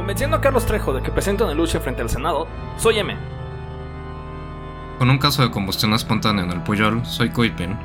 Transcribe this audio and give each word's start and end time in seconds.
Convenciendo 0.00 0.38
a 0.38 0.40
Carlos 0.40 0.64
Trejo 0.64 0.94
de 0.94 1.02
que 1.02 1.12
presente 1.12 1.44
una 1.44 1.52
lucha 1.52 1.78
frente 1.78 2.00
al 2.00 2.08
Senado, 2.08 2.48
soy 2.78 2.98
M. 2.98 3.14
Con 4.98 5.10
un 5.10 5.18
caso 5.18 5.42
de 5.42 5.50
combustión 5.50 5.92
espontánea 5.92 6.42
en 6.42 6.50
el 6.50 6.62
Puyol, 6.62 7.04
soy 7.04 7.28
Coipin. 7.28 7.78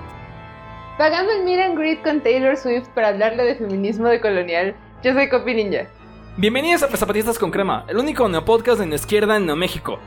Pagando 0.97 1.33
el 1.33 1.43
meet 1.43 1.59
and 1.59 1.78
greet 1.78 2.01
con 2.04 2.23
Taylor 2.23 2.55
Swift 2.55 2.88
para 2.96 3.09
hablarle 3.09 3.43
de 3.43 3.55
feminismo 3.55 4.07
de 4.07 4.21
colonial, 4.21 4.78
yo 5.04 5.13
soy 5.13 5.28
Copi 5.28 5.55
Ninja. 5.55 5.88
Bienvenidos 6.38 6.83
a 6.83 6.88
Zapatistas 6.88 7.38
con 7.38 7.51
Crema, 7.51 7.83
el 7.90 7.97
único 7.97 8.29
neopodcast 8.29 8.79
de 8.79 8.96
izquierda 8.96 9.36
en 9.36 9.46
Neoméxico. 9.46 10.00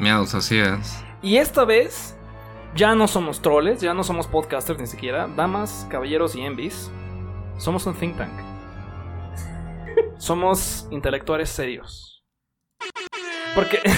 Miados, 0.00 0.34
así 0.34 0.58
es. 0.58 1.04
Y 1.22 1.36
esta 1.36 1.64
vez 1.64 2.16
ya 2.74 2.96
no 2.96 3.06
somos 3.06 3.40
troles, 3.40 3.80
ya 3.80 3.94
no 3.94 4.02
somos 4.02 4.26
podcasters 4.26 4.80
ni 4.80 4.88
siquiera, 4.88 5.28
damas, 5.28 5.86
caballeros 5.88 6.34
y 6.34 6.40
envies. 6.40 6.90
Somos 7.58 7.86
un 7.86 7.94
think 7.94 8.16
tank. 8.16 8.53
Somos 10.18 10.86
intelectuales 10.90 11.48
serios. 11.50 12.24
Porque... 13.54 13.78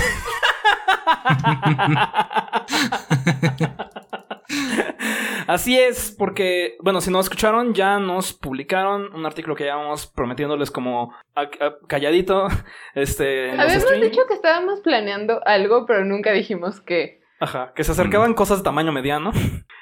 Así 5.46 5.78
es, 5.78 6.14
porque, 6.18 6.76
bueno, 6.82 7.00
si 7.00 7.10
no 7.10 7.20
escucharon, 7.20 7.72
ya 7.74 7.98
nos 7.98 8.32
publicaron 8.32 9.14
un 9.14 9.26
artículo 9.26 9.54
que 9.54 9.64
llevamos 9.64 10.06
prometiéndoles 10.06 10.70
como 10.70 11.12
a- 11.34 11.42
a- 11.42 11.76
calladito. 11.88 12.48
Este, 12.94 13.50
Habíamos 13.52 13.82
stream. 13.84 14.02
dicho 14.02 14.22
que 14.26 14.34
estábamos 14.34 14.80
planeando 14.80 15.40
algo, 15.46 15.86
pero 15.86 16.04
nunca 16.04 16.32
dijimos 16.32 16.80
que. 16.80 17.20
Ajá, 17.38 17.72
que 17.74 17.84
se 17.84 17.92
acercaban 17.92 18.34
cosas 18.34 18.58
de 18.58 18.64
tamaño 18.64 18.92
mediano. 18.92 19.30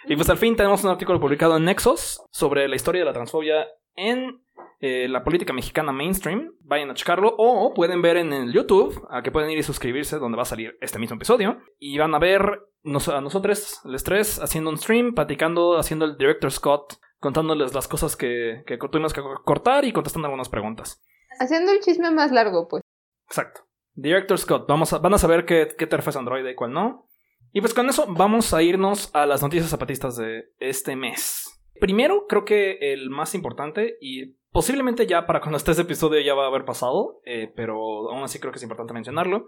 Y 0.07 0.17
pues 0.17 0.29
al 0.29 0.39
fin 0.39 0.57
tenemos 0.57 0.83
un 0.85 0.91
artículo 0.91 1.21
publicado 1.21 1.57
en 1.57 1.65
Nexos 1.65 2.23
sobre 2.31 2.69
la 2.69 2.77
historia 2.77 3.01
de 3.03 3.07
la 3.07 3.13
transfobia 3.13 3.67
en 3.95 4.44
eh, 4.87 5.09
la 5.09 5.25
política 5.25 5.55
mexicana 5.55 5.93
mainstream. 5.93 6.53
Vayan 6.61 6.91
a 6.91 6.95
checarlo 6.95 7.35
o 7.39 7.73
pueden 7.73 8.03
ver 8.03 8.19
en 8.19 8.33
el 8.35 8.53
YouTube, 8.53 9.07
a 9.09 9.23
que 9.23 9.31
pueden 9.31 9.51
ir 9.51 9.59
y 9.59 9.63
suscribirse, 9.63 10.19
donde 10.19 10.37
va 10.37 10.43
a 10.43 10.47
salir 10.47 10.77
este 10.83 10.99
mismo 10.99 11.17
episodio. 11.17 11.59
Y 11.79 11.97
van 11.97 12.15
a 12.15 12.19
ver 12.19 12.61
nos- 12.83 13.09
a 13.09 13.23
nosotros, 13.23 13.81
los 13.85 14.05
tres, 14.05 14.39
haciendo 14.41 14.69
un 14.69 14.77
stream, 14.77 15.15
platicando, 15.15 15.79
haciendo 15.79 16.05
el 16.05 16.19
director 16.19 16.51
Scott, 16.53 16.95
contándoles 17.19 17.73
las 17.75 17.89
cosas 17.89 18.15
que, 18.15 18.63
que 18.67 18.77
tuvimos 18.77 19.15
que 19.15 19.23
cortar 19.45 19.87
y 19.87 19.93
contestando 19.93 20.27
algunas 20.27 20.51
preguntas. 20.51 21.03
Haciendo 21.41 21.73
el 21.73 21.81
chisme 21.81 22.11
más 22.11 22.31
largo, 22.31 22.69
pues. 22.69 22.83
Exacto. 23.27 23.63
Director 23.95 24.37
Scott, 24.39 24.69
vamos 24.69 24.93
a, 24.93 24.99
van 24.99 25.15
a 25.15 25.19
saber 25.19 25.47
qué, 25.47 25.69
qué 25.79 25.87
terfa 25.87 26.11
es 26.11 26.17
Android 26.17 26.47
y 26.47 26.55
cuál 26.55 26.73
no. 26.73 27.09
Y 27.53 27.61
pues 27.61 27.73
con 27.73 27.89
eso 27.89 28.05
vamos 28.09 28.53
a 28.53 28.63
irnos 28.63 29.15
a 29.15 29.25
las 29.25 29.41
noticias 29.41 29.71
zapatistas 29.71 30.17
de 30.17 30.51
este 30.59 30.95
mes. 30.95 31.51
Primero, 31.81 32.27
creo 32.29 32.45
que 32.45 32.93
el 32.93 33.09
más 33.11 33.35
importante, 33.35 33.97
y 34.01 34.37
posiblemente 34.55 35.07
ya 35.09 35.27
para 35.27 35.41
cuando 35.41 35.57
esté 35.57 35.73
este 35.73 35.83
episodio 35.83 36.21
ya 36.21 36.33
va 36.35 36.45
a 36.45 36.47
haber 36.47 36.65
pasado, 36.65 37.21
eh, 37.25 37.53
pero 37.57 37.75
aún 38.11 38.23
así 38.23 38.39
creo 38.39 38.53
que 38.53 38.59
es 38.59 38.63
importante 38.63 38.95
mencionarlo, 38.95 39.47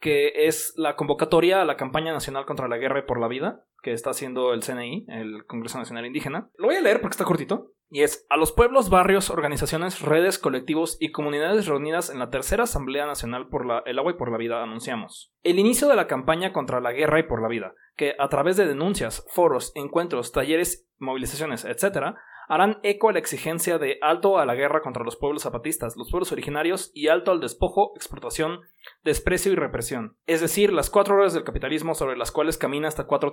que 0.00 0.46
es 0.46 0.72
la 0.76 0.96
convocatoria 0.96 1.60
a 1.60 1.66
la 1.66 1.76
campaña 1.76 2.12
nacional 2.14 2.46
contra 2.46 2.66
la 2.66 2.78
guerra 2.78 3.00
y 3.00 3.02
por 3.06 3.20
la 3.20 3.28
vida, 3.28 3.64
que 3.82 3.92
está 3.92 4.10
haciendo 4.10 4.54
el 4.54 4.62
CNI, 4.62 5.04
el 5.08 5.44
Congreso 5.44 5.76
Nacional 5.78 6.06
Indígena. 6.06 6.48
Lo 6.56 6.68
voy 6.68 6.76
a 6.76 6.80
leer 6.80 7.02
porque 7.02 7.12
está 7.12 7.24
cortito. 7.26 7.72
Y 7.88 8.02
es 8.02 8.26
a 8.30 8.36
los 8.36 8.50
pueblos, 8.50 8.90
barrios, 8.90 9.30
organizaciones, 9.30 10.00
redes, 10.00 10.40
colectivos 10.40 10.96
y 10.98 11.12
comunidades 11.12 11.66
reunidas 11.68 12.10
en 12.10 12.18
la 12.18 12.30
tercera 12.30 12.64
Asamblea 12.64 13.06
Nacional 13.06 13.48
por 13.48 13.64
la- 13.64 13.82
el 13.86 13.98
Agua 14.00 14.12
y 14.12 14.16
por 14.16 14.32
la 14.32 14.38
Vida 14.38 14.60
anunciamos. 14.62 15.32
El 15.44 15.60
inicio 15.60 15.86
de 15.86 15.94
la 15.94 16.08
campaña 16.08 16.52
contra 16.52 16.80
la 16.80 16.90
guerra 16.90 17.20
y 17.20 17.24
por 17.24 17.40
la 17.40 17.46
vida, 17.48 17.74
que 17.94 18.14
a 18.18 18.28
través 18.28 18.56
de 18.56 18.66
denuncias, 18.66 19.24
foros, 19.32 19.70
encuentros, 19.76 20.32
talleres, 20.32 20.88
movilizaciones, 20.98 21.64
etc., 21.64 22.16
harán 22.48 22.78
eco 22.82 23.08
a 23.08 23.12
la 23.12 23.18
exigencia 23.18 23.78
de 23.78 23.98
alto 24.02 24.38
a 24.38 24.46
la 24.46 24.54
guerra 24.54 24.80
contra 24.82 25.04
los 25.04 25.16
pueblos 25.16 25.42
zapatistas, 25.42 25.96
los 25.96 26.10
pueblos 26.10 26.32
originarios 26.32 26.90
y 26.94 27.08
alto 27.08 27.30
al 27.32 27.40
despojo, 27.40 27.92
explotación, 27.96 28.60
desprecio 29.02 29.52
y 29.52 29.56
represión. 29.56 30.16
Es 30.26 30.40
decir, 30.40 30.72
las 30.72 30.90
cuatro 30.90 31.16
horas 31.16 31.34
del 31.34 31.44
capitalismo 31.44 31.94
sobre 31.94 32.16
las 32.16 32.32
cuales 32.32 32.58
camina 32.58 32.88
esta 32.88 33.06
cuarta 33.06 33.30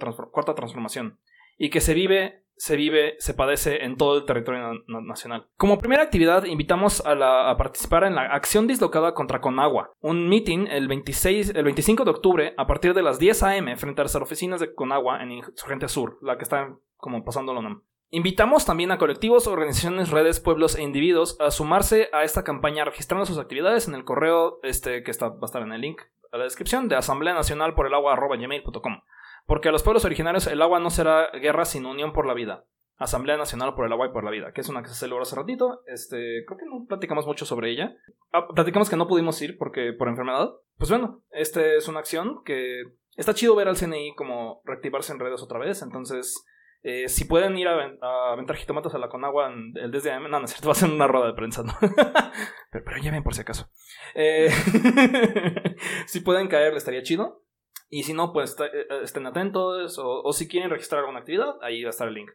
transformación 0.56 1.20
y 1.58 1.70
que 1.70 1.82
se 1.82 1.94
vive, 1.94 2.44
se 2.56 2.76
vive, 2.76 3.16
se 3.20 3.34
padece 3.34 3.84
en 3.84 3.96
todo 3.98 4.18
el 4.18 4.26
territorio 4.26 4.62
na- 4.62 4.80
na- 4.88 5.02
nacional. 5.02 5.48
Como 5.58 5.78
primera 5.78 6.02
actividad, 6.04 6.46
invitamos 6.46 7.04
a 7.06 7.56
participar 7.58 8.04
en 8.06 8.16
la 8.16 8.24
acción 8.28 8.68
dislocada 8.68 9.14
contra 9.14 9.42
Conagua, 9.42 9.92
un 10.00 10.30
meeting 10.30 10.68
el, 10.70 10.88
26, 10.88 11.50
el 11.56 11.64
25 11.64 12.06
de 12.06 12.12
octubre 12.12 12.54
a 12.58 12.66
partir 12.68 12.94
de 12.94 13.04
las 13.04 13.20
10 13.20 13.44
a.m. 13.44 13.76
frente 13.78 14.02
a 14.02 14.06
las 14.06 14.16
oficinas 14.16 14.60
de 14.60 14.74
Conagua 14.74 15.22
en 15.22 15.32
Insurgente 15.32 15.88
Sur, 15.88 16.18
la 16.22 16.38
que 16.38 16.44
está 16.44 16.76
como 16.98 17.24
pasando 17.24 17.54
la 17.54 17.60
UNAM. 17.60 17.84
Invitamos 18.16 18.64
también 18.64 18.92
a 18.92 19.00
colectivos, 19.00 19.48
organizaciones, 19.48 20.12
redes, 20.12 20.40
pueblos 20.40 20.76
e 20.76 20.84
individuos 20.84 21.36
a 21.40 21.50
sumarse 21.50 22.10
a 22.14 22.24
esta 22.24 22.44
campaña 22.44 22.86
registrando 22.86 23.26
sus 23.26 23.40
actividades 23.40 23.88
en 23.88 23.96
el 23.96 24.06
correo 24.06 24.60
este, 24.62 25.02
que 25.02 25.10
está, 25.10 25.30
va 25.30 25.40
a 25.42 25.46
estar 25.46 25.64
en 25.64 25.72
el 25.72 25.82
link 25.82 26.00
a 26.32 26.38
la 26.38 26.44
descripción 26.44 26.88
de 26.88 26.96
Asamblea 26.96 27.34
Nacional 27.34 27.74
por 27.74 27.88
el 27.88 27.94
Agua 27.96 28.16
gmail.com. 28.16 29.02
Porque 29.48 29.70
a 29.70 29.72
los 29.72 29.82
pueblos 29.82 30.06
originarios 30.06 30.46
el 30.46 30.62
agua 30.62 30.80
no 30.80 30.92
será 30.92 31.32
guerra 31.32 31.66
sino 31.66 31.90
unión 31.90 32.14
por 32.14 32.28
la 32.28 32.36
vida. 32.36 32.68
Asamblea 32.98 33.36
Nacional 33.36 33.74
por 33.74 33.88
el 33.88 33.92
Agua 33.94 34.06
y 34.06 34.12
por 34.12 34.24
la 34.24 34.30
Vida, 34.30 34.54
que 34.54 34.62
es 34.62 34.70
una 34.70 34.84
que 34.84 34.90
se 34.90 34.96
celebró 34.96 35.24
hace 35.24 35.36
ratito. 35.36 35.82
Este, 35.88 36.46
creo 36.46 36.60
que 36.60 36.68
no 36.68 36.86
platicamos 36.88 37.26
mucho 37.26 37.48
sobre 37.48 37.72
ella. 37.72 37.98
Ah, 38.32 38.48
platicamos 38.54 38.92
que 38.92 38.96
no 38.96 39.08
pudimos 39.08 39.42
ir 39.42 39.58
porque 39.58 39.92
por 39.92 40.08
enfermedad. 40.08 40.52
Pues 40.78 40.92
bueno, 40.92 41.24
esta 41.32 41.66
es 41.66 41.88
una 41.88 42.02
acción 42.02 42.44
que 42.46 42.84
está 43.18 43.34
chido 43.34 43.56
ver 43.56 43.70
al 43.70 43.78
CNI 43.78 44.14
como 44.14 44.62
reactivarse 44.66 45.14
en 45.14 45.20
redes 45.20 45.42
otra 45.42 45.58
vez. 45.58 45.82
Entonces, 45.82 46.46
eh, 46.84 47.08
si 47.10 47.26
pueden 47.26 47.58
ir 47.58 47.68
a, 47.68 47.76
ven- 47.76 47.98
a 48.02 48.34
aventar 48.34 48.56
jitomates 48.58 48.94
a 48.94 48.98
la 48.98 49.10
Conagua 49.10 49.52
el 49.76 49.90
desde 49.92 50.20
no, 50.20 50.28
no 50.28 50.44
es 50.46 50.52
cierto, 50.52 50.68
va 50.70 50.74
a 50.74 50.76
ser 50.76 50.90
una 50.90 51.08
rueda 51.08 51.28
de 51.28 51.34
prensa, 51.34 51.64
¿no? 51.64 51.74
pero, 52.72 52.84
pero 52.86 52.98
ya 53.02 53.12
ven 53.12 53.24
por 53.24 53.34
si 53.34 53.42
acaso. 53.42 53.70
Eh, 54.16 54.50
si 56.08 56.20
pueden 56.20 56.48
caer, 56.48 56.74
estaría 56.76 57.04
chido. 57.04 57.44
Y 57.90 58.04
si 58.04 58.14
no, 58.14 58.34
pues 58.34 58.56
eh, 58.60 58.88
estén 59.04 59.26
atentos. 59.28 60.00
O 60.00 60.34
si 60.34 60.48
quieren 60.48 60.70
registrar 60.70 61.00
alguna 61.02 61.20
actividad, 61.20 61.56
ahí 61.62 61.84
va 61.84 61.90
a 61.90 61.92
estar 61.92 62.08
el 62.08 62.14
link. 62.16 62.32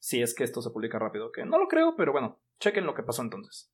Si 0.00 0.20
es 0.22 0.34
que 0.34 0.44
esto 0.44 0.62
se 0.62 0.70
publica 0.70 0.98
rápido, 0.98 1.32
que 1.32 1.44
no 1.44 1.58
lo 1.58 1.68
creo, 1.68 1.94
pero 1.96 2.12
bueno, 2.12 2.40
chequen 2.60 2.86
lo 2.86 2.94
que 2.94 3.02
pasó 3.02 3.22
entonces. 3.22 3.72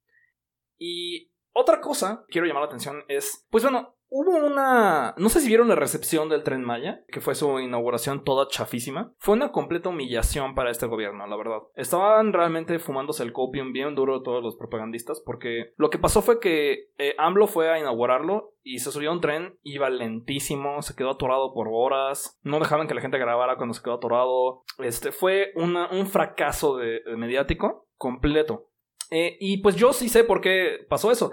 Y 0.79 1.32
otra 1.53 1.81
cosa 1.81 2.25
que 2.27 2.33
quiero 2.33 2.47
llamar 2.47 2.63
la 2.63 2.69
atención 2.69 3.05
es, 3.09 3.47
pues 3.51 3.63
bueno, 3.65 3.95
hubo 4.15 4.37
una... 4.37 5.15
No 5.17 5.31
sé 5.31 5.41
si 5.41 5.49
vieron 5.49 5.69
la 5.69 5.75
recepción 5.75 6.29
del 6.29 6.43
tren 6.43 6.63
Maya, 6.63 7.03
que 7.09 7.23
fue 7.23 7.35
su 7.35 7.59
inauguración 7.61 8.25
toda 8.25 8.47
chafísima. 8.49 9.15
Fue 9.19 9.35
una 9.35 9.53
completa 9.53 9.89
humillación 9.89 10.55
para 10.55 10.71
este 10.71 10.87
gobierno, 10.87 11.27
la 11.27 11.37
verdad. 11.37 11.61
Estaban 11.77 12.35
realmente 12.35 12.79
fumándose 12.79 13.23
el 13.23 13.33
copium 13.33 13.73
bien 13.73 13.95
duro 13.95 14.23
todos 14.23 14.43
los 14.43 14.57
propagandistas, 14.57 15.23
porque 15.25 15.73
lo 15.77 15.89
que 15.89 15.99
pasó 15.99 16.21
fue 16.21 16.41
que 16.41 16.91
eh, 16.99 17.15
AMLO 17.17 17.47
fue 17.47 17.71
a 17.71 17.79
inaugurarlo 17.79 18.53
y 18.63 18.79
se 18.79 18.93
subió 18.93 19.11
a 19.11 19.15
un 19.15 19.21
tren, 19.21 19.59
iba 19.63 19.89
lentísimo, 19.89 20.83
se 20.83 20.95
quedó 20.95 21.13
atorado 21.13 21.55
por 21.55 21.69
horas, 21.73 22.39
no 22.43 22.61
dejaban 22.61 22.87
que 22.87 22.95
la 22.95 23.01
gente 23.01 23.19
grabara 23.19 23.57
cuando 23.57 23.75
se 23.75 23.83
quedó 23.83 23.95
atorado. 23.95 24.63
Este 24.79 25.11
fue 25.11 25.53
un 25.57 26.07
fracaso 26.07 26.77
de 26.77 27.01
mediático 27.17 27.89
completo. 27.97 28.69
Eh, 29.13 29.37
y 29.41 29.59
pues 29.59 29.77
yo 29.77 29.93
sí 29.93 30.09
sé 30.09 30.25
por 30.25 30.41
qué 30.41 30.87
pasó 30.89 31.13
eso. 31.13 31.33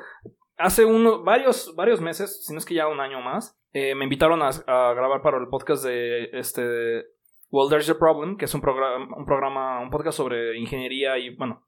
Hace 0.57 0.83
uno, 0.83 1.23
varios, 1.23 1.73
varios 1.77 2.01
meses, 2.01 2.45
si 2.45 2.51
no 2.51 2.59
es 2.59 2.65
que 2.65 2.73
ya 2.73 2.89
un 2.89 2.99
año 2.99 3.21
más, 3.21 3.57
eh, 3.71 3.95
me 3.95 4.03
invitaron 4.03 4.41
a, 4.41 4.51
grabar 4.93 5.21
para 5.21 5.37
el 5.37 5.47
podcast 5.47 5.85
de 5.85 6.25
este 6.33 7.05
Well, 7.49 7.69
There's 7.69 7.89
a 7.89 7.97
Problem, 7.97 8.35
que 8.35 8.45
es 8.45 8.53
un 8.53 8.59
programa, 8.59 9.07
un 9.15 9.25
programa, 9.25 9.79
un 9.79 9.89
podcast 9.89 10.17
sobre 10.17 10.57
ingeniería 10.57 11.17
y, 11.17 11.33
bueno, 11.37 11.63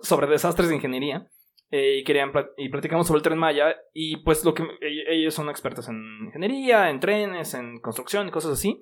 sobre 0.00 0.28
desastres 0.28 0.70
de 0.70 0.76
ingeniería. 0.76 1.28
Eh, 1.70 1.98
y 1.98 2.04
querían 2.04 2.32
y 2.56 2.70
platicamos 2.70 3.06
sobre 3.06 3.18
el 3.18 3.22
tren 3.22 3.38
Maya. 3.38 3.76
Y 3.92 4.16
pues 4.24 4.42
lo 4.46 4.54
que 4.54 4.62
e- 4.62 5.14
ellos 5.14 5.34
son 5.34 5.50
expertos 5.50 5.90
en 5.90 6.24
ingeniería, 6.24 6.88
en 6.88 7.00
trenes, 7.00 7.52
en 7.52 7.80
construcción 7.80 8.26
y 8.26 8.30
cosas 8.30 8.52
así. 8.52 8.80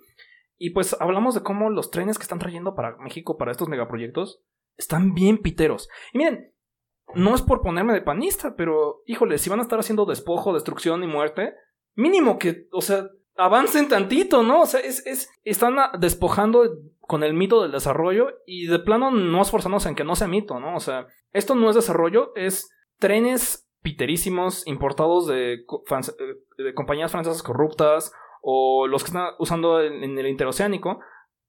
Y 0.56 0.71
pues 0.71 0.97
hablamos 1.00 1.34
de 1.34 1.43
cómo 1.43 1.71
los 1.71 1.91
trenes 1.91 2.19
que 2.19 2.22
están 2.22 2.39
trayendo 2.39 2.77
para 2.77 2.97
México 2.99 3.37
para 3.37 3.50
estos 3.50 3.69
megaproyectos 3.69 4.45
están 4.77 5.12
bien 5.12 5.39
piteros. 5.39 5.89
Y 6.12 6.19
miren, 6.19 6.53
no 7.14 7.34
es 7.34 7.42
por 7.42 7.62
ponerme 7.62 7.92
de 7.92 8.02
panista, 8.02 8.54
pero 8.56 9.02
híjole, 9.06 9.38
si 9.38 9.50
van 9.50 9.60
a 9.60 9.62
estar 9.62 9.78
haciendo 9.78 10.04
despojo, 10.04 10.53
destrucción 10.53 11.03
y 11.03 11.06
muerte, 11.06 11.54
mínimo 11.94 12.38
que, 12.38 12.68
o 12.72 12.80
sea, 12.80 13.09
avancen 13.36 13.88
tantito, 13.88 14.42
¿no? 14.42 14.62
O 14.62 14.66
sea, 14.66 14.80
es, 14.80 15.06
es, 15.06 15.30
están 15.44 15.77
despojando 16.00 16.68
con 17.00 17.22
el 17.22 17.34
mito 17.34 17.62
del 17.62 17.72
desarrollo 17.72 18.28
y 18.47 18.66
de 18.66 18.78
plano 18.80 19.10
no 19.10 19.41
esforzándose 19.41 19.88
en 19.88 19.94
que 19.94 20.04
no 20.04 20.16
sea 20.16 20.28
mito, 20.28 20.60
¿no? 20.60 20.77
O 20.77 20.80
sea, 20.80 21.06
esto 21.33 21.54
no 21.54 21.71
es 21.71 21.77
desarrollo, 21.77 22.33
es 22.34 22.71
trenes 22.98 23.68
piterísimos 23.80 24.66
importados 24.66 25.27
de, 25.27 25.54
eh, 25.54 26.74
compañías 26.74 27.12
francesas 27.12 27.42
corruptas 27.42 28.12
o 28.42 28.86
los 28.86 29.03
que 29.03 29.09
están 29.09 29.30
usando 29.38 29.80
en, 29.80 30.03
en 30.04 30.18
el 30.18 30.27
interoceánico, 30.27 31.00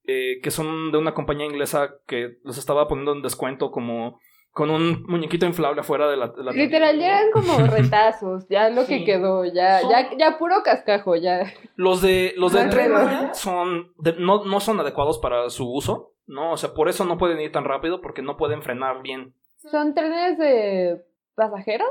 eh, 0.06 0.40
que 0.42 0.52
son 0.52 0.92
de 0.92 0.98
una 0.98 1.14
compañía 1.14 1.46
inglesa 1.46 1.96
que 2.08 2.38
los 2.44 2.58
estaba 2.58 2.88
poniendo 2.88 3.14
en 3.14 3.22
descuento 3.22 3.72
como 3.72 4.20
con 4.60 4.70
un 4.72 5.04
muñequito 5.08 5.46
inflable 5.46 5.80
afuera 5.80 6.10
de 6.10 6.18
la... 6.18 6.28
de 6.28 6.44
la 6.44 6.52
Literal, 6.52 7.00
ya 7.00 7.08
eran 7.08 7.32
como 7.32 7.58
retazos, 7.66 8.46
ya 8.50 8.70
lo 8.70 8.82
Sí. 8.84 9.00
que 9.00 9.06
quedó, 9.06 9.46
ya, 9.46 9.80
Son- 9.80 9.90
ya, 9.90 10.10
ya 10.18 10.38
puro 10.38 10.62
cascajo, 10.64 11.16
ya. 11.16 11.46
Los 11.78 12.02
de 12.02 12.34
los 12.36 12.52
de 12.52 12.66
Tren 12.66 12.92
son 13.34 13.94
de- 14.00 14.18
no, 14.20 14.44
no 14.44 14.60
son 14.60 14.78
adecuados 14.82 15.18
para 15.20 15.50
su 15.50 15.72
uso, 15.72 16.12
¿no? 16.28 16.52
O 16.52 16.58
sea, 16.58 16.74
por 16.74 16.90
eso 16.90 17.06
no 17.06 17.18
pueden 17.18 17.40
ir 17.40 17.54
tan 17.54 17.64
rápido 17.64 18.02
porque 18.02 18.22
no 18.22 18.36
pueden 18.36 18.62
frenar 18.62 19.02
bien. 19.02 19.34
Son 19.72 19.94
trenes 19.94 20.38
de 20.38 21.02
pasajeros. 21.36 21.88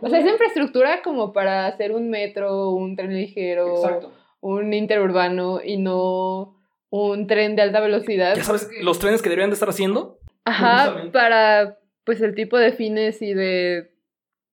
O 0.00 0.08
sea, 0.08 0.18
es 0.18 0.26
infraestructura 0.26 1.02
como 1.02 1.32
para 1.32 1.66
hacer 1.66 1.92
un 1.92 2.10
metro, 2.10 2.70
un 2.70 2.96
tren 2.96 3.14
ligero, 3.14 3.76
Exacto. 3.76 4.10
un 4.40 4.74
interurbano 4.74 5.60
y 5.64 5.76
no 5.76 6.56
un 6.90 7.28
tren 7.28 7.54
de 7.54 7.62
alta 7.62 7.78
velocidad. 7.78 8.34
Ya 8.34 8.42
sabes, 8.42 8.68
los 8.82 8.98
trenes 8.98 9.22
que 9.22 9.28
deberían 9.28 9.50
de 9.50 9.54
estar 9.54 9.68
haciendo. 9.68 10.18
Ajá, 10.44 11.04
para 11.12 11.78
pues 12.04 12.20
el 12.20 12.34
tipo 12.34 12.56
de 12.58 12.72
fines 12.72 13.22
y 13.22 13.34
de 13.34 13.92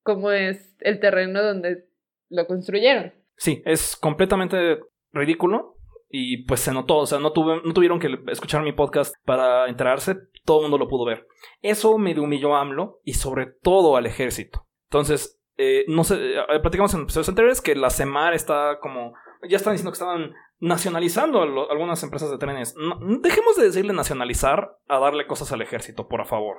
cómo 0.02 0.30
es 0.30 0.76
el 0.80 1.00
terreno 1.00 1.42
donde 1.42 1.86
lo 2.28 2.46
construyeron. 2.46 3.12
Sí, 3.36 3.62
es 3.64 3.96
completamente 3.96 4.80
ridículo. 5.12 5.76
Y 6.12 6.38
pues 6.44 6.58
se 6.58 6.72
notó, 6.72 6.96
o 6.96 7.06
sea, 7.06 7.20
no, 7.20 7.32
tuve, 7.32 7.60
no 7.64 7.72
tuvieron 7.72 8.00
que 8.00 8.08
escuchar 8.32 8.64
mi 8.64 8.72
podcast 8.72 9.14
para 9.24 9.68
enterarse, 9.68 10.16
todo 10.44 10.58
el 10.58 10.62
mundo 10.64 10.76
lo 10.76 10.88
pudo 10.88 11.04
ver. 11.04 11.28
Eso 11.62 11.98
me 11.98 12.18
humilló 12.18 12.56
a 12.56 12.62
AMLO 12.62 13.00
y 13.04 13.12
sobre 13.12 13.46
todo 13.46 13.96
al 13.96 14.06
ejército. 14.06 14.66
Entonces, 14.88 15.40
eh, 15.56 15.84
no 15.86 16.02
sé, 16.02 16.16
eh, 16.16 16.60
platicamos 16.60 16.92
en 16.94 17.02
episodios 17.02 17.28
anteriores 17.28 17.60
que 17.60 17.76
la 17.76 17.90
CEMAR 17.90 18.34
está 18.34 18.78
como, 18.80 19.14
ya 19.48 19.56
están 19.56 19.74
diciendo 19.74 19.92
que 19.92 19.98
estaban 20.02 20.32
nacionalizando 20.58 21.40
a 21.40 21.44
algunas 21.70 22.02
empresas 22.02 22.28
de 22.30 22.38
trenes. 22.38 22.74
No- 22.76 22.98
dejemos 23.20 23.54
de 23.56 23.66
decirle 23.66 23.92
nacionalizar 23.92 24.78
a 24.88 24.98
darle 24.98 25.28
cosas 25.28 25.52
al 25.52 25.62
ejército, 25.62 26.08
por 26.08 26.26
favor. 26.26 26.56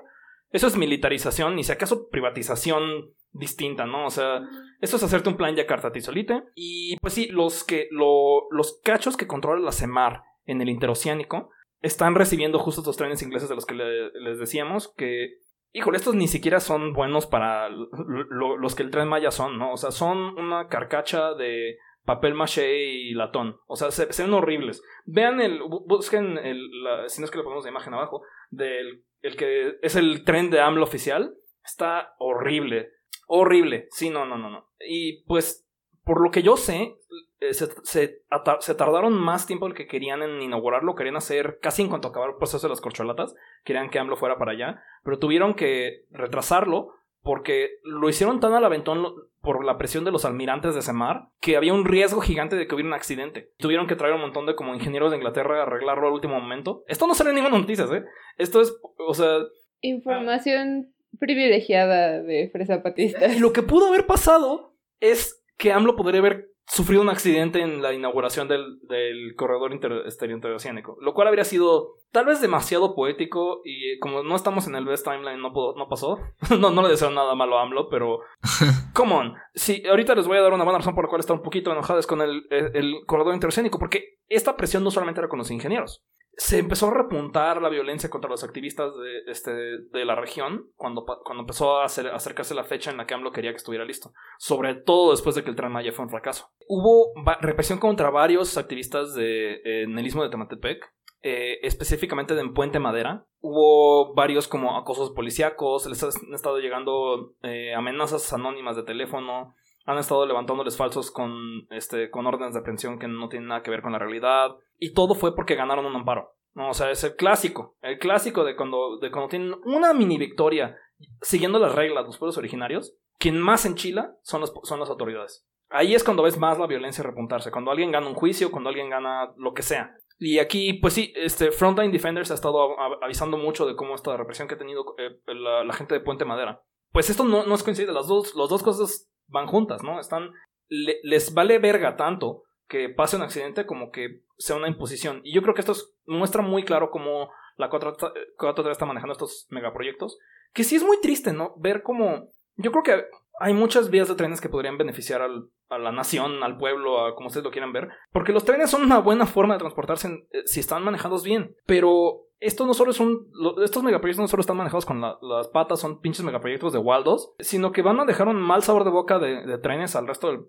Eso 0.51 0.67
es 0.67 0.75
militarización 0.77 1.57
y 1.59 1.63
si 1.63 1.71
acaso 1.71 2.07
privatización 2.09 3.13
distinta, 3.31 3.85
¿no? 3.85 4.05
O 4.05 4.09
sea, 4.09 4.41
esto 4.81 4.97
es 4.97 5.03
hacerte 5.03 5.29
un 5.29 5.37
plan 5.37 5.55
Yakarta 5.55 5.91
Tizolite. 5.91 6.43
Y 6.55 6.97
pues 6.99 7.13
sí, 7.13 7.27
los 7.27 7.63
que 7.63 7.87
lo- 7.91 8.49
los 8.51 8.79
cachos 8.83 9.15
que 9.17 9.27
controla 9.27 9.61
la 9.61 9.71
CEMAR 9.71 10.23
en 10.45 10.61
el 10.61 10.69
interoceánico 10.69 11.49
están 11.81 12.15
recibiendo 12.15 12.59
justo 12.59 12.81
estos 12.81 12.97
trenes 12.97 13.21
ingleses 13.21 13.47
de 13.49 13.55
los 13.55 13.65
que 13.65 13.75
le- 13.75 14.11
les 14.11 14.39
decíamos 14.39 14.93
que 14.97 15.35
híjole, 15.73 15.95
estos 15.97 16.15
ni 16.15 16.27
siquiera 16.27 16.59
son 16.59 16.91
buenos 16.91 17.27
para 17.27 17.69
lo- 17.69 18.57
los 18.57 18.75
que 18.75 18.83
el 18.83 18.91
tren 18.91 19.07
Maya 19.07 19.31
son, 19.31 19.57
¿no? 19.57 19.71
O 19.71 19.77
sea, 19.77 19.91
son 19.91 20.17
una 20.37 20.67
carcacha 20.67 21.33
de 21.33 21.77
papel 22.03 22.33
maché 22.33 22.83
y 22.91 23.13
latón. 23.13 23.55
O 23.67 23.77
sea, 23.77 23.89
se, 23.91 24.11
se 24.11 24.23
ven 24.23 24.33
horribles. 24.33 24.83
Vean 25.05 25.39
el 25.39 25.61
bu- 25.61 25.85
busquen 25.87 26.37
el 26.37 26.83
la- 26.83 27.07
si 27.07 27.21
no 27.21 27.25
es 27.25 27.31
que 27.31 27.37
le 27.37 27.43
ponemos 27.45 27.63
la 27.63 27.69
imagen 27.71 27.93
abajo 27.93 28.21
del 28.49 29.05
el 29.21 29.35
que 29.35 29.77
es 29.81 29.95
el 29.95 30.23
tren 30.23 30.49
de 30.49 30.61
AMLO 30.61 30.83
oficial, 30.83 31.35
está 31.63 32.15
horrible. 32.19 32.89
Horrible. 33.27 33.87
Sí, 33.91 34.09
no, 34.09 34.25
no, 34.25 34.37
no, 34.37 34.49
no. 34.49 34.67
Y 34.85 35.23
pues, 35.23 35.67
por 36.03 36.21
lo 36.21 36.31
que 36.31 36.43
yo 36.43 36.57
sé, 36.57 36.95
eh, 37.39 37.53
se, 37.53 37.69
se, 37.83 38.75
tardaron 38.75 39.13
más 39.13 39.47
tiempo 39.47 39.65
del 39.65 39.75
que 39.75 39.87
querían 39.87 40.21
en 40.21 40.41
inaugurarlo. 40.41 40.95
Querían 40.95 41.15
hacer 41.15 41.59
casi 41.61 41.81
en 41.81 41.89
cuanto 41.89 42.09
acabara 42.09 42.33
el 42.33 42.37
proceso 42.37 42.67
de 42.67 42.71
las 42.71 42.81
corcholatas. 42.81 43.35
Querían 43.63 43.89
que 43.89 43.99
AMLO 43.99 44.17
fuera 44.17 44.37
para 44.37 44.51
allá. 44.51 44.83
Pero 45.03 45.19
tuvieron 45.19 45.53
que 45.53 46.05
retrasarlo 46.11 46.93
porque 47.23 47.79
lo 47.83 48.09
hicieron 48.09 48.39
tan 48.39 48.53
al 48.53 48.65
aventón 48.65 49.05
por 49.41 49.65
la 49.65 49.77
presión 49.77 50.05
de 50.05 50.11
los 50.11 50.25
almirantes 50.25 50.75
de 50.75 50.81
Semar 50.81 51.29
que 51.39 51.57
había 51.57 51.73
un 51.73 51.85
riesgo 51.85 52.21
gigante 52.21 52.55
de 52.55 52.67
que 52.67 52.75
hubiera 52.75 52.89
un 52.89 52.93
accidente. 52.93 53.51
Tuvieron 53.57 53.87
que 53.87 53.95
traer 53.95 54.13
un 54.13 54.21
montón 54.21 54.45
de 54.45 54.55
como 54.55 54.73
ingenieros 54.73 55.11
de 55.11 55.17
Inglaterra 55.17 55.59
a 55.59 55.63
arreglarlo 55.63 56.07
al 56.07 56.13
último 56.13 56.39
momento. 56.39 56.83
Esto 56.87 57.07
no 57.07 57.15
sale 57.15 57.31
en 57.31 57.37
ninguna 57.37 57.57
noticias, 57.57 57.91
¿eh? 57.91 58.03
Esto 58.37 58.61
es, 58.61 58.73
o 58.97 59.13
sea, 59.13 59.39
Información 59.81 60.93
privilegiada 61.19 62.21
de 62.21 62.49
fresapatistas. 62.51 63.39
Lo 63.39 63.51
que 63.51 63.63
pudo 63.63 63.87
haber 63.87 64.05
pasado 64.05 64.75
es 64.99 65.43
que 65.57 65.71
AMLO 65.71 65.95
podría 65.95 66.19
haber 66.19 66.50
sufrido 66.67 67.01
un 67.01 67.09
accidente 67.09 67.59
en 67.61 67.81
la 67.81 67.93
inauguración 67.93 68.47
del, 68.47 68.79
del 68.83 69.35
corredor 69.35 69.73
este, 70.05 70.25
interoceánico, 70.27 70.97
lo 71.01 71.13
cual 71.13 71.27
habría 71.27 71.43
sido 71.43 71.95
tal 72.11 72.25
vez 72.25 72.39
demasiado 72.41 72.95
poético 72.95 73.61
y 73.65 73.97
como 73.99 74.23
no 74.23 74.35
estamos 74.35 74.67
en 74.67 74.75
el 74.75 74.85
best 74.85 75.05
timeline 75.05 75.41
no, 75.41 75.51
pudo- 75.53 75.75
no 75.77 75.87
pasó. 75.89 76.19
no, 76.59 76.69
no 76.71 76.81
le 76.81 76.89
deseo 76.89 77.09
nada 77.09 77.35
malo 77.35 77.57
a 77.57 77.63
AMLO, 77.63 77.89
pero 77.89 78.19
come 78.93 79.13
on. 79.13 79.33
Sí, 79.53 79.83
ahorita 79.89 80.15
les 80.15 80.27
voy 80.27 80.37
a 80.37 80.41
dar 80.41 80.53
una 80.53 80.63
buena 80.63 80.79
razón 80.79 80.95
por 80.95 81.05
la 81.05 81.09
cual 81.09 81.19
está 81.19 81.33
un 81.33 81.41
poquito 81.43 81.71
enojados 81.71 82.07
con 82.07 82.21
el, 82.21 82.45
el, 82.49 82.75
el 82.75 82.93
corredor 83.05 83.33
interoceánico, 83.33 83.79
porque 83.79 84.19
esta 84.29 84.55
presión 84.55 84.83
no 84.83 84.91
solamente 84.91 85.19
era 85.19 85.27
con 85.29 85.39
los 85.39 85.51
ingenieros. 85.51 86.03
Se 86.43 86.57
empezó 86.57 86.87
a 86.87 86.93
repuntar 86.95 87.61
la 87.61 87.69
violencia 87.69 88.09
contra 88.09 88.27
los 88.27 88.43
activistas 88.43 88.91
de, 88.97 89.31
este, 89.31 89.51
de 89.51 90.05
la 90.05 90.15
región 90.15 90.71
cuando, 90.75 91.05
cuando 91.05 91.41
empezó 91.41 91.77
a 91.77 91.85
acercarse 91.85 92.55
la 92.55 92.63
fecha 92.63 92.89
en 92.89 92.97
la 92.97 93.05
que 93.05 93.13
AMLO 93.13 93.31
quería 93.31 93.51
que 93.51 93.57
estuviera 93.57 93.85
listo. 93.85 94.11
Sobre 94.39 94.73
todo 94.73 95.11
después 95.11 95.35
de 95.35 95.43
que 95.43 95.51
el 95.51 95.55
Tren 95.55 95.71
fue 95.93 96.03
un 96.03 96.09
fracaso. 96.09 96.49
Hubo 96.67 97.13
represión 97.41 97.77
contra 97.77 98.09
varios 98.09 98.57
activistas 98.57 99.13
de, 99.13 99.53
eh, 99.53 99.83
en 99.83 99.97
el 99.99 100.05
istmo 100.07 100.23
de 100.23 100.29
Tematepec, 100.29 100.83
eh, 101.21 101.59
específicamente 101.61 102.37
en 102.37 102.55
Puente 102.55 102.79
Madera. 102.79 103.27
Hubo 103.39 104.15
varios 104.15 104.47
como 104.47 104.75
acosos 104.77 105.11
policíacos, 105.11 105.85
les 105.85 106.03
han 106.03 106.33
estado 106.33 106.57
llegando 106.57 107.35
eh, 107.43 107.75
amenazas 107.75 108.33
anónimas 108.33 108.75
de 108.75 108.83
teléfono, 108.83 109.53
han 109.85 109.97
estado 109.97 110.25
levantándoles 110.25 110.77
falsos 110.77 111.11
con, 111.11 111.67
este, 111.69 112.09
con 112.09 112.27
órdenes 112.27 112.53
de 112.53 112.59
aprehensión 112.59 112.99
que 112.99 113.07
no 113.07 113.29
tienen 113.29 113.49
nada 113.49 113.63
que 113.63 113.71
ver 113.71 113.81
con 113.81 113.91
la 113.91 113.99
realidad. 113.99 114.55
Y 114.77 114.93
todo 114.93 115.15
fue 115.15 115.35
porque 115.35 115.55
ganaron 115.55 115.85
un 115.85 115.95
amparo. 115.95 116.35
No, 116.53 116.69
o 116.69 116.73
sea, 116.73 116.91
es 116.91 117.03
el 117.03 117.15
clásico. 117.15 117.77
El 117.81 117.97
clásico 117.97 118.43
de 118.43 118.55
cuando, 118.55 118.97
de 118.99 119.11
cuando 119.11 119.29
tienen 119.29 119.55
una 119.63 119.93
mini 119.93 120.17
victoria 120.17 120.77
siguiendo 121.21 121.59
las 121.59 121.73
reglas 121.73 122.03
de 122.03 122.07
los 122.07 122.17
pueblos 122.17 122.37
originarios. 122.37 122.95
Quien 123.17 123.39
más 123.39 123.65
enchila 123.65 124.15
son, 124.23 124.41
los, 124.41 124.53
son 124.63 124.79
las 124.79 124.89
autoridades. 124.89 125.47
Ahí 125.69 125.95
es 125.95 126.03
cuando 126.03 126.23
ves 126.23 126.37
más 126.37 126.59
la 126.59 126.67
violencia 126.67 127.03
repuntarse. 127.03 127.51
Cuando 127.51 127.71
alguien 127.71 127.91
gana 127.91 128.07
un 128.07 128.15
juicio, 128.15 128.51
cuando 128.51 128.69
alguien 128.69 128.89
gana 128.89 129.31
lo 129.37 129.53
que 129.53 129.61
sea. 129.61 129.95
Y 130.19 130.39
aquí, 130.39 130.73
pues 130.73 130.93
sí, 130.93 131.13
este 131.15 131.51
Frontline 131.51 131.91
Defenders 131.91 132.29
ha 132.29 132.35
estado 132.35 132.77
avisando 133.01 133.37
mucho 133.37 133.65
de 133.65 133.75
cómo 133.75 133.95
esta 133.95 134.15
represión 134.17 134.47
que 134.47 134.55
ha 134.55 134.57
tenido 134.57 134.83
eh, 134.97 135.17
la, 135.33 135.73
gente 135.73 135.95
de 135.95 136.01
Puente 136.01 136.25
Madera. 136.25 136.61
Pues 136.91 137.09
esto 137.09 137.23
no, 137.23 137.45
no 137.45 137.55
es 137.55 137.63
coincidencia, 137.63 137.93
las 137.93 138.07
dos, 138.07 138.35
las 138.35 138.49
dos 138.49 138.61
cosas 138.61 139.10
van 139.31 139.47
juntas, 139.47 139.83
¿no? 139.83 139.99
Están. 139.99 140.31
le- 140.73 140.99
les 141.03 141.33
vale 141.33 141.59
verga 141.59 141.97
tanto 141.97 142.43
que 142.69 142.87
pase 142.87 143.17
un 143.17 143.23
accidente 143.23 143.65
como 143.65 143.91
que 143.91 144.21
sea 144.37 144.55
una 144.55 144.69
imposición. 144.69 145.19
Y 145.25 145.33
yo 145.33 145.41
creo 145.41 145.53
que 145.53 145.59
esto 145.59 145.73
es- 145.73 145.93
muestra 146.05 146.41
muy 146.41 146.63
claro 146.63 146.91
cómo 146.91 147.29
la 147.57 147.69
4 147.69 147.97
4 148.37 148.71
está 148.71 148.85
manejando 148.85 149.11
estos 149.11 149.47
megaproyectos. 149.49 150.17
Que 150.53 150.63
sí 150.63 150.77
es 150.77 150.83
muy 150.85 150.99
triste, 151.01 151.33
¿no? 151.33 151.53
Ver 151.57 151.83
cómo. 151.83 152.27
Yo 152.55 152.71
creo 152.71 152.83
que 152.83 153.05
hay 153.41 153.53
muchas 153.53 153.89
vías 153.89 154.07
de 154.07 154.15
trenes 154.15 154.39
que 154.39 154.47
podrían 154.49 154.77
beneficiar 154.77 155.21
al- 155.21 155.49
a 155.69 155.77
la 155.77 155.91
nación, 155.91 156.41
al 156.43 156.57
pueblo, 156.57 157.05
a 157.05 157.15
como 157.15 157.27
ustedes 157.27 157.43
lo 157.43 157.51
quieran 157.51 157.73
ver. 157.73 157.89
Porque 158.13 158.31
los 158.33 158.45
trenes 158.45 158.69
son 158.69 158.83
una 158.83 158.99
buena 158.99 159.25
forma 159.25 159.55
de 159.55 159.59
transportarse 159.59 160.07
eh, 160.31 160.41
si 160.45 160.59
están 160.61 160.83
manejados 160.83 161.23
bien. 161.23 161.55
Pero 161.65 162.21
esto 162.41 162.65
no 162.65 162.73
solo 162.73 162.91
es 162.91 162.99
un. 162.99 163.31
estos 163.63 163.83
megaproyectos 163.83 164.23
no 164.23 164.27
solo 164.27 164.41
están 164.41 164.57
manejados 164.57 164.85
con 164.85 164.99
la- 164.99 165.17
las 165.21 165.47
patas, 165.47 165.79
son 165.79 166.01
pinches 166.01 166.25
megaproyectos 166.25 166.73
de 166.73 166.79
Waldos, 166.79 167.33
sino 167.39 167.71
que 167.71 167.81
van 167.83 167.99
a 167.99 168.05
dejar 168.05 168.27
un 168.27 168.41
mal 168.41 168.63
sabor 168.63 168.83
de 168.83 168.89
boca 168.89 169.19
de, 169.19 169.57
trenes 169.59 169.95
al 169.95 170.07
resto 170.07 170.27
del, 170.27 170.39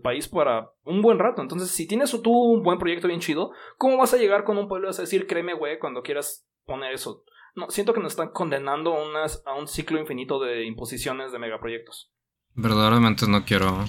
país 0.00 0.28
para 0.28 0.70
un 0.84 1.02
buen 1.02 1.18
rato. 1.18 1.42
Entonces, 1.42 1.68
si 1.72 1.88
tienes 1.88 2.12
tú 2.22 2.30
un 2.32 2.62
buen 2.62 2.78
proyecto 2.78 3.08
bien 3.08 3.18
chido, 3.18 3.50
¿cómo 3.78 3.96
vas 3.96 4.14
a 4.14 4.16
llegar 4.16 4.44
con 4.44 4.56
un 4.56 4.68
pueblo 4.68 4.88
a 4.88 4.92
decir, 4.92 5.26
créeme, 5.26 5.54
güey, 5.54 5.80
cuando 5.80 6.02
quieras 6.04 6.46
poner 6.64 6.92
eso? 6.94 7.24
No, 7.56 7.68
siento 7.68 7.92
que 7.92 7.98
nos 8.00 8.12
están 8.12 8.30
condenando 8.30 8.92
unas- 8.92 9.42
a 9.44 9.54
un 9.54 9.66
ciclo 9.66 9.98
infinito 9.98 10.38
de 10.38 10.66
imposiciones 10.66 11.32
de 11.32 11.40
megaproyectos. 11.40 12.12
Verdaderamente 12.54 13.26
no 13.28 13.44
quiero 13.44 13.84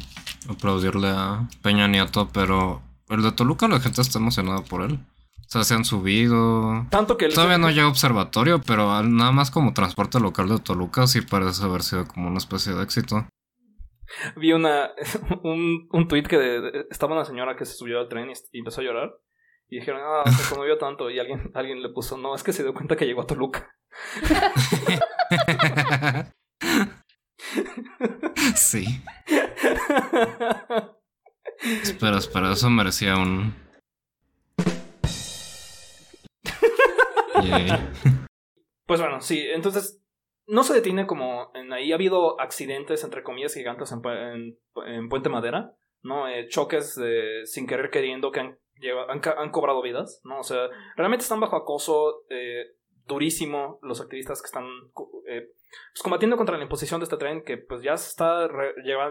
aplaudirle 0.50 1.10
a 1.10 1.48
Peña 1.62 1.88
Nieto, 1.88 2.27
pero 2.33 2.81
el 3.10 3.22
de 3.22 3.31
Toluca 3.31 3.67
la 3.67 3.79
gente 3.79 4.01
está 4.01 4.17
emocionada 4.17 4.63
por 4.63 4.81
él. 4.81 4.98
O 5.53 5.57
sea, 5.57 5.63
se 5.63 5.75
han 5.75 5.86
subido. 5.86 6.88
Tanto 6.89 7.15
que 7.15 7.25
el- 7.25 7.33
Todavía 7.36 7.60
no 7.60 7.69
llega 7.69 7.88
observatorio, 7.88 8.60
pero 8.65 9.03
nada 9.03 9.31
más 9.31 9.51
como 9.51 9.72
transporte 9.74 10.19
local 10.19 10.50
de 10.50 10.57
Toluca 10.57 11.05
sí 11.05 11.22
parece 11.22 11.63
haber 11.63 11.83
sido 11.83 12.07
como 12.07 12.27
una 12.27 12.39
especie 12.39 12.74
de 12.74 12.81
éxito. 12.81 13.27
vi 14.36 14.51
una 14.53 14.89
un, 15.43 15.88
un 15.91 16.07
tweet 16.07 16.24
que 16.24 16.38
de- 16.39 16.62
de- 16.62 16.86
estaba 16.89 17.13
una 17.13 17.24
señora 17.25 17.55
que 17.55 17.65
se 17.65 17.75
subió 17.75 18.00
al 18.00 18.10
tren 18.10 18.31
y, 18.31 18.33
y 18.51 18.60
empezó 18.60 18.81
a 18.81 18.83
llorar. 18.83 19.12
Y 19.69 19.77
dijeron, 19.79 20.01
ah, 20.03 20.24
se 20.31 20.50
conmovió 20.50 20.79
tanto. 20.79 21.12
Y 21.12 21.19
alguien, 21.19 21.51
alguien 21.53 21.83
le 21.83 21.89
puso, 21.89 22.17
no, 22.17 22.33
es 22.33 22.41
que 22.41 22.51
se 22.51 22.63
dio 22.63 22.74
cuenta 22.74 22.95
que 22.95 23.05
llegó 23.05 23.22
a 23.22 23.27
Toluca. 23.27 23.69
sí. 28.55 28.86
Espera, 31.83 32.17
espera, 32.17 32.53
eso 32.53 32.72
merecía 32.72 33.17
un. 33.17 33.53
Pues 38.85 38.99
bueno, 38.99 39.21
sí, 39.21 39.39
entonces 39.53 40.03
no 40.45 40.63
se 40.63 40.73
detiene 40.73 41.07
como 41.07 41.51
en 41.53 41.71
ahí 41.71 41.93
ha 41.93 41.95
habido 41.95 42.39
accidentes 42.41 43.03
entre 43.05 43.23
comillas 43.23 43.53
gigantes 43.53 43.91
en, 43.93 44.01
Pu- 44.01 44.33
en- 44.33 44.59
en 44.85 45.07
Puente 45.09 45.29
Madera, 45.29 45.73
¿no? 46.01 46.27
Eh, 46.27 46.47
choques 46.49 46.95
de- 46.95 47.45
sin 47.45 47.65
querer 47.65 47.89
queriendo 47.91 48.31
que 48.31 48.41
han, 48.41 48.59
han, 49.37 49.51
cobrado 49.51 49.81
vidas, 49.81 50.19
¿no? 50.25 50.39
O 50.39 50.43
sea, 50.43 50.67
realmente 50.97 51.23
están 51.23 51.39
bajo 51.39 51.55
acoso 51.55 52.23
eh, 52.29 52.75
durísimo 53.07 53.79
los 53.81 54.01
activistas 54.01 54.41
que 54.41 54.47
están 54.47 54.65
eh, 55.29 55.47
pues, 55.93 56.03
combatiendo 56.03 56.35
contra 56.35 56.57
la 56.57 56.63
imposición 56.63 56.99
de 56.99 57.05
este 57.05 57.15
tren 57.17 57.43
que 57.45 57.57
pues 57.57 57.81
ya 57.83 57.93
está 57.93 58.49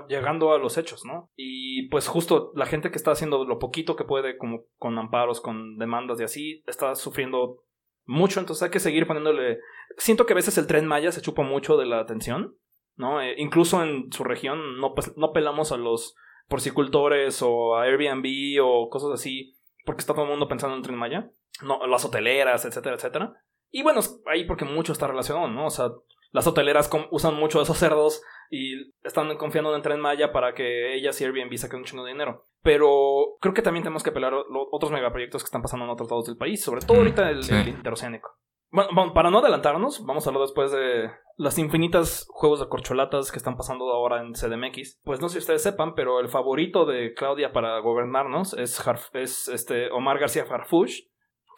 llegando 0.09 0.53
a 0.53 0.59
los 0.59 0.77
hechos, 0.77 1.05
¿no? 1.07 1.31
Y 1.35 1.89
pues 1.89 2.09
justo 2.09 2.53
la 2.55 2.67
gente 2.67 2.91
que 2.91 2.97
está 2.99 3.13
haciendo 3.13 3.45
lo 3.47 3.59
poquito 3.59 3.97
que 3.97 4.05
puede 4.05 4.37
como 4.37 4.65
con 4.77 4.99
amparos, 4.99 5.41
con 5.41 5.79
demandas 5.79 6.21
y 6.21 6.25
así, 6.25 6.63
está 6.67 6.95
sufriendo 6.95 7.65
mucho, 8.05 8.41
entonces 8.41 8.63
hay 8.63 8.71
que 8.71 8.81
seguir 8.81 9.07
poniéndole... 9.07 9.59
Siento 9.97 10.27
que 10.27 10.33
a 10.33 10.37
veces 10.37 10.57
el 10.59 10.67
tren 10.67 10.87
Maya 10.87 11.13
se 11.13 11.23
chupa 11.23 11.43
mucho 11.43 11.77
de 11.77 11.87
la 11.87 12.01
atención 12.01 12.57
¿no? 12.97 13.21
Eh, 13.21 13.35
incluso 13.39 13.83
en 13.83 14.13
su 14.13 14.25
región 14.25 14.79
no, 14.79 14.95
no 15.17 15.33
pelamos 15.33 15.73
a 15.73 15.77
los 15.77 16.15
porcicultores 16.49 17.41
o 17.43 17.77
a 17.77 17.85
Airbnb 17.85 18.63
o 18.63 18.89
cosas 18.91 19.11
así 19.13 19.55
porque 19.85 20.01
está 20.01 20.13
todo 20.13 20.25
el 20.25 20.31
mundo 20.31 20.49
pensando 20.49 20.77
en 20.77 20.83
Tren 20.83 20.97
Maya. 20.97 21.31
No, 21.63 21.87
las 21.87 22.05
hoteleras, 22.05 22.65
etcétera, 22.65 22.97
etcétera. 22.97 23.35
Y 23.71 23.83
bueno, 23.83 24.01
ahí 24.27 24.45
porque 24.45 24.65
mucho 24.65 24.93
está 24.93 25.07
relacionado, 25.07 25.49
¿no? 25.49 25.67
O 25.67 25.71
sea, 25.71 25.91
las 26.33 26.47
hoteleras 26.47 26.91
usan 27.11 27.35
mucho 27.35 27.59
de 27.59 27.65
esos 27.65 27.79
cerdos 27.79 28.23
y 28.51 28.91
están 29.05 29.37
confiando 29.37 29.75
en 29.77 29.83
Tren 29.83 30.01
Maya 30.01 30.33
para 30.33 30.55
que 30.55 30.95
ellas 30.95 31.21
y 31.21 31.25
Airbnb 31.25 31.57
saquen 31.57 31.81
un 31.81 31.85
chingo 31.85 32.05
de 32.05 32.13
dinero. 32.13 32.47
Pero 32.63 33.37
creo 33.41 33.55
que 33.55 33.63
también 33.63 33.85
tenemos 33.85 34.03
que 34.03 34.13
pelar 34.13 34.33
otros 34.71 34.93
megaproyectos 34.93 35.43
que 35.43 35.47
están 35.47 35.63
pasando 35.63 35.85
en 35.85 35.91
otros 35.91 36.11
lados 36.11 36.27
del 36.27 36.37
país, 36.37 36.63
sobre 36.63 36.81
todo 36.81 36.99
ahorita 36.99 37.31
el, 37.31 37.49
el 37.51 37.69
interoceánico. 37.69 38.39
Bueno, 38.71 39.13
para 39.13 39.31
no 39.31 39.41
adelantarnos, 39.41 40.05
vamos 40.07 40.27
a 40.27 40.31
hablar 40.31 40.43
después 40.43 40.73
de 40.73 41.11
las 41.37 41.59
infinitas 41.59 42.27
juegos 42.31 42.61
de 42.61 42.69
corcholatas 42.69 43.31
que 43.31 43.37
están 43.37 43.57
pasando 43.57 43.93
ahora 43.93 44.23
en 44.23 44.33
CDMX. 44.33 45.01
Pues 45.05 45.21
no 45.21 45.29
sé 45.29 45.35
si 45.35 45.39
ustedes 45.41 45.63
sepan, 45.63 45.95
pero 45.95 46.21
el 46.21 46.29
favorito 46.29 46.87
de 46.87 47.13
Claudia 47.13 47.53
para 47.53 47.79
gobernarnos 47.81 48.55
es, 48.55 48.83
es 49.13 49.49
este 49.49 49.91
Omar 49.91 50.19
García 50.19 50.47
Farfush, 50.47 51.01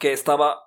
que 0.01 0.13
estaba, 0.13 0.59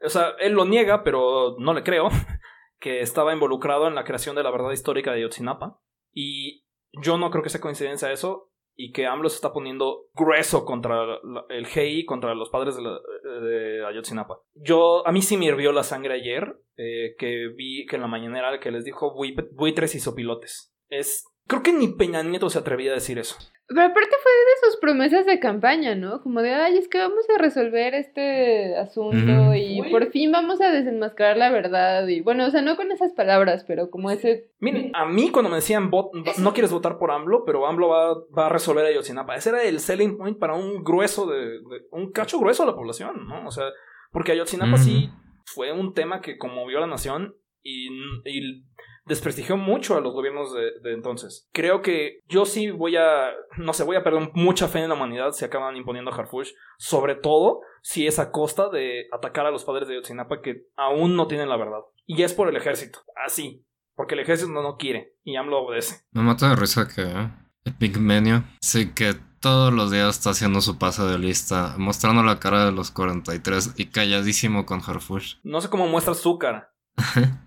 o 0.00 0.08
sea, 0.08 0.30
él 0.38 0.52
lo 0.52 0.64
niega, 0.64 1.02
pero 1.02 1.56
no 1.58 1.74
le 1.74 1.82
creo, 1.82 2.08
que 2.78 3.00
estaba 3.00 3.32
involucrado 3.32 3.88
en 3.88 3.94
la 3.94 4.04
creación 4.04 4.36
de 4.36 4.42
la 4.42 4.50
verdad 4.50 4.72
histórica 4.72 5.12
de 5.12 5.22
Yotzinapa. 5.22 5.80
Y 6.12 6.64
yo 6.92 7.18
no 7.18 7.30
creo 7.30 7.42
que 7.42 7.50
sea 7.50 7.60
coincidencia 7.60 8.12
eso 8.12 8.50
y 8.76 8.92
que 8.92 9.06
AMLO 9.06 9.30
se 9.30 9.36
está 9.36 9.52
poniendo 9.52 10.08
grueso 10.14 10.66
contra 10.66 11.18
el 11.48 11.66
GI, 11.66 12.04
contra 12.04 12.34
los 12.34 12.50
padres 12.50 12.76
de, 12.76 13.86
Ayotzinapa. 13.86 14.40
Yo, 14.54 15.06
a 15.06 15.12
mí 15.12 15.22
sí 15.22 15.36
me 15.36 15.46
hirvió 15.46 15.72
la 15.72 15.82
sangre 15.82 16.14
ayer, 16.14 16.58
eh, 16.76 17.14
que 17.18 17.48
vi 17.56 17.86
que 17.86 17.96
en 17.96 18.02
la 18.02 18.08
mañanera 18.08 18.60
que 18.60 18.70
les 18.70 18.84
dijo 18.84 19.14
buitres 19.14 19.94
y 19.94 20.00
sopilotes. 20.00 20.74
Es, 20.88 21.24
creo 21.46 21.62
que 21.62 21.72
ni 21.72 21.88
Peña 21.88 22.22
Nieto 22.22 22.50
se 22.50 22.58
atrevía 22.58 22.92
a 22.92 22.94
decir 22.94 23.18
eso. 23.18 23.36
Pero 23.68 23.82
aparte 23.82 24.16
fue 24.22 24.32
de 24.32 24.70
sus 24.70 24.80
promesas 24.80 25.26
de 25.26 25.40
campaña, 25.40 25.96
¿no? 25.96 26.22
Como 26.22 26.40
de, 26.40 26.54
ay, 26.54 26.78
es 26.78 26.86
que 26.86 26.98
vamos 26.98 27.28
a 27.34 27.38
resolver 27.38 27.94
este 27.94 28.76
asunto 28.76 29.54
y 29.56 29.82
por 29.90 30.12
fin 30.12 30.30
vamos 30.30 30.60
a 30.60 30.70
desenmascarar 30.70 31.36
la 31.36 31.50
verdad. 31.50 32.06
Y 32.06 32.20
bueno, 32.20 32.46
o 32.46 32.50
sea, 32.50 32.62
no 32.62 32.76
con 32.76 32.92
esas 32.92 33.12
palabras, 33.12 33.64
pero 33.66 33.90
como 33.90 34.12
ese... 34.12 34.50
Miren, 34.60 34.92
a 34.94 35.04
mí 35.06 35.30
cuando 35.30 35.50
me 35.50 35.56
decían, 35.56 35.90
no 35.90 36.52
quieres 36.52 36.70
votar 36.70 36.96
por 36.96 37.10
AMLO, 37.10 37.44
pero 37.44 37.66
AMLO 37.66 37.88
va, 37.88 38.14
va 38.38 38.46
a 38.46 38.50
resolver 38.50 38.86
a 38.86 38.92
Yotzinapa. 38.92 39.34
Ese 39.34 39.50
era 39.50 39.62
el 39.64 39.80
selling 39.80 40.16
point 40.16 40.38
para 40.38 40.54
un 40.54 40.84
grueso 40.84 41.26
de, 41.26 41.58
un 41.90 42.12
cacho 42.12 42.38
grueso 42.38 42.64
de 42.64 42.70
la 42.70 42.76
población, 42.76 43.26
¿no? 43.26 43.48
O 43.48 43.50
sea, 43.50 43.64
porque 44.12 44.32
Ayotzinapa 44.32 44.76
sí 44.76 45.10
fue 45.44 45.72
un 45.72 45.92
tema 45.92 46.20
que 46.20 46.38
conmovió 46.38 46.78
a 46.78 46.82
la 46.82 46.86
nación 46.86 47.34
y, 47.62 47.88
y 48.24 48.64
desprestigió 49.06 49.56
mucho 49.56 49.96
a 49.96 50.00
los 50.00 50.12
gobiernos 50.12 50.52
de, 50.52 50.92
entonces. 50.92 51.48
Creo 51.52 51.80
que 51.80 52.20
yo 52.28 52.44
sí 52.44 52.70
voy 52.70 52.96
a, 52.96 53.30
no 53.56 53.72
sé, 53.72 53.84
voy 53.84 53.96
a 53.96 54.04
perder 54.04 54.30
mucha 54.34 54.68
fe 54.68 54.80
en 54.80 54.88
la 54.88 54.94
humanidad 54.94 55.32
si 55.32 55.44
acaban 55.44 55.76
imponiendo 55.76 56.10
a 56.10 56.14
Harfush, 56.14 56.50
sobre 56.78 57.14
todo 57.14 57.60
si 57.82 58.06
es 58.06 58.18
a 58.18 58.30
costa 58.30 58.68
de 58.68 59.06
atacar 59.12 59.46
a 59.46 59.50
los 59.50 59.64
padres 59.64 59.88
de 59.88 59.94
Yotzinapa 59.94 60.42
que 60.42 60.66
aún 60.76 61.16
no 61.16 61.28
tienen 61.28 61.48
la 61.48 61.56
verdad. 61.56 61.80
Y 62.04 62.22
es 62.22 62.34
por 62.34 62.48
el 62.48 62.56
ejército, 62.56 63.00
así, 63.24 63.64
porque 63.94 64.14
el 64.14 64.20
ejército 64.20 64.50
no, 64.50 64.62
no 64.62 64.76
quiere 64.76 65.14
y 65.22 65.36
AMLO 65.36 65.62
obedece. 65.62 66.04
Me 66.10 66.22
mata 66.22 66.50
de 66.50 66.56
risa 66.56 66.88
que 66.88 67.02
el 67.02 67.74
Pigmenio 67.74 68.44
sí 68.60 68.92
que 68.92 69.14
todos 69.40 69.72
los 69.72 69.90
días 69.92 70.16
está 70.16 70.30
haciendo 70.30 70.60
su 70.60 70.78
pase 70.78 71.04
de 71.04 71.18
lista, 71.18 71.76
mostrando 71.78 72.22
la 72.22 72.40
cara 72.40 72.64
de 72.64 72.72
los 72.72 72.90
43 72.90 73.74
y 73.76 73.86
calladísimo 73.86 74.66
con 74.66 74.80
Harfush. 74.80 75.36
No 75.44 75.60
sé 75.60 75.70
cómo 75.70 75.86
muestra 75.86 76.14
su 76.14 76.38
cara. 76.38 76.72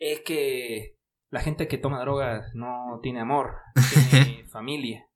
es 0.00 0.22
que 0.22 0.96
la 1.30 1.40
gente 1.40 1.68
que 1.68 1.78
toma 1.78 2.00
drogas 2.00 2.54
no 2.54 2.98
tiene 3.02 3.20
amor, 3.20 3.56
tiene 4.10 4.48
familia. 4.48 5.06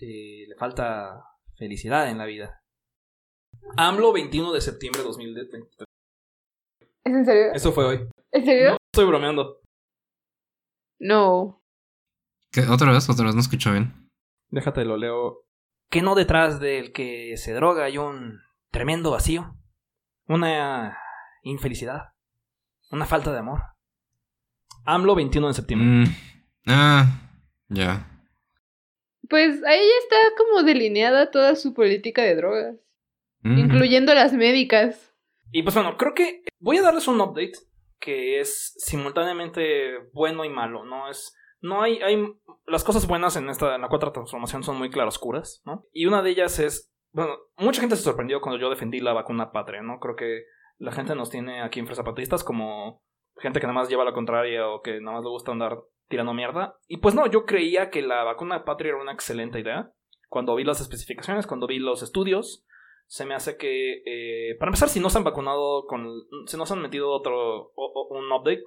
le 0.00 0.54
falta 0.56 1.24
felicidad 1.56 2.08
en 2.08 2.18
la 2.18 2.24
vida. 2.24 2.62
AMLO 3.76 4.12
21 4.12 4.52
de 4.52 4.60
septiembre 4.60 5.02
de 5.02 5.08
2023. 5.08 5.84
¿Es 7.04 7.12
en 7.12 7.24
serio? 7.24 7.52
Eso 7.52 7.72
fue 7.72 7.84
hoy. 7.84 8.08
¿En 8.32 8.44
serio? 8.44 8.70
No, 8.70 8.76
estoy 8.92 9.06
bromeando. 9.06 9.60
No. 10.98 11.62
¿Qué? 12.52 12.62
¿Otra 12.62 12.92
vez? 12.92 13.08
¿Otra 13.10 13.26
vez 13.26 13.34
no 13.34 13.40
escucho 13.40 13.72
bien? 13.72 14.08
Déjate, 14.50 14.84
lo 14.84 14.96
leo. 14.96 15.44
Que 15.90 16.02
no 16.02 16.14
detrás 16.14 16.60
del 16.60 16.92
que 16.92 17.36
se 17.36 17.52
droga 17.52 17.84
hay 17.84 17.98
un 17.98 18.40
tremendo 18.70 19.10
vacío. 19.10 19.56
Una 20.26 20.96
infelicidad. 21.42 22.12
Una 22.90 23.06
falta 23.06 23.32
de 23.32 23.38
amor. 23.38 23.60
AMLO 24.84 25.14
21 25.14 25.48
de 25.48 25.54
septiembre. 25.54 25.88
Mm. 25.88 26.04
Ah, 26.66 27.06
ya. 27.68 28.06
Pues 29.28 29.62
ahí 29.64 29.88
está 30.02 30.16
como 30.36 30.62
delineada 30.64 31.30
toda 31.30 31.54
su 31.54 31.72
política 31.72 32.22
de 32.22 32.34
drogas. 32.34 32.76
Mm. 33.42 33.58
Incluyendo 33.58 34.14
las 34.14 34.32
médicas. 34.32 35.14
Y 35.52 35.62
pues 35.62 35.74
bueno, 35.74 35.96
creo 35.96 36.14
que 36.14 36.42
voy 36.58 36.78
a 36.78 36.82
darles 36.82 37.08
un 37.08 37.20
update 37.20 37.52
que 38.00 38.40
es 38.40 38.74
simultáneamente 38.78 39.98
bueno 40.12 40.44
y 40.44 40.48
malo, 40.48 40.84
¿no? 40.84 41.08
Es. 41.08 41.36
No 41.60 41.82
hay. 41.82 42.00
hay 42.02 42.18
las 42.66 42.82
cosas 42.82 43.06
buenas 43.06 43.36
en 43.36 43.48
esta. 43.48 43.74
En 43.74 43.82
la 43.82 43.88
cuarta 43.88 44.12
transformación 44.12 44.62
son 44.62 44.78
muy 44.78 44.90
claroscuras, 44.90 45.62
¿no? 45.64 45.84
Y 45.92 46.06
una 46.06 46.22
de 46.22 46.30
ellas 46.30 46.58
es. 46.58 46.92
Bueno, 47.12 47.36
mucha 47.56 47.80
gente 47.80 47.96
se 47.96 48.02
sorprendió 48.02 48.40
cuando 48.40 48.60
yo 48.60 48.70
defendí 48.70 49.00
la 49.00 49.12
vacuna 49.12 49.52
patria, 49.52 49.82
¿no? 49.82 49.98
Creo 49.98 50.16
que 50.16 50.44
la 50.80 50.92
gente 50.92 51.14
nos 51.14 51.30
tiene 51.30 51.62
aquí 51.62 51.78
en 51.78 51.86
Fresapatistas 51.86 52.42
como 52.42 53.02
gente 53.36 53.60
que 53.60 53.66
nada 53.66 53.78
más 53.78 53.88
lleva 53.88 54.04
la 54.04 54.14
contraria 54.14 54.66
o 54.66 54.82
que 54.82 55.00
nada 55.00 55.16
más 55.16 55.24
le 55.24 55.30
gusta 55.30 55.52
andar 55.52 55.78
tirando 56.08 56.34
mierda. 56.34 56.76
Y 56.88 56.96
pues 56.96 57.14
no, 57.14 57.30
yo 57.30 57.44
creía 57.44 57.90
que 57.90 58.02
la 58.02 58.24
vacuna 58.24 58.64
patria 58.64 58.90
era 58.90 59.02
una 59.02 59.12
excelente 59.12 59.60
idea. 59.60 59.92
Cuando 60.28 60.56
vi 60.56 60.64
las 60.64 60.80
especificaciones, 60.80 61.46
cuando 61.46 61.66
vi 61.66 61.78
los 61.78 62.02
estudios, 62.02 62.64
se 63.06 63.26
me 63.26 63.34
hace 63.34 63.56
que, 63.56 64.02
eh, 64.06 64.56
para 64.58 64.70
empezar, 64.70 64.88
si 64.88 65.00
no 65.00 65.10
se 65.10 65.18
han 65.18 65.24
vacunado 65.24 65.86
con, 65.86 66.06
si 66.46 66.56
no 66.56 66.64
se 66.64 66.72
han 66.72 66.82
metido 66.82 67.10
otro, 67.10 67.72
un 67.74 68.32
update. 68.32 68.62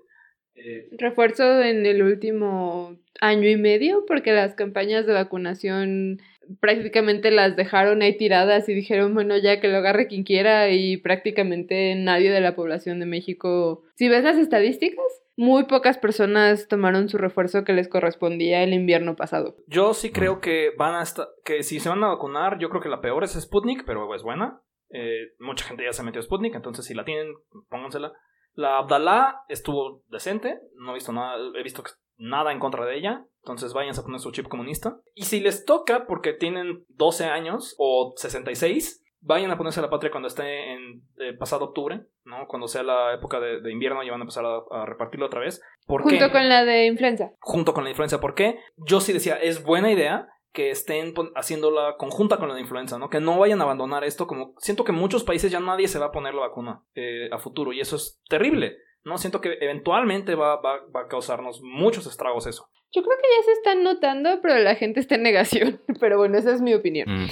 Eh, 0.56 0.90
Refuerzo 1.00 1.62
en 1.62 1.86
el 1.86 2.04
último 2.04 2.96
año 3.22 3.50
y 3.50 3.58
medio, 3.58 4.06
porque 4.06 4.34
las 4.34 4.54
campañas 4.54 5.08
de 5.08 5.14
vacunación 5.14 6.20
prácticamente 6.60 7.32
las 7.32 7.56
dejaron 7.56 8.02
ahí 8.02 8.18
tiradas 8.18 8.68
y 8.70 8.74
dijeron, 8.74 9.14
bueno, 9.14 9.38
ya 9.38 9.60
que 9.60 9.68
lo 9.68 9.78
agarre 9.78 10.08
quien 10.08 10.24
quiera 10.24 10.70
y 10.70 10.98
prácticamente 10.98 11.96
nadie 11.96 12.32
de 12.32 12.42
la 12.42 12.56
población 12.56 13.00
de 13.00 13.06
México, 13.06 13.84
si 13.96 14.10
ves 14.10 14.24
las 14.24 14.38
estadísticas, 14.38 15.06
muy 15.36 15.66
pocas 15.66 15.98
personas 15.98 16.68
tomaron 16.68 17.10
su 17.10 17.18
refuerzo 17.18 17.64
que 17.64 17.74
les 17.74 17.88
correspondía 17.88 18.64
el 18.64 18.74
invierno 18.74 19.16
pasado. 19.16 19.56
Yo 19.68 19.94
sí 19.94 20.12
creo 20.12 20.40
que 20.40 20.72
van 20.78 20.96
a 20.96 21.04
estar, 21.04 21.28
que 21.44 21.64
si 21.64 21.80
se 21.80 21.90
van 21.90 22.04
a 22.04 22.10
vacunar, 22.10 22.60
yo 22.60 22.70
creo 22.70 22.82
que 22.82 22.90
la 22.90 23.02
peor 23.02 23.24
es 23.24 23.32
Sputnik, 23.32 23.84
pero 23.86 24.14
es 24.14 24.22
buena. 24.22 24.62
Eh, 24.92 25.34
mucha 25.40 25.66
gente 25.66 25.84
ya 25.84 25.94
se 25.94 26.04
metió 26.04 26.20
a 26.20 26.24
Sputnik, 26.24 26.54
entonces 26.54 26.86
si 26.86 26.94
la 26.94 27.04
tienen, 27.04 27.34
póngansela. 27.70 28.14
La 28.54 28.78
Abdalá 28.78 29.44
estuvo 29.50 30.04
decente, 30.10 30.60
no 30.76 30.92
he 30.92 30.96
visto 30.96 31.12
nada, 31.12 31.36
he 31.58 31.64
visto 31.64 31.82
que 31.82 31.92
nada 32.18 32.52
en 32.52 32.60
contra 32.60 32.86
de 32.86 32.98
ella. 32.98 33.26
Entonces 33.44 33.74
vayan 33.74 33.98
a 33.98 34.02
poner 34.02 34.20
su 34.20 34.32
chip 34.32 34.48
comunista. 34.48 34.98
Y 35.16 35.24
si 35.24 35.40
les 35.40 35.66
toca, 35.66 36.08
porque 36.08 36.34
tienen 36.34 36.86
12 36.90 37.26
años 37.26 37.76
o 37.78 38.14
66, 38.16 39.04
vayan 39.24 39.52
a 39.52 39.58
ponerse 39.58 39.82
la 39.82 39.90
patria 39.90 40.12
cuando 40.12 40.28
esté 40.28 40.74
en 40.74 41.02
eh, 41.18 41.34
pasado 41.38 41.66
octubre, 41.66 42.02
¿no? 42.26 42.48
Cuando 42.48 42.68
sea 42.68 42.84
la 42.84 43.14
época 43.14 43.40
de, 43.40 43.72
invierno 43.72 44.04
y 44.04 44.10
van 44.10 44.20
a 44.20 44.24
empezar 44.24 44.46
a, 44.46 44.86
repartirlo 44.86 45.26
otra 45.26 45.40
vez. 45.40 45.62
¿Por 45.86 46.04
Junto 46.04 46.32
con 46.32 46.48
la 46.50 46.64
de 46.64 46.86
influenza. 46.88 47.32
Junto 47.40 47.74
con 47.74 47.84
la 47.84 47.90
influenza. 47.90 48.20
¿Por 48.20 48.36
qué? 48.36 48.60
Yo 48.78 49.00
sí 49.00 49.14
decía, 49.14 49.36
es 49.36 49.64
buena 49.64 49.92
idea 49.92 50.28
que 50.52 50.70
estén 50.70 51.14
haciéndola 51.36 51.96
conjunta 51.98 52.38
con 52.38 52.48
la 52.48 52.56
de 52.56 52.62
influenza, 52.62 53.00
¿no? 53.00 53.10
Que 53.10 53.20
no 53.20 53.40
vayan 53.40 53.60
a 53.62 53.64
abandonar 53.64 54.04
esto 54.04 54.28
como... 54.28 54.54
Siento 54.60 54.84
que 54.84 54.92
en 54.92 55.00
muchos 55.00 55.24
países 55.24 55.52
ya 55.52 55.60
nadie 55.60 55.88
se 55.88 55.98
va 55.98 56.08
a 56.08 56.12
poner 56.12 56.36
la 56.36 56.42
vacuna 56.42 56.84
eh, 56.94 57.28
a 57.32 57.40
futuro 57.40 57.74
y 57.74 57.80
eso 57.80 57.96
es 57.96 58.22
terrible. 58.30 58.78
No, 59.04 59.18
siento 59.18 59.42
que 59.42 59.58
eventualmente 59.60 60.36
va, 60.36 60.62
va, 60.62 60.80
va, 60.96 61.02
a 61.02 61.08
causarnos 61.08 61.62
muchos 61.62 62.08
estragos 62.08 62.48
eso. 62.48 62.70
Yo 62.92 63.02
creo 63.02 63.18
que 63.18 63.28
ya 63.38 63.44
se 63.46 63.52
están 63.54 63.84
notando, 63.84 64.40
pero 64.42 64.58
la 64.60 64.76
gente 64.76 65.00
está 65.00 65.16
en 65.16 65.24
negación. 65.24 65.82
Pero 66.00 66.18
bueno, 66.18 66.38
esa 66.38 66.54
es 66.54 66.62
mi 66.62 66.74
opinión. 66.74 67.08
Mm. 67.10 67.28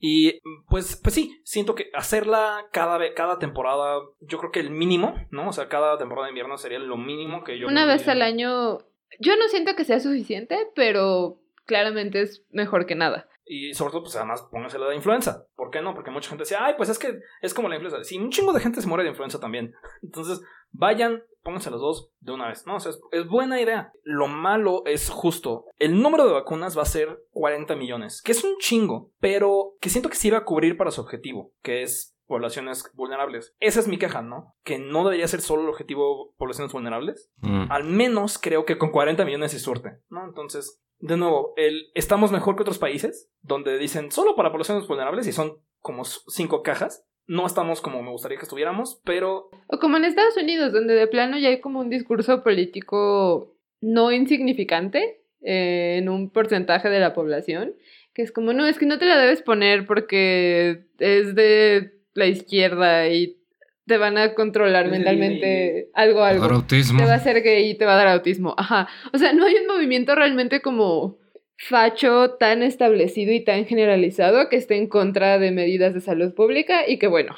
Y 0.00 0.40
pues, 0.68 1.00
pues 1.02 1.14
sí, 1.14 1.40
siento 1.44 1.74
que 1.74 1.90
hacerla 1.94 2.66
cada, 2.72 2.98
cada 3.14 3.38
temporada, 3.38 4.00
yo 4.20 4.38
creo 4.38 4.50
que 4.50 4.60
el 4.60 4.70
mínimo, 4.70 5.14
¿no? 5.30 5.48
O 5.48 5.52
sea, 5.52 5.68
cada 5.68 5.96
temporada 5.96 6.26
de 6.26 6.32
invierno 6.32 6.58
sería 6.58 6.78
lo 6.78 6.98
mínimo 6.98 7.42
que 7.42 7.58
yo... 7.58 7.68
Una 7.68 7.86
vez 7.86 8.06
al 8.08 8.20
año, 8.20 8.80
yo 9.18 9.36
no 9.36 9.48
siento 9.48 9.74
que 9.76 9.84
sea 9.84 10.00
suficiente, 10.00 10.68
pero 10.74 11.40
claramente 11.64 12.20
es 12.20 12.44
mejor 12.50 12.84
que 12.84 12.96
nada. 12.96 13.28
Y 13.46 13.74
sobre 13.74 13.92
todo, 13.92 14.02
pues 14.02 14.16
además 14.16 14.42
pónganse 14.50 14.78
la 14.78 14.88
de 14.88 14.96
influenza. 14.96 15.46
¿Por 15.54 15.70
qué 15.70 15.82
no? 15.82 15.94
Porque 15.94 16.10
mucha 16.10 16.28
gente 16.30 16.42
decía, 16.42 16.64
ay, 16.64 16.74
pues 16.76 16.88
es 16.88 16.98
que 16.98 17.20
es 17.42 17.52
como 17.52 17.68
la 17.68 17.76
influenza. 17.76 18.02
Sí, 18.02 18.18
un 18.18 18.30
chingo 18.30 18.52
de 18.52 18.60
gente 18.60 18.80
se 18.80 18.88
muere 18.88 19.04
de 19.04 19.10
influenza 19.10 19.38
también. 19.38 19.74
Entonces, 20.02 20.42
Vayan, 20.76 21.22
pónganse 21.42 21.70
los 21.70 21.80
dos 21.80 22.10
de 22.20 22.32
una 22.32 22.48
vez. 22.48 22.66
No, 22.66 22.76
o 22.76 22.80
sea, 22.80 22.92
es, 23.12 23.28
buena 23.28 23.60
idea. 23.60 23.92
Lo 24.02 24.26
malo 24.26 24.82
es 24.86 25.08
justo. 25.08 25.66
El 25.78 26.02
número 26.02 26.26
de 26.26 26.32
vacunas 26.32 26.76
va 26.76 26.82
a 26.82 26.86
ser 26.86 27.22
40 27.30 27.76
millones, 27.76 28.20
que 28.22 28.32
es 28.32 28.42
un 28.42 28.56
chingo, 28.58 29.12
pero 29.20 29.74
que 29.80 29.90
siento 29.90 30.08
que 30.08 30.16
sí 30.16 30.30
va 30.30 30.38
a 30.38 30.44
cubrir 30.44 30.76
para 30.76 30.90
su 30.90 31.00
objetivo, 31.00 31.52
que 31.62 31.82
es 31.82 32.16
poblaciones 32.26 32.90
vulnerables. 32.94 33.54
Esa 33.60 33.80
es 33.80 33.88
mi 33.88 33.98
queja, 33.98 34.22
¿no? 34.22 34.54
Que 34.64 34.78
no 34.78 35.04
debería 35.04 35.28
ser 35.28 35.42
solo 35.42 35.62
el 35.62 35.68
objetivo 35.68 36.34
poblaciones 36.36 36.72
vulnerables. 36.72 37.30
Mm. 37.36 37.70
Al 37.70 37.84
menos 37.84 38.38
creo 38.38 38.64
que 38.64 38.78
con 38.78 38.90
40 38.90 39.24
millones 39.24 39.52
sí 39.52 39.58
suerte, 39.58 39.98
¿no? 40.08 40.24
Entonces, 40.24 40.82
de 40.98 41.16
nuevo, 41.16 41.52
el, 41.56 41.90
estamos 41.94 42.32
mejor 42.32 42.56
que 42.56 42.62
otros 42.62 42.78
países 42.78 43.30
donde 43.42 43.78
dicen 43.78 44.10
solo 44.10 44.34
para 44.34 44.50
poblaciones 44.50 44.88
vulnerables 44.88 45.26
y 45.26 45.32
son 45.32 45.58
como 45.80 46.04
cinco 46.04 46.62
cajas. 46.62 47.04
No 47.26 47.46
estamos 47.46 47.80
como 47.80 48.02
me 48.02 48.10
gustaría 48.10 48.36
que 48.36 48.44
estuviéramos, 48.44 49.00
pero 49.04 49.50
O 49.68 49.78
como 49.78 49.96
en 49.96 50.04
Estados 50.04 50.36
Unidos, 50.36 50.72
donde 50.72 50.94
de 50.94 51.06
plano 51.06 51.38
ya 51.38 51.48
hay 51.48 51.60
como 51.60 51.80
un 51.80 51.90
discurso 51.90 52.42
político 52.42 53.56
no 53.80 54.12
insignificante 54.12 55.20
eh, 55.42 55.96
en 55.98 56.08
un 56.08 56.30
porcentaje 56.30 56.88
de 56.88 57.00
la 57.00 57.14
población, 57.14 57.74
que 58.14 58.22
es 58.22 58.32
como, 58.32 58.52
no, 58.52 58.66
es 58.66 58.78
que 58.78 58.86
no 58.86 58.98
te 58.98 59.06
la 59.06 59.18
debes 59.18 59.42
poner 59.42 59.86
porque 59.86 60.86
es 60.98 61.34
de 61.34 61.94
la 62.14 62.26
izquierda 62.26 63.08
y 63.08 63.38
te 63.86 63.98
van 63.98 64.16
a 64.16 64.34
controlar 64.34 64.90
mentalmente 64.90 65.90
algo, 65.94 66.22
algo. 66.22 66.44
Autismo. 66.44 66.98
Te 66.98 67.06
va 67.06 67.12
a 67.12 67.16
hacer 67.16 67.42
gay 67.42 67.70
y 67.70 67.74
te 67.74 67.84
va 67.84 67.94
a 67.94 67.98
dar 67.98 68.08
autismo. 68.08 68.54
Ajá. 68.56 68.88
O 69.12 69.18
sea, 69.18 69.32
no 69.32 69.44
hay 69.44 69.56
un 69.56 69.66
movimiento 69.66 70.14
realmente 70.14 70.62
como 70.62 71.18
facho 71.56 72.34
tan 72.38 72.62
establecido 72.62 73.32
y 73.32 73.44
tan 73.44 73.64
generalizado 73.66 74.48
que 74.48 74.56
esté 74.56 74.76
en 74.76 74.88
contra 74.88 75.38
de 75.38 75.50
medidas 75.52 75.94
de 75.94 76.00
salud 76.00 76.34
pública 76.34 76.88
y 76.88 76.98
que 76.98 77.06
bueno, 77.06 77.34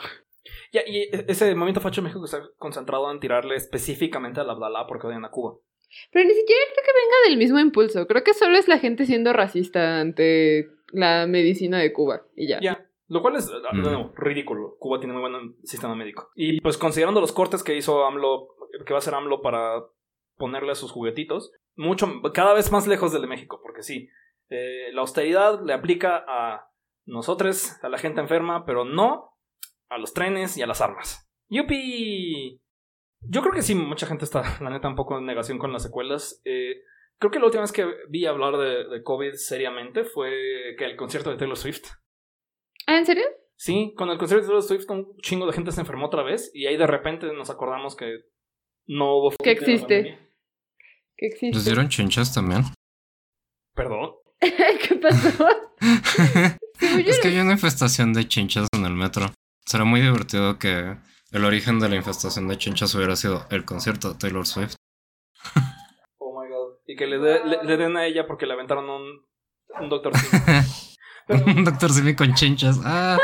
ya, 0.72 0.80
y 0.86 0.98
e- 1.02 1.24
ese 1.28 1.54
movimiento 1.54 1.80
facho 1.80 2.00
en 2.00 2.04
México 2.06 2.24
está 2.24 2.42
concentrado 2.58 3.10
en 3.10 3.20
tirarle 3.20 3.56
específicamente 3.56 4.40
al 4.40 4.50
Abdalá 4.50 4.86
porque 4.86 5.06
odian 5.06 5.24
a 5.24 5.30
Cuba. 5.30 5.56
Pero 6.12 6.26
ni 6.26 6.34
siquiera 6.34 6.60
creo 6.72 6.84
que 6.84 6.92
venga 7.04 7.16
del 7.28 7.36
mismo 7.38 7.58
impulso. 7.60 8.06
Creo 8.06 8.24
que 8.24 8.34
solo 8.34 8.58
es 8.58 8.68
la 8.68 8.78
gente 8.78 9.06
siendo 9.06 9.32
racista 9.32 10.00
ante 10.00 10.66
la 10.92 11.26
medicina 11.26 11.78
de 11.78 11.92
Cuba 11.92 12.22
y 12.34 12.48
ya. 12.48 12.60
Ya. 12.60 12.82
Lo 13.08 13.22
cual 13.22 13.36
es, 13.36 13.46
de 13.48 13.54
Mm. 13.72 13.82
nuevo, 13.82 14.12
ridículo. 14.16 14.76
Cuba 14.80 14.98
tiene 14.98 15.14
muy 15.14 15.22
buen 15.22 15.54
sistema 15.62 15.94
médico. 15.94 16.30
Y 16.34 16.60
pues 16.60 16.76
considerando 16.76 17.20
los 17.20 17.30
cortes 17.32 17.62
que 17.62 17.76
hizo 17.76 18.04
AMLO, 18.04 18.48
que 18.84 18.92
va 18.92 18.96
a 18.96 18.98
hacer 18.98 19.14
AMLO 19.14 19.42
para 19.42 19.84
ponerle 20.36 20.72
a 20.72 20.74
sus 20.74 20.90
juguetitos, 20.90 21.52
mucho, 21.76 22.22
cada 22.32 22.54
vez 22.54 22.72
más 22.72 22.86
lejos 22.86 23.12
del 23.12 23.22
de 23.22 23.28
México, 23.28 23.60
porque 23.62 23.82
sí, 23.82 24.08
eh, 24.48 24.90
la 24.92 25.02
austeridad 25.02 25.60
le 25.62 25.72
aplica 25.72 26.24
a 26.26 26.70
nosotros, 27.04 27.72
a 27.82 27.88
la 27.88 27.98
gente 27.98 28.20
enferma, 28.20 28.64
pero 28.64 28.84
no 28.84 29.36
a 29.88 29.98
los 29.98 30.12
trenes 30.12 30.56
y 30.56 30.62
a 30.62 30.66
las 30.66 30.80
armas. 30.80 31.30
¡Yupi! 31.48 32.60
Yo 33.20 33.40
creo 33.40 33.52
que 33.52 33.62
sí, 33.62 33.74
mucha 33.74 34.06
gente 34.06 34.24
está, 34.24 34.42
la 34.60 34.70
neta, 34.70 34.88
un 34.88 34.96
poco 34.96 35.18
en 35.18 35.26
negación 35.26 35.58
con 35.58 35.72
las 35.72 35.82
secuelas. 35.82 36.40
Eh, 36.44 36.82
creo 37.18 37.30
que 37.30 37.38
la 37.38 37.46
última 37.46 37.62
vez 37.62 37.72
que 37.72 37.86
vi 38.08 38.26
hablar 38.26 38.56
de, 38.56 38.88
de 38.88 39.02
COVID 39.02 39.34
seriamente 39.34 40.04
fue 40.04 40.74
que 40.78 40.84
el 40.84 40.96
concierto 40.96 41.30
de 41.30 41.36
Taylor 41.36 41.56
Swift. 41.56 41.86
¿Ah, 42.86 42.98
en 42.98 43.06
serio? 43.06 43.24
Sí, 43.56 43.94
con 43.96 44.10
el 44.10 44.18
concierto 44.18 44.44
de 44.44 44.48
Taylor 44.48 44.62
Swift 44.62 44.90
un 44.90 45.16
chingo 45.18 45.46
de 45.46 45.52
gente 45.52 45.72
se 45.72 45.80
enfermó 45.80 46.06
otra 46.06 46.22
vez 46.22 46.50
y 46.54 46.66
ahí 46.66 46.76
de 46.76 46.86
repente 46.86 47.32
nos 47.32 47.50
acordamos 47.50 47.96
que 47.96 48.24
no 48.86 49.16
hubo... 49.16 49.30
Que 49.42 49.52
existe. 49.52 50.25
Pandemia. 51.16 51.18
¿Qué 51.18 51.26
¿Les 51.26 51.42
existe? 51.42 51.70
dieron 51.70 51.88
chinchas 51.88 52.34
también? 52.34 52.64
Perdón. 53.74 54.12
¿Qué 54.40 54.94
pasó? 55.00 55.48
Es 56.78 57.20
que 57.20 57.28
hay 57.28 57.38
una 57.38 57.52
infestación 57.52 58.12
de 58.12 58.28
chinchas 58.28 58.68
en 58.72 58.84
el 58.84 58.92
metro. 58.92 59.32
Será 59.64 59.84
muy 59.84 60.00
divertido 60.00 60.58
que 60.58 60.96
el 61.32 61.44
origen 61.44 61.78
de 61.80 61.88
la 61.88 61.96
infestación 61.96 62.48
de 62.48 62.58
chinchas 62.58 62.94
hubiera 62.94 63.16
sido 63.16 63.46
el 63.50 63.64
concierto 63.64 64.12
de 64.12 64.18
Taylor 64.18 64.46
Swift. 64.46 64.74
Oh 66.18 66.38
my 66.42 66.48
god. 66.50 66.74
Y 66.86 66.96
que 66.96 67.06
le, 67.06 67.18
dé- 67.18 67.44
le, 67.44 67.62
le 67.64 67.76
den 67.76 67.96
a 67.96 68.04
ella 68.06 68.26
porque 68.26 68.46
le 68.46 68.52
aventaron 68.54 68.88
un, 68.90 69.24
un 69.80 69.88
Doctor 69.88 70.16
Simi. 70.16 70.42
Pero, 71.26 71.44
Un 71.46 71.64
doctor 71.64 71.90
Simi 71.92 72.14
con 72.14 72.34
chinchas. 72.34 72.78
Ah. 72.84 73.18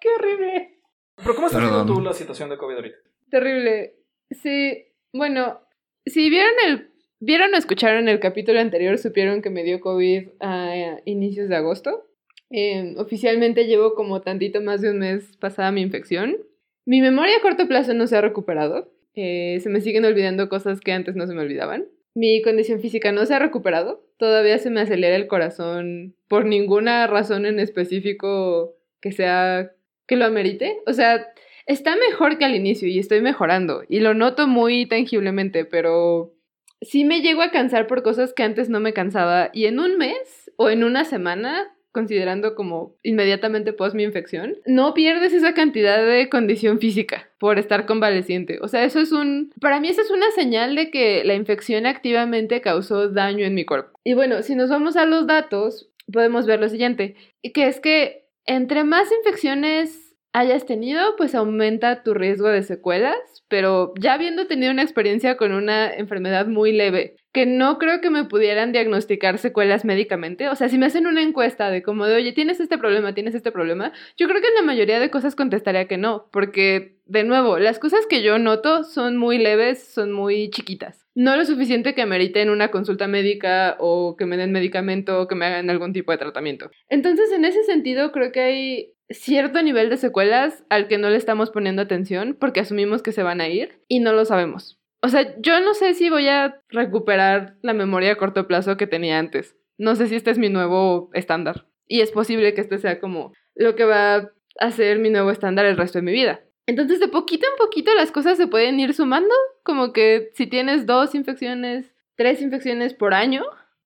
¡Qué 0.00 0.08
horrible! 0.18 0.80
pero 1.16 1.34
¿cómo 1.34 1.46
estás 1.46 1.60
viendo 1.62 1.86
tú 1.86 2.00
la 2.00 2.12
situación 2.12 2.50
de 2.50 2.58
COVID 2.58 2.74
ahorita? 2.76 2.96
Terrible. 3.30 3.94
Sí, 4.30 4.84
bueno, 5.12 5.60
si 6.06 6.30
vieron 6.30 6.52
el 6.66 6.92
vieron 7.22 7.54
o 7.54 7.56
escucharon 7.56 8.08
el 8.08 8.18
capítulo 8.18 8.58
anterior, 8.58 8.98
supieron 8.98 9.42
que 9.42 9.50
me 9.50 9.62
dio 9.62 9.80
COVID 9.80 10.28
a 10.40 10.98
inicios 11.04 11.48
de 11.48 11.54
agosto. 11.54 12.08
Eh, 12.50 12.94
oficialmente 12.98 13.66
llevo 13.66 13.94
como 13.94 14.20
tantito 14.20 14.60
más 14.60 14.80
de 14.80 14.90
un 14.90 14.98
mes 14.98 15.36
pasada 15.38 15.70
mi 15.70 15.82
infección. 15.82 16.36
Mi 16.84 17.00
memoria 17.00 17.36
a 17.36 17.40
corto 17.40 17.68
plazo 17.68 17.94
no 17.94 18.08
se 18.08 18.16
ha 18.16 18.20
recuperado. 18.20 18.92
Eh, 19.14 19.60
se 19.62 19.68
me 19.68 19.80
siguen 19.80 20.04
olvidando 20.04 20.48
cosas 20.48 20.80
que 20.80 20.92
antes 20.92 21.14
no 21.14 21.28
se 21.28 21.34
me 21.34 21.42
olvidaban. 21.42 21.86
Mi 22.14 22.42
condición 22.42 22.80
física 22.80 23.12
no 23.12 23.24
se 23.24 23.34
ha 23.34 23.38
recuperado. 23.38 24.04
Todavía 24.18 24.58
se 24.58 24.70
me 24.70 24.80
acelera 24.80 25.14
el 25.14 25.28
corazón 25.28 26.16
por 26.26 26.44
ninguna 26.44 27.06
razón 27.06 27.46
en 27.46 27.60
específico 27.60 28.74
que 29.00 29.12
sea 29.12 29.70
que 30.08 30.16
lo 30.16 30.24
amerite. 30.24 30.80
O 30.86 30.92
sea, 30.92 31.32
está 31.66 31.96
mejor 31.96 32.38
que 32.38 32.44
al 32.44 32.54
inicio 32.54 32.88
y 32.88 32.98
estoy 32.98 33.20
mejorando 33.20 33.82
y 33.88 34.00
lo 34.00 34.14
noto 34.14 34.46
muy 34.46 34.86
tangiblemente, 34.86 35.64
pero 35.64 36.34
sí 36.80 37.04
me 37.04 37.20
llego 37.20 37.42
a 37.42 37.50
cansar 37.50 37.86
por 37.86 38.02
cosas 38.02 38.32
que 38.34 38.42
antes 38.42 38.68
no 38.68 38.80
me 38.80 38.92
cansaba 38.92 39.50
y 39.52 39.66
en 39.66 39.78
un 39.78 39.96
mes 39.96 40.50
o 40.56 40.68
en 40.68 40.84
una 40.84 41.04
semana, 41.04 41.74
considerando 41.92 42.54
como 42.54 42.96
inmediatamente 43.02 43.72
post 43.72 43.94
mi 43.94 44.02
infección, 44.02 44.56
no 44.66 44.94
pierdes 44.94 45.32
esa 45.32 45.54
cantidad 45.54 46.04
de 46.04 46.28
condición 46.28 46.78
física 46.78 47.30
por 47.38 47.58
estar 47.58 47.86
convaleciente. 47.86 48.58
O 48.62 48.68
sea, 48.68 48.84
eso 48.84 49.00
es 49.00 49.12
un... 49.12 49.52
Para 49.60 49.80
mí 49.80 49.88
eso 49.88 50.00
es 50.00 50.10
una 50.10 50.30
señal 50.30 50.74
de 50.74 50.90
que 50.90 51.22
la 51.24 51.34
infección 51.34 51.86
activamente 51.86 52.60
causó 52.60 53.08
daño 53.08 53.44
en 53.44 53.54
mi 53.54 53.64
cuerpo. 53.64 53.98
Y 54.04 54.14
bueno, 54.14 54.42
si 54.42 54.54
nos 54.54 54.70
vamos 54.70 54.96
a 54.96 55.06
los 55.06 55.26
datos, 55.26 55.90
podemos 56.10 56.46
ver 56.46 56.60
lo 56.60 56.68
siguiente, 56.68 57.14
que 57.54 57.66
es 57.66 57.80
que 57.80 58.26
entre 58.46 58.84
más 58.84 59.10
infecciones 59.12 60.11
hayas 60.32 60.64
tenido, 60.64 61.16
pues 61.16 61.34
aumenta 61.34 62.02
tu 62.02 62.14
riesgo 62.14 62.48
de 62.48 62.62
secuelas, 62.62 63.16
pero 63.48 63.92
ya 64.00 64.14
habiendo 64.14 64.46
tenido 64.46 64.72
una 64.72 64.82
experiencia 64.82 65.36
con 65.36 65.52
una 65.52 65.92
enfermedad 65.94 66.46
muy 66.46 66.72
leve, 66.72 67.16
que 67.32 67.44
no 67.46 67.78
creo 67.78 68.00
que 68.00 68.10
me 68.10 68.24
pudieran 68.24 68.72
diagnosticar 68.72 69.38
secuelas 69.38 69.84
médicamente, 69.84 70.48
o 70.48 70.54
sea, 70.54 70.68
si 70.68 70.78
me 70.78 70.86
hacen 70.86 71.06
una 71.06 71.22
encuesta 71.22 71.70
de 71.70 71.82
como 71.82 72.06
de, 72.06 72.16
oye, 72.16 72.32
tienes 72.32 72.60
este 72.60 72.78
problema, 72.78 73.14
tienes 73.14 73.34
este 73.34 73.52
problema, 73.52 73.92
yo 74.16 74.26
creo 74.26 74.40
que 74.40 74.48
en 74.48 74.54
la 74.54 74.62
mayoría 74.62 75.00
de 75.00 75.10
cosas 75.10 75.36
contestaría 75.36 75.86
que 75.86 75.98
no, 75.98 76.28
porque, 76.32 76.96
de 77.04 77.24
nuevo, 77.24 77.58
las 77.58 77.78
cosas 77.78 78.06
que 78.06 78.22
yo 78.22 78.38
noto 78.38 78.84
son 78.84 79.18
muy 79.18 79.36
leves, 79.38 79.82
son 79.92 80.12
muy 80.12 80.50
chiquitas. 80.50 81.06
No 81.14 81.36
lo 81.36 81.44
suficiente 81.44 81.94
que 81.94 82.06
meriten 82.06 82.48
una 82.48 82.70
consulta 82.70 83.06
médica 83.06 83.76
o 83.78 84.16
que 84.16 84.24
me 84.24 84.38
den 84.38 84.50
medicamento 84.50 85.20
o 85.20 85.28
que 85.28 85.34
me 85.34 85.44
hagan 85.44 85.68
algún 85.68 85.92
tipo 85.92 86.10
de 86.10 86.16
tratamiento. 86.16 86.70
Entonces, 86.88 87.30
en 87.32 87.44
ese 87.44 87.64
sentido, 87.64 88.12
creo 88.12 88.32
que 88.32 88.40
hay 88.40 88.91
cierto 89.12 89.62
nivel 89.62 89.90
de 89.90 89.96
secuelas 89.96 90.64
al 90.68 90.88
que 90.88 90.98
no 90.98 91.10
le 91.10 91.16
estamos 91.16 91.50
poniendo 91.50 91.82
atención 91.82 92.36
porque 92.38 92.60
asumimos 92.60 93.02
que 93.02 93.12
se 93.12 93.22
van 93.22 93.40
a 93.40 93.48
ir 93.48 93.80
y 93.88 94.00
no 94.00 94.12
lo 94.12 94.24
sabemos. 94.24 94.78
O 95.02 95.08
sea, 95.08 95.34
yo 95.40 95.60
no 95.60 95.74
sé 95.74 95.94
si 95.94 96.10
voy 96.10 96.28
a 96.28 96.60
recuperar 96.68 97.56
la 97.62 97.72
memoria 97.72 98.12
a 98.12 98.16
corto 98.16 98.46
plazo 98.46 98.76
que 98.76 98.86
tenía 98.86 99.18
antes. 99.18 99.56
No 99.76 99.96
sé 99.96 100.06
si 100.06 100.14
este 100.14 100.30
es 100.30 100.38
mi 100.38 100.48
nuevo 100.48 101.10
estándar. 101.12 101.66
Y 101.88 102.00
es 102.00 102.12
posible 102.12 102.54
que 102.54 102.60
este 102.60 102.78
sea 102.78 103.00
como 103.00 103.32
lo 103.54 103.74
que 103.74 103.84
va 103.84 104.30
a 104.60 104.70
ser 104.70 104.98
mi 104.98 105.10
nuevo 105.10 105.30
estándar 105.30 105.66
el 105.66 105.76
resto 105.76 105.98
de 105.98 106.04
mi 106.04 106.12
vida. 106.12 106.40
Entonces, 106.66 107.00
de 107.00 107.08
poquito 107.08 107.46
en 107.46 107.58
poquito 107.58 107.92
las 107.94 108.12
cosas 108.12 108.36
se 108.36 108.46
pueden 108.46 108.78
ir 108.78 108.94
sumando. 108.94 109.34
Como 109.64 109.92
que 109.92 110.30
si 110.34 110.46
tienes 110.46 110.86
dos 110.86 111.14
infecciones, 111.14 111.92
tres 112.14 112.40
infecciones 112.40 112.94
por 112.94 113.14
año, 113.14 113.42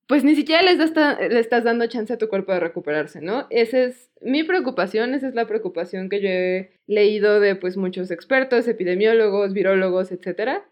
pues 0.06 0.24
ni 0.24 0.34
siquiera 0.36 0.62
les 0.62 0.78
das 0.78 0.92
le 1.18 1.40
estás 1.40 1.64
dando 1.64 1.86
chance 1.86 2.12
a 2.12 2.18
tu 2.18 2.28
cuerpo 2.28 2.52
de 2.52 2.60
recuperarse, 2.60 3.20
¿no? 3.20 3.46
Esa 3.50 3.84
es 3.84 4.10
mi 4.20 4.44
preocupación, 4.44 5.14
esa 5.14 5.28
es 5.28 5.34
la 5.34 5.46
preocupación 5.46 6.08
que 6.08 6.20
yo 6.20 6.28
he 6.28 6.70
leído 6.86 7.40
de 7.40 7.56
pues 7.56 7.76
muchos 7.76 8.10
expertos, 8.10 8.68
epidemiólogos, 8.68 9.52
virólogos, 9.52 10.12
etcétera, 10.12 10.64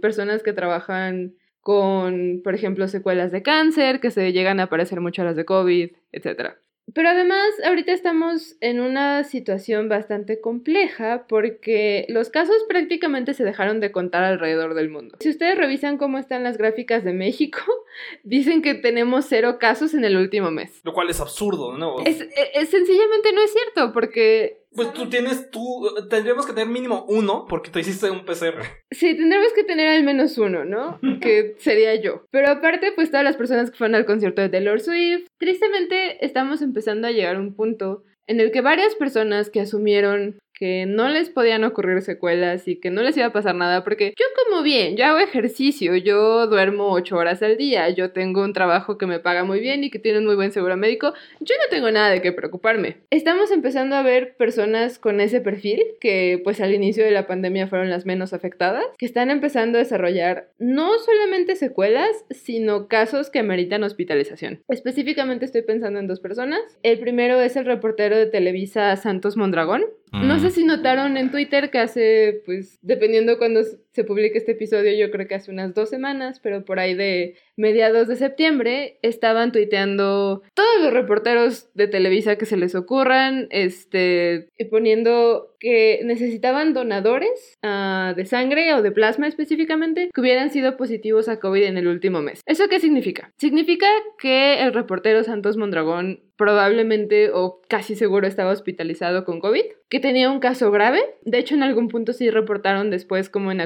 personas 0.00 0.42
que 0.42 0.52
trabajan 0.52 1.34
con, 1.60 2.40
por 2.42 2.54
ejemplo, 2.54 2.88
secuelas 2.88 3.30
de 3.32 3.42
cáncer, 3.42 4.00
que 4.00 4.10
se 4.10 4.32
llegan 4.32 4.60
a 4.60 4.68
parecer 4.68 5.00
mucho 5.00 5.22
a 5.22 5.26
las 5.26 5.36
de 5.36 5.44
COVID, 5.44 5.90
etcétera. 6.10 6.58
Pero 6.94 7.08
además, 7.08 7.48
ahorita 7.64 7.92
estamos 7.92 8.56
en 8.60 8.80
una 8.80 9.24
situación 9.24 9.88
bastante 9.88 10.40
compleja 10.40 11.26
porque 11.28 12.06
los 12.08 12.30
casos 12.30 12.56
prácticamente 12.68 13.34
se 13.34 13.44
dejaron 13.44 13.80
de 13.80 13.92
contar 13.92 14.24
alrededor 14.24 14.74
del 14.74 14.88
mundo. 14.90 15.16
Si 15.20 15.28
ustedes 15.30 15.56
revisan 15.56 15.98
cómo 15.98 16.18
están 16.18 16.42
las 16.42 16.58
gráficas 16.58 17.04
de 17.04 17.12
México, 17.12 17.60
dicen 18.24 18.62
que 18.62 18.74
tenemos 18.74 19.26
cero 19.28 19.58
casos 19.58 19.94
en 19.94 20.04
el 20.04 20.16
último 20.16 20.50
mes. 20.50 20.80
Lo 20.84 20.92
cual 20.92 21.10
es 21.10 21.20
absurdo, 21.20 21.76
¿no? 21.76 22.00
Es, 22.04 22.20
es- 22.20 22.28
es- 22.54 22.68
sencillamente 22.70 23.32
no 23.32 23.42
es 23.42 23.52
cierto 23.52 23.92
porque 23.92 24.61
Pues 24.74 24.92
tú 24.92 25.08
tienes, 25.08 25.50
tú, 25.50 25.88
tendríamos 26.08 26.46
que 26.46 26.52
tener 26.52 26.68
mínimo 26.68 27.04
uno 27.08 27.46
porque 27.48 27.70
te 27.70 27.80
hiciste 27.80 28.10
un 28.10 28.24
PCR. 28.24 28.62
Sí, 28.90 29.14
tendremos 29.16 29.52
que 29.52 29.64
tener 29.64 29.88
al 29.88 30.02
menos 30.02 30.38
uno, 30.38 30.64
¿no? 30.64 30.98
Que 31.20 31.54
sería 31.58 31.94
yo. 32.00 32.24
Pero 32.30 32.50
aparte, 32.50 32.92
pues 32.92 33.10
todas 33.10 33.24
las 33.24 33.36
personas 33.36 33.70
que 33.70 33.76
fueron 33.76 33.94
al 33.94 34.06
concierto 34.06 34.42
de 34.42 34.48
Taylor 34.48 34.80
Swift, 34.80 35.26
tristemente 35.38 36.24
estamos 36.24 36.62
empezando 36.62 37.06
a 37.06 37.12
llegar 37.12 37.36
a 37.36 37.40
un 37.40 37.54
punto 37.54 38.04
en 38.26 38.40
el 38.40 38.50
que 38.50 38.60
varias 38.60 38.94
personas 38.94 39.50
que 39.50 39.60
asumieron 39.60 40.38
que 40.54 40.86
no 40.86 41.08
les 41.08 41.28
podían 41.30 41.64
ocurrir 41.64 42.02
secuelas 42.02 42.68
y 42.68 42.76
que 42.76 42.90
no 42.90 43.02
les 43.02 43.16
iba 43.16 43.26
a 43.26 43.32
pasar 43.32 43.54
nada 43.54 43.84
porque 43.84 44.14
yo 44.18 44.26
como 44.44 44.62
bien, 44.62 44.96
yo 44.96 45.04
hago 45.06 45.18
ejercicio, 45.18 45.96
yo 45.96 46.46
duermo 46.46 46.92
ocho 46.92 47.16
horas 47.16 47.42
al 47.42 47.56
día, 47.56 47.88
yo 47.90 48.12
tengo 48.12 48.42
un 48.42 48.52
trabajo 48.52 48.98
que 48.98 49.06
me 49.06 49.20
paga 49.20 49.44
muy 49.44 49.60
bien 49.60 49.84
y 49.84 49.90
que 49.90 49.98
tiene 49.98 50.20
muy 50.20 50.34
buen 50.34 50.52
seguro 50.52 50.76
médico, 50.76 51.14
yo 51.40 51.54
no 51.56 51.68
tengo 51.70 51.90
nada 51.90 52.10
de 52.10 52.22
qué 52.22 52.32
preocuparme. 52.32 52.98
Estamos 53.10 53.50
empezando 53.50 53.96
a 53.96 54.02
ver 54.02 54.36
personas 54.36 54.98
con 54.98 55.20
ese 55.20 55.40
perfil 55.40 55.82
que 56.00 56.40
pues 56.44 56.60
al 56.60 56.74
inicio 56.74 57.04
de 57.04 57.10
la 57.10 57.26
pandemia 57.26 57.68
fueron 57.68 57.90
las 57.90 58.06
menos 58.06 58.32
afectadas, 58.32 58.84
que 58.98 59.06
están 59.06 59.30
empezando 59.30 59.78
a 59.78 59.82
desarrollar 59.82 60.50
no 60.58 60.98
solamente 60.98 61.56
secuelas, 61.56 62.10
sino 62.30 62.88
casos 62.88 63.30
que 63.30 63.38
ameritan 63.38 63.84
hospitalización. 63.84 64.62
Específicamente 64.68 65.44
estoy 65.44 65.62
pensando 65.62 65.98
en 65.98 66.06
dos 66.06 66.20
personas. 66.20 66.60
El 66.82 66.98
primero 66.98 67.40
es 67.40 67.56
el 67.56 67.64
reportero 67.64 68.16
de 68.16 68.26
Televisa 68.26 68.94
Santos 68.96 69.36
Mondragón. 69.36 69.84
No 70.12 70.38
sé 70.38 70.50
si 70.50 70.64
notaron 70.64 71.16
en 71.16 71.30
Twitter 71.30 71.70
que 71.70 71.78
hace, 71.78 72.42
pues, 72.44 72.78
dependiendo 72.82 73.38
cuando 73.38 73.62
se 73.92 74.04
publique 74.04 74.38
este 74.38 74.52
episodio, 74.52 74.92
yo 74.92 75.10
creo 75.10 75.28
que 75.28 75.34
hace 75.34 75.50
unas 75.50 75.74
dos 75.74 75.90
semanas, 75.90 76.40
pero 76.40 76.64
por 76.64 76.78
ahí 76.78 76.94
de 76.94 77.36
mediados 77.56 78.08
de 78.08 78.16
septiembre, 78.16 78.98
estaban 79.02 79.52
tuiteando 79.52 80.42
todos 80.54 80.82
los 80.82 80.92
reporteros 80.92 81.68
de 81.74 81.88
Televisa 81.88 82.36
que 82.36 82.46
se 82.46 82.56
les 82.56 82.74
ocurran, 82.74 83.48
este, 83.50 84.48
poniendo 84.70 85.54
que 85.60 86.00
necesitaban 86.04 86.72
donadores 86.72 87.56
uh, 87.62 88.14
de 88.16 88.24
sangre 88.24 88.74
o 88.74 88.82
de 88.82 88.90
plasma 88.90 89.28
específicamente 89.28 90.10
que 90.12 90.20
hubieran 90.20 90.50
sido 90.50 90.76
positivos 90.76 91.28
a 91.28 91.38
COVID 91.38 91.62
en 91.62 91.76
el 91.76 91.86
último 91.86 92.20
mes. 92.20 92.40
¿Eso 92.46 92.68
qué 92.68 92.80
significa? 92.80 93.30
Significa 93.36 93.86
que 94.18 94.60
el 94.62 94.72
reportero 94.72 95.22
Santos 95.22 95.56
Mondragón 95.56 96.20
probablemente 96.36 97.30
o 97.32 97.60
casi 97.68 97.94
seguro 97.94 98.26
estaba 98.26 98.50
hospitalizado 98.50 99.24
con 99.24 99.38
COVID, 99.38 99.62
que 99.88 100.00
tenía 100.00 100.30
un 100.30 100.40
caso 100.40 100.72
grave. 100.72 101.00
De 101.22 101.38
hecho, 101.38 101.54
en 101.54 101.62
algún 101.62 101.86
punto 101.86 102.12
sí 102.12 102.30
reportaron 102.30 102.90
después, 102.90 103.28
como 103.28 103.52
en 103.52 103.60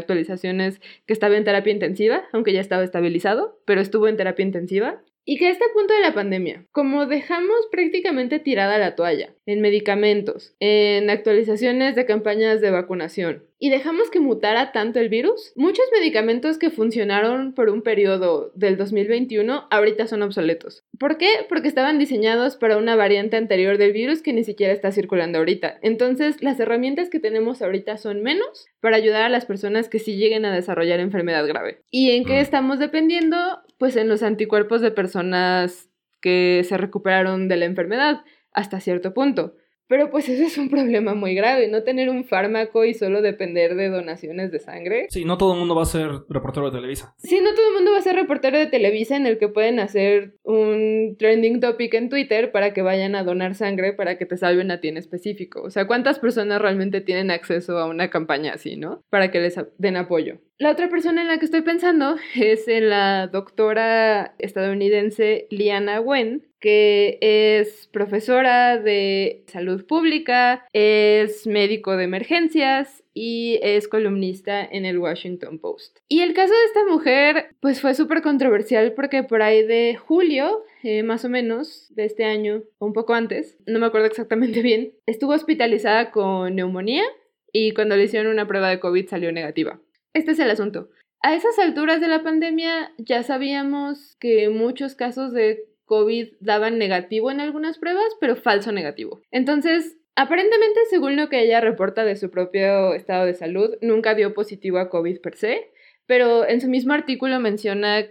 que 1.06 1.12
estaba 1.12 1.36
en 1.36 1.44
terapia 1.44 1.72
intensiva, 1.72 2.24
aunque 2.32 2.52
ya 2.52 2.60
estaba 2.60 2.84
estabilizado, 2.84 3.60
pero 3.64 3.80
estuvo 3.80 4.08
en 4.08 4.16
terapia 4.16 4.44
intensiva. 4.44 5.02
Y 5.28 5.38
que 5.38 5.48
a 5.48 5.50
este 5.50 5.64
punto 5.74 5.92
de 5.92 6.00
la 6.00 6.14
pandemia, 6.14 6.64
como 6.70 7.06
dejamos 7.06 7.56
prácticamente 7.72 8.38
tirada 8.38 8.78
la 8.78 8.94
toalla 8.94 9.34
en 9.44 9.60
medicamentos, 9.60 10.54
en 10.60 11.10
actualizaciones 11.10 11.96
de 11.96 12.06
campañas 12.06 12.60
de 12.60 12.70
vacunación, 12.70 13.42
y 13.58 13.70
dejamos 13.70 14.10
que 14.10 14.20
mutara 14.20 14.72
tanto 14.72 15.00
el 15.00 15.08
virus, 15.08 15.52
muchos 15.56 15.84
medicamentos 15.92 16.58
que 16.58 16.70
funcionaron 16.70 17.54
por 17.54 17.70
un 17.70 17.82
periodo 17.82 18.52
del 18.54 18.76
2021 18.76 19.66
ahorita 19.70 20.06
son 20.06 20.22
obsoletos. 20.22 20.84
¿Por 20.98 21.16
qué? 21.16 21.28
Porque 21.48 21.68
estaban 21.68 21.98
diseñados 21.98 22.56
para 22.56 22.76
una 22.76 22.96
variante 22.96 23.36
anterior 23.36 23.78
del 23.78 23.92
virus 23.92 24.22
que 24.22 24.32
ni 24.32 24.44
siquiera 24.44 24.72
está 24.72 24.92
circulando 24.92 25.38
ahorita. 25.38 25.78
Entonces, 25.82 26.42
las 26.42 26.60
herramientas 26.60 27.08
que 27.08 27.18
tenemos 27.18 27.62
ahorita 27.62 27.96
son 27.96 28.22
menos 28.22 28.66
para 28.80 28.96
ayudar 28.96 29.22
a 29.22 29.30
las 29.30 29.46
personas 29.46 29.88
que 29.88 29.98
sí 29.98 30.16
lleguen 30.16 30.44
a 30.44 30.54
desarrollar 30.54 31.00
enfermedad 31.00 31.46
grave. 31.46 31.80
¿Y 31.90 32.10
en 32.10 32.24
qué 32.24 32.34
mm. 32.34 32.42
estamos 32.42 32.78
dependiendo? 32.78 33.36
Pues 33.78 33.96
en 33.96 34.08
los 34.08 34.22
anticuerpos 34.22 34.80
de 34.80 34.90
personas 34.90 35.90
que 36.22 36.64
se 36.66 36.78
recuperaron 36.78 37.48
de 37.48 37.56
la 37.56 37.66
enfermedad 37.66 38.24
hasta 38.52 38.80
cierto 38.80 39.12
punto. 39.12 39.54
Pero 39.88 40.10
pues 40.10 40.28
eso 40.28 40.42
es 40.42 40.58
un 40.58 40.68
problema 40.68 41.14
muy 41.14 41.34
grave, 41.34 41.68
no 41.68 41.82
tener 41.82 42.10
un 42.10 42.24
fármaco 42.24 42.84
y 42.84 42.94
solo 42.94 43.22
depender 43.22 43.76
de 43.76 43.88
donaciones 43.88 44.50
de 44.50 44.58
sangre. 44.58 45.06
Sí, 45.10 45.24
no 45.24 45.38
todo 45.38 45.52
el 45.52 45.60
mundo 45.60 45.74
va 45.74 45.82
a 45.82 45.86
ser 45.86 46.10
reportero 46.28 46.70
de 46.70 46.76
Televisa. 46.76 47.14
Sí, 47.18 47.40
no 47.42 47.54
todo 47.54 47.68
el 47.68 47.74
mundo 47.74 47.92
va 47.92 47.98
a 47.98 48.02
ser 48.02 48.16
reportero 48.16 48.58
de 48.58 48.66
Televisa 48.66 49.16
en 49.16 49.26
el 49.26 49.38
que 49.38 49.48
pueden 49.48 49.78
hacer 49.78 50.34
un 50.42 51.16
trending 51.18 51.60
topic 51.60 51.94
en 51.94 52.08
Twitter 52.08 52.50
para 52.50 52.72
que 52.72 52.82
vayan 52.82 53.14
a 53.14 53.24
donar 53.24 53.54
sangre 53.54 53.92
para 53.92 54.18
que 54.18 54.26
te 54.26 54.36
salven 54.36 54.70
a 54.70 54.80
ti 54.80 54.88
en 54.88 54.96
específico. 54.96 55.62
O 55.62 55.70
sea, 55.70 55.86
¿cuántas 55.86 56.18
personas 56.18 56.60
realmente 56.60 57.00
tienen 57.00 57.30
acceso 57.30 57.78
a 57.78 57.86
una 57.86 58.10
campaña 58.10 58.54
así, 58.54 58.76
no? 58.76 59.02
Para 59.10 59.30
que 59.30 59.40
les 59.40 59.56
den 59.78 59.96
apoyo. 59.96 60.38
La 60.58 60.70
otra 60.70 60.88
persona 60.88 61.20
en 61.20 61.28
la 61.28 61.38
que 61.38 61.44
estoy 61.44 61.60
pensando 61.62 62.16
es 62.34 62.66
en 62.66 62.88
la 62.88 63.26
doctora 63.26 64.34
estadounidense 64.38 65.46
Liana 65.50 66.00
Wen, 66.00 66.45
que 66.60 67.18
es 67.20 67.88
profesora 67.92 68.78
de 68.78 69.44
salud 69.46 69.86
pública, 69.86 70.66
es 70.72 71.46
médico 71.46 71.96
de 71.96 72.04
emergencias 72.04 73.04
y 73.14 73.58
es 73.62 73.88
columnista 73.88 74.64
en 74.64 74.84
el 74.84 74.98
Washington 74.98 75.58
Post. 75.58 75.98
Y 76.08 76.20
el 76.20 76.34
caso 76.34 76.52
de 76.52 76.64
esta 76.66 76.84
mujer, 76.84 77.48
pues 77.60 77.80
fue 77.80 77.94
súper 77.94 78.22
controversial 78.22 78.92
porque 78.94 79.22
por 79.22 79.42
ahí 79.42 79.66
de 79.66 79.96
julio, 79.96 80.64
eh, 80.82 81.02
más 81.02 81.24
o 81.24 81.28
menos, 81.28 81.86
de 81.94 82.04
este 82.04 82.24
año, 82.24 82.62
un 82.78 82.92
poco 82.92 83.14
antes, 83.14 83.58
no 83.66 83.78
me 83.78 83.86
acuerdo 83.86 84.06
exactamente 84.06 84.62
bien, 84.62 84.92
estuvo 85.06 85.32
hospitalizada 85.32 86.10
con 86.10 86.54
neumonía 86.54 87.04
y 87.52 87.72
cuando 87.72 87.96
le 87.96 88.04
hicieron 88.04 88.32
una 88.32 88.46
prueba 88.46 88.68
de 88.68 88.80
COVID 88.80 89.08
salió 89.08 89.32
negativa. 89.32 89.80
Este 90.12 90.32
es 90.32 90.38
el 90.38 90.50
asunto. 90.50 90.90
A 91.22 91.34
esas 91.34 91.58
alturas 91.58 92.00
de 92.00 92.08
la 92.08 92.22
pandemia 92.22 92.92
ya 92.98 93.22
sabíamos 93.22 94.16
que 94.20 94.48
muchos 94.48 94.94
casos 94.94 95.32
de 95.32 95.64
COVID 95.86 96.34
daban 96.40 96.78
negativo 96.78 97.30
en 97.30 97.40
algunas 97.40 97.78
pruebas, 97.78 98.08
pero 98.20 98.36
falso 98.36 98.72
negativo. 98.72 99.22
Entonces, 99.30 99.96
aparentemente, 100.14 100.80
según 100.90 101.16
lo 101.16 101.28
que 101.28 101.42
ella 101.42 101.60
reporta 101.60 102.04
de 102.04 102.16
su 102.16 102.30
propio 102.30 102.94
estado 102.94 103.24
de 103.24 103.34
salud, 103.34 103.76
nunca 103.80 104.14
dio 104.14 104.34
positivo 104.34 104.78
a 104.78 104.90
COVID 104.90 105.20
per 105.20 105.36
se, 105.36 105.70
pero 106.06 106.46
en 106.46 106.60
su 106.60 106.68
mismo 106.68 106.92
artículo 106.92 107.40
menciona 107.40 108.06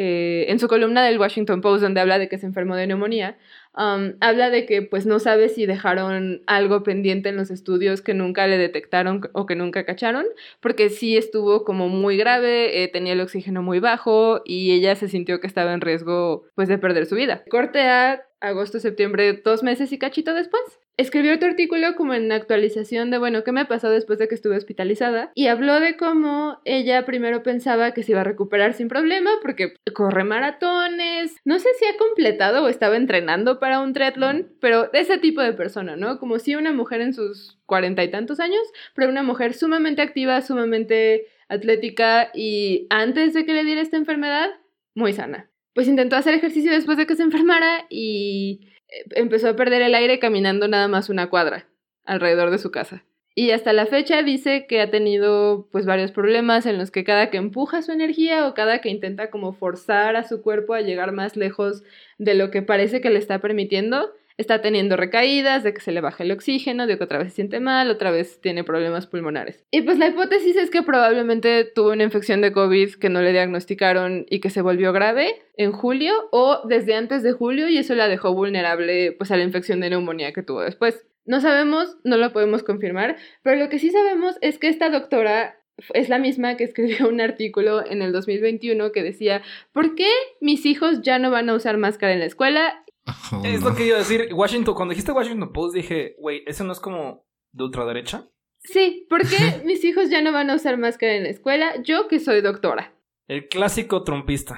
eh, 0.00 0.46
en 0.48 0.60
su 0.60 0.68
columna 0.68 1.04
del 1.04 1.18
Washington 1.18 1.60
Post, 1.60 1.82
donde 1.82 2.00
habla 2.00 2.20
de 2.20 2.28
que 2.28 2.38
se 2.38 2.46
enfermó 2.46 2.76
de 2.76 2.86
neumonía, 2.86 3.36
um, 3.76 4.12
habla 4.20 4.48
de 4.48 4.64
que 4.64 4.80
pues 4.80 5.06
no 5.06 5.18
sabe 5.18 5.48
si 5.48 5.66
dejaron 5.66 6.42
algo 6.46 6.84
pendiente 6.84 7.30
en 7.30 7.36
los 7.36 7.50
estudios 7.50 8.00
que 8.00 8.14
nunca 8.14 8.46
le 8.46 8.58
detectaron 8.58 9.28
o 9.32 9.44
que 9.44 9.56
nunca 9.56 9.84
cacharon, 9.84 10.24
porque 10.60 10.88
sí 10.88 11.16
estuvo 11.16 11.64
como 11.64 11.88
muy 11.88 12.16
grave, 12.16 12.84
eh, 12.84 12.86
tenía 12.86 13.14
el 13.14 13.20
oxígeno 13.20 13.60
muy 13.60 13.80
bajo 13.80 14.40
y 14.44 14.70
ella 14.70 14.94
se 14.94 15.08
sintió 15.08 15.40
que 15.40 15.48
estaba 15.48 15.74
en 15.74 15.80
riesgo 15.80 16.44
pues 16.54 16.68
de 16.68 16.78
perder 16.78 17.06
su 17.06 17.16
vida. 17.16 17.42
Corte 17.50 17.80
a 17.80 18.22
agosto, 18.38 18.78
septiembre, 18.78 19.32
dos 19.44 19.64
meses 19.64 19.90
y 19.90 19.98
cachito 19.98 20.32
después 20.32 20.62
escribió 20.98 21.32
otro 21.34 21.48
artículo 21.48 21.94
como 21.96 22.12
en 22.12 22.30
actualización 22.32 23.10
de, 23.10 23.18
bueno, 23.18 23.44
¿qué 23.44 23.52
me 23.52 23.64
pasó 23.64 23.88
después 23.88 24.18
de 24.18 24.28
que 24.28 24.34
estuve 24.34 24.56
hospitalizada? 24.56 25.30
Y 25.34 25.46
habló 25.46 25.80
de 25.80 25.96
cómo 25.96 26.60
ella 26.64 27.06
primero 27.06 27.42
pensaba 27.42 27.92
que 27.92 28.02
se 28.02 28.12
iba 28.12 28.20
a 28.20 28.24
recuperar 28.24 28.74
sin 28.74 28.88
problema 28.88 29.30
porque 29.40 29.74
corre 29.94 30.24
maratones, 30.24 31.36
no 31.44 31.58
sé 31.60 31.68
si 31.78 31.86
ha 31.86 31.96
completado 31.96 32.64
o 32.64 32.68
estaba 32.68 32.96
entrenando 32.96 33.60
para 33.60 33.80
un 33.80 33.92
triatlón, 33.92 34.52
pero 34.60 34.92
ese 34.92 35.18
tipo 35.18 35.40
de 35.40 35.52
persona, 35.52 35.96
¿no? 35.96 36.18
Como 36.18 36.40
si 36.40 36.56
una 36.56 36.72
mujer 36.72 37.00
en 37.00 37.14
sus 37.14 37.58
cuarenta 37.64 38.02
y 38.02 38.10
tantos 38.10 38.40
años, 38.40 38.62
pero 38.94 39.08
una 39.08 39.22
mujer 39.22 39.54
sumamente 39.54 40.02
activa, 40.02 40.42
sumamente 40.42 41.28
atlética 41.48 42.30
y 42.34 42.88
antes 42.90 43.34
de 43.34 43.46
que 43.46 43.54
le 43.54 43.64
diera 43.64 43.80
esta 43.80 43.96
enfermedad, 43.96 44.50
muy 44.94 45.12
sana. 45.12 45.48
Pues 45.74 45.86
intentó 45.86 46.16
hacer 46.16 46.34
ejercicio 46.34 46.72
después 46.72 46.98
de 46.98 47.06
que 47.06 47.14
se 47.14 47.22
enfermara 47.22 47.86
y 47.88 48.68
empezó 49.10 49.48
a 49.48 49.56
perder 49.56 49.82
el 49.82 49.94
aire 49.94 50.18
caminando 50.18 50.68
nada 50.68 50.88
más 50.88 51.08
una 51.08 51.30
cuadra 51.30 51.66
alrededor 52.04 52.50
de 52.50 52.58
su 52.58 52.70
casa. 52.70 53.04
Y 53.34 53.52
hasta 53.52 53.72
la 53.72 53.86
fecha 53.86 54.22
dice 54.24 54.66
que 54.66 54.80
ha 54.80 54.90
tenido 54.90 55.68
pues 55.70 55.86
varios 55.86 56.10
problemas 56.10 56.66
en 56.66 56.76
los 56.76 56.90
que 56.90 57.04
cada 57.04 57.30
que 57.30 57.36
empuja 57.36 57.82
su 57.82 57.92
energía 57.92 58.48
o 58.48 58.54
cada 58.54 58.80
que 58.80 58.88
intenta 58.88 59.30
como 59.30 59.52
forzar 59.52 60.16
a 60.16 60.24
su 60.24 60.42
cuerpo 60.42 60.74
a 60.74 60.80
llegar 60.80 61.12
más 61.12 61.36
lejos 61.36 61.84
de 62.18 62.34
lo 62.34 62.50
que 62.50 62.62
parece 62.62 63.00
que 63.00 63.10
le 63.10 63.20
está 63.20 63.38
permitiendo, 63.38 64.12
está 64.38 64.62
teniendo 64.62 64.96
recaídas, 64.96 65.64
de 65.64 65.74
que 65.74 65.80
se 65.80 65.92
le 65.92 66.00
baja 66.00 66.22
el 66.22 66.30
oxígeno, 66.30 66.86
de 66.86 66.96
que 66.96 67.04
otra 67.04 67.18
vez 67.18 67.28
se 67.28 67.34
siente 67.36 67.60
mal, 67.60 67.90
otra 67.90 68.10
vez 68.10 68.40
tiene 68.40 68.64
problemas 68.64 69.06
pulmonares. 69.06 69.64
Y 69.70 69.82
pues 69.82 69.98
la 69.98 70.08
hipótesis 70.08 70.56
es 70.56 70.70
que 70.70 70.82
probablemente 70.82 71.64
tuvo 71.64 71.90
una 71.90 72.04
infección 72.04 72.40
de 72.40 72.52
COVID 72.52 72.94
que 72.94 73.10
no 73.10 73.20
le 73.20 73.32
diagnosticaron 73.32 74.26
y 74.30 74.40
que 74.40 74.50
se 74.50 74.62
volvió 74.62 74.92
grave 74.92 75.34
en 75.56 75.72
julio 75.72 76.14
o 76.30 76.62
desde 76.66 76.94
antes 76.94 77.22
de 77.22 77.32
julio 77.32 77.68
y 77.68 77.78
eso 77.78 77.94
la 77.94 78.08
dejó 78.08 78.32
vulnerable 78.32 79.12
pues 79.12 79.30
a 79.32 79.36
la 79.36 79.42
infección 79.42 79.80
de 79.80 79.90
neumonía 79.90 80.32
que 80.32 80.42
tuvo 80.42 80.62
después. 80.62 81.04
No 81.26 81.40
sabemos, 81.40 81.98
no 82.04 82.16
lo 82.16 82.32
podemos 82.32 82.62
confirmar, 82.62 83.16
pero 83.42 83.58
lo 83.58 83.68
que 83.68 83.78
sí 83.78 83.90
sabemos 83.90 84.36
es 84.40 84.58
que 84.58 84.68
esta 84.68 84.88
doctora 84.88 85.58
es 85.94 86.08
la 86.08 86.18
misma 86.18 86.56
que 86.56 86.64
escribió 86.64 87.08
un 87.08 87.20
artículo 87.20 87.84
en 87.84 88.02
el 88.02 88.12
2021 88.12 88.92
que 88.92 89.02
decía, 89.02 89.42
¿por 89.72 89.94
qué 89.94 90.08
mis 90.40 90.64
hijos 90.64 91.02
ya 91.02 91.18
no 91.18 91.30
van 91.30 91.48
a 91.48 91.54
usar 91.54 91.76
máscara 91.76 92.12
en 92.12 92.20
la 92.20 92.26
escuela? 92.26 92.84
Oh, 93.32 93.42
es 93.44 93.62
lo 93.62 93.74
que 93.74 93.86
iba 93.86 93.96
a 93.96 94.00
decir. 94.00 94.28
Washington, 94.32 94.74
cuando 94.74 94.92
dijiste 94.92 95.12
Washington 95.12 95.52
Post, 95.52 95.74
dije, 95.74 96.14
güey, 96.18 96.42
¿eso 96.46 96.64
no 96.64 96.72
es 96.72 96.80
como 96.80 97.26
de 97.52 97.64
ultraderecha? 97.64 98.28
Sí, 98.60 99.06
¿por 99.08 99.28
qué 99.28 99.62
mis 99.64 99.84
hijos 99.84 100.10
ya 100.10 100.22
no 100.22 100.32
van 100.32 100.50
a 100.50 100.54
usar 100.54 100.78
máscara 100.78 101.14
en 101.14 101.24
la 101.24 101.30
escuela? 101.30 101.82
Yo 101.82 102.08
que 102.08 102.20
soy 102.20 102.40
doctora. 102.40 102.94
El 103.26 103.48
clásico 103.48 104.04
trumpista. 104.04 104.56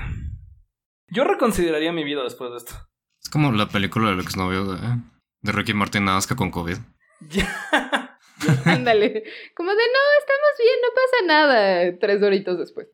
Yo 1.08 1.24
reconsideraría 1.24 1.92
mi 1.92 2.04
vida 2.04 2.22
después 2.22 2.50
de 2.52 2.58
esto. 2.58 2.74
Es 3.20 3.28
como 3.28 3.50
la 3.52 3.68
película 3.68 4.10
del 4.10 4.20
exnovio 4.20 4.64
de, 4.64 4.78
de 5.42 5.52
Ricky 5.52 5.74
Martin 5.74 6.04
Nazca 6.04 6.36
con 6.36 6.50
COVID. 6.50 6.76
Ándale. 8.64 9.24
Como 9.54 9.70
de 9.70 9.76
no, 9.76 10.02
estamos 10.18 10.52
bien, 10.58 10.76
no 10.82 10.88
pasa 10.94 11.26
nada. 11.26 11.98
Tres 11.98 12.20
doritos 12.20 12.58
después. 12.58 12.88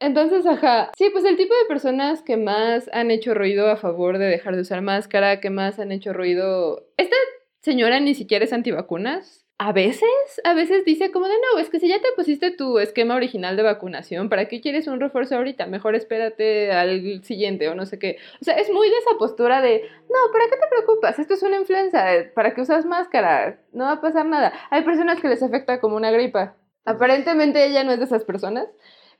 Entonces, 0.00 0.46
ajá, 0.46 0.90
sí, 0.96 1.10
pues 1.12 1.24
el 1.24 1.36
tipo 1.36 1.54
de 1.54 1.66
personas 1.68 2.22
que 2.22 2.36
más 2.36 2.90
han 2.92 3.10
hecho 3.10 3.34
ruido 3.34 3.70
a 3.70 3.76
favor 3.76 4.18
de 4.18 4.26
dejar 4.26 4.56
de 4.56 4.62
usar 4.62 4.82
máscara, 4.82 5.40
que 5.40 5.50
más 5.50 5.78
han 5.78 5.92
hecho 5.92 6.12
ruido... 6.12 6.88
Esta 6.96 7.16
señora 7.60 8.00
ni 8.00 8.14
siquiera 8.14 8.44
es 8.44 8.52
antivacunas, 8.52 9.46
a 9.62 9.72
veces, 9.72 10.08
a 10.44 10.54
veces 10.54 10.86
dice 10.86 11.10
como 11.10 11.28
de 11.28 11.34
no, 11.34 11.58
es 11.60 11.68
que 11.68 11.78
si 11.80 11.86
ya 11.86 12.00
te 12.00 12.08
pusiste 12.16 12.50
tu 12.50 12.78
esquema 12.78 13.14
original 13.14 13.58
de 13.58 13.62
vacunación, 13.62 14.30
¿para 14.30 14.48
qué 14.48 14.62
quieres 14.62 14.86
un 14.86 15.00
refuerzo 15.00 15.36
ahorita? 15.36 15.66
Mejor 15.66 15.94
espérate 15.94 16.72
al 16.72 17.22
siguiente 17.24 17.68
o 17.68 17.74
no 17.74 17.84
sé 17.84 17.98
qué. 17.98 18.16
O 18.40 18.44
sea, 18.46 18.54
es 18.54 18.70
muy 18.70 18.88
de 18.88 18.96
esa 18.96 19.18
postura 19.18 19.60
de, 19.60 19.82
no, 20.08 20.32
¿para 20.32 20.46
qué 20.46 20.56
te 20.56 20.66
preocupas? 20.70 21.18
Esto 21.18 21.34
es 21.34 21.42
una 21.42 21.58
influenza, 21.58 22.06
¿para 22.34 22.54
qué 22.54 22.62
usas 22.62 22.86
máscara? 22.86 23.60
No 23.74 23.84
va 23.84 23.92
a 23.92 24.00
pasar 24.00 24.24
nada. 24.24 24.54
Hay 24.70 24.82
personas 24.82 25.20
que 25.20 25.28
les 25.28 25.42
afecta 25.42 25.78
como 25.78 25.96
una 25.96 26.10
gripa. 26.10 26.56
Aparentemente 26.86 27.62
ella 27.62 27.84
no 27.84 27.92
es 27.92 27.98
de 27.98 28.06
esas 28.06 28.24
personas. 28.24 28.66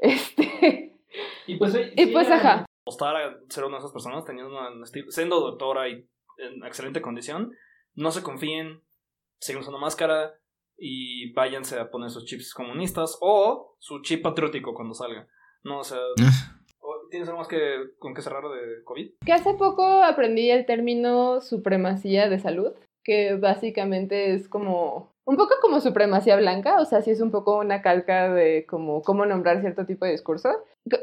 Este... 0.09 0.97
Y 1.47 1.57
pues, 1.57 1.77
y 1.97 2.07
pues 2.07 2.31
ajá. 2.31 2.65
a 2.65 3.35
ser 3.49 3.65
una 3.65 3.77
de 3.77 3.79
esas 3.79 3.93
personas, 3.93 4.25
teniendo 4.25 4.53
una, 4.53 4.87
siendo 5.09 5.41
doctora 5.41 5.89
y 5.89 6.07
en 6.39 6.65
excelente 6.65 7.03
condición, 7.03 7.53
no 7.95 8.11
se 8.11 8.23
confíen, 8.23 8.81
sigan 9.41 9.63
usando 9.63 9.79
máscara 9.79 10.35
y 10.79 11.33
váyanse 11.33 11.79
a 11.79 11.91
poner 11.91 12.11
sus 12.11 12.25
chips 12.25 12.55
comunistas 12.55 13.19
o 13.21 13.77
su 13.79 14.01
chip 14.03 14.23
patriótico 14.23 14.75
cuando 14.75 14.95
salga. 14.95 15.27
No, 15.63 15.81
o 15.81 15.85
sea, 15.85 15.99
¿tienes 17.11 17.29
algo 17.29 17.41
más 17.41 17.49
que, 17.49 17.91
con 17.99 18.15
que 18.15 18.23
cerrar 18.23 18.45
de 18.45 18.83
COVID? 18.85 19.11
Que 19.25 19.33
hace 19.33 19.55
poco 19.55 20.03
aprendí 20.03 20.51
el 20.51 20.65
término 20.65 21.41
supremacía 21.41 22.29
de 22.29 22.39
salud, 22.39 22.73
que 23.05 23.35
básicamente 23.35 24.35
es 24.35 24.49
como 24.49 25.10
un 25.25 25.37
poco 25.37 25.55
como 25.61 25.81
supremacía 25.81 26.37
blanca, 26.37 26.81
o 26.81 26.85
sea, 26.85 27.03
sí 27.03 27.11
es 27.11 27.21
un 27.21 27.31
poco 27.31 27.59
una 27.59 27.83
calca 27.83 28.33
de 28.33 28.67
como 28.67 29.03
cómo 29.03 29.27
nombrar 29.27 29.61
cierto 29.61 29.87
tipo 29.87 30.05
de 30.05 30.13
discurso. 30.13 30.49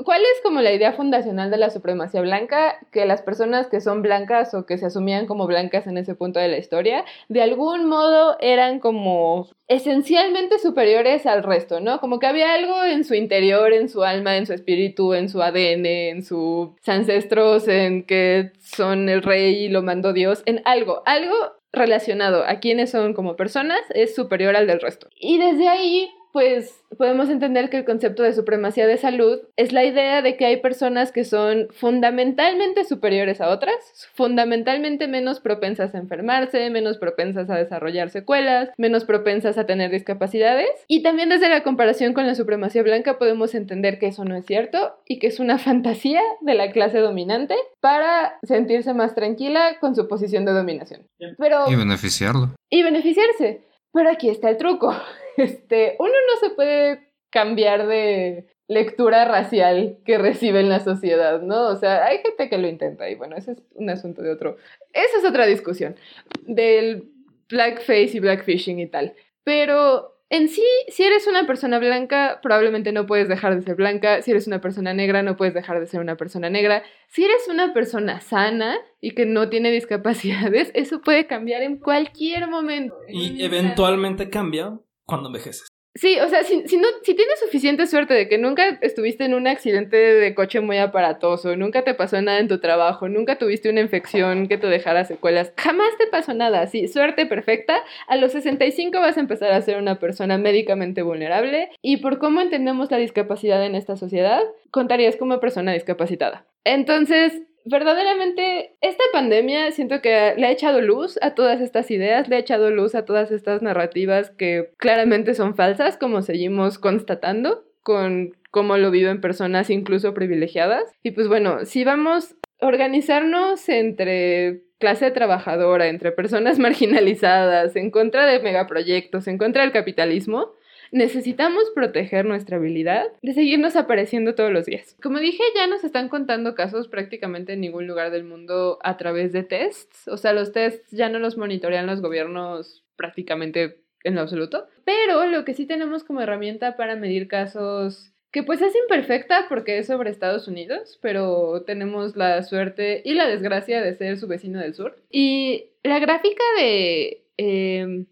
¿Cuál 0.03 0.21
es 0.21 0.41
como 0.43 0.62
la 0.62 0.73
idea 0.73 0.93
fundacional 0.93 1.51
de 1.51 1.58
la 1.58 1.69
supremacía 1.69 2.21
blanca? 2.21 2.75
Que 2.91 3.06
las 3.06 3.21
personas 3.21 3.67
que 3.67 3.80
son 3.80 4.01
blancas 4.01 4.53
o 4.56 4.65
que 4.65 4.77
se 4.77 4.88
asumían 4.88 5.27
como 5.27 5.45
blancas 5.45 5.86
en 5.86 5.97
ese 5.97 6.15
punto 6.15 6.39
de 6.39 6.47
la 6.47 6.58
historia, 6.58 7.06
de 7.30 7.43
algún 7.43 7.86
modo 7.86 8.38
eran 8.39 8.80
como 8.80 9.47
esencialmente 9.67 10.58
superiores 10.60 11.25
al 11.25 11.43
resto, 11.43 11.80
¿no? 11.80 11.99
Como 11.99 12.19
que 12.19 12.25
había 12.25 12.53
algo 12.53 12.84
en 12.84 13.03
su 13.03 13.13
interior, 13.13 13.71
en 13.71 13.88
su 13.88 14.03
alma, 14.03 14.36
en 14.36 14.47
su 14.47 14.53
espíritu, 14.53 15.13
en 15.13 15.30
su 15.30 15.41
ADN, 15.41 15.86
en 15.86 16.23
sus 16.23 16.69
ancestros, 16.88 17.67
en 17.67 18.03
que 18.03 18.51
son 18.60 19.10
el 19.10 19.21
rey 19.21 19.65
y 19.65 19.69
lo 19.69 19.84
mandó 19.84 20.12
Dios, 20.12 20.41
en 20.45 20.62
algo, 20.65 21.03
algo 21.06 21.36
relacionado 21.77 22.43
a 22.45 22.59
quienes 22.59 22.91
son 22.91 23.13
como 23.13 23.35
personas 23.35 23.79
es 23.93 24.15
superior 24.15 24.55
al 24.55 24.67
del 24.67 24.81
resto. 24.81 25.09
Y 25.19 25.37
desde 25.37 25.67
ahí 25.67 26.11
pues 26.38 26.84
podemos 27.00 27.32
entender 27.32 27.71
que 27.71 27.78
el 27.78 27.84
concepto 27.84 28.21
de 28.21 28.32
supremacía 28.32 28.86
de 28.86 28.97
salud 28.97 29.39
es 29.56 29.73
la 29.73 29.84
idea 29.86 30.21
de 30.21 30.38
que 30.38 30.45
hay 30.45 30.58
personas 30.58 31.12
que 31.12 31.23
son 31.23 31.67
fundamentalmente 31.71 32.84
superiores 32.84 33.41
a 33.41 33.50
otras, 33.50 33.73
fundamentalmente 34.13 35.08
menos 35.08 35.39
propensas 35.39 35.95
a 35.95 35.97
enfermarse, 35.97 36.69
menos 36.69 37.00
propensas 37.00 37.50
a 37.50 37.56
desarrollar 37.56 38.12
secuelas, 38.12 38.69
menos 38.78 39.04
propensas 39.04 39.58
a 39.58 39.65
tener 39.65 39.89
discapacidades. 39.89 40.69
Y 40.88 41.02
también 41.02 41.30
desde 41.30 41.50
la 41.50 41.63
comparación 41.63 42.13
con 42.13 42.28
la 42.28 42.36
supremacía 42.36 42.84
blanca 42.84 43.17
podemos 43.17 43.56
entender 43.56 43.97
que 43.97 44.06
eso 44.06 44.23
no 44.23 44.36
es 44.36 44.45
cierto 44.45 44.93
y 45.08 45.17
que 45.17 45.26
es 45.26 45.39
una 45.39 45.58
fantasía 45.58 46.21
de 46.41 46.54
la 46.54 46.71
clase 46.71 47.00
dominante 47.00 47.56
para 47.80 48.38
sentirse 48.43 48.93
más 48.93 49.15
tranquila 49.15 49.80
con 49.80 49.95
su 49.95 50.08
posición 50.08 50.45
de 50.45 50.52
dominación. 50.52 51.02
Pero, 51.39 51.63
y 51.67 51.73
beneficiarlo. 51.73 52.52
Y 52.69 52.84
beneficiarse. 52.84 53.63
Pero 53.91 54.12
aquí 54.12 54.30
está 54.30 54.52
el 54.52 54.58
truco. 54.58 54.93
Este, 55.38 55.95
uno 56.00 56.12
no 56.12 56.39
se 56.39 56.54
puede 56.56 57.12
cambiar 57.30 57.88
de 57.88 58.47
lectura 58.67 59.26
racial 59.26 60.00
que 60.06 60.17
recibe 60.17 60.60
en 60.60 60.69
la 60.69 60.80
sociedad, 60.80 61.41
¿no? 61.41 61.67
O 61.67 61.76
sea, 61.76 62.06
hay 62.06 62.19
gente 62.19 62.50
que 62.50 62.58
lo 62.58 62.67
intenta 62.67 63.10
y 63.10 63.15
bueno, 63.15 63.36
ese 63.38 63.54
es 63.54 63.63
un 63.76 63.89
asunto 63.89 64.21
de 64.21 64.32
otro. 64.32 64.58
Esa 64.93 65.19
es 65.19 65.26
otra 65.26 65.45
discusión 65.45 65.95
del 66.41 67.10
blackface 67.50 68.12
y 68.13 68.19
blackfishing 68.19 68.80
y 68.80 68.88
tal. 68.88 69.13
Pero 69.43 70.17
en 70.30 70.50
sí, 70.50 70.65
si 70.89 71.04
eres 71.04 71.26
una 71.28 71.47
persona 71.47 71.80
blanca, 71.80 72.39
probablemente 72.43 72.91
no 72.91 73.06
puedes 73.06 73.30
dejar 73.30 73.56
de 73.56 73.62
ser 73.62 73.76
blanca. 73.76 74.21
Si 74.21 74.32
eres 74.32 74.45
una 74.45 74.60
persona 74.60 74.93
negra, 74.93 75.23
no 75.23 75.38
puedes 75.38 75.54
dejar 75.54 75.80
de 75.80 75.88
ser 75.88 76.02
una 76.02 76.17
persona 76.17 76.50
negra. 76.50 76.84
Si 77.08 77.23
eres 77.23 77.47
una 77.50 77.73
persona 77.73 78.19
sana 78.19 78.78
y 79.00 79.12
que 79.12 79.26
no 79.26 79.47
tiene 79.47 79.71
discapacidades, 79.71 80.71
eso 80.73 81.00
puede 81.00 81.28
cambiar 81.28 81.62
en 81.62 81.78
cualquier 81.78 82.50
momento. 82.50 82.97
Y 83.08 83.41
eventualmente 83.41 84.30
cambia 84.30 84.78
cuando 85.08 85.30
envejeces. 85.30 85.67
Sí, 85.98 86.20
o 86.20 86.30
sea, 86.30 86.43
si, 86.43 86.62
tienes 86.62 87.39
suficiente 87.43 87.88
suerte 87.88 88.13
de 88.13 88.30
que 88.30 88.38
nunca 88.38 88.78
estuviste 88.82 89.26
en 89.26 89.34
un 89.34 89.48
accidente 89.48 89.98
de 89.98 90.36
coche 90.36 90.60
muy 90.60 90.78
aparatoso, 90.78 91.56
nunca 91.56 91.84
te 91.84 91.96
pasó 91.96 92.22
nada 92.22 92.38
en 92.38 92.48
tu 92.48 92.60
trabajo, 92.60 93.10
nunca 93.10 93.39
tuviste 93.39 93.67
una 93.72 93.82
infección 93.82 94.48
que 94.48 94.60
te 94.60 94.67
dejara 94.67 95.06
secuelas, 95.06 95.54
jamás 95.58 95.98
te 95.98 96.06
pasó 96.06 96.36
nada, 96.36 96.67
sí, 96.67 96.88
suerte 96.88 97.26
perfecta, 97.26 97.82
a 98.08 98.15
los 98.15 98.32
65 98.34 99.00
vas 99.00 99.17
a 99.17 99.22
empezar 99.22 99.52
a 99.54 99.62
ser 99.63 99.78
una 99.78 99.98
persona 99.98 100.38
médicamente 100.38 101.02
vulnerable 101.02 101.72
y 101.82 101.98
por 101.98 102.20
cómo 102.20 102.41
entendemos 102.41 102.91
la 102.91 102.98
discapacidad 102.98 103.65
en 103.65 103.74
esta 103.74 103.98
sociedad, 103.98 104.43
contarías 104.70 105.15
como 105.15 105.39
persona 105.39 105.74
discapacitada. 105.74 106.46
Entonces, 106.63 107.41
verdaderamente 107.69 108.75
esta 108.82 109.03
pandemia 109.12 109.71
siento 109.71 110.01
que 110.01 110.34
le 110.38 110.47
ha 110.47 110.51
echado 110.51 110.82
luz 110.82 111.17
a 111.21 111.36
todas 111.36 111.62
estas 111.62 111.91
ideas, 111.91 112.27
le 112.27 112.38
ha 112.38 112.39
echado 112.39 112.69
luz 112.71 112.95
a 112.95 113.06
todas 113.06 113.32
estas 113.32 113.62
narrativas 113.62 114.32
que 114.32 114.71
claramente 114.77 115.34
son 115.34 115.56
falsas, 115.56 115.97
como 115.97 116.21
seguimos 116.21 116.80
constatando 116.80 117.65
con 117.84 118.36
cómo 118.51 118.77
lo 118.77 118.91
viven 118.91 119.21
personas 119.21 119.69
incluso 119.69 120.13
privilegiadas. 120.13 120.84
Y 121.03 121.12
pues 121.12 121.27
bueno, 121.27 121.65
si 121.65 121.84
vamos 121.84 122.36
a 122.60 122.67
organizarnos 122.67 123.69
entre 123.69 124.63
clase 124.80 125.12
trabajadora, 125.12 125.88
entre 125.88 126.12
personas 126.12 126.60
marginalizadas, 126.60 127.75
en 127.75 127.91
contra 127.91 128.25
de 128.25 128.39
megaproyectos, 128.39 129.27
en 129.27 129.38
contra 129.38 129.63
del 129.63 129.71
capitalismo, 129.71 130.53
necesitamos 130.91 131.63
proteger 131.73 132.26
nuestra 132.26 132.58
habilidad 132.58 133.06
de 133.21 133.34
seguirnos 133.34 133.76
apareciendo 133.76 134.36
todos 134.36 134.52
los 134.52 134.65
días. 134.65 134.95
Como 135.02 135.19
dije, 135.19 135.43
ya 135.56 135.67
nos 135.67 135.84
están 135.84 136.10
contando 136.10 136.56
casos 136.56 136.88
prácticamente 136.88 137.54
en 137.54 137.62
ningún 137.62 137.88
lugar 137.88 138.12
del 138.12 138.23
mundo 138.23 138.80
a 138.84 138.97
través 138.97 139.32
de 139.32 139.43
tests. 139.43 140.08
O 140.08 140.17
sea, 140.17 140.34
los 140.34 140.52
tests 140.52 140.91
ya 140.91 141.10
no 141.10 141.19
los 141.19 141.38
monitorean 141.38 141.88
los 141.88 142.02
gobiernos 142.02 142.84
prácticamente 142.95 143.82
en 144.04 144.15
lo 144.15 144.21
absoluto. 144.21 144.67
Pero 144.86 145.26
lo 145.26 145.45
que 145.45 145.54
sí 145.54 145.65
tenemos 145.65 146.04
como 146.04 146.21
herramienta 146.21 146.78
para 146.78 146.95
medir 146.95 147.28
casos 147.28 148.13
que 148.32 148.43
pues 148.43 148.62
es 148.62 148.73
imperfecta 148.76 149.45
porque 149.50 149.80
es 149.80 149.88
sobre 149.88 150.10
Estados 150.10 150.47
Unidos, 150.47 151.00
pero 151.02 151.63
tenemos 151.65 152.15
la 152.15 152.43
suerte 152.43 153.02
y 153.06 153.13
la 153.13 153.28
desgracia 153.28 153.82
de 153.82 153.95
ser 153.95 154.17
su 154.17 154.28
vecino 154.28 154.60
del 154.60 154.76
sur. 154.76 154.97
Y 155.10 155.71
la 155.84 156.00
gráfica 156.00 156.43
de... 156.58 157.23
Em, 157.38 158.06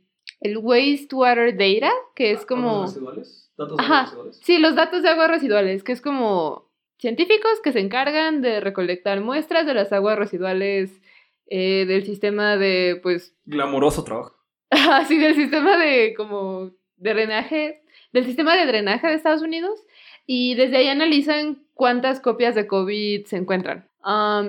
el 0.45 0.57
wastewater 0.57 1.57
data, 1.57 1.91
que 2.15 2.31
es 2.31 2.45
como... 2.45 2.83
residuales? 2.83 3.51
¿Datos 3.57 3.77
de 3.77 3.83
Ajá. 3.83 4.03
residuales? 4.03 4.39
Sí, 4.43 4.57
los 4.59 4.75
datos 4.75 5.01
de 5.01 5.09
aguas 5.09 5.29
residuales, 5.29 5.83
que 5.83 5.91
es 5.91 6.01
como 6.01 6.69
científicos 6.97 7.59
que 7.63 7.71
se 7.71 7.79
encargan 7.79 8.41
de 8.41 8.59
recolectar 8.59 9.21
muestras 9.21 9.65
de 9.65 9.73
las 9.73 9.91
aguas 9.91 10.17
residuales 10.17 11.01
eh, 11.47 11.85
del 11.87 12.05
sistema 12.05 12.57
de, 12.57 12.99
pues... 13.01 13.35
Glamuroso 13.45 14.03
trabajo. 14.03 14.35
sí, 15.07 15.17
del 15.17 15.35
sistema 15.35 15.77
de, 15.77 16.13
como, 16.15 16.71
de 16.97 17.13
drenaje, 17.13 17.83
del 18.13 18.25
sistema 18.25 18.55
de 18.55 18.65
drenaje 18.65 19.07
de 19.07 19.13
Estados 19.13 19.41
Unidos. 19.41 19.83
Y 20.27 20.55
desde 20.55 20.77
ahí 20.77 20.87
analizan 20.87 21.63
cuántas 21.73 22.19
copias 22.19 22.55
de 22.55 22.67
COVID 22.67 23.25
se 23.25 23.37
encuentran. 23.37 23.87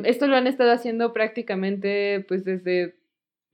esto 0.05 0.27
lo 0.27 0.37
han 0.37 0.47
estado 0.47 0.73
haciendo 0.73 1.13
prácticamente, 1.13 2.25
pues, 2.29 2.45
desde 2.45 2.97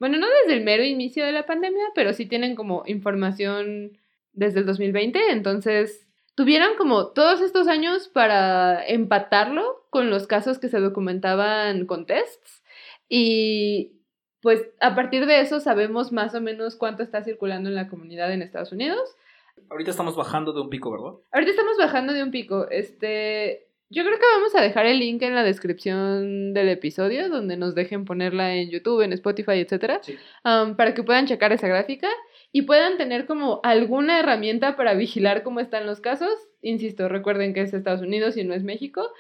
bueno, 0.03 0.19
no 0.19 0.27
desde 0.43 0.59
el 0.59 0.65
mero 0.65 0.83
inicio 0.83 1.25
de 1.25 1.31
la 1.31 1.47
pandemia, 1.47 1.85
pero 1.95 2.13
sí 2.13 2.27
tienen 2.27 2.57
como 2.57 2.83
información 2.87 4.01
desde 4.33 4.59
el 4.59 4.67
2020, 4.67 5.31
entonces 5.31 6.09
tuvieron 6.35 6.77
como 6.77 7.13
todos 7.13 7.41
estos 7.41 7.69
años 7.69 8.09
para 8.09 8.85
empatarlo 8.85 9.87
con 9.91 10.11
los 10.11 10.27
casos 10.27 10.59
que 10.59 10.67
se 10.67 10.81
documentaban 10.81 11.87
con 11.87 12.07
tests 12.07 12.65
y 13.09 13.93
pues 14.41 14.69
a 14.81 14.97
partir 14.97 15.25
de 15.27 15.41
eso 15.41 15.61
sabemos 15.61 16.11
más 16.11 16.35
o 16.35 16.41
menos 16.41 16.75
cuánto 16.75 17.05
está 17.05 17.23
circulando 17.23 17.69
en 17.69 17.77
la 17.77 17.87
comunidad 17.87 18.33
en 18.33 18.43
Estados 18.43 18.73
Unidos. 18.73 19.15
Ahorita 19.71 19.93
estamos 19.93 20.17
bajando 20.17 20.53
de 20.53 20.63
un 20.63 20.69
pico, 20.69 20.91
¿verdad? 20.91 21.13
Ahorita 21.31 21.53
estamos 21.53 21.79
bajando 21.79 22.13
de 22.13 22.25
un 22.25 22.33
pico. 22.33 22.67
Este, 22.71 23.69
yo 23.93 24.05
creo 24.05 24.19
que 24.19 24.25
vamos 24.37 24.55
a 24.55 24.63
dejar 24.63 24.87
el 24.87 24.99
link 24.99 25.21
en 25.23 25.35
la 25.35 25.43
descripción 25.43 26.55
del 26.55 26.71
episodio, 26.71 27.29
donde 27.29 27.59
nos 27.59 27.75
dejen 27.75 28.07
ponerla 28.07 28.55
en 28.55 28.71
YouTube, 28.71 29.03
en 29.03 29.13
Spotify, 29.13 29.61
etcétera, 29.61 30.01
para 30.43 30.95
que 30.95 31.03
puedan 31.03 31.27
checar 31.27 31.53
esa 31.53 31.69
gráfica 31.69 32.09
y 32.53 32.63
puedan 32.63 32.97
tener 32.97 33.27
como 33.27 33.61
alguna 33.63 34.19
herramienta 34.19 34.77
para 34.77 34.95
vigilar 34.95 35.43
cómo 35.43 35.61
están 35.61 35.87
los 35.87 36.01
casos. 36.01 36.33
Insisto, 36.63 37.09
recuerden 37.09 37.53
que 37.53 37.61
es 37.61 37.75
Estados 37.75 38.01
Unidos 38.01 38.37
y 38.39 38.45
no 38.45 38.55
es 38.55 38.63
México, 38.63 39.11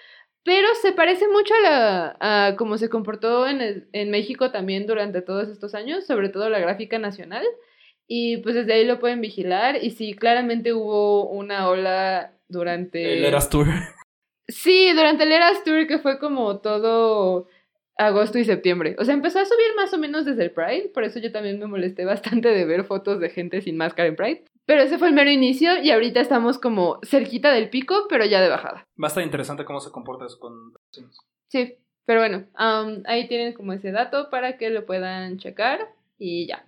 pero 0.42 0.68
se 0.80 0.92
parece 0.92 1.28
mucho 1.28 1.52
a, 1.54 1.60
la, 1.60 2.16
a 2.20 2.56
cómo 2.56 2.78
se 2.78 2.88
comportó 2.88 3.46
en, 3.46 3.86
en 3.92 4.10
México 4.10 4.50
también 4.50 4.86
durante 4.86 5.20
todos 5.20 5.48
estos 5.50 5.74
años, 5.74 6.06
sobre 6.06 6.30
todo 6.30 6.48
la 6.48 6.60
gráfica 6.60 6.98
nacional. 6.98 7.44
Y 8.08 8.38
pues 8.38 8.54
desde 8.54 8.72
ahí 8.72 8.84
lo 8.84 8.98
pueden 8.98 9.20
vigilar. 9.20 9.78
Y 9.82 9.90
sí, 9.90 10.14
claramente 10.14 10.72
hubo 10.72 11.30
una 11.30 11.68
ola 11.68 12.32
durante... 12.48 13.18
El 13.18 13.24
Eras 13.24 13.48
Tour. 13.48 13.68
Sí, 14.48 14.92
durante 14.92 15.24
el 15.24 15.32
Eras 15.32 15.64
Tour 15.64 15.86
que 15.86 15.98
fue 15.98 16.18
como 16.18 16.58
todo 16.60 17.48
agosto 17.96 18.38
y 18.38 18.44
septiembre. 18.44 18.96
O 18.98 19.04
sea, 19.04 19.14
empezó 19.14 19.38
a 19.38 19.44
subir 19.44 19.76
más 19.76 19.92
o 19.92 19.98
menos 19.98 20.24
desde 20.24 20.44
el 20.44 20.50
Pride, 20.50 20.90
por 20.92 21.04
eso 21.04 21.18
yo 21.18 21.32
también 21.32 21.58
me 21.58 21.66
molesté 21.66 22.04
bastante 22.04 22.48
de 22.48 22.64
ver 22.64 22.84
fotos 22.84 23.20
de 23.20 23.30
gente 23.30 23.60
sin 23.60 23.76
máscara 23.76 24.08
en 24.08 24.16
Pride. 24.16 24.44
Pero 24.64 24.82
ese 24.82 24.98
fue 24.98 25.08
el 25.08 25.14
mero 25.14 25.30
inicio 25.30 25.82
y 25.82 25.90
ahorita 25.90 26.20
estamos 26.20 26.58
como 26.58 27.00
cerquita 27.02 27.52
del 27.52 27.68
pico, 27.68 28.06
pero 28.08 28.24
ya 28.24 28.40
de 28.40 28.48
bajada. 28.48 28.86
Va 29.00 29.06
a 29.06 29.08
estar 29.08 29.24
interesante 29.24 29.64
cómo 29.64 29.80
se 29.80 29.90
comporta 29.90 30.26
eso 30.26 30.38
con... 30.38 30.72
Sí, 31.48 31.76
pero 32.06 32.20
bueno, 32.20 32.46
um, 32.58 33.02
ahí 33.06 33.26
tienen 33.26 33.54
como 33.54 33.72
ese 33.72 33.90
dato 33.90 34.30
para 34.30 34.56
que 34.58 34.70
lo 34.70 34.86
puedan 34.86 35.38
checar 35.38 35.88
y 36.16 36.46
ya. 36.46 36.64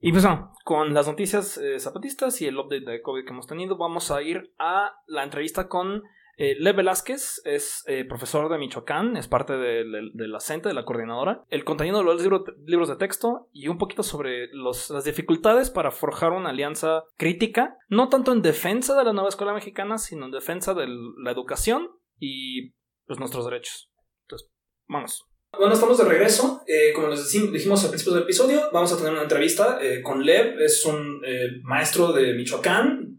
Y 0.00 0.12
pues 0.12 0.24
bueno, 0.24 0.52
con 0.64 0.94
las 0.94 1.06
noticias 1.06 1.58
eh, 1.58 1.78
zapatistas 1.78 2.40
y 2.40 2.46
el 2.46 2.58
update 2.58 2.90
de 2.90 3.02
COVID 3.02 3.24
que 3.24 3.30
hemos 3.30 3.46
tenido, 3.46 3.76
vamos 3.76 4.10
a 4.10 4.22
ir 4.22 4.52
a 4.58 4.94
la 5.06 5.24
entrevista 5.24 5.68
con 5.68 6.02
eh, 6.40 6.56
Lev 6.58 6.76
Velázquez, 6.76 7.42
es 7.44 7.84
eh, 7.86 8.06
profesor 8.06 8.50
de 8.50 8.56
Michoacán, 8.56 9.16
es 9.18 9.28
parte 9.28 9.52
de, 9.58 9.84
la 10.14 10.40
CENTE, 10.40 10.70
de 10.70 10.74
la 10.74 10.86
coordinadora. 10.86 11.44
El 11.50 11.64
contenido 11.64 11.98
de 11.98 12.04
los 12.04 12.22
libros 12.66 12.88
de 12.88 12.96
texto 12.96 13.50
y 13.52 13.68
un 13.68 13.76
poquito 13.76 14.02
sobre 14.02 14.48
las 14.54 15.04
dificultades 15.04 15.68
para 15.68 15.90
forjar 15.90 16.32
una 16.32 16.48
alianza 16.48 17.04
crítica, 17.18 17.76
no 17.88 18.08
tanto 18.08 18.32
en 18.32 18.40
defensa 18.40 18.96
de 18.96 19.04
la 19.04 19.12
nueva 19.12 19.28
escuela 19.28 19.52
mexicana, 19.52 19.98
sino 19.98 20.24
en 20.24 20.30
defensa 20.30 20.72
de 20.72 20.86
la 20.88 21.30
educación 21.30 21.90
y 22.18 22.70
pues, 23.06 23.18
nuestros 23.18 23.44
derechos. 23.44 23.90
Entonces, 24.22 24.48
vamos. 24.88 25.26
Bueno, 25.58 25.74
estamos 25.74 25.98
de 25.98 26.04
regreso. 26.04 26.62
Eh, 26.66 26.92
como 26.94 27.08
les 27.08 27.30
dijimos 27.32 27.82
al 27.82 27.90
principio 27.90 28.14
del 28.14 28.22
episodio, 28.22 28.70
vamos 28.72 28.92
a 28.92 28.96
tener 28.96 29.12
una 29.12 29.22
entrevista 29.22 29.78
eh, 29.82 30.00
con 30.00 30.24
Lev. 30.24 30.60
Es 30.60 30.86
un 30.86 31.20
eh, 31.26 31.60
maestro 31.64 32.12
de 32.12 32.34
Michoacán 32.34 33.09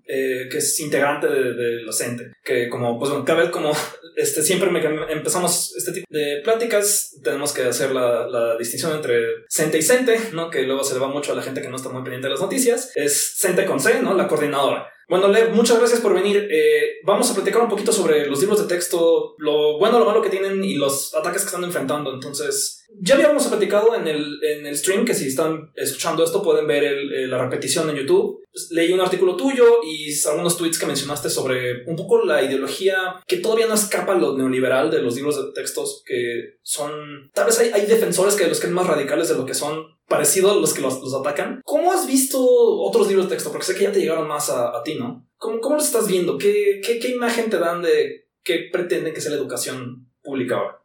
que 0.50 0.58
es 0.58 0.80
integrante 0.80 1.28
de, 1.28 1.84
la 1.84 1.91
CENTE. 1.91 2.34
Que 2.43 2.69
como, 2.69 2.97
pues 3.00 3.12
bueno, 3.12 3.26
cada 3.26 3.41
vez 3.41 3.50
como 3.50 3.71
este, 4.15 4.41
siempre 4.41 4.69
me, 4.69 4.82
empezamos 5.12 5.76
este 5.78 5.91
tipo 5.91 6.08
de 6.10 6.41
pláticas, 6.43 7.15
tenemos 7.24 7.54
que 7.54 7.63
hacer 7.63 7.91
la, 7.91 8.28
la, 8.28 8.58
distinción 8.58 8.93
entre 8.93 9.45
CENTE 9.50 9.78
y 9.78 9.82
CENTE, 9.82 10.19
¿no? 10.34 10.50
Que 10.50 10.63
luego 10.63 10.84
se 10.84 10.93
le 10.93 11.00
va 11.00 11.08
mucho 11.08 11.32
a 11.32 11.36
la 11.36 11.41
gente 11.41 11.62
que 11.62 11.69
no 11.69 11.78
está 11.78 11.89
muy 11.89 12.02
pendiente 12.02 12.28
de 12.28 12.34
las 12.34 12.41
noticias. 12.41 12.91
Es 12.95 13.36
CENTE 13.38 13.65
con 13.65 13.80
C, 13.80 14.02
¿no? 14.02 14.13
La 14.13 14.28
coordinadora. 14.28 14.91
Bueno, 15.07 15.27
Lev, 15.27 15.53
muchas 15.53 15.77
gracias 15.77 15.99
por 15.99 16.13
venir. 16.13 16.47
Eh, 16.49 16.99
vamos 17.03 17.29
a 17.29 17.35
platicar 17.35 17.61
un 17.61 17.69
poquito 17.69 17.91
sobre 17.91 18.27
los 18.27 18.39
libros 18.39 18.61
de 18.61 18.73
texto, 18.73 19.35
lo 19.37 19.77
bueno, 19.77 19.99
lo 19.99 20.05
malo 20.05 20.21
que 20.21 20.29
tienen 20.29 20.63
y 20.63 20.75
los 20.75 21.13
ataques 21.13 21.41
que 21.41 21.47
están 21.47 21.63
enfrentando. 21.63 22.13
Entonces, 22.13 22.85
ya 22.99 23.15
habíamos 23.15 23.47
platicado 23.47 23.95
en 23.95 24.07
el, 24.07 24.39
en 24.43 24.65
el 24.65 24.77
stream, 24.77 25.05
que 25.05 25.13
si 25.13 25.27
están 25.27 25.71
escuchando 25.75 26.23
esto 26.23 26.41
pueden 26.41 26.67
ver 26.67 26.83
eh, 26.83 27.27
la 27.27 27.37
repetición 27.37 27.89
en 27.89 27.97
YouTube. 27.97 28.41
Pues, 28.51 28.67
leí 28.71 28.91
un 28.91 28.99
artículo 28.99 29.37
tuyo 29.37 29.79
y 29.83 30.13
algunos 30.27 30.57
tweets 30.57 30.77
que 30.77 30.85
mencionaste 30.85 31.29
sobre 31.29 31.85
un 31.85 31.95
poco 31.95 32.25
la 32.25 32.43
ideología 32.43 33.21
que 33.25 33.37
todavía 33.37 33.67
no 33.67 33.75
escapa 33.75 34.13
lo 34.15 34.37
neoliberal 34.37 34.91
de 34.91 35.01
los 35.01 35.15
libros 35.15 35.37
de 35.37 35.53
textos, 35.53 36.03
que 36.05 36.57
son... 36.61 37.29
Tal 37.33 37.45
vez 37.45 37.59
hay, 37.59 37.71
hay 37.71 37.85
defensores 37.85 38.35
que 38.35 38.47
los 38.47 38.59
que 38.59 38.67
más 38.67 38.87
radicales 38.87 39.29
de 39.29 39.35
lo 39.35 39.45
que 39.45 39.53
son 39.53 39.85
parecido 40.12 40.52
a 40.52 40.56
los 40.56 40.74
que 40.74 40.82
los, 40.82 41.15
atacan. 41.15 41.62
¿Cómo 41.63 41.91
has 41.91 42.06
visto 42.06 42.38
otros 42.39 43.08
libros 43.08 43.30
de 43.30 43.36
texto? 43.36 43.52
Porque 43.52 43.65
sé 43.65 43.76
que 43.76 43.84
ya 43.84 43.91
te 43.91 44.02
llegaron 44.02 44.28
más 44.28 44.50
a, 44.50 44.84
ti, 44.84 44.95
¿no? 44.95 45.28
¿Cómo, 45.38 45.60
¿Cómo, 45.62 45.76
los 45.78 45.86
estás 45.86 46.08
viendo? 46.08 46.38
¿Qué, 46.38 46.82
¿Qué, 46.86 47.00
qué, 47.00 47.10
imagen 47.10 47.50
te 47.50 47.58
dan 47.58 47.82
de 47.82 48.30
qué 48.43 48.69
pretenden 48.71 49.13
que 49.13 49.21
sea 49.21 49.32
la 49.32 49.38
educación 49.38 50.12
pública 50.21 50.58
ahora? 50.58 50.82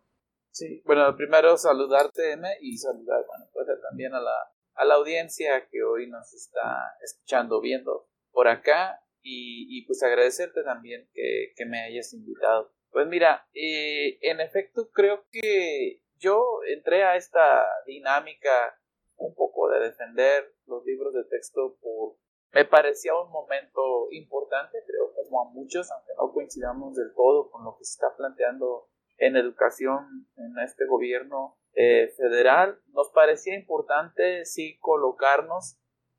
Sí, 0.53 0.81
bueno, 0.87 1.15
primero 1.17 1.59
saludarte, 1.59 2.33
M, 2.33 2.49
y 2.62 2.79
saludar, 2.79 3.27
bueno, 3.27 3.45
pues 3.53 3.67
también 3.91 4.15
a 4.15 4.21
la, 4.21 4.35
a 4.75 4.85
la 4.87 4.95
audiencia 4.95 5.69
que 5.71 5.83
hoy 5.83 6.09
nos 6.09 6.33
está 6.33 6.97
escuchando, 7.03 7.61
viendo 7.61 8.09
por 8.31 8.49
acá, 8.49 9.03
y, 9.29 9.85
pues 9.87 10.05
agradecerte 10.05 10.62
también 10.62 11.09
que, 11.12 11.53
que, 11.57 11.67
me 11.67 11.83
hayas 11.83 12.12
invitado. 12.12 12.73
Pues 12.91 13.09
mira, 13.09 13.45
eh, 13.55 14.19
en 14.23 14.41
efecto 14.41 14.89
creo 14.93 15.27
que 15.33 16.01
yo 16.19 16.61
entré 16.69 17.03
a 17.03 17.17
esta 17.17 17.67
dinámica 17.87 18.79
un 19.16 19.35
poco 19.35 19.68
de 19.70 19.81
defender 19.81 20.55
los 20.66 20.85
libros 20.85 21.14
de 21.14 21.24
texto 21.24 21.76
por 21.81 22.16
me 22.52 22.64
parecía 22.64 23.14
un 23.14 23.31
momento 23.31 24.09
importante, 24.12 24.79
creo, 24.87 25.12
como 25.14 25.42
a 25.42 25.52
muchos, 25.52 25.90
aunque 25.90 26.12
no 26.16 26.33
coincidamos 26.33 26.94
del 26.94 27.12
todo 27.14 27.50
con 27.50 27.64
lo 27.64 27.76
que 27.76 27.85
se 27.85 27.96
está 27.96 28.16
planteando 28.16 28.88
en 29.18 29.37
educación 29.37 30.26
en 30.37 30.59
este 30.64 30.87
gobierno 30.87 31.59
eh, 31.74 32.09
federal, 32.16 32.81
nos 32.94 33.11
parecía 33.11 33.55
importante 33.55 34.46
sí 34.46 34.79
colocarnos 34.81 35.79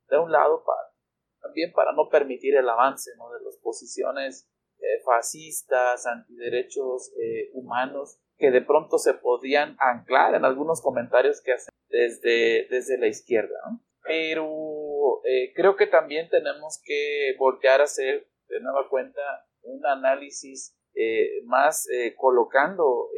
de 0.10 0.20
un 0.20 0.32
lado 0.32 0.64
para 0.64 0.88
también 1.42 1.72
para 1.74 1.94
no 1.94 2.10
permitir 2.10 2.56
el 2.56 2.68
avance 2.70 3.12
¿no? 3.18 3.32
de 3.32 3.42
las 3.42 3.58
posiciones 3.58 4.50
eh, 4.80 5.02
fascistas, 5.06 6.06
antiderechos 6.06 7.14
eh, 7.20 7.50
humanos 7.54 8.20
que 8.38 8.52
de 8.52 8.62
pronto 8.62 8.98
se 8.98 9.14
podían 9.16 9.76
anclar 9.80 10.36
en 10.36 10.46
algunos 10.46 10.82
comentarios 10.82 11.42
que 11.42 11.54
hacen 11.54 11.74
desde, 11.90 12.68
desde 12.70 12.98
la 12.98 13.08
izquierda. 13.08 13.58
Pero 14.04 15.22
eh, 15.26 15.54
creo 15.54 15.76
que 15.76 15.88
también 15.88 16.30
tenemos 16.30 16.82
que 16.84 17.36
voltear 17.38 17.82
a 17.82 17.86
hacer 17.86 18.28
de 18.48 18.60
nueva 18.62 18.88
cuenta 18.90 19.22
un 19.64 19.86
análisis 19.86 20.78
eh, 20.94 21.44
más 21.46 21.88
eh, 21.90 22.16
colocando 22.16 23.10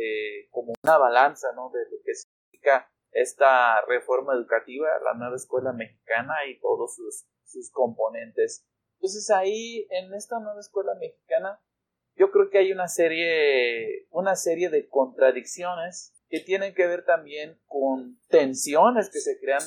como 0.51 0.73
una 0.83 0.97
balanza 0.97 1.49
¿no? 1.55 1.69
de 1.69 1.79
lo 1.91 1.97
que 2.03 2.13
significa 2.15 2.89
esta 3.11 3.81
reforma 3.85 4.33
educativa, 4.33 4.87
la 5.03 5.13
nueva 5.13 5.35
escuela 5.35 5.73
mexicana 5.73 6.33
y 6.47 6.59
todos 6.59 6.95
sus, 6.95 7.25
sus 7.45 7.71
componentes. 7.71 8.65
Entonces 8.95 9.29
ahí 9.29 9.87
en 9.91 10.13
esta 10.13 10.39
nueva 10.39 10.59
escuela 10.59 10.93
mexicana 10.95 11.59
yo 12.19 12.31
creo 12.31 12.49
que 12.49 12.57
hay 12.57 12.73
una 12.73 12.89
serie, 12.89 14.07
una 14.11 14.35
serie 14.35 14.69
de 14.69 14.89
contradicciones 14.89 16.13
que 16.27 16.41
tienen 16.41 16.75
que 16.75 16.85
ver 16.85 17.05
también 17.05 17.57
con 17.65 18.19
tensiones 18.27 19.09
que 19.09 19.19
se 19.19 19.39
crean 19.39 19.61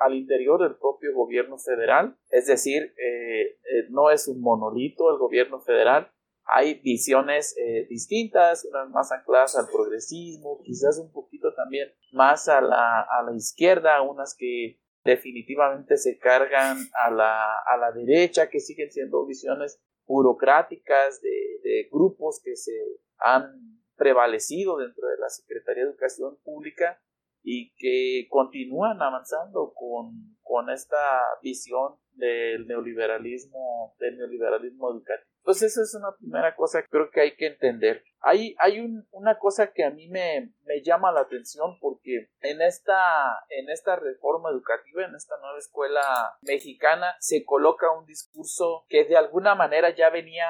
al, 0.00 0.14
interior 0.14 0.60
del 0.60 0.76
propio 0.76 1.14
gobierno 1.14 1.58
federal. 1.58 2.16
Es 2.30 2.46
decir, 2.46 2.94
eh, 2.96 3.42
eh, 3.42 3.86
no 3.90 4.10
es 4.10 4.26
un 4.26 4.40
monolito 4.40 5.10
el 5.10 5.18
gobierno 5.18 5.60
federal. 5.60 6.10
Hay 6.46 6.80
visiones 6.80 7.54
eh, 7.58 7.86
distintas, 7.88 8.64
unas 8.64 8.88
más 8.90 9.12
ancladas 9.12 9.56
al 9.56 9.68
progresismo, 9.70 10.60
quizás 10.62 10.98
un 10.98 11.12
poquito 11.12 11.54
también 11.54 11.92
más 12.12 12.48
a 12.48 12.60
la, 12.60 13.02
a 13.02 13.22
la 13.22 13.36
izquierda, 13.36 14.02
unas 14.02 14.34
que 14.36 14.80
definitivamente 15.04 15.98
se 15.98 16.18
cargan 16.18 16.78
a 16.94 17.10
la, 17.10 17.58
a 17.60 17.76
la 17.76 17.92
derecha, 17.92 18.48
que 18.48 18.60
siguen 18.60 18.90
siendo 18.90 19.24
visiones 19.26 19.80
burocráticas 20.06 21.20
de, 21.20 21.88
grupos 21.90 22.40
que 22.44 22.56
se 22.56 22.72
han 23.18 23.80
prevalecido 23.96 24.76
dentro 24.76 25.08
de 25.08 25.16
la 25.18 25.28
Secretaría 25.28 25.84
de 25.84 25.90
Educación 25.90 26.36
Pública 26.44 27.00
y 27.42 27.74
que 27.76 28.26
continúan 28.28 29.00
avanzando 29.00 29.72
con, 29.74 30.36
con 30.42 30.70
esta 30.70 31.20
visión 31.42 31.96
del 32.12 32.66
neoliberalismo, 32.66 33.94
del 33.98 34.18
neoliberalismo 34.18 34.90
educativo. 34.90 35.33
Entonces 35.44 35.72
esa 35.72 35.82
es 35.82 35.94
una 35.94 36.16
primera 36.16 36.56
cosa 36.56 36.80
que 36.80 36.88
creo 36.88 37.10
que 37.10 37.20
hay 37.20 37.36
que 37.36 37.48
entender. 37.48 38.02
Hay, 38.20 38.56
hay 38.58 38.80
una 39.10 39.38
cosa 39.38 39.74
que 39.74 39.84
a 39.84 39.90
mí 39.90 40.08
me, 40.08 40.54
me, 40.64 40.80
llama 40.82 41.12
la 41.12 41.20
atención 41.20 41.78
porque 41.80 42.30
en 42.40 42.62
esta, 42.62 43.44
en 43.50 43.68
esta 43.68 43.96
reforma 43.96 44.48
educativa, 44.48 45.04
en 45.04 45.14
esta 45.14 45.36
nueva 45.42 45.58
escuela 45.58 46.00
mexicana, 46.40 47.14
se 47.20 47.44
coloca 47.44 47.90
un 47.90 48.06
discurso 48.06 48.86
que 48.88 49.04
de 49.04 49.18
alguna 49.18 49.54
manera 49.54 49.94
ya 49.94 50.08
venía 50.08 50.48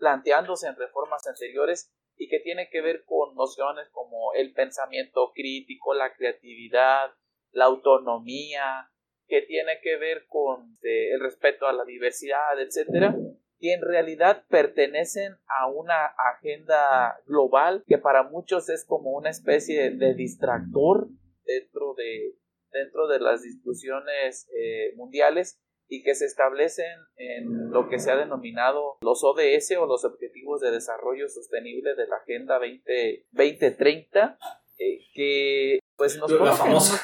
planteándose 0.00 0.66
en 0.66 0.74
reformas 0.74 1.24
anteriores 1.28 1.92
y 2.16 2.28
que 2.28 2.40
tiene 2.40 2.68
que 2.68 2.80
ver 2.80 3.04
con 3.04 3.36
nociones 3.36 3.88
como 3.90 4.34
el 4.34 4.52
pensamiento 4.54 5.30
crítico, 5.32 5.94
la 5.94 6.14
creatividad, 6.14 7.12
la 7.52 7.66
autonomía, 7.66 8.90
que 9.28 9.42
tiene 9.42 9.78
que 9.80 9.98
ver 9.98 10.26
con 10.26 10.72
este, 10.72 11.14
el 11.14 11.20
respeto 11.20 11.68
a 11.68 11.72
la 11.72 11.84
diversidad, 11.84 12.60
etcétera, 12.60 13.14
que 13.62 13.74
en 13.74 13.80
realidad 13.80 14.44
pertenecen 14.48 15.36
a 15.46 15.68
una 15.68 16.06
agenda 16.34 17.16
global 17.26 17.84
que 17.86 17.96
para 17.96 18.24
muchos 18.24 18.68
es 18.68 18.84
como 18.84 19.12
una 19.12 19.30
especie 19.30 19.90
de 19.90 20.14
distractor 20.14 21.06
dentro 21.44 21.94
de, 21.94 22.34
dentro 22.72 23.06
de 23.06 23.20
las 23.20 23.42
discusiones 23.42 24.48
eh, 24.52 24.92
mundiales 24.96 25.60
y 25.86 26.02
que 26.02 26.16
se 26.16 26.24
establecen 26.24 26.90
en 27.14 27.70
lo 27.70 27.88
que 27.88 28.00
se 28.00 28.10
ha 28.10 28.16
denominado 28.16 28.96
los 29.00 29.22
ODS 29.22 29.76
o 29.78 29.86
los 29.86 30.04
Objetivos 30.04 30.60
de 30.60 30.72
Desarrollo 30.72 31.28
Sostenible 31.28 31.94
de 31.94 32.08
la 32.08 32.16
Agenda 32.16 32.58
20, 32.58 33.26
2030, 33.30 34.38
eh, 34.78 34.98
que 35.14 35.78
pues 35.96 36.18
nos 36.18 36.32
la 36.32 36.52
famosa 36.52 37.00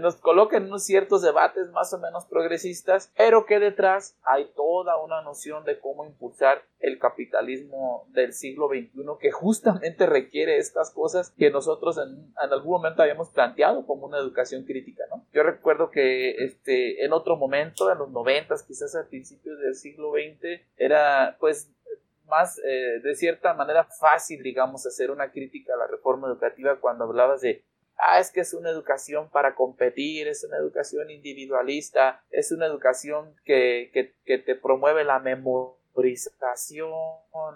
nos 0.00 0.16
coloca 0.16 0.56
en 0.56 0.64
unos 0.64 0.84
ciertos 0.84 1.22
debates 1.22 1.70
más 1.70 1.92
o 1.92 1.98
menos 1.98 2.26
progresistas, 2.26 3.12
pero 3.16 3.46
que 3.46 3.58
detrás 3.58 4.16
hay 4.22 4.50
toda 4.56 5.02
una 5.02 5.22
noción 5.22 5.64
de 5.64 5.78
cómo 5.78 6.04
impulsar 6.04 6.62
el 6.78 6.98
capitalismo 6.98 8.06
del 8.10 8.32
siglo 8.32 8.68
XXI 8.68 8.90
que 9.20 9.30
justamente 9.30 10.06
requiere 10.06 10.56
estas 10.56 10.90
cosas 10.90 11.30
que 11.36 11.50
nosotros 11.50 11.98
en, 11.98 12.32
algún 12.36 12.72
momento 12.72 13.02
habíamos 13.02 13.30
planteado 13.30 13.86
como 13.86 14.06
una 14.06 14.18
educación 14.18 14.64
crítica, 14.64 15.04
¿no? 15.10 15.24
Yo 15.32 15.42
recuerdo 15.42 15.90
que 15.90 16.30
este, 16.44 17.04
en 17.04 17.12
otro 17.12 17.36
momento, 17.36 17.90
en 17.90 17.98
los 17.98 18.10
noventas, 18.10 18.62
quizás 18.62 18.94
a 18.96 19.06
principios 19.08 19.58
del 19.60 19.74
siglo 19.74 20.12
XX, 20.12 20.60
era 20.76 21.36
pues 21.38 21.70
más 22.32 22.58
eh, 22.64 23.00
de 23.02 23.14
cierta 23.14 23.54
manera 23.54 23.84
fácil, 23.84 24.42
digamos, 24.42 24.86
hacer 24.86 25.10
una 25.10 25.30
crítica 25.30 25.74
a 25.74 25.76
la 25.76 25.86
reforma 25.86 26.28
educativa 26.28 26.80
cuando 26.80 27.04
hablabas 27.04 27.42
de, 27.42 27.62
ah, 27.98 28.20
es 28.20 28.30
que 28.30 28.40
es 28.40 28.54
una 28.54 28.70
educación 28.70 29.30
para 29.30 29.54
competir, 29.54 30.28
es 30.28 30.44
una 30.44 30.56
educación 30.56 31.10
individualista, 31.10 32.22
es 32.30 32.52
una 32.52 32.66
educación 32.66 33.34
que, 33.44 33.90
que, 33.92 34.14
que 34.24 34.38
te 34.38 34.54
promueve 34.54 35.04
la 35.04 35.18
memorización, 35.18 36.92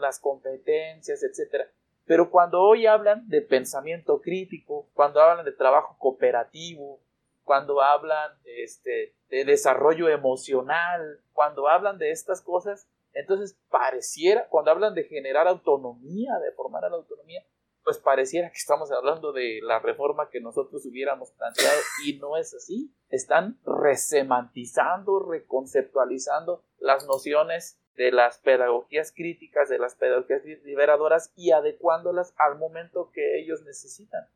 las 0.00 0.18
competencias, 0.20 1.22
etcétera. 1.22 1.68
Pero 2.06 2.30
cuando 2.30 2.62
hoy 2.62 2.86
hablan 2.86 3.28
de 3.28 3.42
pensamiento 3.42 4.20
crítico, 4.20 4.88
cuando 4.94 5.20
hablan 5.20 5.44
de 5.44 5.52
trabajo 5.52 5.96
cooperativo, 5.98 7.00
cuando 7.42 7.80
hablan 7.80 8.32
este, 8.44 9.14
de 9.28 9.44
desarrollo 9.44 10.08
emocional, 10.08 11.20
cuando 11.32 11.68
hablan 11.68 11.98
de 11.98 12.10
estas 12.10 12.42
cosas, 12.42 12.88
entonces 13.12 13.56
pareciera, 13.70 14.46
cuando 14.48 14.70
hablan 14.70 14.94
de 14.94 15.04
generar 15.04 15.48
autonomía, 15.48 16.38
de 16.38 16.52
formar 16.52 16.82
la 16.82 16.96
autonomía, 16.96 17.44
pues 17.86 17.98
pareciera 17.98 18.50
que 18.50 18.58
estamos 18.58 18.90
hablando 18.90 19.32
de 19.32 19.60
la 19.62 19.78
reforma 19.78 20.28
que 20.28 20.40
nosotros 20.40 20.84
hubiéramos 20.86 21.30
planteado 21.30 21.78
y 22.04 22.14
no 22.18 22.36
es 22.36 22.52
así. 22.52 22.92
Están 23.10 23.60
resemantizando, 23.64 25.20
reconceptualizando 25.20 26.64
las 26.80 27.06
nociones 27.06 27.80
de 27.94 28.10
las 28.10 28.40
pedagogías 28.40 29.12
críticas, 29.12 29.68
de 29.68 29.78
las 29.78 29.94
pedagogías 29.94 30.44
liberadoras 30.64 31.32
y 31.36 31.52
adecuándolas 31.52 32.34
al 32.38 32.58
momento 32.58 33.12
que 33.14 33.38
ellos 33.38 33.62
necesitan. 33.62 34.26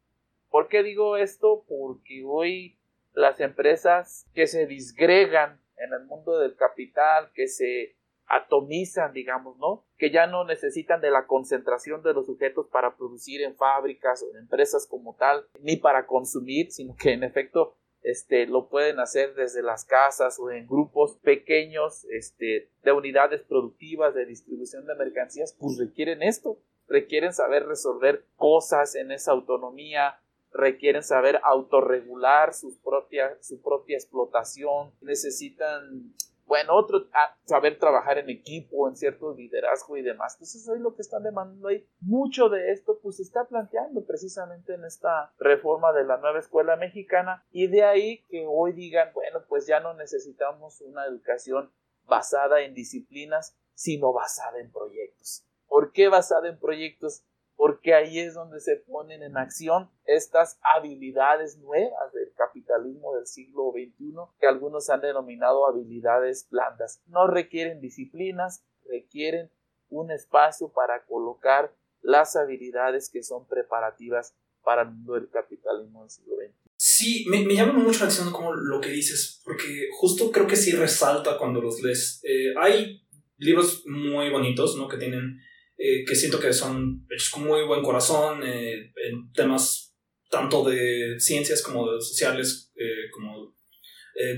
¿Por 0.49 0.69
qué 0.69 0.85
digo 0.85 1.17
esto? 1.17 1.65
Porque 1.69 2.23
hoy 2.25 2.79
las 3.15 3.41
empresas 3.41 4.29
que 4.33 4.47
se 4.47 4.67
disgregan 4.67 5.61
en 5.77 5.93
el 5.93 6.05
mundo 6.05 6.39
del 6.39 6.55
capital, 6.55 7.33
que 7.35 7.49
se 7.49 7.97
atomizan, 8.31 9.13
digamos, 9.13 9.59
¿no? 9.59 9.85
Que 9.99 10.11
ya 10.11 10.29
no 10.29 10.45
necesitan 10.45 11.01
de 11.01 11.11
la 11.11 11.27
concentración 11.27 12.03
de 12.03 12.15
los 12.15 12.27
sujetos 12.27 12.69
para 12.69 12.97
producir 12.97 13.43
en 13.43 13.57
fábricas 13.57 14.23
o 14.23 14.31
en 14.31 14.45
empresas 14.45 14.87
como 14.89 15.17
tal, 15.17 15.47
ni 15.61 15.77
para 15.77 16.07
consumir, 16.07 16.71
sino 16.71 16.95
que 16.95 17.13
en 17.13 17.25
efecto 17.25 17.75
este, 18.03 18.47
lo 18.47 18.69
pueden 18.69 19.01
hacer 19.01 19.35
desde 19.35 19.63
las 19.63 19.85
casas 19.85 20.39
o 20.39 20.51
en 20.51 20.69
grupos 20.69 21.19
pequeños 21.19 22.05
este, 22.05 22.71
de 22.85 22.93
unidades 22.93 23.43
productivas 23.43 24.15
de 24.15 24.27
distribución 24.27 24.87
de 24.87 24.95
mercancías, 24.95 25.57
pues 25.59 25.77
requieren 25.77 26.23
esto, 26.23 26.61
requieren 26.87 27.35
saber 27.35 27.67
resolver 27.67 28.25
cosas 28.37 28.95
en 28.95 29.11
esa 29.11 29.33
autonomía, 29.33 30.21
requieren 30.53 31.03
saber 31.03 31.41
autorregular 31.43 32.55
sus 32.55 32.79
propias, 32.79 33.45
su 33.45 33.61
propia 33.61 33.97
explotación, 33.97 34.93
necesitan 35.01 36.15
bueno, 36.51 36.75
otro, 36.75 37.07
ah, 37.13 37.37
saber 37.45 37.79
trabajar 37.79 38.19
en 38.19 38.29
equipo, 38.29 38.89
en 38.89 38.97
cierto 38.97 39.33
liderazgo 39.37 39.97
y 39.97 40.03
demás. 40.03 40.35
Entonces, 40.35 40.69
hoy 40.69 40.81
lo 40.81 40.97
que 40.97 41.03
están 41.03 41.23
demandando 41.23 41.69
ahí, 41.69 41.89
mucho 42.01 42.49
de 42.49 42.73
esto, 42.73 42.99
pues 43.01 43.19
se 43.19 43.23
está 43.23 43.45
planteando 43.45 44.05
precisamente 44.05 44.75
en 44.75 44.85
esta 44.85 45.33
reforma 45.39 45.93
de 45.93 46.03
la 46.03 46.17
nueva 46.17 46.41
escuela 46.41 46.75
mexicana, 46.75 47.47
y 47.53 47.69
de 47.69 47.85
ahí 47.85 48.25
que 48.29 48.47
hoy 48.49 48.73
digan, 48.73 49.13
bueno, 49.15 49.45
pues 49.49 49.69
ya 49.69 49.79
no 49.79 49.95
necesitamos 49.95 50.81
una 50.81 51.07
educación 51.07 51.71
basada 52.07 52.63
en 52.63 52.75
disciplinas, 52.75 53.57
sino 53.75 54.13
basada 54.13 54.59
en 54.59 54.73
proyectos. 54.73 55.47
¿Por 55.69 55.93
qué 55.93 56.09
basada 56.09 56.49
en 56.49 56.59
proyectos? 56.59 57.23
Porque 57.61 57.93
ahí 57.93 58.19
es 58.19 58.33
donde 58.33 58.59
se 58.59 58.77
ponen 58.77 59.23
en 59.23 59.37
acción 59.37 59.91
estas 60.07 60.59
habilidades 60.63 61.59
nuevas 61.59 62.11
del 62.15 62.33
capitalismo 62.35 63.15
del 63.17 63.27
siglo 63.27 63.71
XXI 63.75 64.15
que 64.41 64.47
algunos 64.47 64.89
han 64.89 65.03
denominado 65.03 65.69
habilidades 65.69 66.49
blandas. 66.51 67.03
No 67.07 67.27
requieren 67.27 67.83
disciplinas, 67.83 68.65
requieren 68.89 69.51
un 69.91 70.11
espacio 70.11 70.73
para 70.73 71.05
colocar 71.05 71.77
las 72.01 72.35
habilidades 72.35 73.11
que 73.11 73.23
son 73.23 73.47
preparativas 73.47 74.35
para 74.65 74.81
el 74.81 74.93
mundo 74.93 75.13
del 75.17 75.29
capitalismo 75.29 76.01
del 76.01 76.11
siglo 76.11 76.37
XXI. 76.37 76.55
Sí, 76.77 77.27
me, 77.29 77.45
llama 77.55 77.75
mucho 77.75 77.99
la 77.99 78.07
atención 78.07 78.33
como 78.33 78.55
lo 78.55 78.81
que 78.81 78.89
dices, 78.89 79.43
porque 79.45 79.91
justo 79.99 80.33
creo 80.33 80.47
que 80.47 80.57
sí 80.57 80.73
resalta 80.73 81.37
cuando 81.37 81.61
los 81.61 81.83
lees. 81.83 82.23
Eh, 82.25 82.55
hay 82.59 83.07
libros 83.37 83.83
muy 83.85 84.31
bonitos, 84.31 84.79
¿no? 84.79 84.89
Que 84.89 84.97
tienen 84.97 85.43
eh, 85.83 86.05
que 86.05 86.15
siento 86.15 86.39
que 86.39 86.53
son 86.53 87.07
hechos 87.09 87.31
con 87.31 87.45
muy 87.45 87.65
buen 87.65 87.83
corazón 87.83 88.43
eh, 88.45 88.93
en 88.97 89.33
temas 89.33 89.97
tanto 90.29 90.63
de 90.63 91.19
ciencias 91.19 91.63
como 91.63 91.91
de 91.91 92.03
sociales, 92.03 92.71
eh, 92.77 93.09
como 93.11 93.57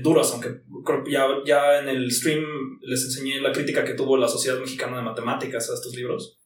duras, 0.01 0.31
aunque 0.31 0.61
creo 0.85 1.03
que 1.03 1.11
ya, 1.11 1.27
ya 1.45 1.79
en 1.79 1.89
el 1.89 2.09
stream 2.09 2.45
les 2.83 3.03
enseñé 3.03 3.41
la 3.41 3.51
crítica 3.51 3.83
que 3.83 3.95
tuvo 3.95 4.15
la 4.15 4.29
Sociedad 4.29 4.57
Mexicana 4.57 4.95
de 4.95 5.03
Matemáticas 5.03 5.69
a 5.69 5.73
estos 5.73 5.93
libros, 5.93 6.39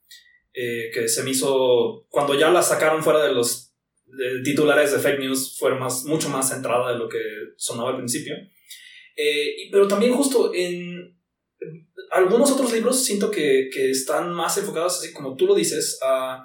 que 0.51 1.07
se 1.07 1.21
me 1.21 1.29
hizo, 1.29 2.07
cuando 2.09 2.33
ya 2.33 2.49
la 2.49 2.63
sacaron 2.63 3.03
fuera 3.03 3.23
de 3.23 3.33
los 3.33 3.75
titulares 4.43 4.91
de 4.91 4.97
fake 4.97 5.19
news, 5.19 5.55
fue 5.59 5.77
más, 5.77 6.05
mucho 6.05 6.29
más 6.29 6.49
centrada 6.49 6.91
de 6.91 6.97
lo 6.97 7.07
que 7.07 7.19
sonaba 7.57 7.91
al 7.91 7.97
principio. 7.97 8.33
pero 9.71 9.87
también 9.87 10.13
justo 10.13 10.51
en, 10.55 10.86
algunos 12.11 12.51
otros 12.51 12.71
libros 12.71 13.03
siento 13.03 13.31
que, 13.31 13.69
que, 13.71 13.91
están 13.91 14.33
más 14.33 14.57
enfocados, 14.57 14.99
así 14.99 15.13
como 15.13 15.35
tú 15.35 15.45
lo 15.45 15.55
dices, 15.55 15.99
a, 16.03 16.43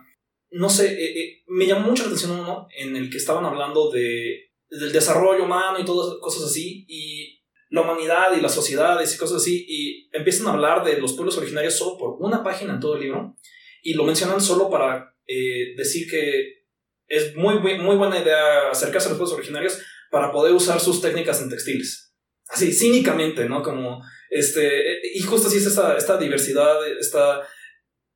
no 0.50 0.68
sé, 0.68 0.92
eh, 0.92 1.20
eh, 1.20 1.42
me 1.46 1.66
llamó 1.66 1.88
mucho 1.88 2.02
la 2.02 2.08
atención 2.08 2.38
uno 2.38 2.68
en 2.76 2.96
el 2.96 3.10
que 3.10 3.18
estaban 3.18 3.44
hablando 3.44 3.90
de, 3.90 4.52
del 4.68 4.92
desarrollo 4.92 5.44
humano 5.44 5.78
y 5.78 5.84
todas 5.84 6.18
cosas 6.20 6.50
así, 6.50 6.84
y 6.88 7.42
la 7.70 7.82
humanidad 7.82 8.36
y 8.36 8.40
las 8.40 8.54
sociedades 8.54 9.14
y 9.14 9.18
cosas 9.18 9.42
así, 9.42 9.64
y 9.68 10.08
empiezan 10.12 10.46
a 10.46 10.52
hablar 10.52 10.84
de 10.84 10.98
los 10.98 11.14
pueblos 11.14 11.38
originarios 11.38 11.74
solo 11.74 11.96
por 11.96 12.16
una 12.20 12.42
página 12.42 12.74
en 12.74 12.80
todo 12.80 12.96
el 12.96 13.02
libro, 13.02 13.36
y 13.82 13.94
lo 13.94 14.04
mencionan 14.04 14.40
solo 14.40 14.70
para 14.70 15.14
eh, 15.26 15.74
decir 15.76 16.08
que 16.08 16.62
es 17.06 17.34
muy, 17.36 17.58
muy, 17.58 17.78
muy 17.78 17.96
buena 17.96 18.18
idea 18.18 18.70
acercarse 18.70 19.08
a 19.08 19.10
los 19.10 19.18
pueblos 19.18 19.36
originarios 19.36 19.78
para 20.10 20.32
poder 20.32 20.54
usar 20.54 20.80
sus 20.80 21.00
técnicas 21.00 21.40
en 21.40 21.50
textiles. 21.50 22.14
Así, 22.48 22.72
cínicamente, 22.72 23.48
¿no? 23.48 23.62
Como 23.62 24.02
este, 24.32 25.00
y 25.14 25.20
justo 25.20 25.48
así 25.48 25.58
es 25.58 25.66
esta, 25.66 25.94
esta 25.94 26.16
diversidad, 26.16 26.88
esta, 26.98 27.42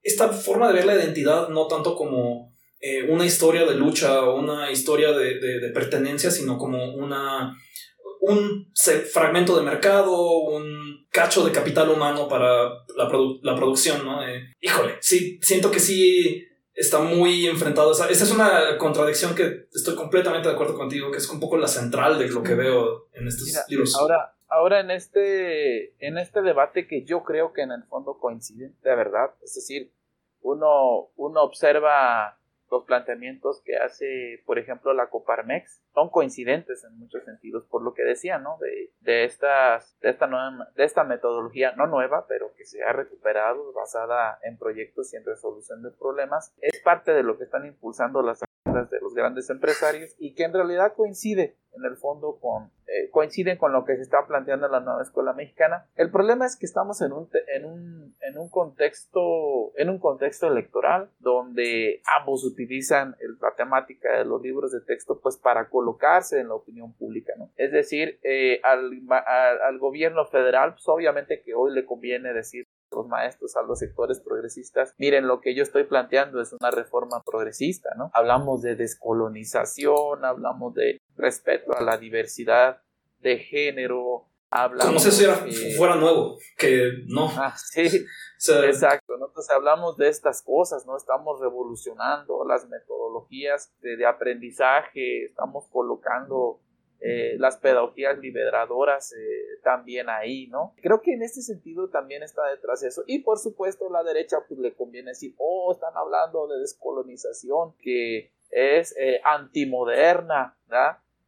esta 0.02 0.30
forma 0.30 0.68
de 0.68 0.72
ver 0.72 0.86
la 0.86 0.94
identidad 0.94 1.50
no 1.50 1.68
tanto 1.68 1.94
como 1.94 2.54
eh, 2.80 3.02
una 3.02 3.26
historia 3.26 3.66
de 3.66 3.74
lucha 3.74 4.22
o 4.22 4.38
una 4.38 4.72
historia 4.72 5.12
de, 5.12 5.38
de, 5.38 5.70
pertenencia, 5.74 6.30
sino 6.30 6.56
como 6.56 6.94
una, 6.94 7.54
un 8.20 8.72
fragmento 9.12 9.58
de 9.58 9.62
mercado, 9.62 10.38
un 10.38 11.06
cacho 11.10 11.44
de 11.44 11.52
capital 11.52 11.90
humano 11.90 12.26
para 12.28 12.64
la, 12.96 13.10
la 13.42 13.54
producción, 13.54 14.02
¿no? 14.02 14.26
Eh, 14.26 14.54
híjole, 14.62 14.96
sí, 15.00 15.38
siento 15.42 15.70
que 15.70 15.80
sí 15.80 16.46
está 16.72 16.98
muy 16.98 17.46
enfrentado. 17.46 17.92
Esa, 17.92 18.08
esa 18.08 18.24
es 18.24 18.30
una 18.30 18.78
contradicción 18.78 19.34
que 19.34 19.66
estoy 19.70 19.94
completamente 19.94 20.48
de 20.48 20.54
acuerdo 20.54 20.78
contigo, 20.78 21.10
que 21.10 21.18
es 21.18 21.28
un 21.28 21.40
poco 21.40 21.58
la 21.58 21.68
central 21.68 22.18
de 22.18 22.28
lo 22.28 22.42
que 22.42 22.54
veo 22.54 23.08
en 23.12 23.28
estos 23.28 23.48
libros. 23.68 23.94
Ahora, 23.96 24.35
ahora 24.56 24.80
en 24.80 24.90
este, 24.90 25.94
en 26.06 26.18
este 26.18 26.42
debate 26.42 26.86
que 26.86 27.04
yo 27.04 27.22
creo 27.24 27.52
que 27.52 27.62
en 27.62 27.72
el 27.72 27.84
fondo 27.84 28.18
coincide, 28.18 28.72
de 28.82 28.96
verdad, 28.96 29.34
es 29.42 29.54
decir, 29.54 29.92
uno, 30.40 31.10
uno 31.16 31.42
observa 31.42 32.38
los 32.70 32.84
planteamientos 32.84 33.62
que 33.64 33.76
hace, 33.76 34.42
por 34.44 34.58
ejemplo, 34.58 34.92
la 34.92 35.08
Coparmex, 35.08 35.82
son 35.94 36.10
coincidentes 36.10 36.82
en 36.84 36.98
muchos 36.98 37.24
sentidos, 37.24 37.64
por 37.66 37.82
lo 37.82 37.94
que 37.94 38.02
decía, 38.02 38.38
¿no? 38.38 38.58
De, 38.60 38.92
de, 39.00 39.24
estas, 39.24 39.96
de, 40.00 40.10
esta 40.10 40.26
nueva, 40.26 40.68
de 40.74 40.84
esta 40.84 41.04
metodología, 41.04 41.72
no 41.76 41.86
nueva, 41.86 42.26
pero 42.26 42.52
que 42.56 42.64
se 42.64 42.82
ha 42.82 42.92
recuperado, 42.92 43.72
basada 43.72 44.40
en 44.42 44.58
proyectos 44.58 45.12
y 45.12 45.16
en 45.16 45.24
resolución 45.24 45.82
de 45.82 45.90
problemas, 45.90 46.52
es 46.60 46.80
parte 46.82 47.12
de 47.12 47.22
lo 47.22 47.38
que 47.38 47.44
están 47.44 47.66
impulsando 47.66 48.22
las 48.22 48.42
de 48.66 49.00
los 49.00 49.14
grandes 49.14 49.48
empresarios 49.50 50.14
y 50.18 50.34
que 50.34 50.44
en 50.44 50.52
realidad 50.52 50.94
coincide 50.94 51.56
en 51.72 51.84
el 51.84 51.96
fondo 51.96 52.38
con 52.40 52.70
eh, 52.86 53.10
coinciden 53.10 53.58
con 53.58 53.72
lo 53.72 53.84
que 53.84 53.96
se 53.96 54.02
está 54.02 54.26
planteando 54.26 54.66
en 54.66 54.72
la 54.72 54.80
nueva 54.80 55.02
escuela 55.02 55.32
mexicana. 55.32 55.86
El 55.96 56.10
problema 56.10 56.46
es 56.46 56.56
que 56.56 56.66
estamos 56.66 57.02
en 57.02 57.12
un, 57.12 57.28
en 57.54 57.64
un, 57.64 58.16
en 58.20 58.38
un 58.38 58.48
contexto 58.48 59.72
en 59.76 59.90
un 59.90 59.98
contexto 59.98 60.46
electoral 60.46 61.10
donde 61.18 62.00
ambos 62.18 62.44
utilizan 62.44 63.16
la 63.40 63.54
temática 63.56 64.18
de 64.18 64.24
los 64.24 64.40
libros 64.40 64.72
de 64.72 64.80
texto 64.80 65.20
pues 65.20 65.36
para 65.36 65.68
colocarse 65.68 66.40
en 66.40 66.48
la 66.48 66.54
opinión 66.54 66.94
pública, 66.94 67.32
¿no? 67.36 67.50
Es 67.56 67.72
decir, 67.72 68.18
eh, 68.22 68.60
al, 68.62 68.90
al, 69.10 69.62
al, 69.62 69.78
gobierno 69.78 70.24
federal 70.26 70.72
pues 70.72 70.88
obviamente 70.88 71.42
que 71.42 71.54
hoy 71.54 71.72
le 71.74 71.84
conviene 71.84 72.32
decir 72.32 72.66
los 72.96 73.06
maestros, 73.06 73.56
a 73.56 73.62
los 73.62 73.78
sectores 73.78 74.20
progresistas, 74.20 74.94
miren, 74.98 75.26
lo 75.26 75.40
que 75.40 75.54
yo 75.54 75.62
estoy 75.62 75.84
planteando 75.84 76.40
es 76.40 76.52
una 76.52 76.70
reforma 76.70 77.22
progresista, 77.24 77.90
¿no? 77.96 78.10
Hablamos 78.14 78.62
de 78.62 78.74
descolonización, 78.74 80.24
hablamos 80.24 80.74
de 80.74 81.00
respeto 81.16 81.76
a 81.76 81.82
la 81.82 81.98
diversidad 81.98 82.80
de 83.20 83.38
género, 83.38 84.26
hablamos... 84.50 84.86
Como 84.86 84.98
si 84.98 85.08
eso 85.08 85.34
fuera 85.76 85.96
nuevo, 85.96 86.38
que 86.56 87.04
no. 87.06 87.30
Ah, 87.36 87.54
sí, 87.56 87.82
exacto, 88.64 89.16
¿no? 89.18 89.26
Entonces 89.26 89.54
hablamos 89.54 89.96
de 89.96 90.08
estas 90.08 90.42
cosas, 90.42 90.86
¿no? 90.86 90.96
Estamos 90.96 91.40
revolucionando 91.40 92.44
las 92.44 92.68
metodologías 92.68 93.72
de, 93.80 93.96
de 93.96 94.06
aprendizaje, 94.06 95.24
estamos 95.24 95.68
colocando 95.68 96.60
eh, 97.00 97.36
las 97.38 97.58
pedagogías 97.58 98.18
liberadoras 98.18 99.12
eh, 99.12 99.60
también 99.62 100.08
ahí, 100.08 100.46
¿no? 100.48 100.74
Creo 100.82 101.00
que 101.02 101.12
en 101.12 101.22
este 101.22 101.42
sentido 101.42 101.88
también 101.88 102.22
está 102.22 102.46
detrás 102.48 102.82
eso. 102.82 103.04
Y 103.06 103.20
por 103.20 103.38
supuesto 103.38 103.90
la 103.90 104.02
derecha 104.02 104.38
pues 104.48 104.58
le 104.60 104.74
conviene 104.74 105.10
decir, 105.10 105.34
oh, 105.38 105.72
están 105.72 105.92
hablando 105.94 106.46
de 106.48 106.58
descolonización, 106.60 107.74
que 107.78 108.32
es 108.50 108.94
eh, 108.98 109.20
antimoderna, 109.24 110.56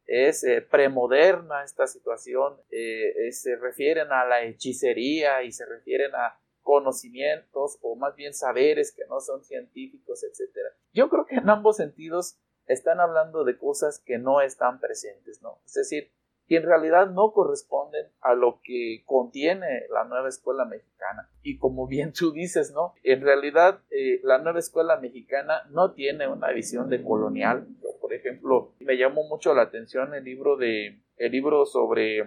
es 0.05 0.43
premoderna 0.71 1.63
esta 1.63 1.85
situación, 1.85 2.57
se 2.69 3.55
refieren 3.57 4.11
a 4.11 4.25
la 4.25 4.41
hechicería 4.41 5.43
y 5.43 5.51
se 5.51 5.65
refieren 5.65 6.15
a 6.15 6.39
conocimientos 6.61 7.77
o 7.81 7.95
más 7.95 8.15
bien 8.15 8.33
saberes 8.33 8.91
que 8.91 9.03
no 9.07 9.19
son 9.19 9.43
científicos, 9.43 10.23
etc. 10.23 10.51
Yo 10.93 11.09
creo 11.09 11.25
que 11.25 11.35
en 11.35 11.49
ambos 11.49 11.77
sentidos 11.77 12.37
están 12.69 12.99
hablando 12.99 13.43
de 13.43 13.57
cosas 13.57 13.99
que 13.99 14.17
no 14.17 14.41
están 14.41 14.79
presentes, 14.79 15.41
¿no? 15.41 15.59
Es 15.65 15.73
decir, 15.73 16.11
que 16.47 16.57
en 16.57 16.63
realidad 16.63 17.07
no 17.07 17.31
corresponden 17.31 18.11
a 18.21 18.33
lo 18.33 18.61
que 18.63 19.03
contiene 19.05 19.87
la 19.89 20.03
nueva 20.03 20.29
escuela 20.29 20.65
mexicana. 20.65 21.29
Y 21.41 21.57
como 21.57 21.87
bien 21.87 22.11
tú 22.13 22.31
dices, 22.31 22.71
¿no? 22.73 22.93
En 23.03 23.21
realidad 23.21 23.81
eh, 23.91 24.19
la 24.23 24.39
nueva 24.39 24.59
escuela 24.59 24.97
mexicana 24.97 25.63
no 25.71 25.93
tiene 25.93 26.27
una 26.27 26.51
visión 26.51 26.89
de 26.89 27.03
colonial. 27.03 27.67
Por 28.01 28.13
ejemplo, 28.13 28.73
me 28.79 28.97
llamó 28.97 29.23
mucho 29.27 29.53
la 29.53 29.63
atención 29.63 30.13
el 30.13 30.23
libro 30.23 30.57
de 30.57 31.01
el 31.17 31.31
libro 31.33 31.65
sobre 31.65 32.19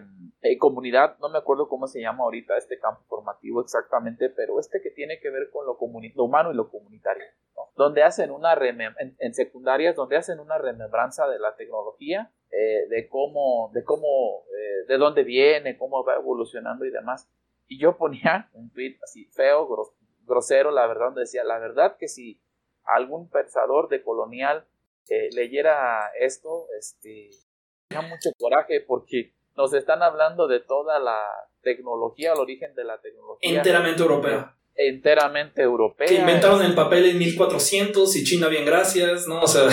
eh, 0.42 0.58
comunidad, 0.58 1.16
no 1.18 1.30
me 1.30 1.38
acuerdo 1.38 1.66
cómo 1.66 1.86
se 1.86 2.02
llama 2.02 2.24
ahorita 2.24 2.58
este 2.58 2.78
campo 2.78 3.02
formativo 3.08 3.62
exactamente, 3.62 4.28
pero 4.28 4.60
este 4.60 4.82
que 4.82 4.90
tiene 4.90 5.18
que 5.18 5.30
ver 5.30 5.48
con 5.50 5.64
lo, 5.64 5.78
lo 6.14 6.24
humano 6.24 6.52
y 6.52 6.54
lo 6.54 6.68
comunitario 6.68 7.24
donde 7.76 8.02
hacen 8.02 8.30
una 8.30 8.54
en, 8.54 9.34
secundarias, 9.34 9.96
donde 9.96 10.16
hacen 10.16 10.40
una 10.40 10.58
remembranza 10.58 11.26
de 11.28 11.38
la 11.38 11.56
tecnología, 11.56 12.30
eh, 12.50 12.86
de 12.88 13.08
cómo, 13.08 13.70
de 13.72 13.82
cómo, 13.82 14.44
eh, 14.54 14.86
de 14.88 14.98
dónde 14.98 15.24
viene, 15.24 15.78
cómo 15.78 16.04
va 16.04 16.16
evolucionando 16.16 16.84
y 16.84 16.90
demás. 16.90 17.30
Y 17.72 17.78
yo 17.78 17.96
ponía 17.96 18.50
un 18.52 18.70
tweet 18.70 18.98
así 19.02 19.24
feo, 19.32 19.66
grosero, 20.26 20.70
la 20.70 20.86
verdad, 20.86 21.06
donde 21.06 21.22
decía, 21.22 21.42
la 21.42 21.58
verdad 21.58 21.96
que 21.98 22.06
si 22.06 22.38
algún 22.84 23.30
pensador 23.30 23.88
de 23.88 24.02
colonial 24.02 24.66
eh, 25.08 25.30
leyera 25.32 26.10
esto, 26.20 26.66
este, 26.78 27.30
tenía 27.88 28.06
mucho 28.06 28.28
coraje 28.38 28.82
porque 28.86 29.32
nos 29.56 29.72
están 29.72 30.02
hablando 30.02 30.48
de 30.48 30.60
toda 30.60 30.98
la 30.98 31.24
tecnología, 31.62 32.34
el 32.34 32.40
origen 32.40 32.74
de 32.74 32.84
la 32.84 33.00
tecnología. 33.00 33.56
Enteramente 33.56 34.02
europea 34.02 34.54
enteramente 34.74 35.62
europea. 35.62 36.06
Que 36.06 36.14
inventaron 36.14 36.62
el 36.62 36.74
papel 36.74 37.06
en 37.06 37.18
1400 37.18 38.16
y 38.16 38.24
China 38.24 38.48
bien 38.48 38.64
gracias, 38.64 39.26
¿no? 39.26 39.40
O 39.40 39.46
sea... 39.46 39.68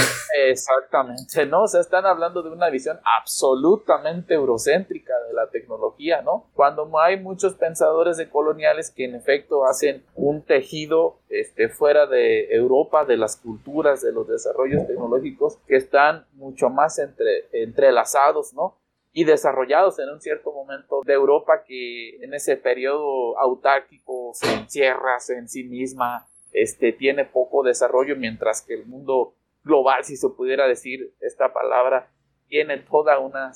Exactamente, 0.47 1.45
¿no? 1.45 1.63
O 1.63 1.67
sea, 1.67 1.81
están 1.81 2.05
hablando 2.05 2.43
de 2.43 2.49
una 2.49 2.69
visión 2.69 2.99
absolutamente 3.19 4.33
eurocéntrica 4.33 5.13
de 5.27 5.33
la 5.33 5.49
tecnología, 5.49 6.21
¿no? 6.21 6.49
Cuando 6.53 6.89
hay 6.99 7.19
muchos 7.19 7.55
pensadores 7.55 8.17
de 8.17 8.29
coloniales 8.29 8.91
que 8.91 9.05
en 9.05 9.15
efecto 9.15 9.65
hacen 9.65 10.03
un 10.15 10.43
tejido 10.43 11.19
este, 11.29 11.69
fuera 11.69 12.05
de 12.05 12.53
Europa, 12.53 13.05
de 13.05 13.17
las 13.17 13.35
culturas, 13.37 14.01
de 14.01 14.11
los 14.11 14.27
desarrollos 14.27 14.85
tecnológicos 14.87 15.57
que 15.67 15.75
están 15.75 16.25
mucho 16.33 16.69
más 16.69 16.99
entre, 16.99 17.45
entrelazados, 17.51 18.53
¿no? 18.53 18.77
Y 19.11 19.23
desarrollados 19.23 19.99
en 19.99 20.09
un 20.09 20.21
cierto 20.21 20.51
momento 20.51 21.01
de 21.05 21.13
Europa 21.13 21.63
que 21.65 22.17
en 22.23 22.33
ese 22.33 22.57
periodo 22.57 23.37
autárquico 23.39 24.31
se 24.33 24.53
encierra 24.53 25.17
en 25.29 25.49
sí 25.49 25.63
misma, 25.63 26.27
este, 26.51 26.93
tiene 26.93 27.25
poco 27.25 27.63
desarrollo, 27.63 28.15
mientras 28.15 28.61
que 28.61 28.73
el 28.73 28.85
mundo 28.85 29.33
global, 29.63 30.03
si 30.03 30.15
se 30.15 30.29
pudiera 30.29 30.67
decir 30.67 31.13
esta 31.21 31.53
palabra, 31.53 32.11
tiene 32.47 32.77
toda 32.77 33.19
una, 33.19 33.51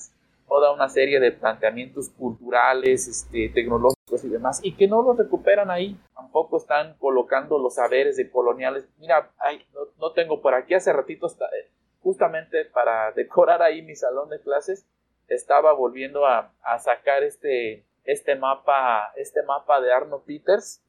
toda 0.48 0.74
una 0.74 0.90
serie 0.90 1.20
de 1.20 1.32
planteamientos 1.32 2.10
culturales, 2.10 3.08
este, 3.08 3.50
tecnológicos 3.50 4.24
y 4.24 4.30
demás, 4.30 4.60
y 4.64 4.76
que 4.76 4.88
no 4.88 5.02
los 5.02 5.18
recuperan 5.18 5.72
ahí. 5.72 5.98
Tampoco 6.16 6.58
están 6.58 6.96
colocando 6.98 7.58
los 7.58 7.76
saberes 7.76 8.18
de 8.18 8.30
coloniales. 8.30 8.86
Mira, 8.98 9.32
no, 9.74 9.82
no, 10.00 10.12
tengo 10.14 10.42
por 10.42 10.54
aquí 10.54 10.74
hace 10.74 10.94
ratito, 10.94 11.28
eh, 11.28 11.70
justamente 12.02 12.66
para 12.66 13.12
decorar 13.12 13.62
ahí 13.62 13.82
mi 13.82 13.96
salón 13.96 14.30
de 14.30 14.40
clases, 14.42 14.86
estaba 15.28 15.74
volviendo 15.74 16.26
a, 16.26 16.54
sacar 16.80 17.24
este, 17.24 17.86
este, 18.04 18.36
mapa, 18.36 19.14
este 19.16 19.44
mapa 19.44 19.82
de 19.82 19.92
Arno 19.94 20.24
Peters 20.24 20.82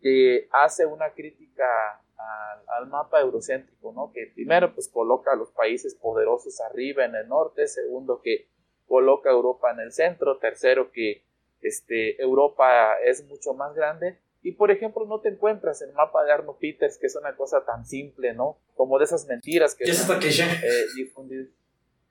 que 0.00 0.48
hace 0.52 0.86
una 0.86 1.10
crítica 1.10 1.64
al, 2.68 2.86
mapa 2.86 3.20
eurocéntrico, 3.20 3.92
¿no? 3.92 4.12
Que 4.12 4.30
primero 4.34 4.74
pues 4.74 4.88
coloca 4.88 5.32
a 5.32 5.36
los 5.36 5.50
países 5.50 5.94
poderosos 5.94 6.60
arriba 6.60 7.04
en 7.04 7.14
el 7.14 7.28
norte, 7.28 7.66
segundo 7.66 8.20
que 8.22 8.48
coloca 8.86 9.30
a 9.30 9.32
Europa 9.32 9.70
en 9.70 9.80
el 9.80 9.92
centro, 9.92 10.38
tercero 10.38 10.90
que 10.90 11.24
este, 11.60 12.20
Europa 12.20 12.94
es 13.04 13.24
mucho 13.26 13.52
más 13.54 13.74
grande 13.74 14.18
y 14.42 14.52
por 14.52 14.70
ejemplo 14.70 15.04
no 15.04 15.20
te 15.20 15.28
encuentras 15.28 15.82
en 15.82 15.90
el 15.90 15.94
mapa 15.94 16.24
de 16.24 16.32
Arno 16.32 16.56
Peters 16.58 16.96
que 16.98 17.06
es 17.06 17.16
una 17.16 17.36
cosa 17.36 17.64
tan 17.64 17.84
simple, 17.86 18.32
¿no? 18.32 18.58
Como 18.74 18.98
de 18.98 19.04
esas 19.04 19.26
mentiras 19.26 19.74
que... 19.74 19.84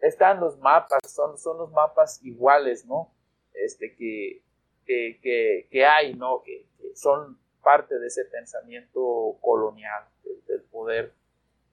están 0.01 0.39
los 0.39 0.57
mapas, 0.59 0.99
son, 1.07 1.37
son 1.37 1.57
los 1.57 1.71
mapas 1.71 2.23
iguales, 2.23 2.85
¿no? 2.85 3.13
Este, 3.53 3.95
que, 3.95 4.41
que, 4.85 5.67
que, 5.69 5.85
hay, 5.85 6.15
¿no? 6.15 6.41
Que, 6.43 6.65
son 6.95 7.39
parte 7.61 7.99
de 7.99 8.07
ese 8.07 8.25
pensamiento 8.25 9.37
colonial, 9.41 10.05
del, 10.47 10.63
poder 10.63 11.13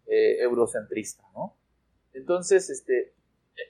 eh, 0.07 0.39
eurocentrista, 0.41 1.25
¿no? 1.35 1.57
Entonces, 2.13 2.71
este, 2.71 3.15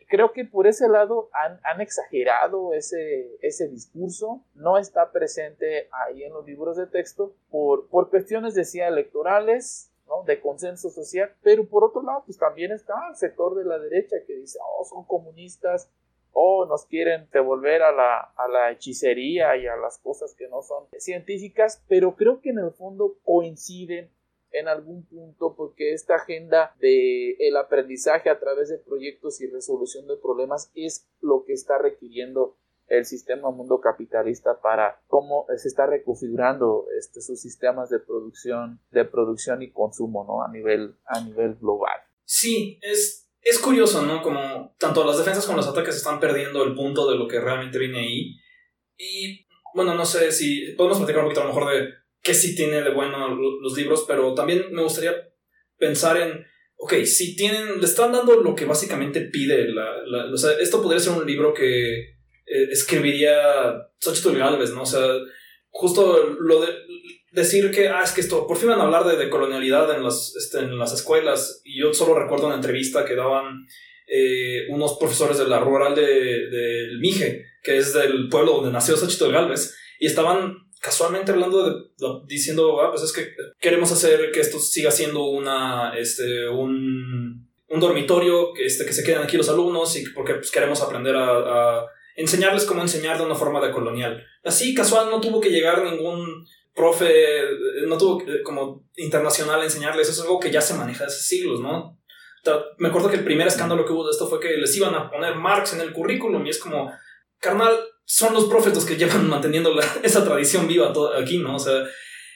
creo 0.08 0.32
que 0.32 0.44
por 0.44 0.66
ese 0.66 0.88
lado 0.88 1.28
han, 1.32 1.60
han, 1.64 1.80
exagerado 1.80 2.72
ese, 2.72 3.36
ese 3.42 3.68
discurso, 3.68 4.44
no 4.54 4.78
está 4.78 5.12
presente 5.12 5.88
ahí 5.92 6.24
en 6.24 6.32
los 6.32 6.46
libros 6.46 6.76
de 6.76 6.86
texto 6.86 7.34
por, 7.50 7.88
por 7.88 8.10
cuestiones, 8.10 8.54
decía, 8.54 8.88
electorales, 8.88 9.92
de 10.26 10.40
consenso 10.40 10.90
social, 10.90 11.34
pero 11.42 11.66
por 11.68 11.84
otro 11.84 12.02
lado, 12.02 12.22
pues 12.26 12.38
también 12.38 12.72
está 12.72 12.94
el 13.08 13.16
sector 13.16 13.54
de 13.54 13.64
la 13.64 13.78
derecha 13.78 14.16
que 14.26 14.36
dice, 14.36 14.58
oh, 14.62 14.84
son 14.84 15.04
comunistas, 15.04 15.90
oh, 16.32 16.66
nos 16.66 16.84
quieren 16.86 17.28
devolver 17.32 17.82
a 17.82 17.92
la, 17.92 18.18
a 18.36 18.48
la 18.48 18.70
hechicería 18.72 19.56
y 19.56 19.66
a 19.66 19.76
las 19.76 19.98
cosas 19.98 20.34
que 20.34 20.48
no 20.48 20.62
son 20.62 20.86
científicas, 20.98 21.82
pero 21.88 22.16
creo 22.16 22.40
que 22.40 22.50
en 22.50 22.58
el 22.58 22.72
fondo 22.72 23.18
coinciden 23.24 24.10
en 24.52 24.68
algún 24.68 25.04
punto 25.06 25.54
porque 25.56 25.92
esta 25.92 26.16
agenda 26.16 26.74
de 26.78 27.32
el 27.38 27.56
aprendizaje 27.56 28.30
a 28.30 28.38
través 28.38 28.68
de 28.68 28.78
proyectos 28.78 29.40
y 29.40 29.46
resolución 29.48 30.06
de 30.06 30.16
problemas 30.16 30.70
es 30.74 31.08
lo 31.20 31.44
que 31.44 31.52
está 31.52 31.78
requiriendo 31.78 32.56
el 32.88 33.04
sistema 33.04 33.50
mundo 33.50 33.80
capitalista 33.80 34.60
para 34.60 35.00
cómo 35.06 35.46
se 35.56 35.68
está 35.68 35.86
reconfigurando 35.86 36.86
este, 36.98 37.20
sus 37.20 37.40
sistemas 37.40 37.90
de 37.90 37.98
producción, 37.98 38.80
de 38.90 39.04
producción 39.04 39.62
y 39.62 39.72
consumo, 39.72 40.24
¿no? 40.24 40.42
A 40.42 40.50
nivel, 40.52 40.96
a 41.06 41.20
nivel 41.20 41.56
global. 41.56 41.98
Sí, 42.24 42.78
es, 42.82 43.28
es 43.42 43.58
curioso, 43.58 44.02
¿no? 44.02 44.22
Como 44.22 44.74
tanto 44.78 45.04
las 45.04 45.18
defensas 45.18 45.46
como 45.46 45.58
los 45.58 45.68
ataques 45.68 45.96
están 45.96 46.20
perdiendo 46.20 46.62
el 46.64 46.74
punto 46.74 47.10
de 47.10 47.16
lo 47.16 47.26
que 47.26 47.40
realmente 47.40 47.78
viene 47.78 48.00
ahí. 48.00 48.36
Y 48.96 49.46
bueno, 49.74 49.94
no 49.94 50.04
sé 50.04 50.30
si 50.32 50.72
podemos 50.76 50.98
platicar 50.98 51.22
un 51.22 51.26
poquito 51.26 51.42
a 51.42 51.48
lo 51.48 51.54
mejor 51.54 51.72
de 51.72 51.88
qué 52.22 52.34
sí 52.34 52.56
tiene 52.56 52.82
de 52.82 52.94
bueno 52.94 53.28
los 53.34 53.76
libros, 53.76 54.04
pero 54.06 54.34
también 54.34 54.72
me 54.72 54.82
gustaría 54.82 55.12
pensar 55.76 56.16
en, 56.16 56.44
ok, 56.76 56.94
si 57.04 57.36
tienen, 57.36 57.78
le 57.78 57.84
están 57.84 58.12
dando 58.12 58.40
lo 58.40 58.54
que 58.54 58.64
básicamente 58.64 59.20
pide, 59.20 59.68
la, 59.68 60.32
o 60.32 60.36
sea, 60.36 60.52
esto 60.60 60.82
podría 60.82 61.00
ser 61.00 61.12
un 61.12 61.26
libro 61.26 61.52
que 61.52 62.15
eh, 62.46 62.68
escribiría 62.70 63.34
Xochitl 63.98 64.36
Galvez, 64.36 64.72
¿no? 64.72 64.82
O 64.82 64.86
sea, 64.86 65.06
justo 65.70 66.36
lo 66.40 66.60
de 66.60 66.68
decir 67.32 67.70
que, 67.70 67.88
ah, 67.88 68.02
es 68.02 68.12
que 68.12 68.22
esto, 68.22 68.46
por 68.46 68.56
fin 68.56 68.70
van 68.70 68.80
a 68.80 68.84
hablar 68.84 69.04
de, 69.04 69.16
de 69.16 69.28
colonialidad 69.28 69.94
en 69.94 70.02
las, 70.02 70.34
este, 70.36 70.60
en 70.60 70.78
las 70.78 70.92
escuelas, 70.94 71.60
y 71.64 71.80
yo 71.80 71.92
solo 71.92 72.14
recuerdo 72.14 72.46
una 72.46 72.56
entrevista 72.56 73.04
que 73.04 73.14
daban 73.14 73.66
eh, 74.08 74.66
unos 74.70 74.96
profesores 74.98 75.38
de 75.38 75.46
la 75.46 75.60
rural 75.60 75.94
del 75.94 76.50
de, 76.50 76.96
Mije, 76.98 77.44
que 77.62 77.76
es 77.76 77.92
del 77.92 78.28
pueblo 78.28 78.52
donde 78.52 78.72
nació 78.72 78.96
Xochitl 78.96 79.32
Galvez, 79.32 79.76
y 79.98 80.06
estaban 80.06 80.56
casualmente 80.80 81.32
hablando 81.32 81.68
de, 81.68 81.74
diciendo, 82.26 82.80
ah, 82.80 82.90
pues 82.90 83.02
es 83.02 83.12
que 83.12 83.34
queremos 83.60 83.92
hacer 83.92 84.30
que 84.30 84.40
esto 84.40 84.58
siga 84.58 84.90
siendo 84.90 85.24
una, 85.24 85.92
este, 85.98 86.48
un, 86.48 87.50
un 87.68 87.80
dormitorio, 87.80 88.54
que, 88.54 88.64
este, 88.64 88.86
que 88.86 88.92
se 88.92 89.04
queden 89.04 89.22
aquí 89.22 89.36
los 89.36 89.50
alumnos, 89.50 89.94
y 89.96 90.08
porque 90.10 90.34
pues, 90.34 90.50
queremos 90.50 90.80
aprender 90.80 91.16
a 91.16 91.84
enseñarles 92.16 92.64
cómo 92.64 92.82
enseñar 92.82 93.18
de 93.18 93.24
una 93.24 93.34
forma 93.34 93.64
de 93.64 93.72
colonial. 93.72 94.26
Así, 94.42 94.74
casual, 94.74 95.10
no 95.10 95.20
tuvo 95.20 95.40
que 95.40 95.50
llegar 95.50 95.84
ningún 95.84 96.46
profe, 96.74 97.42
no 97.86 97.96
tuvo 97.96 98.22
como 98.42 98.84
internacional 98.96 99.62
enseñarles, 99.62 100.08
eso 100.08 100.22
es 100.22 100.26
algo 100.26 100.40
que 100.40 100.50
ya 100.50 100.60
se 100.60 100.74
maneja 100.74 101.04
hace 101.04 101.20
siglos, 101.20 101.60
¿no? 101.60 101.98
Me 102.78 102.88
acuerdo 102.88 103.10
que 103.10 103.16
el 103.16 103.24
primer 103.24 103.46
escándalo 103.46 103.84
que 103.84 103.92
hubo 103.92 104.04
de 104.04 104.12
esto 104.12 104.28
fue 104.28 104.38
que 104.38 104.56
les 104.56 104.76
iban 104.76 104.94
a 104.94 105.10
poner 105.10 105.34
Marx 105.34 105.72
en 105.72 105.80
el 105.80 105.92
currículum 105.92 106.46
y 106.46 106.50
es 106.50 106.58
como, 106.58 106.92
carnal, 107.40 107.76
son 108.04 108.34
los 108.34 108.44
profes 108.44 108.74
los 108.74 108.84
que 108.84 108.96
llevan 108.96 109.28
manteniendo 109.28 109.74
esa 110.02 110.24
tradición 110.24 110.68
viva 110.68 110.92
aquí, 111.18 111.38
¿no? 111.38 111.56
O 111.56 111.58
sea, 111.58 111.84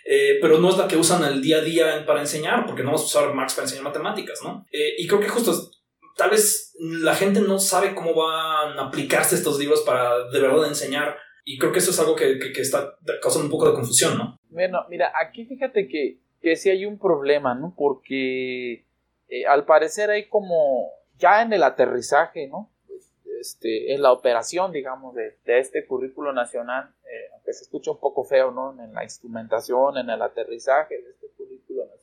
eh, 0.04 0.38
pero 0.40 0.58
no 0.58 0.70
es 0.70 0.76
la 0.76 0.88
que 0.88 0.96
usan 0.96 1.22
al 1.22 1.40
día 1.40 1.58
a 1.58 1.62
día 1.62 2.04
para 2.06 2.20
enseñar, 2.20 2.66
porque 2.66 2.82
no 2.82 2.88
vamos 2.88 3.02
a 3.02 3.04
usar 3.04 3.34
Marx 3.34 3.54
para 3.54 3.66
enseñar 3.66 3.84
matemáticas, 3.84 4.40
¿no? 4.42 4.66
Eh, 4.72 4.94
y 4.98 5.06
creo 5.06 5.20
que 5.20 5.28
justo 5.28 5.70
tal 6.16 6.30
vez 6.30 6.74
la 6.78 7.14
gente 7.14 7.40
no 7.40 7.58
sabe 7.58 7.94
cómo 7.94 8.14
van 8.14 8.78
a 8.78 8.86
aplicarse 8.86 9.34
estos 9.34 9.58
libros 9.58 9.82
para 9.82 10.28
de 10.28 10.40
verdad 10.40 10.66
enseñar. 10.66 11.16
Y 11.44 11.58
creo 11.58 11.72
que 11.72 11.78
eso 11.78 11.90
es 11.90 11.98
algo 11.98 12.14
que, 12.14 12.38
que, 12.38 12.60
está 12.60 12.96
causando 13.20 13.46
un 13.46 13.50
poco 13.50 13.68
de 13.68 13.74
confusión, 13.74 14.18
¿no? 14.18 14.38
Bueno, 14.50 14.84
mira, 14.88 15.12
aquí 15.20 15.46
fíjate 15.46 15.88
que, 15.88 16.18
que 16.40 16.56
sí 16.56 16.70
hay 16.70 16.84
un 16.86 16.98
problema, 16.98 17.54
¿no? 17.54 17.74
Porque 17.76 18.84
eh, 19.28 19.46
al 19.48 19.64
parecer 19.64 20.10
hay 20.10 20.28
como 20.28 20.90
ya 21.18 21.42
en 21.42 21.52
el 21.52 21.62
aterrizaje, 21.62 22.46
¿no? 22.46 22.70
Este, 23.40 23.94
en 23.94 24.02
la 24.02 24.12
operación, 24.12 24.70
digamos, 24.70 25.14
de, 25.14 25.38
de 25.44 25.58
este 25.58 25.86
currículo 25.86 26.32
nacional, 26.32 26.92
eh, 27.04 27.30
aunque 27.32 27.54
se 27.54 27.64
escucha 27.64 27.90
un 27.90 27.98
poco 27.98 28.24
feo, 28.24 28.50
¿no? 28.50 28.76
En 28.82 28.92
la 28.92 29.02
instrumentación, 29.02 29.96
en 29.96 30.10
el 30.10 30.20
aterrizaje 30.20 31.00
de 31.00 31.10
este 31.10 31.28
currículo 31.36 31.86
nacional 31.86 31.99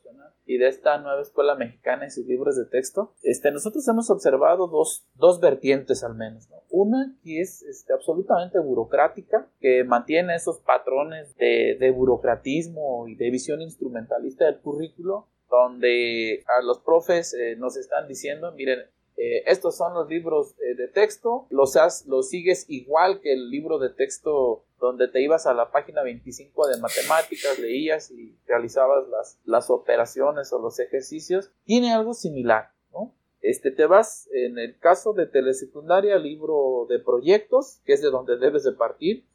y 0.47 0.57
de 0.57 0.67
esta 0.67 0.97
nueva 0.97 1.21
escuela 1.21 1.55
mexicana 1.55 2.05
y 2.05 2.09
sus 2.09 2.25
libros 2.25 2.55
de 2.55 2.65
texto, 2.65 3.13
este, 3.21 3.51
nosotros 3.51 3.87
hemos 3.87 4.09
observado 4.09 4.67
dos, 4.67 5.05
dos 5.15 5.39
vertientes 5.39 6.03
al 6.03 6.15
menos, 6.15 6.49
¿no? 6.49 6.57
Una 6.69 7.15
que 7.23 7.41
es 7.41 7.61
este, 7.63 7.93
absolutamente 7.93 8.59
burocrática, 8.59 9.49
que 9.59 9.83
mantiene 9.83 10.35
esos 10.35 10.59
patrones 10.59 11.35
de, 11.37 11.77
de 11.79 11.91
burocratismo 11.91 13.07
y 13.07 13.15
de 13.15 13.29
visión 13.29 13.61
instrumentalista 13.61 14.45
del 14.45 14.59
currículo, 14.59 15.27
donde 15.49 16.43
a 16.47 16.61
los 16.61 16.79
profes 16.79 17.33
eh, 17.33 17.55
nos 17.57 17.77
están 17.77 18.07
diciendo, 18.07 18.51
miren, 18.53 18.79
eh, 19.17 19.43
estos 19.47 19.75
son 19.75 19.95
los 19.95 20.07
libros 20.07 20.55
eh, 20.59 20.75
de 20.75 20.87
texto, 20.87 21.47
los, 21.49 21.75
los 22.05 22.29
sigues 22.29 22.65
igual 22.69 23.19
que 23.19 23.33
el 23.33 23.49
libro 23.49 23.79
de 23.79 23.89
texto 23.89 24.63
donde 24.79 25.07
te 25.07 25.21
ibas 25.21 25.47
a 25.47 25.55
la 25.55 25.71
página 25.71 26.03
25 26.03 26.67
de 26.67 26.79
matemáticas, 26.79 27.57
leías 27.57 28.11
y 28.11 28.37
realizabas 28.45 29.07
las, 29.09 29.39
las 29.43 29.71
operaciones 29.71 30.53
o 30.53 30.59
los 30.59 30.79
ejercicios, 30.79 31.49
tiene 31.65 31.93
algo 31.93 32.13
similar, 32.13 32.69
¿no? 32.93 33.15
Este, 33.41 33.71
te 33.71 33.87
vas, 33.87 34.29
en 34.31 34.59
el 34.59 34.77
caso 34.77 35.13
de 35.13 35.25
telesecundaria, 35.25 36.19
libro 36.19 36.85
de 36.87 36.99
proyectos, 36.99 37.81
que 37.85 37.93
es 37.93 38.03
de 38.03 38.11
donde 38.11 38.37
debes 38.37 38.63
de 38.63 38.73
partir, 38.73 39.25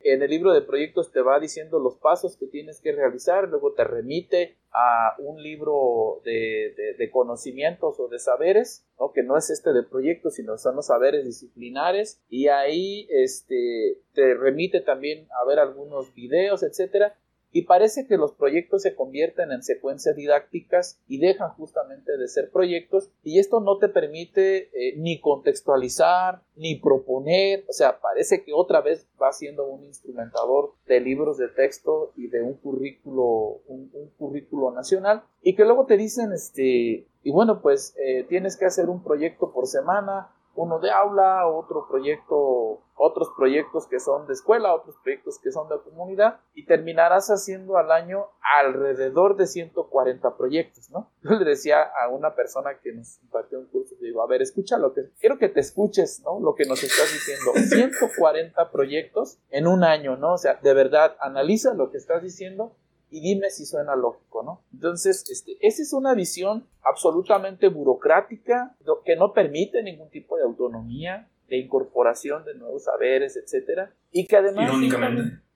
en 0.00 0.22
el 0.22 0.30
libro 0.30 0.52
de 0.52 0.62
proyectos 0.62 1.12
te 1.12 1.20
va 1.20 1.38
diciendo 1.38 1.78
los 1.78 1.96
pasos 1.96 2.36
que 2.36 2.46
tienes 2.46 2.80
que 2.80 2.92
realizar, 2.92 3.48
luego 3.48 3.72
te 3.72 3.84
remite 3.84 4.56
a 4.72 5.14
un 5.18 5.42
libro 5.42 6.20
de, 6.24 7.10
conocimientos 7.12 8.00
o 8.00 8.08
de 8.08 8.18
saberes, 8.18 8.86
que 9.14 9.22
no 9.22 9.36
es 9.36 9.50
este 9.50 9.72
de 9.72 9.82
proyectos, 9.82 10.34
sino 10.34 10.56
son 10.58 10.76
los 10.76 10.86
saberes 10.86 11.24
disciplinares, 11.24 12.22
y 12.28 12.48
ahí 12.48 13.06
este, 13.10 13.98
te 14.14 14.34
remite 14.34 14.80
también 14.80 15.26
a 15.40 15.46
ver 15.46 15.58
algunos 15.58 16.14
videos, 16.14 16.62
etcétera, 16.62 17.16
y 17.52 17.62
parece 17.62 18.06
que 18.06 18.16
los 18.16 18.32
proyectos 18.32 18.82
se 18.82 18.94
convierten 18.94 19.52
en 19.52 19.62
secuencias 19.62 20.16
didácticas 20.16 21.00
y 21.06 21.18
dejan 21.18 21.50
justamente 21.50 22.16
de 22.16 22.26
ser 22.28 22.50
proyectos 22.50 23.10
y 23.22 23.38
esto 23.38 23.60
no 23.60 23.78
te 23.78 23.88
permite 23.88 24.70
eh, 24.72 24.94
ni 24.96 25.20
contextualizar 25.20 26.42
ni 26.56 26.76
proponer, 26.76 27.64
o 27.68 27.72
sea, 27.72 28.00
parece 28.00 28.42
que 28.44 28.52
otra 28.52 28.80
vez 28.80 29.06
va 29.20 29.32
siendo 29.32 29.66
un 29.66 29.84
instrumentador 29.84 30.72
de 30.86 31.00
libros 31.00 31.38
de 31.38 31.48
texto 31.48 32.12
y 32.16 32.28
de 32.28 32.42
un 32.42 32.54
currículo, 32.54 33.60
un, 33.66 33.90
currículo 34.18 34.70
nacional 34.70 35.22
y 35.42 35.54
que 35.54 35.64
luego 35.64 35.86
te 35.86 35.96
dicen, 35.96 36.32
este, 36.32 37.06
y 37.22 37.30
bueno, 37.30 37.60
pues 37.60 37.94
eh, 37.98 38.24
tienes 38.28 38.56
que 38.56 38.64
hacer 38.64 38.88
un 38.88 39.02
proyecto 39.02 39.52
por 39.52 39.66
semana, 39.66 40.30
uno 40.54 40.78
de 40.80 40.90
aula, 40.90 41.46
otro 41.46 41.86
proyecto, 41.88 42.82
otros 43.04 43.32
proyectos 43.36 43.88
que 43.88 43.98
son 43.98 44.28
de 44.28 44.32
escuela, 44.32 44.72
otros 44.72 44.94
proyectos 45.02 45.40
que 45.40 45.50
son 45.50 45.68
de 45.68 45.76
comunidad 45.80 46.38
y 46.54 46.66
terminarás 46.66 47.30
haciendo 47.30 47.76
al 47.76 47.90
año 47.90 48.28
alrededor 48.40 49.36
de 49.36 49.48
140 49.48 50.36
proyectos, 50.36 50.88
¿no? 50.90 51.10
Yo 51.22 51.30
le 51.30 51.44
decía 51.44 51.82
a 51.82 52.08
una 52.08 52.36
persona 52.36 52.78
que 52.80 52.92
nos 52.92 53.20
impartió 53.20 53.58
un 53.58 53.66
curso, 53.66 53.96
le 54.00 54.06
digo, 54.06 54.22
a 54.22 54.28
ver, 54.28 54.40
escucha 54.40 54.78
lo 54.78 54.94
que, 54.94 55.10
quiero 55.18 55.36
que 55.36 55.48
te 55.48 55.58
escuches, 55.58 56.22
¿no? 56.24 56.38
Lo 56.38 56.54
que 56.54 56.64
nos 56.64 56.80
estás 56.80 57.12
diciendo, 57.12 57.52
140 57.68 58.70
proyectos 58.70 59.38
en 59.50 59.66
un 59.66 59.82
año, 59.82 60.16
¿no? 60.16 60.34
O 60.34 60.38
sea, 60.38 60.60
de 60.62 60.72
verdad, 60.72 61.16
analiza 61.20 61.74
lo 61.74 61.90
que 61.90 61.98
estás 61.98 62.22
diciendo 62.22 62.76
y 63.10 63.20
dime 63.20 63.50
si 63.50 63.66
suena 63.66 63.96
lógico, 63.96 64.44
¿no? 64.44 64.62
Entonces, 64.72 65.28
este, 65.28 65.58
esa 65.60 65.82
es 65.82 65.92
una 65.92 66.14
visión 66.14 66.68
absolutamente 66.82 67.68
burocrática 67.68 68.76
que 69.04 69.16
no 69.16 69.32
permite 69.32 69.82
ningún 69.82 70.08
tipo 70.08 70.36
de 70.36 70.44
autonomía, 70.44 71.28
de 71.52 71.58
incorporación 71.58 72.46
de 72.46 72.54
nuevos 72.54 72.84
saberes, 72.84 73.36
etcétera, 73.36 73.92
y 74.10 74.26
que 74.26 74.38
además 74.38 74.72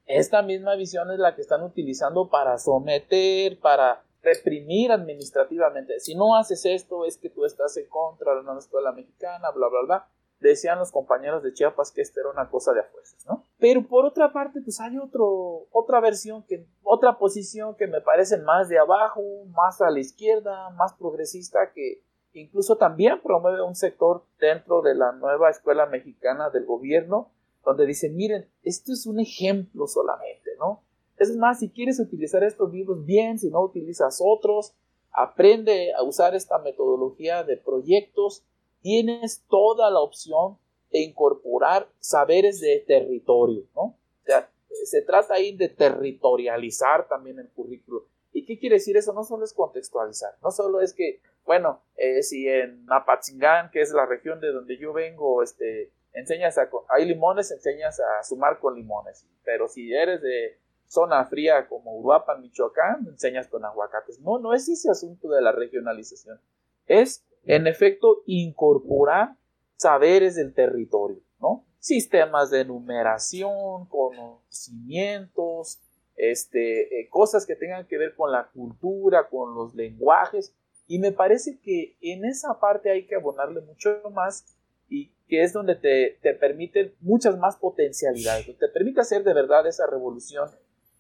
esta 0.05 0.43
misma 0.43 0.75
visión 0.75 1.11
es 1.11 1.19
la 1.19 1.35
que 1.35 1.41
están 1.41 1.63
utilizando 1.63 2.29
para 2.29 2.59
someter, 2.59 3.59
para 3.61 4.03
reprimir 4.23 4.93
administrativamente. 4.93 5.99
Si 6.01 6.15
no 6.15 6.37
haces 6.37 6.67
esto, 6.67 7.07
es 7.07 7.17
que 7.17 7.31
tú 7.31 7.47
estás 7.47 7.75
en 7.79 7.89
contra 7.89 8.33
de 8.33 8.37
la 8.37 8.43
nueva 8.43 8.59
escuela 8.59 8.93
mexicana, 8.93 9.51
bla, 9.53 9.69
bla, 9.69 9.81
bla 9.87 10.09
decían 10.39 10.79
los 10.79 10.93
compañeros 10.93 11.43
de 11.43 11.55
Chiapas 11.55 11.91
que 11.91 12.03
esto 12.03 12.21
era 12.21 12.31
una 12.31 12.51
cosa 12.51 12.73
de 12.73 12.81
afuerzas, 12.81 13.25
¿no? 13.27 13.43
Pero 13.59 13.87
por 13.87 14.05
otra 14.05 14.33
parte, 14.33 14.61
pues 14.61 14.81
hay 14.81 14.99
otro, 14.99 15.67
otra 15.73 15.99
versión, 16.01 16.43
que, 16.43 16.67
otra 16.83 17.19
posición 17.19 17.75
que 17.75 17.87
me 17.87 18.03
parece 18.03 18.37
más 18.39 18.69
de 18.69 18.79
abajo, 18.79 19.23
más 19.49 19.81
a 19.81 19.91
la 19.91 20.01
izquierda, 20.01 20.69
más 20.71 20.93
progresista, 20.95 21.73
que 21.75 22.03
incluso 22.41 22.77
también 22.77 23.21
promueve 23.23 23.63
un 23.63 23.75
sector 23.75 24.25
dentro 24.39 24.83
de 24.83 24.95
la 24.95 25.13
nueva 25.13 25.51
escuela 25.51 25.87
mexicana 25.87 26.51
del 26.51 26.65
gobierno, 26.65 27.31
donde 27.65 27.87
dice, 27.87 28.11
miren, 28.11 28.49
esto 28.63 28.93
es 28.93 29.07
un 29.07 29.21
ejemplo 29.21 29.87
solamente, 29.87 30.51
¿no? 30.59 30.83
Es 31.19 31.35
más, 31.37 31.61
si 31.61 31.71
quieres 31.71 31.99
utilizar 31.99 32.45
estos 32.45 32.73
libros 32.73 33.05
bien, 33.05 33.39
si 33.39 33.51
no 33.51 33.63
utilizas 33.63 34.21
otros, 34.23 34.75
aprende 35.11 35.93
a 35.95 36.03
usar 36.03 36.35
esta 36.35 36.59
metodología 36.59 37.43
de 37.43 37.57
proyectos 37.57 38.45
tienes 38.87 39.43
toda 39.49 39.91
la 39.91 39.99
opción 39.99 40.59
de 40.93 41.01
incorporar 41.01 41.89
saberes 41.99 42.61
de 42.61 42.85
territorio, 42.87 43.65
¿no? 43.75 43.83
O 43.83 44.25
sea, 44.25 44.49
se 44.85 45.03
trata 45.03 45.35
ahí 45.35 45.57
de 45.57 45.69
territorializar 45.69 47.09
también 47.09 47.41
el 47.41 47.49
currículo. 47.49 48.07
¿Y 48.37 48.45
qué 48.45 48.59
quiere 48.59 48.75
decir 48.77 48.99
eso? 48.99 49.15
No 49.15 49.25
solo 49.25 49.45
es 49.45 49.55
contextualizar, 49.55 50.35
no 50.43 50.51
solo 50.51 50.83
es 50.83 50.93
que, 50.93 51.23
bueno, 51.47 51.81
eh, 51.97 52.23
si 52.23 52.47
en 52.47 52.85
Apatzingán, 52.91 53.71
que 53.71 53.81
es 53.81 53.93
la 53.93 54.05
región 54.05 54.41
de 54.41 54.53
donde 54.53 54.77
yo 54.77 54.93
vengo, 54.93 55.43
este, 55.43 55.91
enseñas 56.13 56.59
a, 56.59 56.69
hay 56.91 57.07
limones, 57.07 57.51
enseñas 57.51 57.99
a 57.99 58.23
sumar 58.23 58.59
con 58.59 58.75
limones, 58.75 59.27
pero 59.43 59.69
si 59.69 59.91
eres 59.91 60.21
de 60.21 60.59
zona 60.87 61.25
fría 61.25 61.67
como 61.67 61.97
Uruapan, 61.97 62.43
Michoacán, 62.43 63.07
enseñas 63.09 63.49
con 63.49 63.65
aguacates. 63.65 64.21
No, 64.21 64.39
no 64.39 64.53
es 64.53 64.69
ese 64.69 64.91
asunto 64.91 65.31
de 65.31 65.41
la 65.41 65.53
regionalización. 65.53 66.39
Es 66.87 67.25
en 67.47 67.67
efecto, 67.67 68.23
incorporar 68.27 69.37
saberes 69.77 70.35
del 70.35 70.53
territorio, 70.53 71.23
¿no? 71.41 71.65
Sistemas 71.79 72.51
de 72.51 72.67
numeración, 72.67 73.87
conocimientos, 73.87 75.81
este, 76.17 77.01
eh, 77.01 77.09
cosas 77.09 77.47
que 77.47 77.57
tengan 77.57 77.87
que 77.87 77.99
ver 77.99 78.15
con 78.15 78.33
la 78.33 78.49
cultura, 78.49 79.29
con 79.29 79.55
los 79.55 79.75
lenguajes, 79.75 80.55
y 80.87 80.99
me 80.99 81.13
parece 81.13 81.59
que 81.61 81.97
en 82.01 82.25
esa 82.25 82.61
parte 82.61 82.91
hay 82.91 83.07
que 83.07 83.17
abonarle 83.17 83.61
mucho 83.61 84.01
más 84.13 84.57
y 84.89 85.11
que 85.29 85.43
es 85.43 85.53
donde 85.53 85.75
te, 85.75 86.19
te 86.23 86.35
permite 86.35 86.95
muchas 87.01 87.37
más 87.39 87.57
potencialidades, 87.57 88.47
te 88.59 88.69
permite 88.69 89.01
hacer 89.01 89.25
de 89.25 89.35
verdad 89.35 89.67
esa 89.67 89.87
revolución 89.87 90.49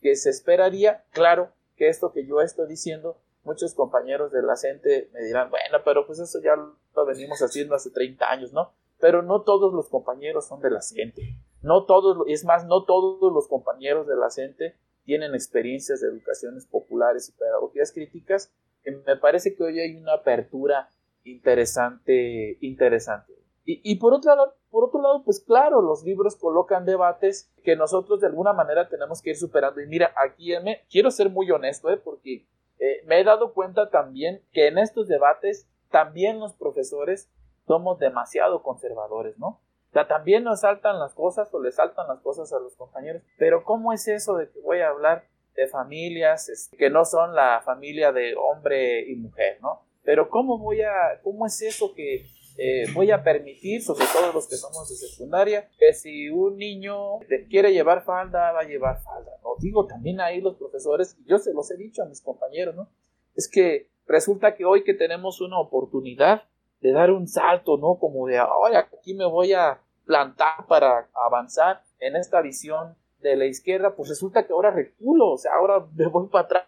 que 0.01 0.17
se 0.17 0.31
esperaría, 0.31 1.05
claro 1.11 1.53
que 1.77 1.89
esto 1.89 2.13
que 2.13 2.27
yo 2.27 2.41
estoy 2.41 2.69
diciendo 2.69 3.19
muchos 3.47 3.75
compañeros 3.75 4.33
de 4.33 4.43
la 4.43 4.57
CENTE 4.57 5.09
me 5.15 5.23
dirán, 5.23 5.49
bueno, 5.51 5.79
pero 5.85 6.05
pues 6.07 6.19
eso 6.19 6.41
ya 6.43 6.57
lo 6.57 7.07
venimos 7.07 7.41
haciendo 7.41 7.75
hace 7.75 7.91
30 7.91 8.29
años, 8.29 8.53
¿no? 8.53 8.73
Pero 8.99 9.23
no 9.23 9.43
todos 9.43 9.73
los 9.73 9.89
compañeros 9.89 10.47
son 10.47 10.61
de 10.61 10.71
la 10.71 10.83
CENTE. 10.83 11.37
No 11.63 11.85
todos, 11.85 12.27
es 12.27 12.45
más, 12.45 12.67
no 12.67 12.85
todos 12.85 13.33
los 13.33 13.47
compañeros 13.47 14.07
de 14.07 14.17
la 14.17 14.31
CENTE 14.31 14.75
tienen 15.07 15.35
experiencias 15.35 16.01
de 16.01 16.09
educaciones 16.09 16.67
populares 16.67 17.29
y 17.29 17.39
pedagogías 17.39 17.93
críticas. 17.93 18.53
me 18.85 19.17
parece 19.17 19.55
que 19.55 19.63
hoy 19.63 19.81
hay 19.81 19.97
una 19.97 20.15
apertura 20.15 20.91
interesante, 21.25 22.59
interesante. 22.61 23.33
Y, 23.65 23.81
y, 23.83 23.97
por, 23.97 24.15
otro 24.15 24.35
lado, 24.35 24.55
por 24.71 24.85
otro 24.85 25.01
lado, 25.01 25.25
pues 25.25 25.41
claro, 25.41 25.81
los 25.81 26.05
libros 26.05 26.37
colocan 26.37 26.85
debates 26.85 27.53
que 27.65 27.75
nosotros 27.75 28.21
de 28.21 28.29
alguna 28.29 28.53
manera 28.53 28.89
tenemos 28.89 29.23
que 29.23 29.31
ir 29.31 29.37
superando. 29.37 29.81
Y 29.81 29.87
mira, 29.87 30.13
aquí 30.25 30.53
me, 30.63 30.85
quiero 30.89 31.11
ser 31.11 31.31
muy 31.31 31.51
honesto, 31.51 31.91
¿eh? 31.91 31.97
porque 31.97 32.47
eh, 32.79 33.03
me 33.07 33.21
he 33.21 33.25
dado 33.25 33.55
cuenta 33.55 33.91
también 33.91 34.43
que 34.53 34.69
en 34.69 34.79
estos 34.79 35.09
debates 35.09 35.69
también 35.91 36.39
los 36.39 36.53
profesores 36.55 37.29
somos 37.67 37.99
demasiado 37.99 38.63
conservadores, 38.63 39.37
¿no? 39.39 39.61
Sea, 39.97 40.07
también 40.07 40.45
nos 40.45 40.61
saltan 40.61 40.99
las 40.99 41.15
cosas 41.15 41.49
o 41.55 41.63
le 41.63 41.73
saltan 41.73 42.07
las 42.07 42.21
cosas 42.21 42.53
a 42.53 42.59
los 42.59 42.77
compañeros. 42.77 43.23
Pero 43.39 43.65
¿cómo 43.65 43.95
es 43.95 44.07
eso 44.09 44.37
de 44.37 44.51
que 44.51 44.61
voy 44.61 44.81
a 44.81 44.91
hablar 44.91 45.25
de 45.55 45.67
familias 45.69 46.51
este, 46.51 46.77
que 46.77 46.91
no 46.91 47.07
son 47.07 47.35
la 47.35 47.63
familia 47.65 48.13
de 48.13 48.35
hombre 48.37 49.11
y 49.11 49.17
mujer, 49.17 49.57
¿no? 49.63 49.87
Pero 50.05 50.29
¿cómo 50.29 50.59
voy 50.59 50.83
a, 50.83 51.19
cómo 51.23 51.47
es 51.47 51.63
eso 51.63 51.95
que 51.95 52.27
eh, 52.59 52.85
voy 52.93 53.11
a 53.11 53.23
permitir, 53.23 53.81
sobre 53.81 54.05
todo 54.13 54.35
los 54.35 54.47
que 54.47 54.57
somos 54.57 54.87
de 54.91 54.97
secundaria, 54.97 55.71
que 55.79 55.95
si 55.95 56.29
un 56.29 56.59
niño 56.59 57.21
quiere 57.49 57.73
llevar 57.73 58.05
falda, 58.05 58.53
va 58.53 58.61
a 58.61 58.65
llevar 58.65 59.01
falda. 59.01 59.31
No 59.43 59.55
digo 59.61 59.87
también 59.87 60.21
ahí 60.21 60.43
los 60.43 60.57
profesores, 60.57 61.17
yo 61.25 61.39
se 61.39 61.55
los 61.55 61.71
he 61.71 61.79
dicho 61.79 62.03
a 62.03 62.07
mis 62.07 62.21
compañeros, 62.21 62.75
¿no? 62.75 62.91
Es 63.35 63.49
que 63.49 63.89
resulta 64.07 64.57
que 64.57 64.67
hoy 64.67 64.85
que 64.85 64.93
tenemos 64.93 65.41
una 65.41 65.59
oportunidad 65.59 66.43
de 66.83 66.93
dar 66.93 67.11
un 67.11 67.27
salto, 67.27 67.79
¿no? 67.79 67.99
Como 67.99 68.27
de, 68.27 68.37
ahora 68.37 68.91
aquí 68.93 69.15
me 69.15 69.25
voy 69.25 69.55
a 69.55 69.81
plantar 70.07 70.67
para 70.67 71.11
avanzar 71.13 71.83
en 71.99 72.17
esta 72.17 72.41
visión 72.41 72.97
de 73.21 73.37
la 73.37 73.45
izquierda, 73.45 73.95
pues 73.95 74.09
resulta 74.09 74.47
que 74.47 74.53
ahora 74.53 74.71
reculo, 74.71 75.33
o 75.33 75.37
sea, 75.37 75.55
ahora 75.55 75.85
me 75.95 76.07
voy 76.07 76.29
para 76.29 76.45
atrás 76.45 76.67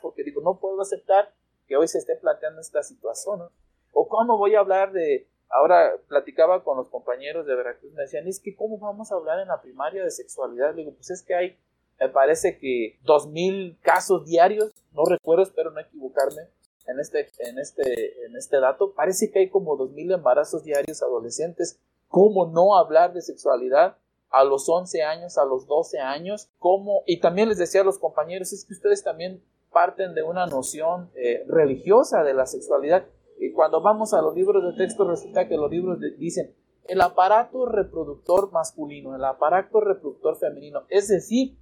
porque 0.00 0.22
digo, 0.22 0.40
no 0.42 0.60
puedo 0.60 0.80
aceptar 0.80 1.32
que 1.66 1.76
hoy 1.76 1.88
se 1.88 1.98
esté 1.98 2.14
planteando 2.16 2.60
esta 2.60 2.82
situación, 2.82 3.38
¿no? 3.38 3.50
O 3.92 4.06
cómo 4.08 4.36
voy 4.36 4.54
a 4.54 4.60
hablar 4.60 4.92
de, 4.92 5.26
ahora 5.48 5.92
platicaba 6.08 6.62
con 6.62 6.76
los 6.76 6.88
compañeros 6.88 7.46
de 7.46 7.54
Veracruz, 7.54 7.92
me 7.94 8.02
decían, 8.02 8.26
es 8.28 8.38
que 8.38 8.54
cómo 8.54 8.78
vamos 8.78 9.10
a 9.10 9.14
hablar 9.14 9.40
en 9.40 9.48
la 9.48 9.62
primaria 9.62 10.04
de 10.04 10.10
sexualidad, 10.10 10.74
digo, 10.74 10.92
pues 10.92 11.10
es 11.10 11.22
que 11.22 11.34
hay, 11.34 11.58
me 11.98 12.08
parece 12.08 12.58
que 12.58 12.98
dos 13.02 13.28
mil 13.28 13.78
casos 13.80 14.26
diarios, 14.26 14.72
no 14.92 15.04
recuerdo, 15.04 15.42
espero 15.44 15.70
no 15.70 15.80
equivocarme, 15.80 16.42
en 16.86 17.00
este, 17.00 17.30
en 17.38 17.58
este, 17.58 18.26
en 18.26 18.36
este 18.36 18.60
dato, 18.60 18.92
parece 18.92 19.30
que 19.30 19.38
hay 19.38 19.48
como 19.48 19.76
dos 19.76 19.90
mil 19.92 20.10
embarazos 20.10 20.64
diarios 20.64 21.02
adolescentes, 21.02 21.80
¿cómo 22.14 22.46
no 22.46 22.76
hablar 22.76 23.12
de 23.12 23.22
sexualidad? 23.22 23.96
a 24.30 24.42
los 24.42 24.68
11 24.68 25.00
años, 25.02 25.38
a 25.38 25.44
los 25.44 25.68
12 25.68 26.00
años, 26.00 26.50
cómo, 26.58 27.04
y 27.06 27.20
también 27.20 27.48
les 27.48 27.58
decía 27.58 27.82
a 27.82 27.84
los 27.84 28.00
compañeros, 28.00 28.52
es 28.52 28.64
que 28.64 28.72
ustedes 28.74 29.04
también 29.04 29.44
parten 29.70 30.12
de 30.12 30.24
una 30.24 30.46
noción 30.46 31.12
eh, 31.14 31.44
religiosa 31.46 32.24
de 32.24 32.34
la 32.34 32.44
sexualidad 32.46 33.06
y 33.38 33.52
cuando 33.52 33.80
vamos 33.80 34.12
a 34.12 34.20
los 34.20 34.34
libros 34.34 34.64
de 34.64 34.76
texto 34.76 35.08
resulta 35.08 35.46
que 35.46 35.56
los 35.56 35.70
libros 35.70 36.00
dicen 36.18 36.52
el 36.88 37.00
aparato 37.00 37.64
reproductor 37.64 38.50
masculino, 38.50 39.14
el 39.14 39.24
aparato 39.24 39.80
reproductor 39.80 40.36
femenino, 40.36 40.82
es 40.88 41.06
decir, 41.06 41.56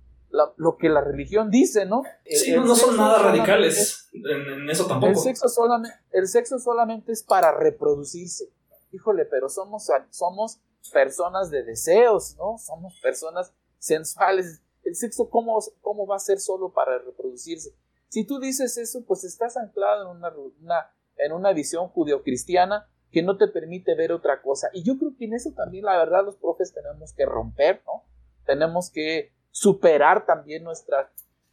lo 0.56 0.78
que 0.78 0.88
la 0.88 1.02
religión 1.02 1.50
dice, 1.50 1.84
¿no? 1.84 2.04
Sí, 2.24 2.52
no, 2.52 2.74
son 2.74 2.96
nada 2.96 3.18
radicales 3.18 4.08
en, 4.14 4.70
eso 4.70 4.86
tampoco. 4.86 5.10
El 5.10 5.16
sexo, 5.16 5.46
solamente, 5.50 5.94
el 6.12 6.26
sexo 6.26 6.58
solamente 6.58 7.12
es 7.12 7.22
para 7.22 7.52
reproducirse. 7.52 8.50
Híjole, 8.92 9.24
pero 9.24 9.48
somos, 9.48 9.88
somos 10.10 10.60
personas 10.92 11.50
de 11.50 11.64
deseos, 11.64 12.36
¿no? 12.36 12.58
Somos 12.58 12.98
personas 13.00 13.52
sensuales. 13.78 14.62
El 14.84 14.94
sexo, 14.94 15.28
¿cómo, 15.30 15.58
cómo 15.80 16.06
va 16.06 16.16
a 16.16 16.20
ser 16.20 16.38
solo 16.38 16.72
para 16.72 16.98
reproducirse? 16.98 17.74
Si 18.08 18.24
tú 18.24 18.38
dices 18.38 18.76
eso, 18.76 19.04
pues 19.06 19.24
estás 19.24 19.56
anclado 19.56 20.10
en 20.10 20.16
una, 20.18 20.32
una 20.60 20.90
en 21.16 21.32
una 21.32 21.52
visión 21.52 21.88
judeocristiana 21.88 22.88
que 23.10 23.22
no 23.22 23.36
te 23.36 23.48
permite 23.48 23.94
ver 23.94 24.12
otra 24.12 24.40
cosa. 24.40 24.68
Y 24.72 24.82
yo 24.82 24.98
creo 24.98 25.14
que 25.18 25.26
en 25.26 25.34
eso 25.34 25.52
también, 25.52 25.84
la 25.84 25.98
verdad, 25.98 26.24
los 26.24 26.36
profes 26.36 26.72
tenemos 26.72 27.12
que 27.12 27.26
romper, 27.26 27.82
¿no? 27.86 28.04
Tenemos 28.46 28.90
que 28.90 29.32
superar 29.50 30.24
también 30.24 30.64
nuestras, 30.64 31.08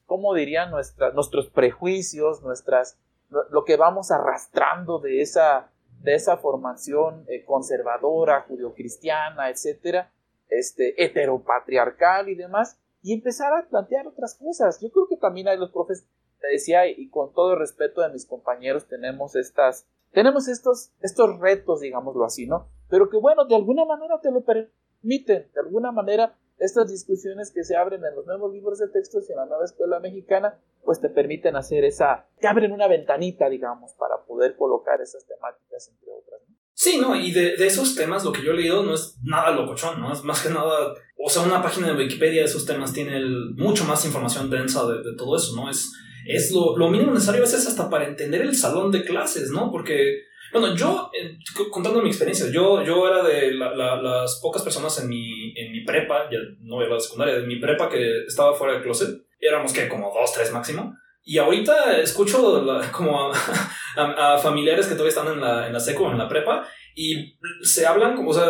¿cómo 0.06 0.34
dirían? 0.34 0.72
Nuestras, 0.72 1.14
nuestros 1.14 1.50
prejuicios, 1.50 2.42
nuestras, 2.42 2.98
lo 3.52 3.66
que 3.66 3.76
vamos 3.76 4.10
arrastrando 4.10 5.00
de 5.00 5.22
esa, 5.22 5.72
de 6.02 6.16
esa 6.16 6.38
formación 6.38 7.26
eh, 7.28 7.44
conservadora, 7.46 8.46
judeocristiana, 8.48 9.50
etcétera, 9.50 10.12
este, 10.50 11.04
heteropatriarcal 11.04 12.30
y 12.30 12.36
demás, 12.36 12.80
y 13.02 13.14
empezar 13.14 13.54
a 13.54 13.68
plantear 13.68 14.08
otras 14.08 14.36
cosas. 14.36 14.80
Yo 14.82 14.90
creo 14.92 15.08
que 15.08 15.18
también 15.18 15.48
hay 15.48 15.58
los 15.58 15.72
profes 15.72 16.06
te 16.40 16.48
decía, 16.48 16.88
y 16.88 17.10
con 17.10 17.34
todo 17.34 17.54
el 17.54 17.60
respeto 17.60 18.02
de 18.02 18.10
mis 18.10 18.26
compañeros, 18.26 18.88
tenemos 18.88 19.36
estas, 19.36 19.88
tenemos 20.12 20.48
estos, 20.48 20.92
estos 21.02 21.40
retos, 21.40 21.82
digámoslo 21.82 22.26
así, 22.26 22.48
¿no? 22.48 22.68
Pero 22.90 23.10
que 23.10 23.18
bueno, 23.18 23.46
de 23.46 23.56
alguna 23.56 23.86
manera 23.86 24.20
te 24.22 24.32
lo 24.32 24.42
permiten, 24.42 25.50
de 25.54 25.60
alguna 25.60 25.92
manera 25.92 26.36
estas 26.60 26.92
discusiones 26.92 27.52
que 27.54 27.64
se 27.64 27.76
abren 27.76 28.04
en 28.04 28.16
los 28.16 28.26
nuevos 28.26 28.54
libros 28.54 28.80
de 28.80 28.90
textos 28.90 29.30
y 29.30 29.32
en 29.32 29.38
la 29.40 29.46
nueva 29.46 29.66
escuela 29.66 30.00
mexicana, 30.00 30.60
pues 30.84 31.00
te 31.02 31.10
permiten 31.10 31.56
hacer 31.56 31.86
esa, 31.86 32.28
te 32.40 32.48
abren 32.48 32.72
una 32.72 32.88
ventanita, 32.88 33.50
digamos, 33.50 33.94
para 33.94 34.24
poder 34.26 34.56
colocar 34.56 35.02
esas 35.02 35.26
temáticas 35.26 35.90
entre 35.90 36.12
otras. 36.12 36.42
Sí, 36.74 36.98
no, 36.98 37.16
y 37.16 37.34
de, 37.34 37.56
esos 37.56 37.94
temas 37.96 38.24
lo 38.24 38.32
que 38.32 38.42
yo 38.42 38.52
he 38.52 38.56
leído 38.56 38.84
no 38.84 38.94
es 38.94 39.18
nada 39.22 39.52
locochón, 39.52 40.00
¿no? 40.00 40.14
Es 40.14 40.24
más 40.24 40.42
que 40.42 40.50
nada, 40.50 40.94
o 41.18 41.30
sea, 41.30 41.44
una 41.44 41.62
página 41.62 41.88
de 41.88 41.98
Wikipedia 41.98 42.42
de 42.42 42.48
esos 42.48 42.66
temas 42.66 42.94
tiene 42.94 43.20
mucho 43.58 43.84
más 43.84 44.06
información 44.06 44.50
densa 44.50 44.88
de, 44.88 45.04
de 45.04 45.16
todo 45.18 45.36
eso, 45.36 45.56
¿no? 45.58 45.70
Es, 45.70 45.92
es 46.26 46.52
lo, 46.52 46.78
lo, 46.78 46.90
mínimo 46.90 47.14
necesario 47.14 47.42
a 47.42 47.46
veces 47.46 47.68
hasta 47.68 47.90
para 47.90 48.08
entender 48.08 48.42
el 48.42 48.56
salón 48.56 48.92
de 48.92 49.04
clases, 49.04 49.52
¿no? 49.52 49.72
Porque, 49.72 50.24
bueno, 50.52 50.76
yo, 50.76 51.12
eh, 51.14 51.38
contando 51.72 52.02
mi 52.02 52.10
experiencia, 52.10 52.48
yo, 52.52 52.84
yo 52.84 53.08
era 53.08 53.24
de 53.24 53.54
las 53.54 54.40
pocas 54.42 54.62
personas 54.64 55.00
en 55.02 55.10
mi, 55.10 55.54
en 55.56 55.72
mi 55.72 55.84
prepa, 55.84 56.30
ya 56.32 56.40
no 56.62 56.76
voy 56.76 56.86
a 56.86 56.90
la 56.90 57.00
secundaria, 57.00 57.36
de 57.36 57.48
mi 57.48 57.58
prepa 57.58 57.90
que 57.90 58.24
estaba 58.28 58.54
fuera 58.54 58.74
del 58.74 58.84
closet, 58.84 59.10
éramos 59.40 59.74
que 59.74 59.88
como 59.88 60.12
dos, 60.14 60.34
tres 60.34 60.52
máximo. 60.52 60.96
Y 61.24 61.38
ahorita 61.38 62.00
escucho 62.00 62.66
como 62.92 63.32
a, 63.98 64.38
familiares 64.38 64.88
que 64.88 64.94
todavía 64.94 65.10
están 65.10 65.28
en 65.28 65.42
la, 65.42 65.68
en 65.68 65.74
la 65.74 65.80
seco, 65.80 66.10
en 66.12 66.18
la 66.18 66.28
prepa, 66.28 66.68
y 66.96 67.38
se 67.62 67.86
hablan 67.86 68.16
como, 68.16 68.32
o 68.32 68.34
sea, 68.34 68.48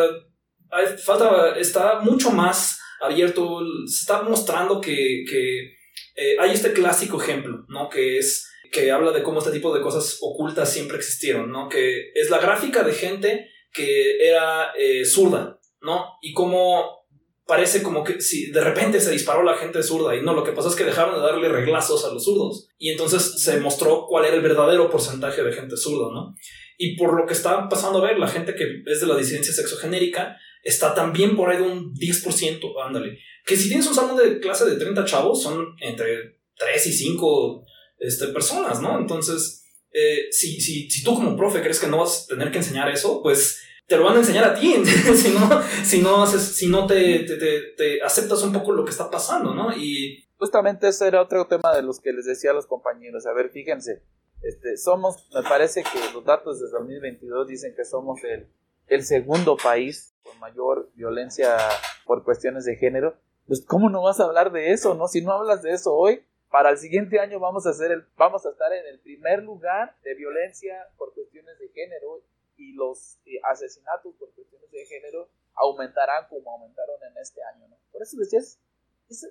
falta, 1.04 1.58
está 1.58 2.00
mucho 2.00 2.32
más 2.32 2.80
abierto, 3.02 3.60
se 3.86 4.02
está 4.02 4.22
mostrando 4.22 4.80
que, 4.80 5.24
que 5.30 5.80
eh, 6.16 6.38
hay 6.40 6.52
este 6.52 6.74
clásico 6.74 7.22
ejemplo, 7.22 7.66
¿no? 7.68 7.90
Que 7.90 8.18
es 8.18 8.49
que 8.72 8.92
habla 8.92 9.12
de 9.12 9.24
cómo 9.24 9.40
este 9.40 9.52
tipo 9.52 9.74
de 9.74 9.82
cosas 9.82 10.18
ocultas 10.22 10.72
siempre 10.72 10.98
existieron, 10.98 11.52
¿no? 11.52 11.70
Que 11.70 12.12
es 12.14 12.30
la 12.30 12.40
gráfica 12.40 12.84
de 12.84 12.94
gente 12.94 13.50
que 13.74 14.28
era 14.28 14.72
eh, 14.78 15.06
zurda, 15.06 15.60
¿no? 15.82 16.18
Y 16.22 16.34
cómo 16.34 17.00
parece 17.46 17.82
como 17.82 18.04
que 18.04 18.22
si 18.22 18.52
de 18.52 18.62
repente 18.62 19.02
se 19.02 19.10
disparó 19.12 19.42
la 19.44 19.58
gente 19.58 19.82
zurda 19.82 20.16
y 20.16 20.22
no, 20.22 20.34
lo 20.34 20.44
que 20.44 20.52
pasó 20.52 20.70
es 20.70 20.76
que 20.76 20.84
dejaron 20.84 21.16
de 21.16 21.22
darle 21.22 21.50
reglazos 21.50 22.06
a 22.06 22.14
los 22.14 22.24
zurdos 22.24 22.70
y 22.78 22.92
entonces 22.92 23.42
se 23.42 23.60
mostró 23.60 24.06
cuál 24.08 24.26
era 24.26 24.36
el 24.36 24.44
verdadero 24.44 24.90
porcentaje 24.92 25.44
de 25.44 25.52
gente 25.52 25.76
zurda, 25.76 26.14
¿no? 26.14 26.36
Y 26.78 26.96
por 26.96 27.20
lo 27.20 27.26
que 27.26 27.34
está 27.34 27.68
pasando 27.68 28.00
a 28.00 28.08
ver, 28.08 28.20
la 28.20 28.28
gente 28.28 28.54
que 28.56 28.84
es 28.86 29.02
de 29.02 29.08
la 29.08 29.18
disidencia 29.18 29.52
sexogenérica 29.52 30.38
está 30.64 30.94
también 30.94 31.36
por 31.36 31.50
ahí 31.50 31.58
de 31.58 31.64
un 31.64 31.94
10%, 31.94 32.62
ándale. 32.86 33.18
Que 33.46 33.58
si 33.58 33.68
tienes 33.68 33.88
un 33.88 33.96
salón 33.96 34.16
de 34.16 34.40
clase 34.40 34.66
de 34.66 34.78
30 34.78 35.04
chavos, 35.06 35.42
son 35.42 35.76
entre 35.82 36.40
3 36.56 36.88
y 36.88 36.94
5 36.94 37.66
este, 38.00 38.28
personas, 38.28 38.82
¿no? 38.82 38.98
Entonces, 39.00 39.66
eh, 39.92 40.28
si, 40.32 40.62
si, 40.62 40.90
si 40.90 41.04
tú 41.04 41.16
como 41.16 41.36
profe 41.36 41.62
crees 41.62 41.80
que 41.80 41.88
no 41.88 41.98
vas 41.98 42.26
a 42.26 42.28
tener 42.28 42.52
que 42.52 42.60
enseñar 42.60 42.90
eso, 42.90 43.22
pues 43.22 43.60
te 43.88 43.98
lo 43.98 44.06
van 44.06 44.18
a 44.18 44.20
enseñar 44.20 44.44
a 44.44 44.54
ti, 44.54 44.86
si 45.16 45.30
no, 45.30 45.62
si 45.84 46.02
no, 46.02 46.28
si 46.28 46.68
no 46.68 46.86
te, 46.86 47.20
te, 47.20 47.62
te, 47.76 48.02
aceptas 48.04 48.44
un 48.44 48.54
poco 48.54 48.72
lo 48.72 48.86
que 48.86 48.92
está 48.92 49.10
pasando, 49.10 49.54
¿no? 49.56 49.76
Y 49.76 50.28
justamente 50.38 50.88
ese 50.88 51.08
era 51.08 51.22
otro 51.22 51.48
tema 51.48 51.76
de 51.76 51.82
los 51.82 52.00
que 52.00 52.14
les 52.14 52.26
decía 52.26 52.52
a 52.52 52.54
los 52.54 52.68
compañeros, 52.68 53.26
a 53.26 53.34
ver, 53.34 53.50
fíjense, 53.50 54.04
este, 54.44 54.78
somos, 54.78 55.28
me 55.34 55.42
parece 55.42 55.84
que 55.84 56.14
los 56.14 56.24
datos 56.24 56.60
de 56.60 56.70
2022 56.70 57.48
dicen 57.48 57.74
que 57.76 57.84
somos 57.84 58.24
el, 58.24 58.48
el 58.88 59.04
segundo 59.04 59.58
país 59.58 60.14
con 60.24 60.40
mayor 60.40 60.92
violencia 60.96 61.58
por 62.06 62.24
cuestiones 62.24 62.66
de 62.66 62.76
género, 62.76 63.18
pues 63.48 63.66
¿cómo 63.66 63.90
no 63.90 64.04
vas 64.04 64.20
a 64.20 64.26
hablar 64.26 64.52
de 64.52 64.72
eso, 64.72 64.94
no? 64.94 65.08
Si 65.08 65.22
no 65.22 65.34
hablas 65.34 65.64
de 65.64 65.72
eso 65.72 65.96
hoy, 65.96 66.22
para 66.50 66.72
el 66.72 66.78
siguiente 66.78 67.20
año 67.20 67.40
vamos 67.40 67.66
a 67.68 67.70
hacer 67.70 67.92
el, 67.92 68.06
vamos 68.18 68.46
a 68.46 68.50
estar 68.50 68.74
en 68.74 68.86
el 68.88 69.00
primer 69.00 69.44
lugar 69.44 69.96
de 70.04 70.16
violencia 70.16 70.88
por 70.98 71.14
cuestiones 71.14 71.58
de 71.60 71.70
género 71.70 72.24
y 72.58 72.74
los 72.74 73.20
eh, 73.26 73.40
asesinatos 73.44 74.16
por 74.16 74.34
cuestiones 74.34 74.70
de 74.72 74.86
género 74.86 75.30
aumentarán 75.54 76.28
como 76.28 76.52
aumentaron 76.52 76.98
en 77.04 77.18
este 77.18 77.42
año, 77.44 77.68
¿no? 77.68 77.78
Por 77.92 78.02
eso 78.02 78.18
decías, 78.18 78.60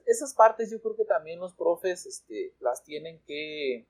esas 0.07 0.35
partes 0.35 0.71
yo 0.71 0.81
creo 0.81 0.97
que 0.97 1.05
también 1.05 1.39
los 1.39 1.55
profes 1.55 2.07
este, 2.07 2.55
las 2.61 2.83
tienen 2.85 3.21
que 3.27 3.87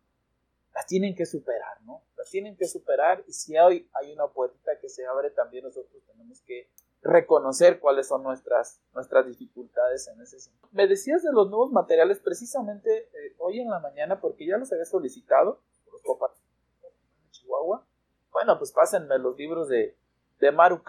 las 0.75 0.87
tienen 0.87 1.15
que 1.15 1.27
superar, 1.27 1.81
¿no? 1.83 2.03
Las 2.17 2.31
tienen 2.31 2.57
que 2.57 2.67
superar 2.67 3.25
y 3.27 3.33
si 3.33 3.57
hoy 3.57 3.89
hay 3.95 4.13
una 4.13 4.29
puerta 4.29 4.79
que 4.81 4.89
se 4.89 5.07
abre, 5.07 5.31
también 5.31 5.65
nosotros 5.65 6.03
tenemos 6.07 6.41
que 6.43 6.69
reconocer 7.03 7.79
cuáles 7.81 8.09
son 8.09 8.23
nuestras, 8.23 8.81
nuestras 8.95 9.27
dificultades 9.27 10.09
en 10.09 10.21
ese 10.21 10.41
sentido. 10.41 10.69
Me 10.73 10.87
decías 10.87 11.23
de 11.23 11.33
los 11.33 11.49
nuevos 11.49 11.71
materiales 11.71 12.19
precisamente 12.19 13.09
eh, 13.13 13.35
hoy 13.39 13.61
en 13.61 13.71
la 13.71 13.81
mañana 13.81 14.21
porque 14.21 14.47
ya 14.47 14.57
los 14.57 14.73
había 14.73 14.85
solicitado 14.85 15.61
los 15.93 16.03
de 16.03 17.31
Chihuahua. 17.31 17.87
Bueno, 18.33 18.59
pues 18.59 18.73
pásenme 18.73 19.19
los 19.19 19.37
libros 19.37 19.69
de, 19.69 19.97
de 20.41 20.53
Maru 20.53 20.83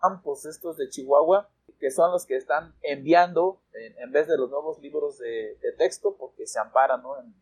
Campos, 0.00 0.44
estos 0.44 0.76
de 0.76 0.88
Chihuahua, 0.88 1.48
que 1.78 1.90
son 1.90 2.12
los 2.12 2.26
que 2.26 2.36
están 2.36 2.74
enviando 2.82 3.60
en, 3.72 4.12
vez 4.12 4.28
de 4.28 4.36
los 4.36 4.50
nuevos 4.50 4.78
libros 4.80 5.18
de, 5.18 5.56
texto 5.78 6.16
porque 6.16 6.46
se 6.46 6.58
amparan 6.58 7.02
en, 7.20 7.34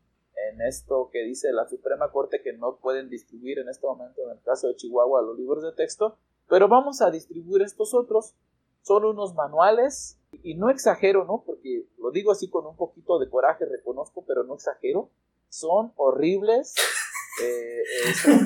en 0.50 0.60
esto 0.62 1.10
que 1.12 1.24
dice 1.24 1.52
la 1.52 1.68
Suprema 1.68 2.10
Corte 2.12 2.42
que 2.42 2.52
no 2.52 2.76
pueden 2.76 3.08
distribuir 3.08 3.58
en 3.58 3.68
este 3.68 3.86
momento, 3.86 4.22
en 4.22 4.30
el 4.30 4.42
caso 4.42 4.68
de 4.68 4.76
Chihuahua, 4.76 5.22
los 5.22 5.36
libros 5.36 5.62
de 5.62 5.72
texto 5.72 6.18
pero 6.48 6.68
vamos 6.68 7.00
a 7.02 7.10
distribuir 7.10 7.62
estos 7.62 7.94
otros. 7.94 8.34
Son 8.82 9.04
unos 9.04 9.34
manuales, 9.34 10.18
y 10.42 10.54
no 10.54 10.70
exagero, 10.70 11.24
¿no? 11.24 11.42
Porque 11.44 11.86
lo 11.98 12.10
digo 12.10 12.32
así 12.32 12.48
con 12.48 12.66
un 12.66 12.76
poquito 12.76 13.18
de 13.18 13.28
coraje, 13.28 13.64
reconozco, 13.64 14.24
pero 14.26 14.44
no 14.44 14.54
exagero. 14.54 15.10
Son 15.48 15.92
horribles. 15.96 16.74
Eh, 17.40 17.82
eh, 18.04 18.14
son 18.14 18.44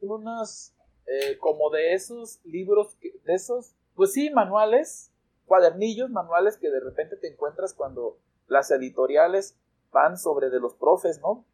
unos 0.00 0.72
eh, 1.06 1.38
como 1.38 1.70
de 1.70 1.94
esos 1.94 2.40
libros, 2.44 2.96
de 3.00 3.34
esos, 3.34 3.76
pues 3.94 4.14
sí, 4.14 4.30
manuales, 4.30 5.12
cuadernillos, 5.46 6.10
manuales 6.10 6.56
que 6.56 6.70
de 6.70 6.80
repente 6.80 7.14
te 7.14 7.28
encuentras 7.28 7.72
cuando 7.72 8.18
las 8.48 8.72
editoriales 8.72 9.54
van 9.92 10.18
sobre 10.18 10.50
de 10.50 10.58
los 10.58 10.74
profes, 10.74 11.20
¿no? 11.20 11.44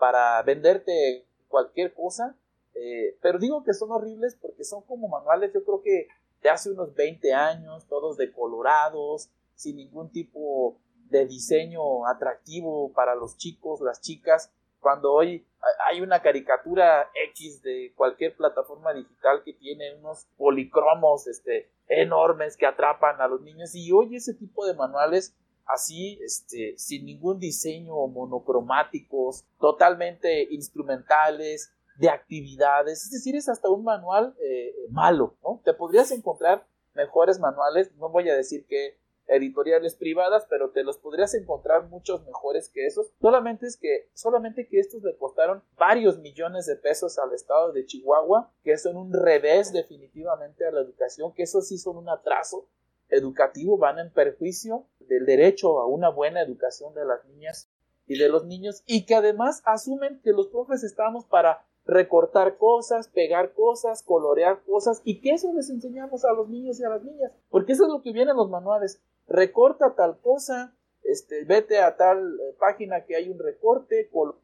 para 0.00 0.42
venderte 0.42 1.24
cualquier 1.46 1.94
cosa 1.94 2.36
Eh, 2.74 3.16
pero 3.22 3.38
digo 3.38 3.62
que 3.62 3.72
son 3.72 3.90
horribles 3.92 4.36
porque 4.40 4.64
son 4.64 4.82
como 4.82 5.08
manuales, 5.08 5.52
yo 5.52 5.64
creo 5.64 5.80
que 5.82 6.08
de 6.42 6.50
hace 6.50 6.70
unos 6.70 6.94
20 6.94 7.32
años, 7.32 7.86
todos 7.88 8.16
decolorados, 8.16 9.30
sin 9.54 9.76
ningún 9.76 10.10
tipo 10.10 10.76
de 11.08 11.26
diseño 11.26 12.06
atractivo 12.06 12.92
para 12.92 13.14
los 13.14 13.36
chicos, 13.38 13.80
las 13.80 14.00
chicas. 14.00 14.52
Cuando 14.80 15.12
hoy 15.12 15.46
hay 15.88 16.00
una 16.00 16.20
caricatura 16.20 17.08
X 17.30 17.62
de 17.62 17.92
cualquier 17.96 18.36
plataforma 18.36 18.92
digital 18.92 19.42
que 19.44 19.54
tiene 19.54 19.94
unos 19.94 20.26
policromos 20.36 21.26
este, 21.26 21.70
enormes 21.88 22.56
que 22.56 22.66
atrapan 22.66 23.20
a 23.20 23.28
los 23.28 23.40
niños 23.40 23.74
y 23.74 23.90
hoy 23.92 24.16
ese 24.16 24.34
tipo 24.34 24.66
de 24.66 24.74
manuales 24.74 25.34
así, 25.66 26.18
este, 26.22 26.74
sin 26.76 27.06
ningún 27.06 27.38
diseño 27.38 28.06
monocromáticos, 28.08 29.44
totalmente 29.58 30.46
instrumentales, 30.50 31.72
de 31.98 32.08
actividades, 32.08 33.04
es 33.04 33.10
decir, 33.10 33.36
es 33.36 33.48
hasta 33.48 33.68
un 33.68 33.84
manual 33.84 34.34
eh, 34.40 34.74
malo, 34.90 35.36
¿no? 35.42 35.60
Te 35.64 35.74
podrías 35.74 36.10
encontrar 36.10 36.66
mejores 36.94 37.38
manuales, 37.38 37.92
no 37.96 38.08
voy 38.08 38.28
a 38.28 38.36
decir 38.36 38.66
que 38.66 38.98
editoriales 39.26 39.94
privadas, 39.94 40.46
pero 40.48 40.70
te 40.70 40.82
los 40.82 40.98
podrías 40.98 41.34
encontrar 41.34 41.88
muchos 41.88 42.24
mejores 42.26 42.68
que 42.68 42.86
esos. 42.86 43.12
Solamente 43.20 43.66
es 43.66 43.76
que, 43.76 44.10
solamente 44.12 44.68
que 44.68 44.78
estos 44.78 45.02
le 45.02 45.16
costaron 45.16 45.62
varios 45.76 46.18
millones 46.18 46.66
de 46.66 46.76
pesos 46.76 47.18
al 47.18 47.32
estado 47.32 47.72
de 47.72 47.86
Chihuahua, 47.86 48.52
que 48.62 48.76
son 48.76 48.96
un 48.96 49.12
revés 49.12 49.72
definitivamente 49.72 50.66
a 50.66 50.70
la 50.70 50.80
educación, 50.80 51.32
que 51.32 51.44
eso 51.44 51.62
sí 51.62 51.78
son 51.78 51.96
un 51.96 52.08
atraso 52.08 52.68
educativo, 53.08 53.78
van 53.78 53.98
en 53.98 54.12
perjuicio 54.12 54.86
del 55.00 55.26
derecho 55.26 55.80
a 55.80 55.86
una 55.86 56.08
buena 56.08 56.42
educación 56.42 56.94
de 56.94 57.04
las 57.04 57.24
niñas 57.26 57.70
y 58.06 58.18
de 58.18 58.28
los 58.28 58.44
niños, 58.44 58.82
y 58.86 59.06
que 59.06 59.14
además 59.14 59.62
asumen 59.64 60.20
que 60.22 60.32
los 60.32 60.48
profes 60.48 60.84
estamos 60.84 61.24
para 61.24 61.64
recortar 61.86 62.56
cosas, 62.56 63.08
pegar 63.08 63.52
cosas, 63.52 64.02
colorear 64.02 64.62
cosas, 64.64 65.02
y 65.04 65.20
que 65.20 65.32
eso 65.32 65.52
les 65.52 65.70
enseñamos 65.70 66.24
a 66.24 66.32
los 66.32 66.48
niños 66.48 66.80
y 66.80 66.84
a 66.84 66.90
las 66.90 67.02
niñas, 67.02 67.32
porque 67.50 67.72
eso 67.72 67.84
es 67.84 67.90
lo 67.90 68.02
que 68.02 68.12
viene 68.12 68.30
en 68.30 68.36
los 68.36 68.50
manuales. 68.50 69.02
Recorta 69.26 69.94
tal 69.94 70.18
cosa, 70.20 70.74
este, 71.02 71.44
vete 71.44 71.78
a 71.78 71.96
tal 71.96 72.40
eh, 72.40 72.54
página 72.58 73.04
que 73.04 73.16
hay 73.16 73.28
un 73.28 73.38
recorte, 73.38 74.08
coloca, 74.10 74.38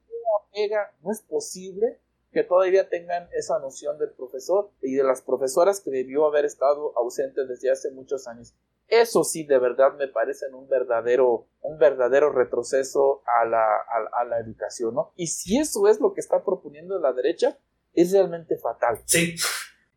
pega, 0.53 0.93
no 1.03 1.11
es 1.11 1.23
posible 1.23 1.99
que 2.33 2.45
todavía 2.45 2.89
tengan 2.89 3.29
esa 3.33 3.59
noción 3.59 3.99
del 3.99 4.11
profesor 4.13 4.71
y 4.83 4.95
de 4.95 5.05
las 5.05 5.23
profesoras 5.23 5.81
que 5.81 5.91
debió 5.91 6.27
haber 6.27 6.45
estado 6.45 6.97
ausente 6.97 7.45
desde 7.47 7.71
hace 7.71 7.91
muchos 7.91 8.29
años. 8.29 8.55
Eso 8.89 9.23
sí, 9.23 9.45
de 9.45 9.59
verdad 9.59 9.95
me 9.97 10.09
parece 10.09 10.47
un 10.53 10.69
verdadero, 10.69 11.47
un 11.61 11.79
verdadero 11.79 12.33
retroceso 12.33 13.23
a 13.25 13.45
la, 13.45 13.65
a, 13.65 14.25
la 14.25 14.41
educación, 14.41 14.95
¿no? 14.95 15.13
Y 15.17 15.29
si 15.29 15.59
eso 15.59 15.87
es 15.87 16.01
lo 16.01 16.13
que 16.13 16.21
está 16.21 16.45
proponiendo 16.45 16.99
la 16.99 17.13
derecha, 17.13 17.59
es 17.95 18.13
realmente 18.13 18.57
fatal. 18.59 19.01
Sí. 19.05 19.37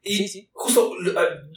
Y 0.03 0.17
sí, 0.17 0.27
sí. 0.27 0.49
justo 0.53 0.91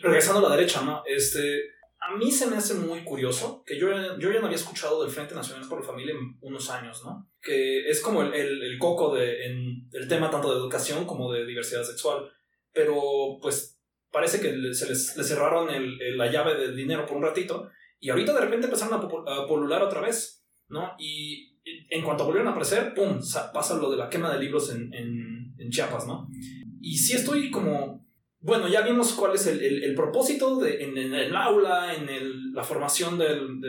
regresando 0.02 0.46
a 0.46 0.50
la 0.50 0.56
derecha, 0.56 0.80
¿no? 0.82 1.02
Este, 1.04 1.60
a 1.98 2.16
mí 2.16 2.30
se 2.30 2.46
me 2.46 2.56
hace 2.56 2.74
muy 2.74 3.04
curioso 3.04 3.62
que 3.66 3.78
yo, 3.78 3.88
yo 4.18 4.30
ya 4.30 4.40
no 4.40 4.46
había 4.46 4.56
escuchado 4.56 5.02
del 5.02 5.12
Frente 5.12 5.34
Nacional 5.34 5.68
por 5.68 5.80
la 5.80 5.86
Familia 5.86 6.14
en 6.14 6.36
unos 6.40 6.70
años, 6.70 7.02
¿no? 7.04 7.30
Que 7.40 7.88
es 7.88 8.00
como 8.00 8.22
el, 8.22 8.34
el, 8.34 8.78
coco 8.78 9.14
de, 9.14 9.46
en 9.46 9.88
el 9.92 10.06
tema 10.06 10.30
tanto 10.30 10.50
de 10.50 10.58
educación 10.58 11.06
como 11.06 11.32
de 11.32 11.46
diversidad 11.46 11.84
sexual. 11.84 12.30
Pero 12.72 13.38
pues 13.40 13.80
parece 14.10 14.40
que 14.40 14.74
se 14.74 14.88
les, 14.88 15.14
cerraron 15.14 15.70
el, 15.70 16.16
la 16.16 16.30
llave 16.30 16.54
del 16.54 16.76
dinero 16.76 17.06
por 17.06 17.16
un 17.16 17.24
ratito 17.24 17.70
y 17.98 18.10
ahorita 18.10 18.34
de 18.34 18.40
repente 18.40 18.66
empezaron 18.66 18.94
a, 18.94 19.46
polular 19.46 19.82
otra 19.82 20.00
vez, 20.00 20.46
¿no? 20.68 20.92
Y 20.98 21.58
en 21.90 22.04
cuanto 22.04 22.24
volvieron 22.24 22.48
a 22.48 22.50
aparecer, 22.50 22.94
¡pum! 22.94 23.20
pasa 23.52 23.76
lo 23.78 23.90
de 23.90 23.96
la 23.96 24.10
quema 24.10 24.32
de 24.32 24.38
libros 24.38 24.72
en, 24.72 24.92
en, 24.92 25.54
en 25.58 25.70
Chiapas, 25.70 26.06
¿no? 26.06 26.28
Y 26.80 26.98
sí 26.98 27.14
estoy 27.14 27.50
como 27.50 28.05
bueno, 28.46 28.68
ya 28.68 28.82
vimos 28.82 29.12
cuál 29.14 29.34
es 29.34 29.48
el, 29.48 29.92
propósito 29.96 30.60
de, 30.60 30.84
en, 30.84 30.96
el 30.96 31.34
aula, 31.34 31.92
en 31.92 32.52
la 32.54 32.62
formación 32.62 33.18
del, 33.18 33.60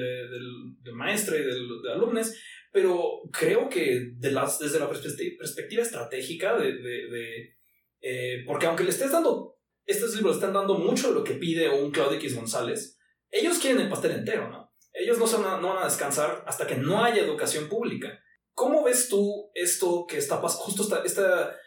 maestro 0.94 1.36
y 1.36 1.42
del, 1.42 1.68
de 1.82 1.92
alumnos, 1.92 2.32
pero 2.72 3.24
creo 3.32 3.70
que 3.70 4.12
de 4.18 4.32
las, 4.32 4.60
desde 4.60 4.80
la 4.80 4.88
perspectiva, 4.88 5.82
estratégica 5.82 6.56
de... 6.56 7.56
Eh, 8.02 8.44
porque 8.46 8.68
aunque 8.68 8.84
le 8.84 8.92
estés 8.92 9.12
dando, 9.12 9.58
estos 9.84 10.16
libros 10.16 10.36
están 10.36 10.54
dando 10.54 10.76
mucho 10.76 11.08
de 11.08 11.16
lo 11.16 11.24
que 11.24 11.34
pide 11.34 11.68
un 11.70 11.90
Claudio 11.90 12.20
X 12.20 12.36
González, 12.36 13.00
ellos 13.32 13.58
quieren 13.58 13.82
el 13.82 13.90
pastel 13.90 14.12
entero, 14.12 14.48
¿no? 14.48 14.72
Ellos 14.94 15.18
no, 15.18 15.26
a, 15.26 15.60
no 15.60 15.70
van 15.70 15.82
a 15.82 15.88
descansar 15.88 16.44
hasta 16.46 16.68
que 16.68 16.76
no 16.76 17.04
haya 17.04 17.24
educación 17.24 17.68
pública. 17.68 18.20
¿Cómo 18.54 18.84
ves 18.84 19.10
tú 19.10 19.50
esto 19.56 20.06
que 20.08 20.18
está 20.18 20.40
pasando, 20.40 20.66
justo 20.66 20.84
esta, 20.84 21.04
esta 21.04 21.58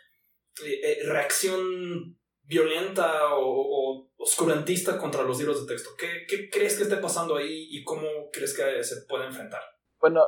eh, 0.64 0.80
eh, 0.84 0.98
reacción 1.06 2.19
violenta 2.50 3.36
o, 3.36 4.08
oscurantista 4.18 4.98
contra 4.98 5.22
los 5.22 5.38
libros 5.38 5.64
de 5.64 5.72
texto. 5.72 5.90
¿Qué, 5.96 6.26
¿Qué, 6.28 6.50
crees 6.50 6.76
que 6.76 6.82
esté 6.82 6.96
pasando 6.96 7.36
ahí 7.36 7.68
y 7.70 7.84
cómo 7.84 8.06
crees 8.32 8.54
que 8.54 8.84
se 8.84 9.02
puede 9.02 9.26
enfrentar? 9.26 9.60
Bueno, 10.00 10.24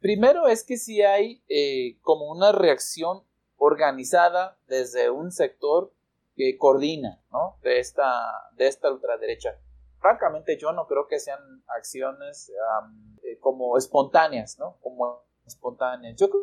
primero 0.00 0.48
es 0.48 0.64
que 0.64 0.78
sí 0.78 1.02
hay 1.02 1.44
eh, 1.48 1.98
como 2.00 2.32
una 2.32 2.50
reacción 2.50 3.22
organizada 3.56 4.58
desde 4.66 5.10
un 5.10 5.30
sector 5.30 5.92
que 6.34 6.56
coordina 6.58 7.22
¿no? 7.30 7.58
de, 7.62 7.78
esta, 7.78 8.50
de 8.56 8.66
esta 8.66 8.90
ultraderecha. 8.90 9.60
Francamente 10.00 10.58
yo 10.58 10.72
no 10.72 10.86
creo 10.86 11.06
que 11.06 11.20
sean 11.20 11.62
acciones 11.68 12.50
eh, 13.22 13.38
como 13.38 13.76
espontáneas, 13.76 14.58
¿no? 14.58 14.78
Como 14.80 15.24
espontáneas. 15.46 16.16
Yo 16.16 16.30
creo, 16.30 16.42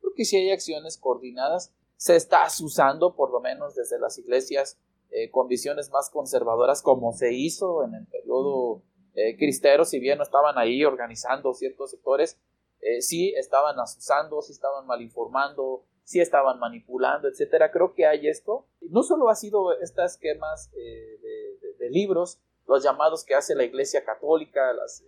creo 0.00 0.12
que 0.14 0.24
sí 0.24 0.36
hay 0.36 0.50
acciones 0.50 0.98
coordinadas 0.98 1.74
se 1.98 2.14
está 2.14 2.46
usando, 2.62 3.14
por 3.16 3.32
lo 3.32 3.40
menos 3.40 3.74
desde 3.74 3.98
las 3.98 4.18
iglesias 4.18 4.78
eh, 5.10 5.30
con 5.30 5.48
visiones 5.48 5.90
más 5.90 6.10
conservadoras, 6.10 6.80
como 6.80 7.12
se 7.12 7.32
hizo 7.32 7.84
en 7.84 7.94
el 7.94 8.06
periodo 8.06 8.82
eh, 9.14 9.36
cristero, 9.36 9.84
si 9.84 9.98
bien 9.98 10.18
no 10.18 10.22
estaban 10.22 10.56
ahí 10.58 10.84
organizando 10.84 11.52
ciertos 11.54 11.90
sectores, 11.90 12.38
eh, 12.80 13.02
sí 13.02 13.34
estaban 13.36 13.80
asusando, 13.80 14.40
sí 14.42 14.52
estaban 14.52 14.86
malinformando, 14.86 15.82
sí 16.04 16.20
estaban 16.20 16.60
manipulando, 16.60 17.26
etcétera. 17.26 17.72
Creo 17.72 17.94
que 17.94 18.06
hay 18.06 18.28
esto. 18.28 18.68
No 18.80 19.02
solo 19.02 19.28
ha 19.28 19.34
sido 19.34 19.76
estas 19.80 20.12
esquemas 20.12 20.70
de, 20.70 21.90
libros, 21.90 22.38
los 22.66 22.84
llamados 22.84 23.24
que 23.24 23.34
hace 23.34 23.54
la 23.54 23.64
Iglesia 23.64 24.04
Católica, 24.04 24.74
las, 24.74 25.02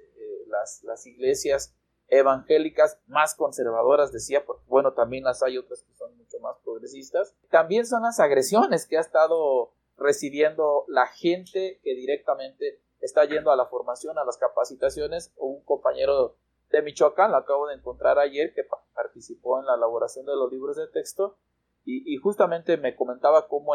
las, 0.46 0.82
las 0.82 1.06
iglesias 1.06 1.76
evangélicas 2.10 3.00
más 3.06 3.34
conservadoras, 3.34 4.12
decía, 4.12 4.44
porque 4.44 4.64
bueno, 4.68 4.92
también 4.92 5.24
las 5.24 5.42
hay 5.42 5.56
otras 5.56 5.82
que 5.82 5.94
son 5.94 6.16
mucho 6.16 6.38
más 6.40 6.56
progresistas. 6.62 7.34
También 7.50 7.86
son 7.86 8.02
las 8.02 8.20
agresiones 8.20 8.86
que 8.86 8.98
ha 8.98 9.00
estado 9.00 9.72
recibiendo 9.96 10.84
la 10.88 11.06
gente 11.06 11.80
que 11.82 11.94
directamente 11.94 12.80
está 13.00 13.24
yendo 13.24 13.50
a 13.50 13.56
la 13.56 13.66
formación, 13.66 14.18
a 14.18 14.24
las 14.24 14.36
capacitaciones. 14.36 15.32
Un 15.36 15.62
compañero 15.64 16.36
de 16.70 16.82
Michoacán, 16.82 17.30
lo 17.30 17.38
acabo 17.38 17.66
de 17.68 17.74
encontrar 17.74 18.18
ayer, 18.18 18.52
que 18.54 18.62
participó 18.94 19.60
en 19.60 19.66
la 19.66 19.74
elaboración 19.74 20.26
de 20.26 20.36
los 20.36 20.50
libros 20.50 20.76
de 20.76 20.88
texto 20.88 21.38
y, 21.84 22.16
justamente 22.18 22.76
me 22.76 22.94
comentaba 22.94 23.48
cómo 23.48 23.72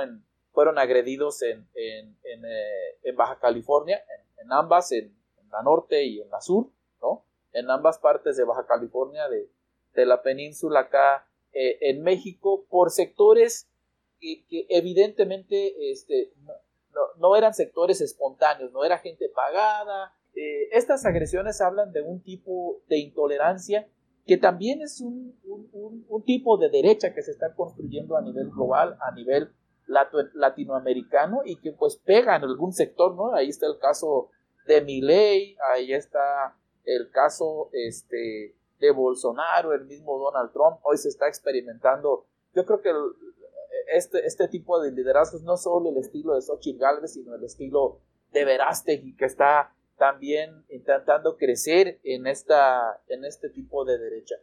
fueron 0.51 0.77
agredidos 0.77 1.41
en, 1.41 1.67
en, 1.73 2.45
eh, 2.45 3.11
Baja 3.15 3.39
California, 3.39 4.01
en, 4.37 4.51
ambas, 4.51 4.91
en, 4.91 5.15
la 5.51 5.61
norte 5.63 6.03
y 6.03 6.21
en 6.21 6.29
la 6.29 6.41
sur. 6.41 6.67
En 7.55 7.71
ambas 7.71 7.97
partes 7.99 8.35
de 8.37 8.43
Baja 8.43 8.67
California, 8.67 9.23
de, 9.29 10.05
la 10.05 10.21
península 10.21 10.81
acá 10.81 11.25
eh, 11.53 11.77
en 11.81 12.03
México, 12.03 12.65
por 12.69 12.91
sectores 12.91 13.69
que, 14.19 14.67
evidentemente 14.69 15.91
este, 15.91 16.33
no, 17.17 17.35
eran 17.35 17.53
sectores 17.53 18.01
espontáneos, 18.01 18.73
no 18.73 18.83
era 18.83 18.97
gente 18.97 19.29
pagada. 19.29 20.13
Eh, 20.35 20.67
estas 20.73 21.05
agresiones 21.05 21.61
hablan 21.61 21.93
de 21.93 22.01
un 22.01 22.21
tipo 22.21 22.81
de 22.89 22.97
intolerancia 22.97 23.87
que 24.27 24.37
también 24.37 24.81
es 24.81 24.99
un, 24.99 25.33
tipo 26.25 26.57
de 26.57 26.69
derecha 26.69 27.13
que 27.13 27.21
se 27.21 27.31
está 27.31 27.53
construyendo 27.53 28.17
a 28.17 28.21
nivel 28.21 28.49
global, 28.49 28.97
a 28.99 29.11
nivel 29.11 29.49
latinoamericano 30.33 31.41
y 31.45 31.57
que 31.57 31.71
pues 31.71 31.95
pega 31.95 32.35
en 32.35 32.43
algún 32.43 32.73
sector, 32.73 33.15
¿no? 33.15 33.33
Ahí 33.33 33.49
está 33.49 33.67
el 33.67 33.77
caso 33.77 34.31
de 34.65 34.81
Miley, 34.81 35.55
ahí 35.71 35.93
está 35.93 36.57
el 36.85 37.09
caso 37.11 37.69
este, 37.73 38.55
de 38.79 38.91
Bolsonaro, 38.91 39.73
el 39.73 39.85
mismo 39.85 40.17
Donald 40.17 40.51
Trump, 40.51 40.79
hoy 40.83 40.97
se 40.97 41.09
está 41.09 41.27
experimentando. 41.27 42.25
Yo 42.53 42.65
creo 42.65 42.81
que 42.81 42.91
este, 43.93 44.25
este 44.25 44.47
tipo 44.47 44.81
de 44.81 44.91
liderazgos, 44.91 45.43
no 45.43 45.57
solo 45.57 45.89
el 45.89 45.97
estilo 45.97 46.35
de 46.35 46.41
Xochitl 46.41 46.79
Galvez, 46.79 47.13
sino 47.13 47.35
el 47.35 47.43
estilo 47.43 48.01
de 48.31 48.45
Verástegui, 48.45 49.15
que 49.15 49.25
está 49.25 49.73
también 49.97 50.65
intentando 50.69 51.37
crecer 51.37 51.99
en, 52.03 52.27
esta, 52.27 53.01
en 53.07 53.23
este 53.25 53.49
tipo 53.49 53.85
de 53.85 53.97
derecha. 53.97 54.35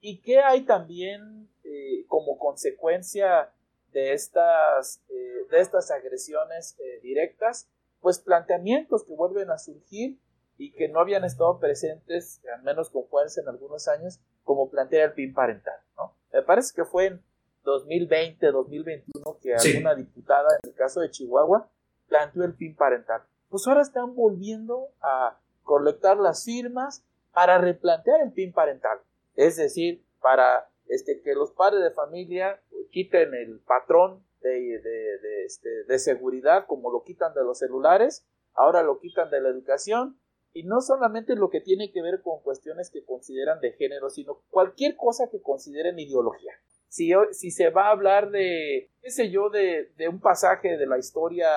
¿Y 0.00 0.20
qué 0.20 0.40
hay 0.40 0.64
también 0.64 1.48
eh, 1.64 2.04
como 2.06 2.38
consecuencia 2.38 3.52
de 3.92 4.12
estas, 4.12 5.02
eh, 5.08 5.46
de 5.50 5.60
estas 5.60 5.90
agresiones 5.90 6.76
eh, 6.78 7.00
directas? 7.02 7.68
Pues 8.00 8.20
planteamientos 8.20 9.04
que 9.04 9.14
vuelven 9.14 9.50
a 9.50 9.58
surgir 9.58 10.18
y 10.58 10.72
que 10.72 10.88
no 10.88 11.00
habían 11.00 11.24
estado 11.24 11.58
presentes, 11.60 12.42
al 12.54 12.62
menos 12.64 12.90
con 12.90 13.06
fuerza 13.06 13.40
en 13.40 13.48
algunos 13.48 13.86
años, 13.86 14.20
como 14.42 14.68
plantea 14.68 15.04
el 15.04 15.12
PIN 15.12 15.32
parental. 15.32 15.78
¿no? 15.96 16.16
Me 16.32 16.42
parece 16.42 16.74
que 16.74 16.84
fue 16.84 17.06
en 17.06 17.22
2020, 17.62 18.44
2021, 18.50 19.38
que 19.40 19.54
alguna 19.54 19.94
diputada, 19.94 20.48
en 20.62 20.70
el 20.70 20.74
caso 20.74 21.00
de 21.00 21.10
Chihuahua, 21.10 21.70
planteó 22.08 22.44
el 22.44 22.54
PIN 22.54 22.74
parental. 22.74 23.22
Pues 23.48 23.66
ahora 23.66 23.82
están 23.82 24.14
volviendo 24.14 24.88
a 25.00 25.38
colectar 25.62 26.16
las 26.16 26.44
firmas 26.44 27.04
para 27.32 27.58
replantear 27.58 28.20
el 28.20 28.32
PIN 28.32 28.52
parental. 28.52 28.98
Es 29.36 29.56
decir, 29.56 30.04
para 30.20 30.68
este, 30.88 31.20
que 31.22 31.34
los 31.34 31.52
padres 31.52 31.82
de 31.82 31.92
familia 31.92 32.60
quiten 32.90 33.32
el 33.34 33.60
patrón 33.60 34.24
de, 34.40 34.50
de, 34.50 35.44
este, 35.44 35.84
de 35.84 35.98
seguridad 35.98 36.66
como 36.66 36.90
lo 36.90 37.04
quitan 37.04 37.32
de 37.34 37.44
los 37.44 37.58
celulares, 37.58 38.26
ahora 38.54 38.82
lo 38.82 38.98
quitan 38.98 39.30
de 39.30 39.40
la 39.40 39.50
educación 39.50 40.18
y 40.52 40.64
no 40.64 40.80
solamente 40.80 41.36
lo 41.36 41.50
que 41.50 41.60
tiene 41.60 41.92
que 41.92 42.02
ver 42.02 42.22
con 42.22 42.42
cuestiones 42.42 42.90
que 42.90 43.04
consideran 43.04 43.60
de 43.60 43.72
género, 43.72 44.10
sino 44.10 44.42
cualquier 44.50 44.96
cosa 44.96 45.28
que 45.30 45.40
consideren 45.40 45.98
ideología. 45.98 46.52
Si, 46.88 47.12
si 47.32 47.50
se 47.50 47.70
va 47.70 47.88
a 47.88 47.90
hablar 47.90 48.30
de, 48.30 48.90
qué 49.02 49.10
sé 49.10 49.30
yo, 49.30 49.50
de, 49.50 49.92
de 49.96 50.08
un 50.08 50.20
pasaje 50.20 50.78
de 50.78 50.86
la 50.86 50.98
historia 50.98 51.48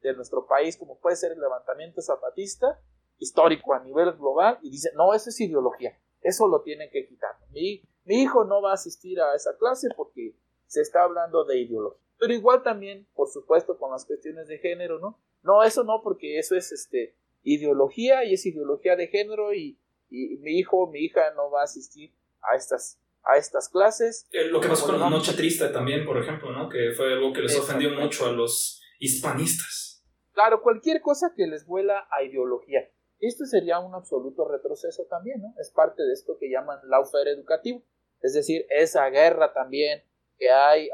de 0.00 0.14
nuestro 0.14 0.46
país, 0.46 0.76
como 0.78 0.98
puede 0.98 1.16
ser 1.16 1.32
el 1.32 1.40
levantamiento 1.40 2.00
zapatista, 2.00 2.80
histórico 3.18 3.74
a 3.74 3.80
nivel 3.80 4.12
global, 4.12 4.58
y 4.62 4.70
dice, 4.70 4.90
no, 4.94 5.12
eso 5.12 5.28
es 5.28 5.40
ideología, 5.40 5.98
eso 6.22 6.48
lo 6.48 6.62
tienen 6.62 6.90
que 6.90 7.06
quitar. 7.06 7.36
Mi, 7.50 7.82
mi 8.04 8.22
hijo 8.22 8.44
no 8.44 8.62
va 8.62 8.70
a 8.70 8.74
asistir 8.74 9.20
a 9.20 9.34
esa 9.34 9.56
clase 9.58 9.88
porque 9.94 10.34
se 10.66 10.80
está 10.80 11.02
hablando 11.02 11.44
de 11.44 11.60
ideología. 11.60 12.00
Pero 12.18 12.32
igual 12.32 12.62
también, 12.62 13.06
por 13.14 13.28
supuesto, 13.28 13.76
con 13.76 13.90
las 13.90 14.06
cuestiones 14.06 14.48
de 14.48 14.58
género, 14.58 14.98
¿no? 15.00 15.18
No, 15.42 15.62
eso 15.64 15.84
no, 15.84 16.02
porque 16.02 16.38
eso 16.38 16.56
es 16.56 16.72
este 16.72 17.16
ideología 17.42 18.24
y 18.24 18.34
es 18.34 18.46
ideología 18.46 18.96
de 18.96 19.08
género 19.08 19.52
y, 19.54 19.78
mi 20.10 20.58
hijo, 20.58 20.88
mi 20.88 21.00
hija 21.00 21.32
no 21.34 21.50
va 21.50 21.62
a 21.62 21.64
asistir 21.64 22.12
a 22.42 22.56
estas 22.56 22.98
a 23.24 23.36
estas 23.36 23.68
clases. 23.68 24.26
Eh, 24.32 24.46
lo 24.46 24.60
que 24.60 24.68
pasó 24.68 24.86
con 24.86 24.98
la 24.98 25.08
Noche 25.08 25.32
Triste 25.34 25.68
también, 25.68 26.04
por 26.04 26.18
ejemplo, 26.18 26.50
¿no? 26.50 26.68
Que 26.68 26.90
fue 26.90 27.12
algo 27.12 27.32
que 27.32 27.42
les 27.42 27.56
ofendió 27.56 27.90
mucho 27.90 28.26
a 28.26 28.32
los 28.32 28.82
hispanistas. 28.98 30.04
Claro, 30.32 30.60
cualquier 30.62 31.00
cosa 31.00 31.32
que 31.36 31.46
les 31.46 31.64
vuela 31.64 32.08
a 32.10 32.24
ideología. 32.24 32.88
Esto 33.20 33.44
sería 33.46 33.78
un 33.78 33.94
absoluto 33.94 34.48
retroceso 34.48 35.06
también, 35.08 35.40
¿no? 35.40 35.54
Es 35.60 35.70
parte 35.70 36.02
de 36.02 36.12
esto 36.12 36.36
que 36.38 36.50
llaman 36.50 36.80
lawfare 36.88 37.30
educativo. 37.30 37.84
Es 38.20 38.34
decir, 38.34 38.66
esa 38.70 39.08
guerra 39.10 39.52
también 39.52 40.02
que 40.38 40.50
hay 40.50 40.88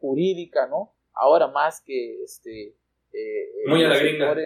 jurídica, 0.00 0.66
¿no? 0.68 0.94
Ahora 1.14 1.48
más 1.48 1.80
que 1.80 2.22
este... 2.22 2.76
Eh, 3.12 3.48
Muy 3.66 3.84
a 3.84 3.88
la 3.88 3.98
gringa. 3.98 4.36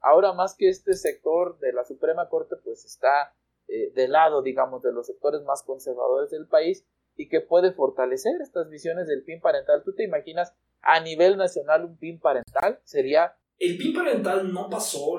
Ahora 0.00 0.32
más 0.32 0.56
que 0.56 0.68
este 0.68 0.94
sector 0.94 1.58
de 1.58 1.72
la 1.72 1.84
Suprema 1.84 2.28
Corte 2.28 2.56
pues 2.64 2.84
está 2.84 3.34
eh, 3.68 3.92
del 3.94 4.12
lado, 4.12 4.42
digamos, 4.42 4.82
de 4.82 4.92
los 4.92 5.06
sectores 5.06 5.42
más 5.42 5.62
conservadores 5.62 6.30
del 6.30 6.46
país 6.46 6.84
y 7.16 7.28
que 7.28 7.40
puede 7.40 7.72
fortalecer 7.72 8.32
estas 8.40 8.70
visiones 8.70 9.06
del 9.06 9.22
PIN 9.22 9.40
parental. 9.40 9.82
¿Tú 9.84 9.94
te 9.94 10.04
imaginas 10.04 10.54
a 10.80 11.00
nivel 11.00 11.36
nacional 11.36 11.84
un 11.84 11.98
PIN 11.98 12.18
parental? 12.18 12.80
Sería... 12.84 13.36
El 13.58 13.76
PIN 13.76 13.92
parental 13.92 14.50
no 14.52 14.70
pasó 14.70 15.18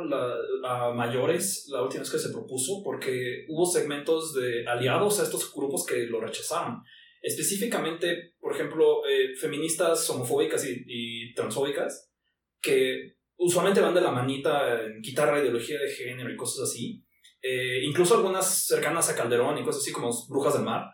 a 0.65 0.91
mayores 0.93 1.67
la 1.69 1.84
última 1.84 2.01
vez 2.01 2.11
que 2.11 2.17
se 2.17 2.32
propuso 2.32 2.82
porque 2.84 3.45
hubo 3.49 3.67
segmentos 3.67 4.34
de 4.34 4.67
aliados 4.67 5.19
a 5.19 5.23
estos 5.23 5.53
grupos 5.53 5.86
que 5.86 6.07
lo 6.07 6.19
rechazaron. 6.19 6.82
Específicamente, 7.21 8.34
por 8.39 8.55
ejemplo, 8.55 9.05
eh, 9.05 9.36
feministas 9.39 10.09
homofóbicas 10.09 10.65
y 10.67 11.36
transfóbicas 11.36 12.11
que 12.59 13.20
usualmente 13.41 13.81
van 13.81 13.93
de 13.93 14.01
la 14.01 14.11
manita 14.11 14.81
en 14.81 15.01
quitar 15.01 15.33
la 15.33 15.39
ideología 15.39 15.79
de 15.79 15.89
género 15.89 16.31
y 16.31 16.37
cosas 16.37 16.69
así. 16.69 17.03
Eh, 17.41 17.81
incluso 17.83 18.15
algunas 18.15 18.67
cercanas 18.67 19.09
a 19.09 19.15
Calderón 19.15 19.57
y 19.57 19.63
cosas 19.63 19.81
así 19.81 19.91
como 19.91 20.11
Brujas 20.29 20.53
del 20.53 20.63
Mar, 20.63 20.85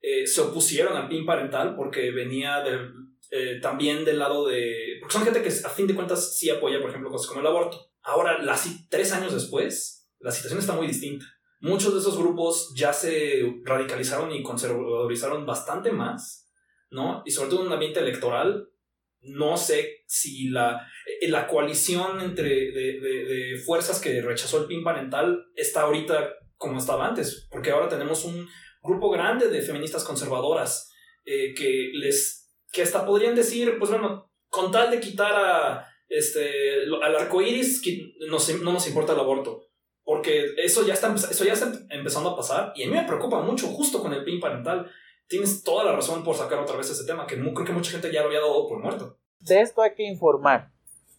eh, 0.00 0.26
se 0.26 0.40
opusieron 0.40 0.96
al 0.96 1.08
PIN 1.08 1.24
parental 1.24 1.76
porque 1.76 2.10
venía 2.10 2.60
del, 2.60 2.90
eh, 3.30 3.60
también 3.62 4.04
del 4.04 4.18
lado 4.18 4.48
de... 4.48 4.96
Porque 5.00 5.12
son 5.12 5.24
gente 5.24 5.42
que 5.42 5.48
a 5.48 5.70
fin 5.70 5.86
de 5.86 5.94
cuentas 5.94 6.36
sí 6.36 6.50
apoya, 6.50 6.80
por 6.80 6.90
ejemplo, 6.90 7.08
cosas 7.10 7.28
como 7.28 7.40
el 7.40 7.46
aborto. 7.46 7.92
Ahora, 8.02 8.42
las, 8.42 8.68
tres 8.90 9.12
años 9.12 9.32
después, 9.32 10.10
la 10.18 10.32
situación 10.32 10.58
está 10.58 10.74
muy 10.74 10.88
distinta. 10.88 11.24
Muchos 11.60 11.94
de 11.94 12.00
esos 12.00 12.18
grupos 12.18 12.72
ya 12.74 12.92
se 12.92 13.60
radicalizaron 13.64 14.32
y 14.32 14.42
conservadorizaron 14.42 15.46
bastante 15.46 15.92
más, 15.92 16.50
¿no? 16.90 17.22
Y 17.24 17.30
sobre 17.30 17.50
todo 17.50 17.60
en 17.60 17.68
un 17.68 17.72
ambiente 17.74 18.00
electoral 18.00 18.71
no 19.22 19.56
sé 19.56 20.02
si 20.06 20.48
la, 20.48 20.86
eh, 21.20 21.28
la 21.28 21.46
coalición 21.46 22.20
entre 22.20 22.70
de, 22.72 23.62
fuerzas 23.64 24.00
que 24.00 24.20
rechazó 24.20 24.60
el 24.60 24.66
PIN 24.66 24.82
parental 24.82 25.44
está 25.54 25.82
ahorita 25.82 26.34
como 26.56 26.78
estaba 26.78 27.06
antes, 27.06 27.48
porque 27.50 27.70
ahora 27.70 27.88
tenemos 27.88 28.24
un 28.24 28.46
grupo 28.82 29.10
grande 29.10 29.48
de 29.48 29.62
feministas 29.62 30.04
conservadoras 30.04 30.90
eh, 31.24 31.54
que 31.54 31.90
les 31.94 32.40
que 32.72 32.82
hasta 32.82 33.04
podrían 33.04 33.34
decir, 33.34 33.78
pues 33.78 33.90
bueno, 33.90 34.32
con 34.48 34.72
tal 34.72 34.90
de 34.90 35.00
quitar 35.00 35.32
a 35.34 35.86
este 36.08 36.84
al 37.02 37.16
arco 37.16 37.42
iris, 37.42 37.82
no, 38.28 38.38
no 38.62 38.72
nos 38.72 38.86
importa 38.86 39.12
el 39.12 39.20
aborto. 39.20 39.68
Porque 40.04 40.54
eso 40.56 40.84
ya, 40.84 40.94
está, 40.94 41.14
eso 41.14 41.44
ya 41.44 41.52
está 41.52 41.72
empezando 41.90 42.30
a 42.30 42.36
pasar 42.36 42.72
y 42.74 42.82
a 42.82 42.86
mí 42.86 42.92
me 42.92 43.06
preocupa 43.06 43.40
mucho 43.40 43.68
justo 43.68 44.00
con 44.00 44.12
el 44.12 44.24
PIN 44.24 44.40
parental 44.40 44.90
tienes 45.32 45.64
toda 45.64 45.84
la 45.84 45.92
razón 45.92 46.22
por 46.22 46.36
sacar 46.36 46.58
otra 46.58 46.76
vez 46.76 46.90
ese 46.90 47.06
tema, 47.06 47.26
que 47.26 47.40
creo 47.40 47.64
que 47.64 47.72
mucha 47.72 47.90
gente 47.90 48.12
ya 48.12 48.20
lo 48.20 48.26
había 48.26 48.40
dado 48.40 48.68
por 48.68 48.78
muerto. 48.80 49.16
De 49.40 49.62
esto 49.62 49.80
hay 49.80 49.94
que 49.94 50.02
informar 50.02 50.70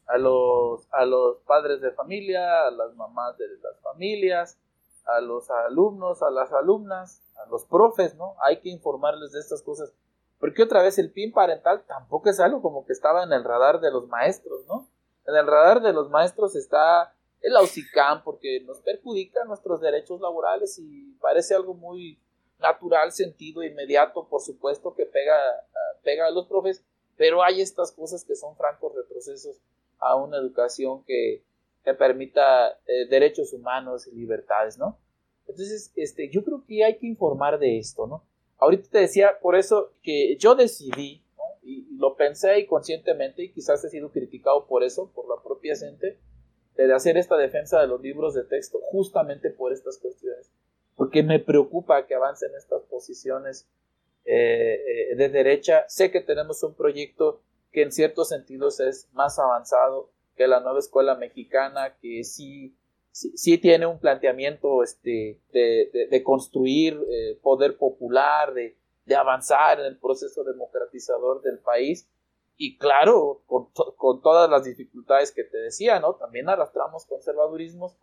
a 0.06 0.20
los, 0.20 0.88
a 0.92 1.04
los 1.04 1.40
padres 1.48 1.82
de 1.82 1.90
familia, 1.92 2.68
a 2.68 2.70
las 2.70 2.94
mamás 2.96 3.36
de 3.40 3.48
las 3.58 3.82
familias, 3.82 4.60
a 5.06 5.20
los 5.20 5.50
alumnos, 5.50 6.22
a 6.22 6.30
las 6.30 6.54
alumnas, 6.54 7.24
a 7.44 7.50
los 7.50 7.66
profes, 7.66 8.14
¿no? 8.16 8.36
Hay 8.44 8.60
que 8.60 8.70
informarles 8.70 9.32
de 9.32 9.40
estas 9.40 9.64
cosas. 9.64 9.92
Porque 10.40 10.62
otra 10.62 10.84
vez 10.84 11.00
el 11.00 11.12
PIN 11.12 11.32
parental 11.32 11.84
tampoco 11.88 12.30
es 12.30 12.40
algo 12.40 12.62
como 12.62 12.86
que 12.86 12.94
estaba 12.94 13.24
en 13.24 13.34
el 13.34 13.44
radar 13.44 13.80
de 13.80 13.90
los 13.90 14.08
maestros, 14.08 14.64
¿no? 14.68 14.92
En 15.26 15.36
el 15.36 15.48
radar 15.48 15.82
de 15.82 15.92
los 15.92 16.12
maestros 16.12 16.56
está 16.56 17.16
el 17.42 17.56
AUSICAM 17.56 18.24
porque 18.24 18.62
nos 18.64 18.80
perjudica 18.82 19.44
nuestros 19.46 19.82
derechos 19.82 20.22
laborales 20.22 20.78
y 20.78 21.16
parece 21.20 21.56
algo 21.56 21.74
muy 21.74 22.20
natural, 22.60 23.12
sentido 23.12 23.64
inmediato, 23.64 24.28
por 24.28 24.42
supuesto 24.42 24.96
que 24.96 25.06
pega, 25.06 25.36
pega 26.04 26.28
a 26.28 26.32
los 26.32 26.48
profes, 26.48 26.84
pero 27.18 27.44
hay 27.44 27.62
estas 27.62 27.92
cosas 27.92 28.24
que 28.24 28.36
son 28.36 28.56
francos 28.56 28.96
retrocesos 28.96 29.58
a 30.00 30.16
una 30.16 30.38
educación 30.38 31.04
que, 31.06 31.44
que 31.84 31.94
permita 31.94 32.80
eh, 32.88 33.08
derechos 33.10 33.54
humanos 33.54 34.08
y 34.08 34.16
libertades, 34.16 34.78
¿no? 34.78 34.98
Entonces, 35.48 35.92
este, 35.96 36.30
yo 36.30 36.44
creo 36.44 36.64
que 36.66 36.84
hay 36.84 36.98
que 36.98 37.08
informar 37.08 37.60
de 37.60 37.78
esto, 37.78 38.08
¿no? 38.08 38.24
Ahorita 38.58 38.90
te 38.90 39.00
decía, 39.00 39.40
por 39.42 39.56
eso 39.56 39.92
que 40.02 40.38
yo 40.38 40.56
decidí, 40.56 41.22
¿no? 41.38 41.44
y 41.62 41.86
lo 41.98 42.16
pensé 42.16 42.60
y 42.60 42.66
conscientemente, 42.66 43.44
y 43.44 43.52
quizás 43.52 43.84
he 43.84 43.90
sido 43.90 44.12
criticado 44.12 44.66
por 44.68 44.84
eso, 44.84 45.12
por 45.14 45.28
la 45.28 45.42
propia 45.44 45.76
gente, 45.76 46.18
de 46.76 46.94
hacer 46.94 47.18
esta 47.18 47.38
defensa 47.38 47.82
de 47.82 47.88
los 47.88 48.02
libros 48.02 48.34
de 48.34 48.46
texto, 48.46 48.80
justamente 48.90 49.50
por 49.50 49.74
estas 49.74 49.98
cuestiones 49.98 50.50
porque 50.96 51.24
me 51.24 51.40
preocupa 51.40 52.06
que 52.06 52.16
avancen 52.16 52.52
estas 52.56 52.84
posiciones 52.84 53.68
eh, 54.26 55.12
eh, 55.12 55.16
de 55.16 55.30
derecha. 55.30 55.86
Sé 55.88 56.12
que 56.12 56.22
tenemos 56.22 56.64
un 56.64 56.76
proyecto 56.76 57.42
que 57.72 57.82
en 57.82 57.92
ciertos 57.92 58.30
sentidos 58.30 58.80
es 58.80 59.10
más 59.14 59.38
avanzado 59.40 60.12
que 60.36 60.48
la 60.48 60.60
nueva 60.62 60.80
escuela 60.80 61.16
mexicana, 61.16 61.98
que 62.02 62.24
sí, 62.24 62.76
sí, 63.12 63.58
tiene 63.58 63.86
un 63.86 64.00
planteamiento 64.00 64.84
este, 64.84 65.40
de, 65.52 66.24
construir 66.24 67.00
eh, 67.10 67.38
poder 67.42 67.78
popular, 67.78 68.54
de, 68.54 68.76
avanzar 69.16 69.80
en 69.80 69.88
el 69.88 69.98
proceso 70.00 70.44
democratizador 70.44 71.42
del 71.42 71.60
país. 71.60 72.08
Y 72.56 72.78
claro, 72.78 73.42
con, 73.46 73.70
con, 73.98 74.22
todas 74.22 74.50
las 74.50 74.64
dificultades 74.64 75.32
que 75.32 75.44
te 75.44 75.58
decía, 75.58 76.00
¿no? 76.00 76.16
También 76.16 76.48
arrastramos 76.48 77.06
conservadurismos, 77.06 77.98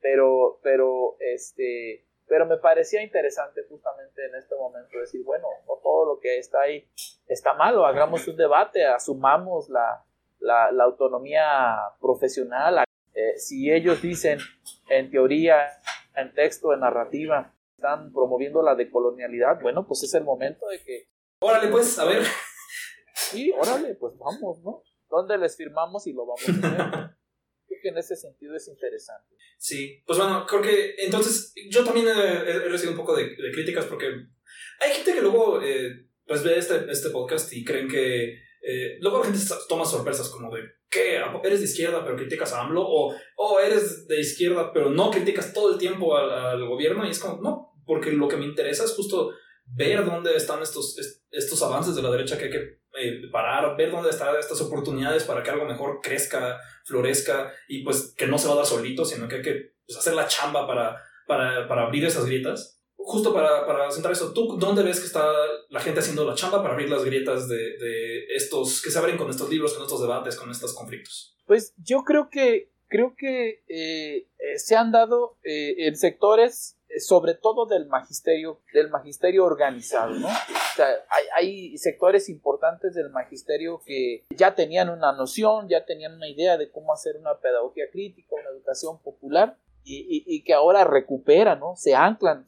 pero, 0.00 0.60
pero 0.62 1.16
este, 1.18 2.04
pero 2.34 2.46
me 2.46 2.56
parecía 2.56 3.00
interesante 3.00 3.62
justamente 3.68 4.26
en 4.26 4.34
este 4.34 4.56
momento 4.56 4.98
decir, 4.98 5.22
bueno, 5.22 5.46
no 5.68 5.74
todo 5.80 6.14
lo 6.14 6.18
que 6.18 6.36
está 6.40 6.62
ahí 6.62 6.84
está 7.28 7.54
malo, 7.54 7.86
hagamos 7.86 8.26
un 8.26 8.36
debate, 8.36 8.84
asumamos 8.84 9.68
la, 9.68 10.04
la, 10.40 10.82
autonomía 10.82 11.76
profesional. 12.00 12.82
Eh, 13.14 13.38
si 13.38 13.70
ellos 13.70 14.02
dicen 14.02 14.40
en 14.88 15.12
teoría, 15.12 15.80
en 16.16 16.34
texto, 16.34 16.74
en 16.74 16.80
narrativa, 16.80 17.54
están 17.76 18.12
promoviendo 18.12 18.64
la 18.64 18.74
decolonialidad, 18.74 19.60
bueno, 19.62 19.86
pues 19.86 20.02
es 20.02 20.12
el 20.14 20.24
momento 20.24 20.66
de 20.66 20.82
que... 20.82 21.06
Órale, 21.38 21.68
pues, 21.68 21.96
a 22.00 22.04
ver. 22.04 22.24
Sí, 23.14 23.52
órale, 23.56 23.94
pues 23.94 24.18
vamos, 24.18 24.60
¿no? 24.64 24.82
¿Dónde 25.08 25.38
les 25.38 25.56
firmamos 25.56 26.04
y 26.08 26.12
lo 26.12 26.26
vamos 26.26 26.48
a 26.48 26.66
hacer? 26.66 27.16
que 27.82 27.88
en 27.88 27.98
ese 27.98 28.16
sentido 28.16 28.54
es 28.54 28.68
interesante. 28.68 29.36
Sí, 29.58 30.02
pues 30.06 30.18
bueno, 30.18 30.44
creo 30.46 30.62
que 30.62 30.94
entonces 30.98 31.52
yo 31.70 31.84
también 31.84 32.08
he, 32.08 32.68
recibido 32.68 32.92
un 32.92 32.98
poco 32.98 33.16
de, 33.16 33.36
críticas 33.52 33.84
porque 33.86 34.06
hay 34.80 34.90
gente 34.92 35.14
que 35.14 35.20
luego 35.20 35.62
eh, 35.62 36.06
pues 36.26 36.42
ve 36.42 36.58
este, 36.58 36.90
este 36.90 37.10
podcast 37.10 37.52
y 37.52 37.64
creen 37.64 37.88
que 37.88 38.34
eh, 38.62 38.96
luego 39.00 39.18
la 39.18 39.24
gente 39.26 39.38
toma 39.68 39.84
sorpresas 39.84 40.28
como 40.30 40.54
de 40.54 40.62
¿qué? 40.90 41.20
¿Eres 41.44 41.60
de 41.60 41.66
izquierda 41.66 42.04
pero 42.04 42.16
criticas 42.16 42.52
a 42.52 42.62
AMLO? 42.62 42.82
O, 42.82 43.14
o 43.36 43.60
eres 43.60 44.06
de 44.08 44.20
izquierda 44.20 44.72
pero 44.72 44.90
no 44.90 45.10
criticas 45.10 45.52
todo 45.52 45.72
el 45.72 45.78
tiempo 45.78 46.16
al, 46.16 46.30
al 46.30 46.66
gobierno 46.66 47.06
y 47.06 47.10
es 47.10 47.18
como, 47.18 47.42
no, 47.42 47.74
porque 47.86 48.12
lo 48.12 48.28
que 48.28 48.36
me 48.36 48.46
interesa 48.46 48.84
es 48.84 48.92
justo 48.92 49.32
ver 49.66 50.04
dónde 50.04 50.36
están 50.36 50.62
estos, 50.62 50.96
estos 51.30 51.62
avances 51.62 51.94
de 51.94 52.02
la 52.02 52.10
derecha 52.10 52.38
que 52.38 52.44
hay 52.44 52.50
que 52.50 52.84
eh, 52.96 53.28
parar, 53.32 53.76
ver 53.76 53.90
dónde 53.90 54.10
están 54.10 54.36
estas 54.38 54.60
oportunidades 54.60 55.24
para 55.24 55.42
que 55.42 55.50
algo 55.50 55.64
mejor 55.64 56.00
crezca, 56.00 56.60
florezca 56.84 57.52
y 57.66 57.82
pues 57.82 58.14
que 58.16 58.26
no 58.26 58.38
se 58.38 58.46
va 58.46 58.54
a 58.54 58.58
dar 58.58 58.66
solito, 58.66 59.04
sino 59.04 59.26
que 59.26 59.36
hay 59.36 59.42
que 59.42 59.74
pues, 59.84 59.98
hacer 59.98 60.14
la 60.14 60.28
chamba 60.28 60.66
para, 60.66 61.02
para, 61.26 61.66
para 61.66 61.82
abrir 61.82 62.04
esas 62.04 62.26
grietas. 62.26 62.80
Justo 62.96 63.34
para, 63.34 63.66
para 63.66 63.90
centrar 63.90 64.12
eso, 64.12 64.32
¿tú 64.32 64.56
dónde 64.58 64.82
ves 64.82 65.00
que 65.00 65.06
está 65.06 65.26
la 65.68 65.80
gente 65.80 66.00
haciendo 66.00 66.24
la 66.24 66.34
chamba 66.34 66.62
para 66.62 66.74
abrir 66.74 66.88
las 66.88 67.04
grietas 67.04 67.48
de, 67.48 67.76
de 67.76 68.26
estos 68.34 68.80
que 68.80 68.90
se 68.90 68.98
abren 68.98 69.18
con 69.18 69.28
estos 69.28 69.50
libros, 69.50 69.74
con 69.74 69.82
estos 69.82 70.00
debates, 70.00 70.36
con 70.36 70.50
estos 70.50 70.72
conflictos? 70.72 71.36
Pues 71.46 71.74
yo 71.76 72.04
creo 72.04 72.30
que 72.30 72.70
creo 72.88 73.14
que 73.16 73.64
eh, 73.66 74.28
eh, 74.38 74.58
se 74.58 74.76
han 74.76 74.92
dado 74.92 75.36
en 75.42 75.96
sectores 75.96 76.78
sobre 77.00 77.34
todo 77.34 77.66
del 77.66 77.86
magisterio, 77.86 78.60
del 78.72 78.90
magisterio 78.90 79.44
organizado, 79.44 80.14
¿no? 80.14 80.28
O 80.28 80.76
sea, 80.76 80.88
hay, 81.36 81.76
sectores 81.78 82.28
importantes 82.28 82.94
del 82.94 83.10
magisterio 83.10 83.82
que 83.84 84.24
ya 84.30 84.54
tenían 84.54 84.88
una 84.88 85.12
noción, 85.12 85.68
ya 85.68 85.84
tenían 85.84 86.14
una 86.14 86.28
idea 86.28 86.56
de 86.56 86.70
cómo 86.70 86.92
hacer 86.92 87.16
una 87.16 87.38
pedagogía 87.38 87.90
crítica, 87.90 88.36
una 88.40 88.50
educación 88.50 89.00
popular, 89.00 89.56
y, 89.86 90.24
y, 90.26 90.42
que 90.44 90.54
ahora 90.54 90.84
recuperan, 90.84 91.60
¿no? 91.60 91.76
Se 91.76 91.94
anclan, 91.94 92.46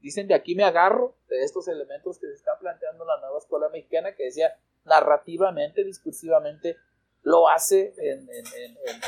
dicen 0.00 0.26
de 0.26 0.34
aquí 0.34 0.56
me 0.56 0.64
agarro 0.64 1.16
de 1.28 1.44
estos 1.44 1.68
elementos 1.68 2.18
que 2.18 2.26
se 2.26 2.34
está 2.34 2.58
planteando 2.58 3.04
la 3.04 3.20
nueva 3.20 3.38
escuela 3.38 3.68
mexicana, 3.68 4.16
que 4.16 4.24
decía 4.24 4.56
narrativamente, 4.84 5.84
discursivamente, 5.84 6.76
lo 7.22 7.48
hace 7.48 7.94
en, 7.96 8.28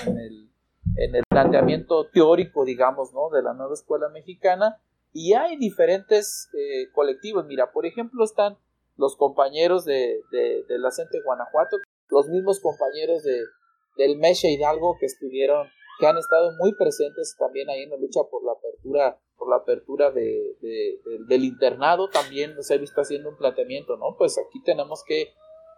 en, 0.07 0.19
el, 0.19 0.49
en, 0.97 1.15
el, 1.15 1.25
planteamiento 1.29 2.09
teórico, 2.09 2.65
digamos, 2.65 3.13
¿no? 3.13 3.31
de 3.31 3.43
la 3.43 3.55
nueva 3.55 3.75
escuela 3.75 4.09
mexicana. 4.09 4.81
Y 5.13 5.33
hay 5.33 5.57
diferentes 5.57 6.49
eh, 6.55 6.91
colectivos. 6.95 7.47
Mira, 7.47 7.73
por 7.73 7.87
ejemplo, 7.87 8.25
están 8.25 8.59
los 8.97 9.17
compañeros 9.17 9.85
de, 9.85 10.21
de, 10.31 10.65
de 10.69 10.79
la 10.79 10.91
CENTE 10.91 11.23
Guanajuato, 11.23 11.79
los 12.09 12.29
mismos 12.29 12.61
compañeros 12.61 13.23
de, 13.23 13.43
del 13.97 14.17
Mecha 14.17 14.49
Hidalgo 14.49 14.97
que 14.99 15.07
estuvieron 15.07 15.69
que 15.99 16.07
han 16.07 16.19
estado 16.19 16.53
muy 16.59 16.75
presentes 16.75 17.35
también 17.39 17.71
ahí 17.71 17.83
en 17.83 17.91
la 17.91 17.97
lucha 17.97 18.21
por 18.31 18.45
la 18.45 18.53
apertura 18.53 19.19
por 19.37 19.49
la 19.51 19.57
apertura 19.57 20.11
de, 20.11 20.57
del 21.27 21.45
internado 21.45 22.09
también 22.09 22.55
los 22.55 22.71
he 22.71 22.79
visto 22.79 23.01
haciendo 23.01 23.31
un 23.31 23.37
planteamiento 23.37 23.97
no 23.97 24.17
pues 24.17 24.39
aquí 24.39 24.63
tenemos 24.63 25.03
que 25.07 25.33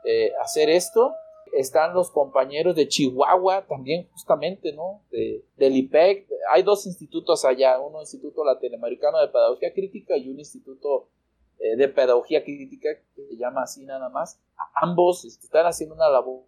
eh, 0.05 0.33
hacer 0.43 0.71
esto 0.71 1.13
están 1.53 1.94
los 1.94 2.11
compañeros 2.11 2.74
de 2.76 2.88
Chihuahua 2.88 3.66
también 3.66 4.09
justamente 4.12 4.72
no 4.72 5.03
de, 5.11 5.44
del 5.57 5.76
IPEC 5.76 6.28
hay 6.51 6.62
dos 6.62 6.86
institutos 6.86 7.44
allá 7.44 7.80
uno 7.80 8.01
instituto 8.01 8.44
latinoamericano 8.44 9.18
de 9.20 9.28
pedagogía 9.28 9.72
crítica 9.72 10.16
y 10.16 10.30
un 10.30 10.38
instituto 10.38 11.09
eh, 11.61 11.74
de 11.74 11.88
pedagogía 11.88 12.44
crítica 12.44 12.88
que 13.16 13.26
se 13.26 13.36
llama 13.36 13.62
así 13.62 13.84
nada 13.84 14.09
más. 14.11 14.40
Ambos 14.74 15.24
están 15.24 15.66
haciendo 15.66 15.96
una 15.96 16.09
labor 16.09 16.44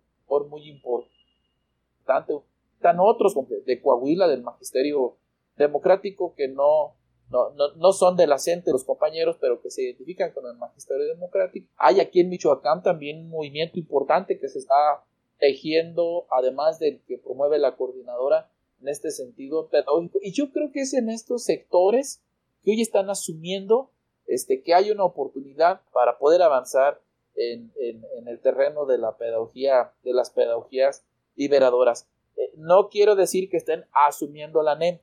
muy 0.48 0.68
importante. 0.68 2.34
Están 2.74 3.00
otros 3.00 3.34
de 3.66 3.82
Coahuila, 3.82 4.28
del 4.28 4.42
Magisterio 4.42 5.16
Democrático, 5.56 6.34
que 6.36 6.46
no, 6.46 6.94
no, 7.30 7.50
no, 7.76 7.92
son 7.92 8.16
de 8.16 8.26
la 8.26 8.38
CENTE 8.38 8.72
los 8.72 8.84
compañeros, 8.84 9.36
pero 9.40 9.60
que 9.60 9.70
se 9.70 9.82
identifican 9.82 10.32
con 10.32 10.46
el 10.46 10.56
Magisterio 10.56 11.06
Democrático. 11.06 11.68
Hay 11.76 12.00
aquí 12.00 12.20
en 12.20 12.28
Michoacán 12.28 12.82
también 12.82 13.20
un 13.20 13.30
movimiento 13.30 13.78
importante 13.78 14.38
que 14.38 14.48
se 14.48 14.58
está 14.58 15.04
tejiendo, 15.38 16.26
además 16.30 16.78
del 16.78 17.00
que 17.06 17.18
promueve 17.18 17.58
la 17.58 17.76
coordinadora 17.76 18.50
en 18.80 18.88
este 18.88 19.10
sentido 19.10 19.68
pedagógico. 19.68 20.18
Y 20.22 20.32
yo 20.32 20.50
creo 20.52 20.72
que 20.72 20.80
es 20.80 20.92
en 20.92 21.08
estos 21.08 21.44
sectores 21.44 22.22
que 22.64 22.72
hoy 22.72 22.80
están 22.82 23.10
asumiendo 23.10 23.90
este, 24.26 24.62
que 24.62 24.74
hay 24.74 24.90
una 24.90 25.04
oportunidad 25.04 25.82
para 25.92 26.18
poder 26.18 26.42
avanzar 26.42 27.00
en, 27.36 27.72
en, 27.76 28.04
en 28.18 28.28
el 28.28 28.40
terreno 28.40 28.86
de 28.86 28.98
la 28.98 29.16
pedagogía, 29.16 29.92
de 30.02 30.12
las 30.12 30.30
pedagogías 30.30 31.04
liberadoras. 31.36 32.08
Eh, 32.36 32.52
no 32.56 32.88
quiero 32.88 33.14
decir 33.14 33.48
que 33.48 33.56
estén 33.56 33.84
asumiendo 33.92 34.62
la 34.62 34.74
NEM, 34.74 34.98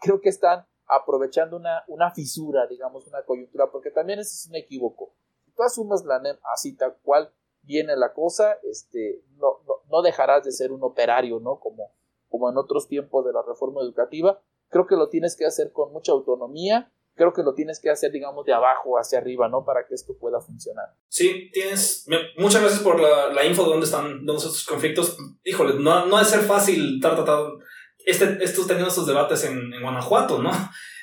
creo 0.00 0.20
que 0.20 0.28
están 0.28 0.66
aprovechando 0.88 1.56
una, 1.56 1.84
una 1.88 2.10
fisura, 2.10 2.66
digamos, 2.66 3.06
una 3.06 3.22
coyuntura, 3.24 3.70
porque 3.70 3.90
también 3.90 4.18
es 4.20 4.46
un 4.48 4.56
equívoco. 4.56 5.14
Si 5.44 5.52
tú 5.52 5.62
asumes 5.62 6.04
la 6.04 6.20
así 6.52 6.76
tal 6.76 6.96
cual 7.02 7.32
viene 7.62 7.96
la 7.96 8.12
cosa, 8.12 8.58
este, 8.62 9.22
no, 9.36 9.60
no, 9.90 10.02
dejarás 10.02 10.44
de 10.44 10.52
ser 10.52 10.72
un 10.72 10.82
operario, 10.82 11.40
¿no? 11.40 11.58
Como, 11.58 11.92
como 12.28 12.48
en 12.50 12.56
otros 12.56 12.88
tiempos 12.88 13.24
de 13.24 13.32
la 13.32 13.42
reforma 13.42 13.80
educativa. 13.80 14.40
Creo 14.68 14.86
que 14.86 14.96
lo 14.96 15.08
tienes 15.08 15.36
que 15.36 15.46
hacer 15.46 15.72
con 15.72 15.92
mucha 15.92 16.12
autonomía, 16.12 16.92
creo 17.14 17.32
que 17.32 17.42
lo 17.42 17.54
tienes 17.54 17.80
que 17.80 17.90
hacer, 17.90 18.12
digamos, 18.12 18.44
de 18.44 18.52
abajo 18.52 18.98
hacia 18.98 19.18
arriba, 19.18 19.48
¿no? 19.48 19.64
Para 19.64 19.86
que 19.86 19.94
esto 19.94 20.16
pueda 20.18 20.40
funcionar. 20.40 20.86
Sí, 21.08 21.50
tienes. 21.52 22.06
Muchas 22.36 22.60
gracias 22.60 22.82
por 22.82 23.00
la, 23.00 23.32
la 23.32 23.44
info 23.44 23.64
de 23.64 23.70
dónde 23.70 23.86
están 23.86 24.24
dónde 24.24 24.36
estos 24.36 24.64
conflictos. 24.64 25.16
Híjole, 25.44 25.74
no, 25.80 26.06
no 26.06 26.16
ha 26.16 26.20
de 26.20 26.26
ser 26.26 26.40
fácil 26.40 27.00
tratando. 27.00 27.58
Este, 28.06 28.38
estos 28.40 28.66
teniendo 28.68 28.88
estos 28.88 29.06
debates 29.06 29.44
en, 29.44 29.74
en, 29.74 29.82
Guanajuato, 29.82 30.42
¿no? 30.42 30.50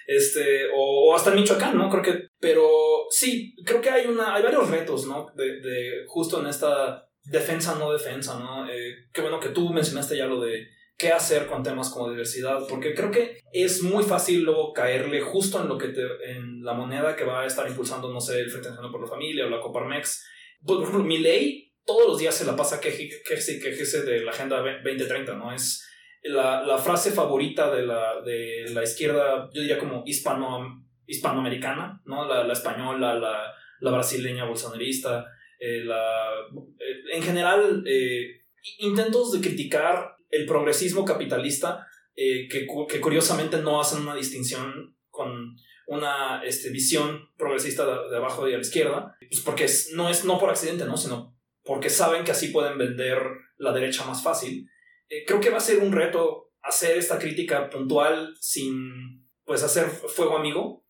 Este, 0.07 0.67
o, 0.75 1.15
hasta 1.15 1.29
en 1.29 1.35
Michoacán, 1.35 1.77
¿no? 1.77 1.89
Creo 1.89 2.01
que. 2.01 2.27
Pero 2.39 2.67
sí, 3.09 3.55
creo 3.65 3.81
que 3.81 3.89
hay 3.89 4.07
una. 4.07 4.33
Hay 4.33 4.41
varios 4.41 4.69
retos, 4.69 5.05
¿no? 5.05 5.27
De, 5.35 5.59
de 5.59 6.05
justo 6.07 6.41
en 6.41 6.47
esta 6.47 7.07
defensa, 7.23 7.75
no 7.75 7.91
defensa, 7.91 8.39
¿no? 8.39 8.69
Eh, 8.69 9.07
qué 9.13 9.21
bueno 9.21 9.39
que 9.39 9.49
tú 9.49 9.69
mencionaste 9.69 10.17
ya 10.17 10.25
lo 10.25 10.41
de 10.41 10.67
qué 10.97 11.09
hacer 11.11 11.47
con 11.47 11.63
temas 11.63 11.89
como 11.89 12.09
diversidad, 12.09 12.65
porque 12.69 12.93
creo 12.93 13.11
que 13.11 13.39
es 13.51 13.81
muy 13.81 14.03
fácil 14.03 14.43
luego 14.43 14.73
caerle 14.73 15.21
justo 15.21 15.61
en 15.61 15.67
lo 15.67 15.77
que 15.77 15.89
te, 15.89 16.01
en 16.23 16.63
la 16.63 16.73
moneda 16.73 17.15
que 17.15 17.25
va 17.25 17.41
a 17.41 17.45
estar 17.45 17.67
impulsando, 17.67 18.11
no 18.11 18.21
sé, 18.21 18.39
el 18.39 18.49
Frente 18.49 18.69
Nacional 18.69 18.91
por 18.91 19.01
la 19.01 19.07
Familia 19.07 19.45
o 19.45 19.49
la 19.49 19.59
Coparmex. 19.59 20.25
Por 20.65 20.81
ejemplo, 20.81 21.03
mi 21.03 21.17
ley 21.17 21.73
todos 21.85 22.07
los 22.07 22.17
días 22.17 22.35
se 22.35 22.45
la 22.45 22.55
pasa 22.55 22.79
quejese 22.79 23.59
quejese 23.59 24.03
de 24.03 24.23
la 24.23 24.31
Agenda 24.31 24.63
2030, 24.83 25.35
¿no? 25.35 25.53
Es 25.53 25.85
la, 26.23 26.63
la, 26.63 26.77
frase 26.77 27.11
favorita 27.11 27.73
de 27.73 27.85
la, 27.85 28.21
de 28.21 28.65
la 28.73 28.83
izquierda, 28.83 29.49
yo 29.53 29.61
diría 29.61 29.77
como 29.77 30.03
hispano, 30.05 30.83
hispanoamericana, 31.05 32.01
¿no? 32.05 32.27
La, 32.27 32.43
la 32.43 32.53
española, 32.53 33.15
la, 33.15 33.91
brasileña 33.91 34.45
bolsonarista, 34.45 35.25
eh, 35.59 35.83
eh, 35.85 37.15
en 37.15 37.21
general, 37.21 37.83
eh, 37.85 38.41
intentos 38.79 39.33
de 39.33 39.41
criticar 39.41 40.15
el 40.29 40.45
progresismo 40.45 41.05
capitalista, 41.05 41.85
eh, 42.15 42.47
que, 42.47 42.67
que, 42.89 43.01
curiosamente 43.01 43.57
no 43.57 43.81
hacen 43.81 44.01
una 44.01 44.15
distinción 44.15 44.95
con 45.09 45.55
una 45.87 46.43
este, 46.43 46.69
visión 46.69 47.29
progresista 47.37 47.85
de, 48.09 48.17
abajo 48.17 48.47
y 48.47 48.53
a 48.53 48.57
la 48.57 48.61
izquierda, 48.61 49.15
pues 49.29 49.41
porque 49.41 49.67
no 49.93 50.09
es 50.09 50.23
no 50.23 50.39
por 50.39 50.49
accidente, 50.49 50.85
¿no? 50.85 50.95
sino 50.95 51.35
porque 51.63 51.89
saben 51.89 52.23
que 52.23 52.31
así 52.31 52.49
pueden 52.49 52.77
vender 52.77 53.19
la 53.57 53.71
derecha 53.71 54.05
más 54.05 54.23
fácil. 54.23 54.69
Eh, 55.13 55.23
creo 55.27 55.39
que 55.39 55.49
va 55.49 55.57
a 55.57 55.61
ser 55.61 55.79
un 55.79 55.91
reto 55.91 56.51
hacer 56.61 56.97
esta 56.97 57.19
crítica 57.19 57.69
puntual 57.69 58.35
sin 58.39 59.27
pues 59.45 59.63
hacer 59.63 59.87
fuego 59.87 60.37
amigo, 60.37 60.85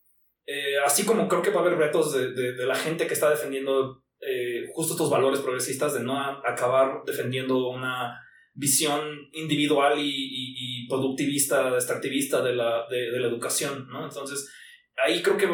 eh, 0.45 0.77
así 0.85 1.03
como 1.03 1.27
creo 1.27 1.41
que 1.41 1.49
va 1.49 1.61
a 1.61 1.65
haber 1.65 1.77
retos 1.77 2.13
de, 2.13 2.31
de, 2.31 2.53
de 2.53 2.65
la 2.65 2.75
gente 2.75 3.07
que 3.07 3.13
está 3.13 3.29
defendiendo 3.29 4.01
justo 4.73 4.93
estos 4.93 5.09
valores 5.09 5.41
progresistas, 5.41 5.93
de 5.93 5.99
no 5.99 6.17
acabar 6.17 7.03
defendiendo 7.05 7.67
una 7.67 8.17
visión 8.53 9.29
individual 9.33 9.95
y, 9.99 10.87
productivista, 10.87 11.73
extractivista 11.75 12.41
de 12.41 12.55
la, 12.55 12.85
de, 12.89 13.19
la 13.19 13.27
educación, 13.27 13.87
¿no? 13.89 14.05
Entonces, 14.05 14.49
ahí 15.03 15.21
creo 15.21 15.37
que 15.37 15.49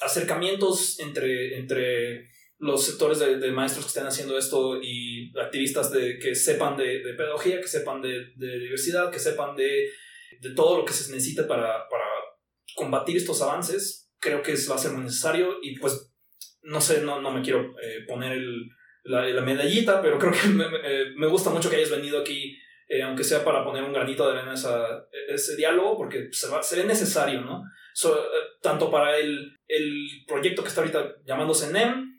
acercamientos 0.00 0.98
entre, 0.98 1.58
entre 1.58 2.28
los 2.62 2.86
sectores 2.86 3.18
de, 3.18 3.50
maestros 3.50 3.84
que 3.84 3.88
están 3.88 4.06
haciendo 4.06 4.38
esto 4.38 4.80
y 4.80 5.32
activistas 5.36 5.90
de, 5.90 6.16
que 6.20 6.32
sepan 6.36 6.76
de, 6.76 7.00
pedagogía, 7.16 7.60
que 7.60 7.66
sepan 7.66 8.00
de, 8.00 8.32
diversidad, 8.36 9.10
que 9.10 9.18
sepan 9.18 9.56
de, 9.56 9.88
todo 10.54 10.78
lo 10.78 10.84
que 10.84 10.92
se 10.92 11.10
necesita 11.12 11.48
para, 11.48 11.88
para 11.88 12.04
combatir 12.76 13.16
estos 13.16 13.42
avances, 13.42 14.12
creo 14.20 14.42
que 14.42 14.54
va 14.70 14.76
a 14.76 14.78
ser 14.78 14.92
muy 14.92 15.02
necesario 15.02 15.56
y 15.60 15.76
pues 15.76 16.14
no 16.62 16.80
sé, 16.80 17.02
no, 17.02 17.20
no 17.20 17.32
me 17.32 17.42
quiero 17.42 17.74
eh, 17.82 18.04
poner 18.06 18.30
el, 18.30 18.68
la, 19.02 19.42
medallita, 19.42 20.00
pero 20.00 20.16
creo 20.20 20.32
que 20.32 20.46
me, 20.46 20.66
me, 21.16 21.26
gusta 21.26 21.50
mucho 21.50 21.68
que 21.68 21.74
hayas 21.74 21.90
venido 21.90 22.20
aquí, 22.20 22.56
eh, 22.86 23.02
aunque 23.02 23.24
sea 23.24 23.44
para 23.44 23.64
poner 23.64 23.82
un 23.82 23.92
granito 23.92 24.24
de 24.24 24.38
arena 24.38 24.54
esa, 24.54 25.08
ese 25.28 25.56
diálogo, 25.56 25.96
porque 25.96 26.28
se, 26.30 26.48
va, 26.48 26.62
se 26.62 26.76
ve 26.76 26.84
necesario, 26.84 27.40
¿no? 27.40 27.64
So, 27.92 28.16
eh, 28.16 28.20
tanto 28.62 28.88
para 28.88 29.18
el, 29.18 29.58
el 29.66 30.06
proyecto 30.28 30.62
que 30.62 30.68
está 30.68 30.80
ahorita 30.82 31.16
llamándose 31.26 31.72
NEM, 31.72 32.11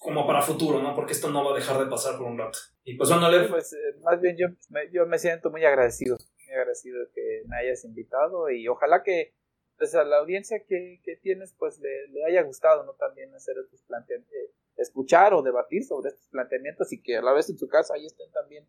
como 0.00 0.26
para 0.26 0.40
futuro, 0.40 0.80
¿no? 0.80 0.94
Porque 0.94 1.12
esto 1.12 1.28
no 1.28 1.44
va 1.44 1.52
a 1.52 1.58
dejar 1.58 1.78
de 1.78 1.90
pasar 1.90 2.16
por 2.16 2.26
un 2.26 2.38
rato. 2.38 2.58
Y 2.84 2.96
pues 2.96 3.10
bueno, 3.10 3.28
Pues 3.50 3.74
eh, 3.74 3.98
más 4.02 4.18
bien 4.18 4.34
yo 4.38 4.46
me, 4.70 4.90
yo 4.90 5.04
me 5.06 5.18
siento 5.18 5.50
muy 5.50 5.62
agradecido, 5.62 6.16
muy 6.46 6.54
agradecido 6.54 6.98
que 7.14 7.42
me 7.46 7.58
hayas 7.58 7.84
invitado 7.84 8.48
y 8.48 8.66
ojalá 8.66 9.02
que 9.02 9.34
pues, 9.76 9.94
a 9.94 10.02
la 10.04 10.16
audiencia 10.16 10.64
que, 10.66 11.02
que 11.04 11.16
tienes 11.16 11.54
pues 11.58 11.78
le, 11.80 12.08
le, 12.08 12.24
haya 12.24 12.42
gustado, 12.42 12.82
¿no? 12.84 12.94
También 12.94 13.34
hacer 13.34 13.56
estos 13.62 13.82
planteamientos 13.82 14.56
escuchar 14.78 15.34
o 15.34 15.42
debatir 15.42 15.84
sobre 15.84 16.08
estos 16.08 16.26
planteamientos 16.28 16.90
y 16.94 17.02
que 17.02 17.18
a 17.18 17.22
la 17.22 17.34
vez 17.34 17.50
en 17.50 17.58
su 17.58 17.68
casa 17.68 17.92
ahí 17.94 18.06
estén 18.06 18.32
también 18.32 18.66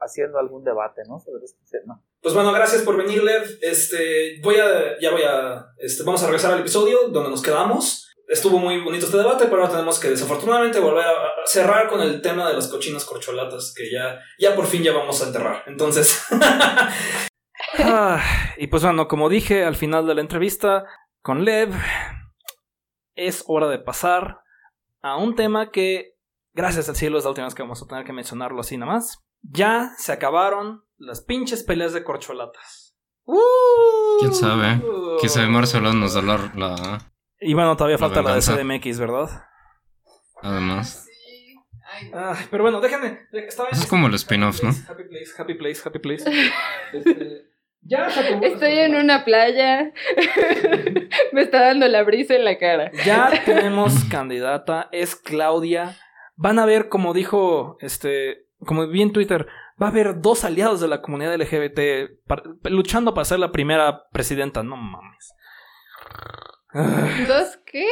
haciendo 0.00 0.38
algún 0.40 0.64
debate, 0.64 1.02
¿no? 1.08 1.20
Sobre 1.20 1.44
este 1.44 1.78
tema. 1.78 2.02
Pues 2.20 2.34
bueno, 2.34 2.52
gracias 2.52 2.82
por 2.82 2.96
venir, 2.96 3.22
Lev. 3.22 3.44
Este, 3.62 4.40
voy 4.42 4.56
a, 4.56 4.98
ya 4.98 5.12
voy 5.12 5.22
a, 5.22 5.72
este, 5.78 6.02
vamos 6.02 6.20
a 6.24 6.26
regresar 6.26 6.52
al 6.52 6.60
episodio 6.60 7.08
donde 7.08 7.30
nos 7.30 7.42
quedamos. 7.42 8.03
Estuvo 8.28 8.58
muy 8.58 8.80
bonito 8.82 9.06
este 9.06 9.18
debate, 9.18 9.46
pero 9.46 9.62
ahora 9.62 9.72
tenemos 9.72 9.98
que 10.00 10.08
desafortunadamente 10.10 10.80
volver 10.80 11.04
a 11.06 11.14
cerrar 11.46 11.88
con 11.88 12.00
el 12.00 12.20
tema 12.22 12.48
de 12.48 12.54
las 12.54 12.68
cochinas 12.68 13.04
corcholatas 13.04 13.74
que 13.76 13.90
ya, 13.90 14.20
ya 14.38 14.54
por 14.54 14.66
fin 14.66 14.82
ya 14.82 14.92
vamos 14.92 15.22
a 15.22 15.26
enterrar. 15.26 15.62
Entonces. 15.66 16.24
Ah, 17.78 18.22
y 18.56 18.68
pues 18.68 18.82
bueno, 18.84 19.08
como 19.08 19.28
dije 19.28 19.64
al 19.64 19.74
final 19.74 20.06
de 20.06 20.14
la 20.14 20.20
entrevista 20.20 20.84
con 21.22 21.44
Lev, 21.44 21.72
es 23.16 23.42
hora 23.46 23.68
de 23.68 23.78
pasar 23.78 24.40
a 25.02 25.16
un 25.16 25.34
tema 25.34 25.70
que, 25.70 26.14
gracias 26.52 26.88
al 26.88 26.96
cielo, 26.96 27.18
es 27.18 27.24
la 27.24 27.30
última 27.30 27.46
vez 27.46 27.54
que 27.54 27.62
vamos 27.62 27.82
a 27.82 27.86
tener 27.86 28.04
que 28.04 28.12
mencionarlo 28.12 28.60
así 28.60 28.76
nada 28.76 28.92
más. 28.92 29.24
Ya 29.42 29.90
se 29.98 30.12
acabaron 30.12 30.84
las 30.98 31.22
pinches 31.22 31.62
peleas 31.64 31.92
de 31.92 32.04
corcholatas. 32.04 32.96
¡Uh! 33.24 33.40
¿Quién 34.20 34.34
sabe? 34.34 34.80
Quizá 35.20 35.42
Marcelo 35.48 35.92
nos 35.92 36.14
da 36.14 36.22
la, 36.22 36.52
la- 36.54 37.12
Y 37.46 37.52
bueno, 37.52 37.76
todavía 37.76 37.96
La 37.96 37.98
falta 37.98 38.22
la 38.22 38.34
de 38.34 38.40
venganza. 38.40 38.56
CDMX, 38.56 38.98
¿verdad? 38.98 39.28
Además. 40.40 41.06
Sí. 41.06 41.56
Ay, 41.92 42.10
Ay, 42.14 42.46
pero 42.50 42.62
bueno, 42.62 42.80
déjenme. 42.80 43.20
Eso 43.32 43.66
es 43.70 43.86
como 43.86 44.06
el 44.06 44.14
spin-off, 44.14 44.62
¿no? 44.62 44.70
Happy 44.70 45.04
place, 45.04 45.30
happy 45.36 45.54
place, 45.54 45.82
happy 45.84 45.98
place. 45.98 46.24
Este, 46.92 47.50
ya 47.82 48.08
se 48.08 48.20
acabó. 48.20 48.44
Estoy 48.44 48.78
en 48.78 48.94
una 48.94 49.26
playa. 49.26 49.92
Me 51.32 51.42
está 51.42 51.66
dando 51.66 51.86
la 51.86 52.02
brisa 52.02 52.34
en 52.34 52.44
la 52.46 52.56
cara. 52.56 52.90
Ya 53.04 53.30
tenemos 53.44 54.04
candidata, 54.04 54.88
es 54.90 55.14
Claudia. 55.14 55.96
Van 56.36 56.58
a 56.58 56.64
ver, 56.64 56.88
como 56.88 57.12
dijo, 57.12 57.76
este, 57.80 58.46
como 58.58 58.88
vi 58.88 59.02
en 59.02 59.12
Twitter, 59.12 59.46
va 59.80 59.88
a 59.88 59.90
haber 59.90 60.20
dos 60.20 60.44
aliados 60.44 60.80
de 60.80 60.88
la 60.88 61.02
comunidad 61.02 61.36
LGBT 61.36 62.10
luchando 62.70 63.12
para 63.12 63.26
ser 63.26 63.38
la 63.38 63.52
primera 63.52 64.08
presidenta. 64.12 64.62
No 64.62 64.76
mames. 64.76 65.34
¿Dos 67.28 67.58
qué? 67.66 67.88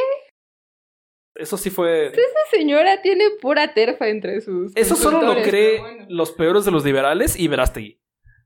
Eso 1.35 1.57
sí 1.57 1.69
fue. 1.69 2.07
Esa 2.07 2.19
señora 2.51 3.01
tiene 3.01 3.25
pura 3.41 3.73
terfa 3.73 4.07
entre 4.07 4.41
sus. 4.41 4.71
Eso 4.75 4.95
solo 4.95 5.21
lo 5.21 5.41
cree 5.41 5.79
bueno. 5.79 6.05
los 6.09 6.31
peores 6.31 6.65
de 6.65 6.71
los 6.71 6.85
liberales 6.85 7.39
y 7.39 7.47
Verástegui. 7.47 7.99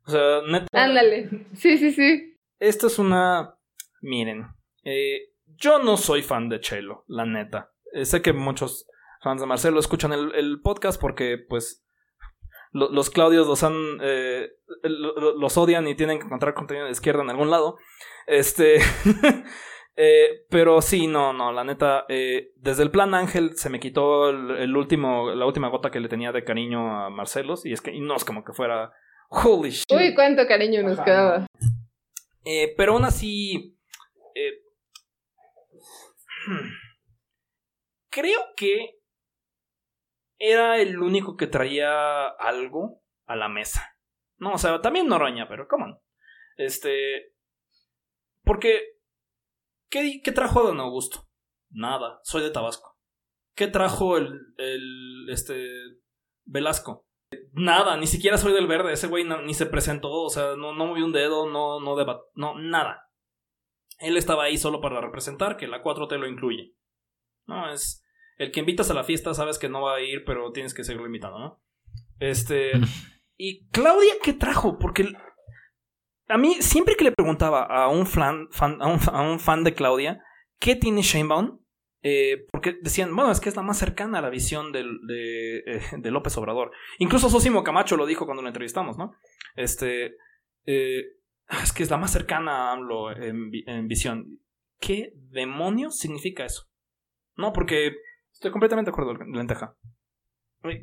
O 0.05 0.11
sea, 0.11 0.41
neta. 0.47 0.68
Ándale. 0.72 1.30
Sí, 1.55 1.77
sí, 1.77 1.91
sí. 1.91 2.38
Esto 2.59 2.88
es 2.88 2.97
una. 2.97 3.55
Miren, 4.01 4.47
eh, 4.85 5.31
yo 5.57 5.80
no 5.80 5.97
soy 5.97 6.22
fan 6.23 6.47
de 6.49 6.61
Chelo, 6.61 7.03
la 7.07 7.26
neta. 7.26 7.73
Eh, 7.93 8.05
sé 8.05 8.22
que 8.22 8.31
muchos 8.31 8.88
fans 9.22 9.41
de 9.41 9.47
Marcelo 9.47 9.80
escuchan 9.80 10.14
el, 10.14 10.34
el 10.35 10.61
podcast 10.61 11.01
porque, 11.01 11.38
pues, 11.38 11.84
lo- 12.72 12.89
los 12.91 13.09
Claudios 13.09 13.47
los 13.47 13.64
han. 13.64 13.73
eh, 14.01 14.49
lo- 14.84 15.14
lo- 15.19 15.38
los 15.38 15.57
odian 15.57 15.88
y 15.88 15.95
tienen 15.95 16.19
que 16.19 16.26
encontrar 16.26 16.53
contenido 16.53 16.85
de 16.85 16.91
izquierda 16.93 17.23
en 17.23 17.31
algún 17.31 17.49
lado. 17.51 17.77
Este. 18.27 18.77
eh, 19.98 20.45
pero 20.49 20.82
sí, 20.82 21.07
no, 21.07 21.34
no, 21.34 21.52
la 21.52 21.64
neta. 21.64 22.06
eh, 22.07 22.52
desde 22.56 22.84
el 22.84 22.91
plan 22.91 23.14
Ángel 23.15 23.57
se 23.57 23.69
me 23.69 23.80
quitó 23.80 24.30
el, 24.30 24.52
el 24.52 24.78
último, 24.78 25.32
la 25.32 25.45
última 25.45 25.69
gota 25.69 25.91
que 25.91 25.99
le 25.99 26.07
tenía 26.07 26.32
de 26.32 26.44
cariño 26.44 27.03
a 27.06 27.10
Marcelos. 27.10 27.65
Y 27.65 27.74
es 27.74 27.82
que 27.82 27.91
y 27.91 27.99
no 27.99 28.15
es 28.15 28.24
como 28.24 28.44
que 28.44 28.53
fuera. 28.53 28.94
Holy 29.30 29.72
shit. 29.72 29.91
Uy, 29.91 30.14
cuánto 30.15 30.48
cariño 30.48 30.84
nos 30.84 30.99
Ajá. 30.99 31.06
quedaba. 31.06 31.48
Eh, 32.45 32.74
pero 32.78 32.94
aún 32.94 33.06
así. 33.06 33.78
creo 38.10 38.40
que 38.56 38.99
era 40.40 40.78
el 40.78 40.99
único 40.99 41.36
que 41.36 41.48
traía 41.48 42.28
algo 42.28 43.02
a 43.26 43.36
la 43.36 43.49
mesa. 43.49 43.98
No, 44.38 44.53
o 44.53 44.57
sea, 44.57 44.80
también 44.82 45.07
Noroña, 45.07 45.48
pero 45.49 45.68
come 45.68 45.86
on. 45.86 45.99
Este. 46.57 47.34
Porque. 48.44 48.97
¿Qué, 49.89 50.22
qué 50.23 50.31
trajo 50.31 50.64
Don 50.64 50.80
Augusto? 50.80 51.27
Nada, 51.69 52.19
soy 52.23 52.43
de 52.43 52.49
Tabasco. 52.51 52.97
¿Qué 53.55 53.68
trajo 53.68 54.18
el. 54.18 54.39
el 54.57 55.27
este. 55.30 55.68
Velasco? 56.45 57.05
Nada, 57.51 57.97
ni 57.97 58.07
siquiera 58.07 58.38
soy 58.38 58.53
del 58.53 58.68
verde. 58.68 58.93
Ese 58.93 59.07
güey 59.07 59.23
no- 59.26 59.41
ni 59.41 59.53
se 59.53 59.65
presentó, 59.65 60.09
o 60.11 60.30
sea, 60.30 60.55
no, 60.55 60.73
no 60.73 60.85
movió 60.88 61.03
un 61.05 61.11
dedo, 61.11 61.49
no, 61.49 61.80
no 61.81 61.95
debat, 61.97 62.22
no, 62.35 62.57
nada. 62.57 63.09
Él 63.99 64.15
estaba 64.15 64.43
ahí 64.43 64.57
solo 64.57 64.80
para 64.80 65.01
representar, 65.01 65.57
que 65.57 65.68
la 65.68 65.84
4T 65.84 66.18
lo 66.18 66.27
incluye. 66.27 66.76
No, 67.47 67.69
es. 67.72 68.03
El 68.38 68.51
que 68.51 68.59
invitas 68.59 68.91
a 68.91 68.93
la 68.93 69.03
fiesta 69.03 69.34
sabes 69.34 69.57
que 69.57 69.68
no 69.69 69.81
va 69.81 69.95
a 69.95 70.01
ir, 70.01 70.23
pero 70.23 70.51
tienes 70.51 70.73
que 70.73 70.84
seguirlo 70.84 71.07
invitando, 71.07 71.39
¿no? 71.39 71.64
Este. 72.19 72.72
Y 73.39 73.68
Claudia, 73.68 74.14
¿qué 74.23 74.34
trajo? 74.34 74.80
Porque 74.80 75.03
el- 75.03 75.18
a 76.28 76.38
mí, 76.38 76.56
siempre 76.62 76.95
que 76.95 77.04
le 77.06 77.12
preguntaba 77.12 77.64
a 77.64 77.90
un, 77.90 78.06
fan, 78.06 78.48
a 78.60 79.22
un, 79.22 79.40
fan 79.40 79.64
de 79.64 79.74
Claudia, 79.74 80.22
¿qué 80.60 80.76
tiene 80.76 81.02
Sheinbaum? 81.02 81.60
Eh, 82.04 82.45
porque 82.52 82.78
decían, 82.82 83.14
bueno, 83.16 83.32
es 83.32 83.40
que 83.40 83.49
es 83.49 83.56
la 83.56 83.64
más 83.64 83.78
cercana 83.78 84.20
a 84.20 84.22
la 84.22 84.30
visión 84.30 84.72
eh, 84.76 85.82
de 85.98 86.12
López 86.12 86.38
Obrador. 86.38 86.72
Incluso 86.99 87.30
Sosimo 87.30 87.64
Camacho 87.64 87.98
lo 87.98 88.06
dijo 88.06 88.26
cuando 88.26 88.44
lo 88.44 88.49
entrevistamos, 88.49 88.98
¿no? 88.98 89.14
Este. 89.56 90.16
eh, 90.66 91.04
es 91.64 91.72
que 91.74 91.84
es 91.84 91.90
la 91.90 91.98
más 91.98 92.12
cercana 92.12 92.70
a 92.70 92.74
AMLO 92.74 93.12
en, 93.16 93.49
vi- 93.49 93.64
en 93.68 93.88
visión. 93.88 94.40
¿Qué 94.80 95.14
demonios 95.32 95.98
significa 95.98 96.45
eso? 96.45 96.64
No, 97.36 97.54
porque 97.54 97.94
estoy 98.32 98.52
completamente 98.52 98.91
de 98.91 98.94
acuerdo, 98.94 99.14
Lenteja. 99.26 99.76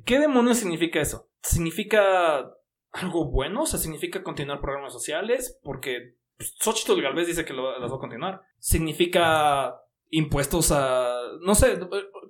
¿Qué 0.07 0.19
demonios 0.19 0.57
significa 0.59 1.01
eso? 1.01 1.29
¿Significa 1.43 2.47
algo 2.95 3.31
bueno? 3.31 3.63
O 3.63 3.67
sea, 3.67 3.79
¿significa 3.79 4.23
continuar 4.23 4.61
programas 4.61 4.93
sociales? 4.93 5.61
Porque 5.63 6.17
pues, 6.37 6.55
Xochitl 6.61 7.01
Galvez 7.03 7.27
dice 7.27 7.45
que 7.45 7.53
las 7.53 7.91
va 7.93 7.97
a 7.97 8.01
continuar. 8.01 8.43
¿Significa 8.59 9.81
impuestos 10.11 10.71
a... 10.73 11.19
No 11.43 11.55
sé, 11.55 11.73
eh, 11.73 11.79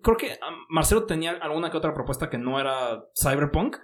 creo 0.03 0.17
que 0.17 0.33
ah, 0.33 0.57
Marcelo 0.69 1.05
tenía 1.05 1.33
alguna 1.33 1.71
que 1.71 1.77
otra 1.77 1.95
propuesta 1.95 2.31
que 2.31 2.39
no 2.39 2.59
era 2.59 3.05
cyberpunk. 3.15 3.77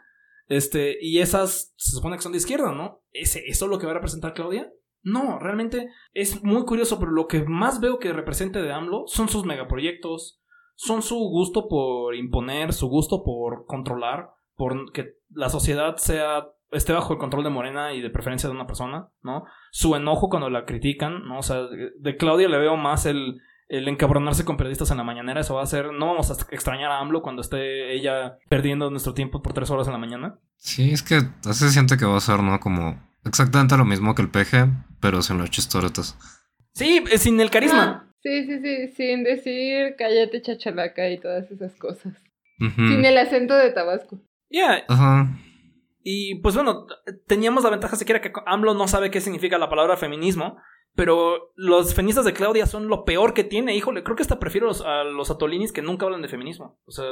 Este, 0.48 0.98
y 1.00 1.18
esas 1.20 1.74
se 1.76 1.92
supone 1.92 2.16
que 2.16 2.22
son 2.22 2.32
de 2.32 2.38
izquierda, 2.38 2.72
¿no? 2.72 3.02
¿Ese, 3.12 3.44
¿Eso 3.46 3.66
es 3.66 3.70
lo 3.70 3.78
que 3.78 3.86
va 3.86 3.92
a 3.92 3.96
representar 3.96 4.34
Claudia? 4.34 4.72
No, 5.02 5.38
realmente 5.38 5.90
es 6.12 6.42
muy 6.42 6.64
curioso, 6.64 6.98
pero 6.98 7.12
lo 7.12 7.26
que 7.26 7.44
más 7.44 7.80
veo 7.80 7.98
que 7.98 8.12
represente 8.12 8.60
de 8.60 8.72
AMLO 8.72 9.04
son 9.06 9.28
sus 9.28 9.44
megaproyectos, 9.44 10.42
son 10.74 11.02
su 11.02 11.16
gusto 11.16 11.68
por 11.68 12.14
imponer, 12.16 12.72
su 12.72 12.88
gusto 12.88 13.22
por 13.22 13.64
controlar, 13.66 14.30
por 14.56 14.92
que 14.92 15.14
la 15.30 15.48
sociedad 15.48 15.96
sea 15.96 16.48
esté 16.72 16.92
bajo 16.92 17.12
el 17.12 17.18
control 17.18 17.44
de 17.44 17.50
Morena 17.50 17.92
y 17.92 18.00
de 18.00 18.10
preferencia 18.10 18.48
de 18.48 18.54
una 18.54 18.66
persona, 18.66 19.08
¿no? 19.22 19.44
Su 19.70 19.96
enojo 19.96 20.28
cuando 20.28 20.50
la 20.50 20.64
critican, 20.64 21.26
¿no? 21.26 21.38
O 21.38 21.42
sea, 21.42 21.62
de 21.98 22.16
Claudia 22.16 22.48
le 22.48 22.58
veo 22.58 22.76
más 22.76 23.06
el, 23.06 23.40
el 23.68 23.88
encabronarse 23.88 24.44
con 24.44 24.56
periodistas 24.56 24.90
en 24.90 24.96
la 24.96 25.04
mañanera, 25.04 25.40
eso 25.40 25.54
va 25.54 25.62
a 25.62 25.66
ser, 25.66 25.92
no 25.92 26.06
vamos 26.06 26.30
a 26.30 26.34
extrañar 26.54 26.90
a 26.90 26.98
AMLO 26.98 27.22
cuando 27.22 27.42
esté 27.42 27.92
ella 27.94 28.38
perdiendo 28.48 28.90
nuestro 28.90 29.14
tiempo 29.14 29.42
por 29.42 29.52
tres 29.52 29.70
horas 29.70 29.86
en 29.86 29.92
la 29.92 29.98
mañana. 29.98 30.38
Sí, 30.56 30.90
es 30.90 31.02
que 31.02 31.16
así 31.48 31.64
se 31.64 31.70
siente 31.70 31.96
que 31.96 32.04
va 32.04 32.16
a 32.16 32.20
ser, 32.20 32.42
¿no? 32.42 32.58
Como 32.60 33.00
exactamente 33.24 33.76
lo 33.76 33.84
mismo 33.84 34.14
que 34.14 34.22
el 34.22 34.30
PG, 34.30 34.68
pero 35.00 35.22
sin 35.22 35.38
los 35.38 35.50
chistoretos. 35.50 36.16
Sí, 36.74 37.04
eh, 37.10 37.18
sin 37.18 37.40
el 37.40 37.50
carisma. 37.50 38.04
Ah, 38.04 38.12
sí, 38.22 38.44
sí, 38.44 38.60
sí. 38.60 38.88
Sin 38.94 39.24
decir 39.24 39.94
cállate 39.98 40.42
chachalaca 40.42 41.08
y 41.08 41.18
todas 41.18 41.50
esas 41.50 41.74
cosas. 41.76 42.14
Sin 42.58 43.04
el 43.04 43.16
acento 43.16 43.54
de 43.54 43.70
Tabasco. 43.70 44.18
Yeah, 44.50 44.84
Ajá. 44.88 45.28
Y 46.02 46.36
pues 46.36 46.54
bueno, 46.54 46.86
teníamos 47.26 47.64
la 47.64 47.70
ventaja 47.70 47.96
siquiera 47.96 48.20
que 48.20 48.32
AMLO 48.46 48.74
no 48.74 48.88
sabe 48.88 49.10
qué 49.10 49.20
significa 49.20 49.58
la 49.58 49.68
palabra 49.68 49.96
feminismo, 49.96 50.56
pero 50.94 51.52
los 51.56 51.94
feministas 51.94 52.24
de 52.24 52.32
Claudia 52.32 52.66
son 52.66 52.88
lo 52.88 53.04
peor 53.04 53.34
que 53.34 53.44
tiene. 53.44 53.76
Híjole, 53.76 54.02
creo 54.02 54.16
que 54.16 54.22
hasta 54.22 54.38
prefiero 54.38 54.66
los- 54.66 54.84
a 54.84 55.04
los 55.04 55.30
atolinis 55.30 55.72
que 55.72 55.82
nunca 55.82 56.06
hablan 56.06 56.22
de 56.22 56.28
feminismo. 56.28 56.78
O 56.86 56.90
sea, 56.90 57.04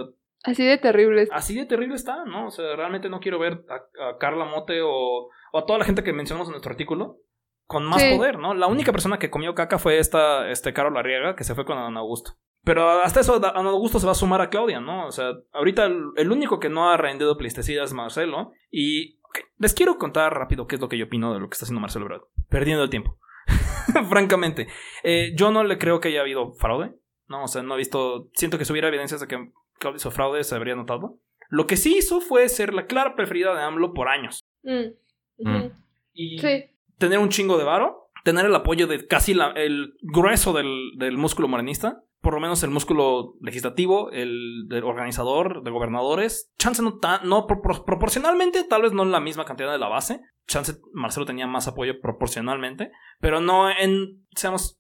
Así 0.45 0.65
de 0.65 0.79
terrible. 0.79 1.29
así 1.33 1.55
de 1.57 1.67
terrible 1.67 1.97
está, 1.97 2.25
¿no? 2.25 2.47
O 2.47 2.51
sea, 2.51 2.77
realmente 2.77 3.09
no 3.09 3.21
quiero 3.21 3.39
ver 3.39 3.65
a, 3.69 4.11
a 4.11 4.19
Carla 4.19 4.45
Mote 4.45 4.81
o, 4.83 5.29
o 5.53 5.59
a 5.59 5.67
toda 5.67 5.79
la 5.79 5.85
gente 5.85 6.03
que 6.05 6.13
mencionamos 6.13 6.49
en 6.49 6.53
nuestro 6.53 6.71
artículo 6.73 7.19
con 7.67 7.85
más 7.85 8.01
Sí. 8.01 8.17
poder, 8.17 8.39
¿no? 8.39 8.55
La 8.55 8.67
única 8.69 8.93
persona 8.93 9.19
que 9.19 9.31
comió 9.31 9.55
caca 9.55 9.79
fue 9.79 9.99
esta, 9.99 10.49
este 10.51 10.73
Carol 10.73 10.97
Arriaga, 10.97 11.37
que 11.37 11.45
se 11.45 11.55
fue 11.55 11.65
con 11.67 11.77
Don 11.77 11.97
Augusto. 11.99 12.33
Pero 12.69 12.91
hasta 13.03 13.21
eso, 13.21 13.41
Don 13.41 13.67
Augusto 13.67 13.99
se 13.99 14.05
va 14.05 14.13
a 14.13 14.15
sumar 14.15 14.43
a 14.43 14.51
Claudia, 14.51 14.79
¿no? 14.79 15.07
O 15.07 15.11
sea, 15.11 15.33
ahorita 15.55 15.87
el, 15.87 16.11
el 16.17 16.31
único 16.31 16.61
que 16.61 16.69
no 16.69 16.91
ha 16.91 16.99
rendido 16.99 17.39
pleistecidas 17.39 17.87
es 17.89 17.95
Marcelo. 17.95 18.53
Y 18.71 19.19
les 19.57 19.73
quiero 19.73 19.97
contar 19.97 20.35
rápido 20.35 20.67
qué 20.67 20.75
es 20.75 20.81
lo 20.83 20.91
que 20.91 20.99
yo 20.99 21.07
opino 21.07 21.33
de 21.33 21.41
lo 21.41 21.49
que 21.49 21.55
está 21.55 21.65
haciendo 21.65 21.81
Marcelo 21.81 22.05
Ebrard. 22.05 22.25
Perdiendo 22.51 22.85
el 22.85 22.91
tiempo. 22.91 23.17
Francamente. 24.11 24.69
Eh, 25.03 25.33
yo 25.35 25.51
no 25.51 25.65
le 25.65 25.79
creo 25.79 25.99
que 26.01 26.09
haya 26.09 26.21
habido 26.21 26.53
fraude. 26.57 26.93
No, 27.27 27.45
o 27.45 27.49
sea, 27.49 27.63
no 27.63 27.73
he 27.75 27.79
visto. 27.79 28.29
Siento 28.35 28.59
que 28.59 28.67
si 28.67 28.73
hubiera 28.73 28.89
evidencias 28.89 29.23
de 29.23 29.29
que 29.29 29.51
Claudia 29.79 29.97
hizo 29.97 30.11
fraude, 30.11 30.45
se 30.45 30.55
habría 30.55 30.77
notado. 30.77 31.19
Lo 31.49 31.67
que 31.67 31.79
sí 31.79 31.97
hizo 31.97 32.21
fue 32.21 32.47
ser 32.51 32.75
la 32.75 32.85
clara 32.85 33.17
preferida 33.17 33.55
de 33.55 33.63
AMLO 33.63 33.95
por 33.95 34.09
años. 34.09 34.41
Mm. 34.63 34.93
Mm. 35.39 35.71
Y 36.13 36.39
Sí. 36.39 36.67
tener 36.99 37.19
un 37.19 37.31
chingo 37.31 37.57
de 37.57 37.65
varo, 37.65 38.08
tener 38.29 38.45
el 38.47 38.55
apoyo 38.55 38.87
de 38.87 39.07
casi 39.07 39.33
el 39.55 39.95
grueso 40.03 40.53
del, 40.53 40.93
del 40.97 41.17
músculo 41.17 41.49
morenista, 41.49 42.03
por 42.21 42.35
lo 42.35 42.41
menos 42.41 42.63
el 42.63 42.71
músculo 42.71 43.35
legislativo, 43.41 44.11
el 44.13 44.69
organizador, 44.85 45.63
de 45.63 45.71
gobernadores. 45.71 46.53
Chance 46.59 46.83
no, 46.83 46.99
ta- 46.99 47.23
no 47.25 47.47
propor- 47.47 47.85
proporcionalmente, 47.87 48.65
tal 48.65 48.83
vez 48.83 48.93
no 48.93 49.03
en 49.05 49.13
la 49.13 49.21
misma 49.21 49.45
cantidad 49.47 49.73
de 49.73 49.79
la 49.79 49.89
base. 49.89 50.21
Chance 50.47 50.75
Marcelo 50.93 51.25
tenía 51.25 51.47
más 51.47 51.69
apoyo 51.69 52.01
proporcionalmente, 52.03 52.91
pero 53.19 53.41
no 53.41 53.71
en, 53.71 54.27
seamos 54.35 54.79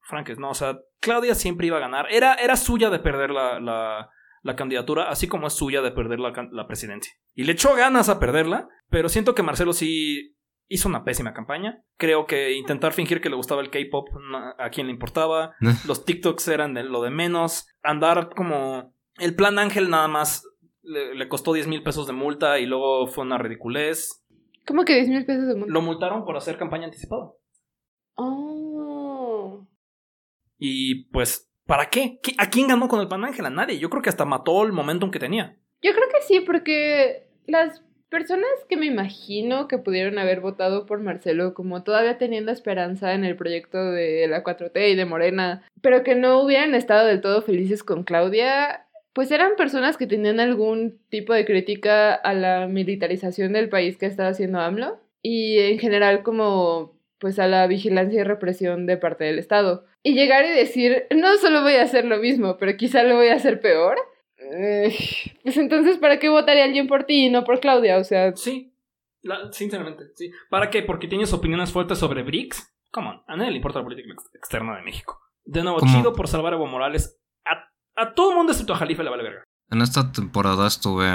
Franques, 0.00 0.38
¿no? 0.38 0.50
O 0.50 0.54
sea, 0.54 0.78
Claudia 1.00 1.34
siempre 1.34 1.66
iba 1.66 1.76
a 1.76 1.80
ganar. 1.80 2.06
Era, 2.10 2.34
era 2.34 2.56
suya 2.56 2.88
de 2.88 2.98
perder 3.00 3.30
la, 3.30 3.60
la, 3.60 4.56
candidatura, 4.56 5.10
así 5.10 5.28
como 5.28 5.48
es 5.48 5.52
suya 5.54 5.82
de 5.82 5.90
perder 5.90 6.20
la, 6.20 6.32
la 6.50 6.66
presidencia. 6.66 7.12
Y 7.34 7.44
le 7.44 7.52
echó 7.52 7.74
ganas 7.74 8.08
a 8.08 8.18
perderla, 8.20 8.68
pero 8.88 9.08
siento 9.08 9.34
que 9.34 9.42
Marcelo 9.42 9.72
sí 9.72 10.35
hizo 10.68 10.88
una 10.88 11.04
pésima 11.04 11.32
campaña. 11.34 11.82
Creo 11.96 12.26
que 12.26 12.52
intentar 12.54 12.92
fingir 12.92 13.20
que 13.20 13.30
le 13.30 13.36
gustaba 13.36 13.62
el 13.62 13.70
K-pop 13.70 14.08
no- 14.30 14.54
a 14.58 14.70
quien 14.70 14.86
le 14.88 14.92
importaba. 14.92 15.54
Los 15.86 16.04
TikToks 16.04 16.48
eran 16.48 16.74
de 16.74 16.82
lo 16.84 17.02
de 17.02 17.10
menos. 17.10 17.66
Andar 17.82 18.30
como. 18.34 18.94
El 19.18 19.34
plan 19.34 19.58
Ángel 19.58 19.88
nada 19.90 20.08
más 20.08 20.44
le, 20.82 21.14
le 21.14 21.28
costó 21.28 21.52
10 21.54 21.66
mil 21.68 21.82
pesos 21.82 22.06
de 22.06 22.12
multa 22.12 22.58
y 22.58 22.66
luego 22.66 23.06
fue 23.06 23.24
una 23.24 23.38
ridiculez. 23.38 24.24
¿Cómo 24.66 24.84
que 24.84 24.94
10 24.96 25.08
mil 25.08 25.24
pesos 25.24 25.46
de 25.48 25.54
multa? 25.54 25.72
Lo 25.72 25.80
multaron 25.80 26.24
por 26.24 26.36
hacer 26.36 26.58
campaña 26.58 26.84
anticipada. 26.86 27.30
Oh. 28.16 29.66
Y 30.58 31.04
pues, 31.10 31.50
¿para 31.66 31.88
qué? 31.88 32.18
¿Qui- 32.22 32.34
¿A 32.38 32.50
quién 32.50 32.68
ganó 32.68 32.88
con 32.88 33.00
el 33.00 33.08
plan 33.08 33.24
Ángel? 33.24 33.46
A 33.46 33.50
nadie. 33.50 33.78
Yo 33.78 33.90
creo 33.90 34.02
que 34.02 34.08
hasta 34.08 34.24
mató 34.24 34.62
el 34.64 34.72
momentum 34.72 35.10
que 35.10 35.18
tenía. 35.18 35.56
Yo 35.82 35.92
creo 35.92 36.08
que 36.12 36.22
sí, 36.22 36.40
porque 36.40 37.28
las 37.46 37.82
personas 38.16 38.48
que 38.66 38.78
me 38.78 38.86
imagino 38.86 39.68
que 39.68 39.76
pudieron 39.76 40.18
haber 40.18 40.40
votado 40.40 40.86
por 40.86 41.00
Marcelo, 41.00 41.52
como 41.52 41.82
todavía 41.82 42.16
teniendo 42.16 42.50
esperanza 42.50 43.12
en 43.12 43.26
el 43.26 43.36
proyecto 43.36 43.92
de 43.92 44.26
la 44.26 44.42
4T 44.42 44.90
y 44.90 44.94
de 44.94 45.04
Morena, 45.04 45.68
pero 45.82 46.02
que 46.02 46.14
no 46.14 46.40
hubieran 46.40 46.74
estado 46.74 47.06
del 47.06 47.20
todo 47.20 47.42
felices 47.42 47.82
con 47.82 48.04
Claudia, 48.04 48.86
pues 49.12 49.30
eran 49.30 49.56
personas 49.56 49.98
que 49.98 50.06
tenían 50.06 50.40
algún 50.40 50.98
tipo 51.10 51.34
de 51.34 51.44
crítica 51.44 52.14
a 52.14 52.32
la 52.32 52.66
militarización 52.66 53.52
del 53.52 53.68
país 53.68 53.98
que 53.98 54.06
estaba 54.06 54.30
haciendo 54.30 54.60
AMLO 54.60 54.98
y 55.20 55.58
en 55.58 55.78
general 55.78 56.22
como 56.22 56.96
pues 57.18 57.38
a 57.38 57.46
la 57.46 57.66
vigilancia 57.66 58.22
y 58.22 58.24
represión 58.24 58.86
de 58.86 58.96
parte 58.96 59.24
del 59.24 59.38
Estado. 59.38 59.84
Y 60.02 60.14
llegar 60.14 60.46
y 60.46 60.56
decir, 60.56 61.04
no 61.14 61.36
solo 61.36 61.60
voy 61.60 61.74
a 61.74 61.82
hacer 61.82 62.06
lo 62.06 62.16
mismo, 62.16 62.56
pero 62.56 62.78
quizá 62.78 63.02
lo 63.02 63.16
voy 63.16 63.28
a 63.28 63.34
hacer 63.34 63.60
peor. 63.60 63.98
Eh, 64.52 64.94
pues 65.42 65.56
entonces, 65.56 65.98
¿para 65.98 66.18
qué 66.18 66.28
votaría 66.28 66.64
alguien 66.64 66.86
por 66.86 67.04
ti 67.04 67.26
y 67.26 67.30
no 67.30 67.44
por 67.44 67.60
Claudia? 67.60 67.98
O 67.98 68.04
sea, 68.04 68.34
Sí. 68.36 68.72
La- 69.22 69.52
sinceramente, 69.52 70.04
sí. 70.14 70.30
¿Para 70.50 70.70
qué? 70.70 70.82
Porque 70.82 71.08
tienes 71.08 71.32
opiniones 71.32 71.72
fuertes 71.72 71.98
sobre 71.98 72.22
BRICS. 72.22 72.72
Come 72.92 73.08
on, 73.08 73.22
a 73.26 73.36
nadie 73.36 73.50
le 73.50 73.56
importa 73.56 73.80
la 73.80 73.84
política 73.84 74.08
ex- 74.12 74.30
externa 74.34 74.76
de 74.76 74.82
México. 74.82 75.20
De 75.44 75.62
nuevo, 75.62 75.78
¿Cómo? 75.78 75.92
chido 75.96 76.12
por 76.14 76.28
salvar 76.28 76.52
a 76.52 76.56
Evo 76.56 76.66
Morales. 76.66 77.18
A, 77.44 77.68
a 78.00 78.14
todo 78.14 78.30
el 78.30 78.36
mundo 78.36 78.52
excepto 78.52 78.72
a 78.74 78.76
Jalife 78.76 79.02
le 79.02 79.10
vale 79.10 79.22
verga. 79.24 79.42
En 79.70 79.82
esta 79.82 80.12
temporada 80.12 80.66
estuve 80.68 81.08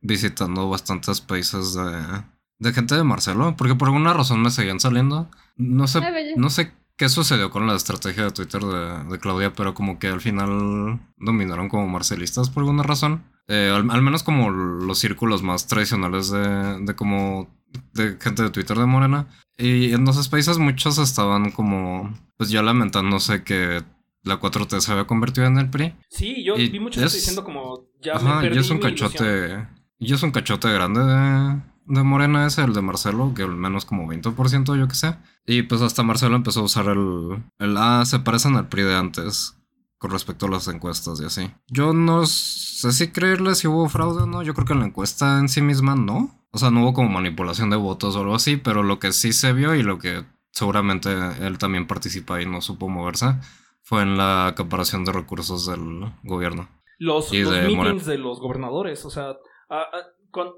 visitando 0.00 0.68
bastantes 0.68 1.20
países 1.22 1.74
de, 1.74 2.22
de 2.58 2.72
gente 2.74 2.94
de 2.94 3.02
Marcelo, 3.04 3.54
porque 3.56 3.74
por 3.74 3.88
alguna 3.88 4.12
razón 4.12 4.42
me 4.42 4.50
seguían 4.50 4.78
saliendo. 4.80 5.30
No 5.56 5.86
sé, 5.86 5.98
Ah, 6.02 6.12
no 6.36 6.50
sé 6.50 6.72
qué 6.96 7.08
sucedió 7.08 7.50
con 7.50 7.66
la 7.66 7.74
estrategia 7.74 8.24
de 8.24 8.30
Twitter 8.30 8.62
de, 8.62 9.04
de 9.04 9.18
Claudia, 9.18 9.52
pero 9.52 9.74
como 9.74 9.98
que 9.98 10.08
al 10.08 10.20
final 10.20 11.00
dominaron 11.16 11.68
como 11.68 11.88
marcelistas 11.88 12.50
por 12.50 12.62
alguna 12.62 12.82
razón. 12.82 13.24
Eh, 13.48 13.70
al, 13.74 13.90
al 13.90 14.02
menos 14.02 14.22
como 14.22 14.50
los 14.50 14.98
círculos 14.98 15.42
más 15.42 15.66
tradicionales 15.66 16.30
de, 16.30 16.78
de 16.80 16.94
como 16.94 17.48
de 17.92 18.16
gente 18.20 18.42
de 18.42 18.50
Twitter 18.50 18.78
de 18.78 18.86
Morena. 18.86 19.26
Y 19.58 19.92
en 19.92 20.06
esos 20.08 20.28
países 20.28 20.58
muchos 20.58 20.98
estaban 20.98 21.50
como 21.50 22.12
pues 22.36 22.50
ya 22.50 22.62
lamentándose 22.62 23.44
que 23.44 23.82
la 24.22 24.40
4T 24.40 24.80
se 24.80 24.90
había 24.92 25.06
convertido 25.06 25.46
en 25.46 25.58
el 25.58 25.68
PRI. 25.70 25.94
Sí, 26.08 26.42
yo 26.44 26.56
Y 26.56 26.70
vi 26.70 26.80
mucha 26.80 27.04
es- 27.04 27.12
diciendo 27.12 27.44
como 27.44 27.84
ya 28.00 28.14
Ajá, 28.14 28.36
me 28.36 28.42
perdí 28.42 28.56
y 28.56 28.60
es 28.60 28.70
un 28.70 28.78
mi 28.78 28.86
ilusión. 28.86 29.10
cachote. 29.12 29.68
Y 29.98 30.12
es 30.14 30.22
un 30.22 30.30
cachote 30.32 30.72
grande 30.72 31.00
de, 31.00 31.62
de 31.86 32.02
Morena 32.02 32.46
ese, 32.46 32.62
el 32.62 32.72
de 32.72 32.82
Marcelo, 32.82 33.32
que 33.34 33.42
al 33.42 33.56
menos 33.56 33.84
como 33.84 34.06
20%, 34.06 34.78
yo 34.78 34.88
que 34.88 34.94
sé. 34.94 35.16
Y 35.46 35.62
pues 35.62 35.82
hasta 35.82 36.02
Marcelo 36.02 36.36
empezó 36.36 36.60
a 36.60 36.64
usar 36.64 36.86
el. 36.88 37.42
el 37.58 37.76
ah, 37.76 38.04
se 38.06 38.18
parecen 38.20 38.56
al 38.56 38.68
PRI 38.68 38.82
de 38.82 38.96
antes. 38.96 39.58
Con 39.98 40.10
respecto 40.10 40.44
a 40.46 40.50
las 40.50 40.68
encuestas 40.68 41.18
y 41.20 41.24
así. 41.24 41.50
Yo 41.68 41.94
no 41.94 42.26
sé 42.26 42.92
si 42.92 43.08
creerle 43.10 43.54
si 43.54 43.68
hubo 43.68 43.88
fraude 43.88 44.24
o 44.24 44.26
no. 44.26 44.42
Yo 44.42 44.52
creo 44.52 44.66
que 44.66 44.74
la 44.74 44.84
encuesta 44.84 45.38
en 45.38 45.48
sí 45.48 45.62
misma 45.62 45.94
no. 45.96 46.44
O 46.50 46.58
sea, 46.58 46.70
no 46.70 46.82
hubo 46.82 46.92
como 46.92 47.08
manipulación 47.08 47.70
de 47.70 47.76
votos 47.76 48.14
o 48.14 48.20
algo 48.20 48.34
así. 48.34 48.58
Pero 48.58 48.82
lo 48.82 48.98
que 48.98 49.12
sí 49.12 49.32
se 49.32 49.54
vio 49.54 49.74
y 49.74 49.82
lo 49.82 49.98
que 49.98 50.24
seguramente 50.50 51.10
él 51.40 51.56
también 51.58 51.86
participa 51.86 52.42
y 52.42 52.46
no 52.46 52.60
supo 52.60 52.88
moverse 52.90 53.34
fue 53.82 54.02
en 54.02 54.18
la 54.18 54.46
acaparación 54.48 55.04
de 55.06 55.12
recursos 55.12 55.66
del 55.66 56.12
gobierno. 56.22 56.68
Los, 56.98 57.32
los 57.32 57.50
de 57.50 57.60
meetings 57.62 57.76
Morena. 57.76 58.02
de 58.04 58.18
los 58.18 58.40
gobernadores. 58.40 59.04
O 59.06 59.10
sea, 59.10 59.28
a- 59.70 59.76
a- 59.78 59.88
con- 60.30 60.48
ma- 60.48 60.54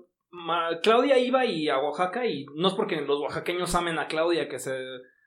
Claudia 0.82 1.18
iba 1.18 1.44
y 1.44 1.68
a 1.68 1.78
Oaxaca 1.78 2.26
y 2.26 2.46
no 2.56 2.68
es 2.68 2.74
porque 2.74 3.00
los 3.00 3.20
oaxaqueños 3.20 3.74
amen 3.74 3.98
a 3.98 4.06
Claudia 4.08 4.48
que 4.48 4.58
se 4.58 4.76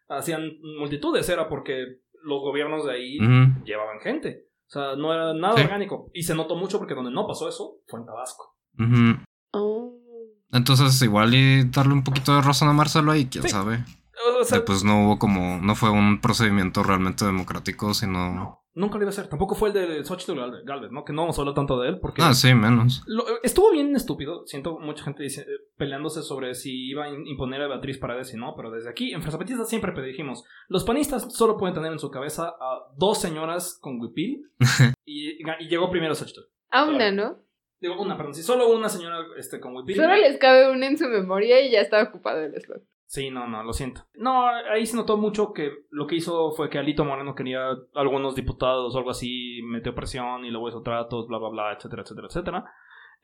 hacían 0.10 0.52
multitudes, 0.80 1.28
era 1.30 1.48
porque 1.50 1.86
los 2.24 2.42
gobiernos 2.42 2.86
de 2.86 2.94
ahí 2.94 3.18
llevaban 3.64 4.00
gente. 4.02 4.46
O 4.68 4.72
sea, 4.72 4.96
no 4.96 5.14
era 5.14 5.34
nada 5.34 5.56
Sí. 5.58 5.64
orgánico. 5.64 6.12
Y 6.14 6.24
se 6.24 6.36
notó 6.36 6.56
mucho 6.56 6.78
porque 6.78 6.94
donde 6.94 7.12
no 7.12 7.26
pasó 7.28 7.50
eso 7.50 7.78
fue 7.88 8.00
en 8.02 8.06
Tabasco. 8.06 8.56
Oh. 9.52 9.96
Entonces, 10.52 11.02
igual 11.02 11.34
y 11.34 11.64
darle 11.70 11.94
un 11.94 12.04
poquito 12.04 12.36
de 12.36 12.42
razón 12.42 12.70
a 12.70 12.74
Marcelo 12.74 13.16
y 13.16 13.26
quién 13.26 13.44
Sí. 13.44 13.50
sabe. 13.50 13.84
O 14.42 14.44
sea, 14.44 14.66
pues 14.66 14.84
no 14.84 15.06
hubo 15.06 15.20
como, 15.20 15.60
no 15.62 15.76
fue 15.76 15.90
un 15.92 16.20
procedimiento 16.22 16.84
realmente 16.84 17.26
democrático, 17.26 17.94
sino. 17.94 18.34
no, 18.34 18.64
nunca 18.74 18.96
lo 18.98 19.04
iba 19.04 19.10
a 19.10 19.14
hacer. 19.14 19.28
Tampoco 19.28 19.56
fue 19.56 19.70
el 19.70 19.74
de 19.74 20.04
Xochitl 20.04 20.36
Galvez, 20.36 20.64
Galvez, 20.66 20.92
¿no? 20.92 21.04
Que 21.04 21.14
no 21.14 21.22
vamos 21.24 21.38
a 21.38 21.42
hablar 21.42 21.56
tanto 21.56 21.80
de 21.80 21.90
él 21.90 22.00
porque... 22.00 22.22
Ah, 22.24 22.34
sí, 22.34 22.54
menos. 22.54 23.04
Lo- 23.08 23.26
estuvo 23.44 23.72
bien 23.72 23.96
estúpido. 23.96 24.46
Siento 24.46 24.80
mucha 24.80 25.04
gente 25.04 25.24
dice, 25.24 25.42
eh, 25.42 25.46
peleándose 25.78 26.22
sobre 26.22 26.54
si 26.56 26.90
iba 26.90 27.06
a 27.06 27.10
imponer 27.10 27.62
a 27.62 27.68
Beatriz 27.68 27.98
Paredes 27.98 28.34
y 28.34 28.38
no, 28.38 28.54
pero 28.56 28.72
desde 28.72 28.90
aquí, 28.90 29.12
en 29.14 29.22
Fresapetistas 29.22 29.70
siempre 29.70 29.94
dijimos, 30.04 30.44
los 30.68 30.84
panistas 30.84 31.34
solo 31.34 31.58
pueden 31.58 31.74
tener 31.76 31.92
en 31.92 32.00
su 32.00 32.10
cabeza 32.12 32.50
a 32.60 32.92
dos 32.98 33.20
señoras 33.20 33.78
con 33.82 34.00
huipil 34.00 34.50
y, 35.06 35.42
y 35.42 35.68
llegó 35.70 35.90
primero 35.90 36.16
Xochitl. 36.16 36.42
A 36.72 36.86
una, 36.86 37.12
¿no? 37.12 37.38
Digo, 37.82 38.00
una, 38.02 38.18
perdón, 38.18 38.34
si 38.34 38.44
solo 38.44 38.70
una 38.76 38.90
señora 38.90 39.20
este, 39.38 39.60
con 39.62 39.74
huipil. 39.76 39.96
Solo 39.96 40.16
les 40.18 40.38
cabe 40.38 40.70
una 40.72 40.88
en 40.88 40.98
su 40.98 41.08
memoria 41.08 41.62
y 41.66 41.72
ya 41.72 41.80
está 41.80 42.04
ocupado 42.04 42.42
el 42.42 42.54
slot. 42.62 42.84
Sí, 43.12 43.32
no, 43.32 43.48
no, 43.48 43.64
lo 43.64 43.74
siento. 43.74 44.02
No, 44.14 44.46
ahí 44.48 44.86
se 44.86 44.96
notó 44.96 45.18
mucho 45.18 45.52
que 45.52 45.72
lo 45.90 46.06
que 46.06 46.16
hizo 46.16 46.52
fue 46.52 46.70
que 46.70 46.78
Alito 46.78 47.04
Moreno 47.04 47.34
quería 47.34 47.70
algunos 47.96 48.36
diputados 48.36 48.94
o 48.94 48.98
algo 49.00 49.10
así, 49.10 49.62
metió 49.64 49.96
presión 49.96 50.46
y 50.46 50.52
luego 50.52 50.70
hizo 50.70 50.84
tratos, 50.84 51.28
bla, 51.28 51.40
bla, 51.40 51.50
bla, 51.50 51.74
etcétera, 51.74 52.04
etcétera, 52.04 52.28
etcétera. 52.28 52.66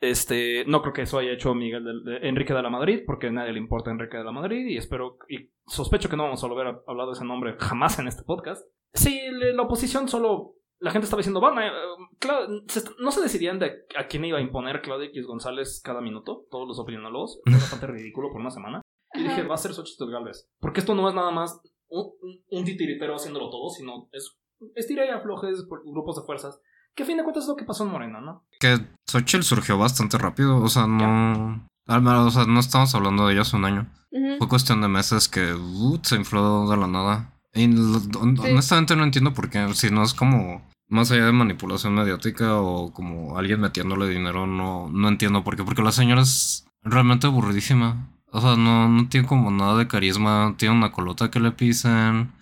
Este, 0.00 0.64
no 0.66 0.82
creo 0.82 0.92
que 0.92 1.02
eso 1.02 1.18
haya 1.18 1.30
hecho 1.30 1.54
Miguel 1.54 1.84
de- 2.04 2.28
Enrique 2.28 2.52
de 2.52 2.62
la 2.62 2.68
Madrid, 2.68 3.02
porque 3.06 3.28
a 3.28 3.30
nadie 3.30 3.52
le 3.52 3.60
importa 3.60 3.92
Enrique 3.92 4.16
de 4.16 4.24
la 4.24 4.32
Madrid 4.32 4.66
y 4.66 4.76
espero 4.76 5.18
y 5.28 5.50
sospecho 5.66 6.08
que 6.08 6.16
no 6.16 6.24
vamos 6.24 6.42
a 6.42 6.48
volver 6.48 6.66
a 6.66 6.80
hablar 6.88 7.06
de 7.06 7.12
ese 7.12 7.24
nombre 7.24 7.54
jamás 7.56 8.00
en 8.00 8.08
este 8.08 8.24
podcast. 8.24 8.66
Sí, 8.92 9.20
la 9.30 9.62
oposición 9.62 10.08
solo 10.08 10.54
la 10.80 10.90
gente 10.90 11.04
estaba 11.04 11.20
diciendo, 11.20 11.40
van, 11.40 11.58
a- 11.58 11.72
se 12.66 12.82
no 12.98 13.10
se 13.12 13.22
decidían 13.22 13.60
de 13.60 13.84
a 13.96 14.08
quién 14.08 14.24
iba 14.24 14.38
a 14.38 14.42
imponer 14.42 14.82
Claudia 14.82 15.06
X 15.10 15.26
González 15.26 15.80
cada 15.82 16.00
minuto, 16.00 16.44
todos 16.50 16.66
los 16.66 16.78
opinólogos, 16.80 17.40
fue 17.44 17.52
bastante 17.54 17.86
ridículo 17.86 18.30
por 18.32 18.40
una 18.40 18.50
semana. 18.50 18.82
Y 19.14 19.22
dije, 19.22 19.42
va 19.44 19.54
a 19.54 19.58
ser 19.58 19.72
Xochitl 19.72 20.10
Galvez. 20.10 20.48
Porque 20.60 20.80
esto 20.80 20.94
no 20.94 21.08
es 21.08 21.14
nada 21.14 21.30
más 21.30 21.60
un, 21.88 22.64
titiritero 22.64 23.14
haciéndolo 23.14 23.50
todo, 23.50 23.70
sino 23.70 24.08
es 24.12 24.36
estira 24.74 25.06
y 25.06 25.10
aflojes 25.10 25.62
por 25.68 25.82
grupos 25.84 26.16
de 26.16 26.22
fuerzas. 26.26 26.60
Que 26.94 27.02
a 27.02 27.06
fin 27.06 27.16
de 27.16 27.22
cuentas 27.24 27.44
es 27.44 27.48
lo 27.48 27.56
que 27.56 27.64
pasó 27.64 27.84
en 27.84 27.90
Morena, 27.92 28.20
¿no? 28.20 28.44
Que 28.58 28.78
Xochitl 29.06 29.42
surgió 29.44 29.78
bastante 29.78 30.18
rápido, 30.18 30.62
o 30.62 30.68
sea, 30.68 30.86
no. 30.86 31.66
Al 31.86 32.02
menos, 32.02 32.26
o 32.26 32.30
sea, 32.30 32.50
no 32.52 32.58
estamos 32.58 32.94
hablando 32.94 33.26
de 33.26 33.34
ella 33.34 33.42
hace 33.42 33.56
un 33.56 33.64
año. 33.64 33.92
Fue 34.38 34.48
cuestión 34.48 34.80
de 34.80 34.88
meses 34.88 35.28
que 35.28 35.52
uh, 35.52 35.98
se 36.02 36.16
infló 36.16 36.68
de 36.68 36.76
la 36.76 36.86
nada. 36.86 37.32
Y 37.52 37.66
lo- 37.68 38.00
honestamente 38.20 38.96
no 38.96 39.04
entiendo 39.04 39.32
por 39.34 39.50
qué. 39.50 39.72
Si 39.74 39.90
no 39.90 40.02
es 40.02 40.14
como 40.14 40.66
más 40.88 41.10
allá 41.10 41.26
de 41.26 41.32
manipulación 41.32 41.94
mediática 41.94 42.60
o 42.60 42.92
como 42.92 43.36
alguien 43.38 43.60
metiéndole 43.60 44.08
dinero, 44.08 44.46
no, 44.46 44.88
no 44.88 45.08
entiendo 45.08 45.44
por 45.44 45.56
qué. 45.56 45.64
Porque 45.64 45.82
la 45.82 45.92
señora 45.92 46.22
es 46.22 46.66
realmente 46.82 47.26
aburridísima. 47.26 48.08
O 48.36 48.40
sea, 48.40 48.56
no, 48.56 48.88
no 48.88 49.08
tiene 49.08 49.26
como 49.26 49.50
nada 49.50 49.78
de 49.78 49.88
carisma. 49.88 50.54
Tiene 50.58 50.74
una 50.74 50.92
colota 50.92 51.30
que 51.30 51.40
le 51.40 51.52
pisan. 51.52 52.34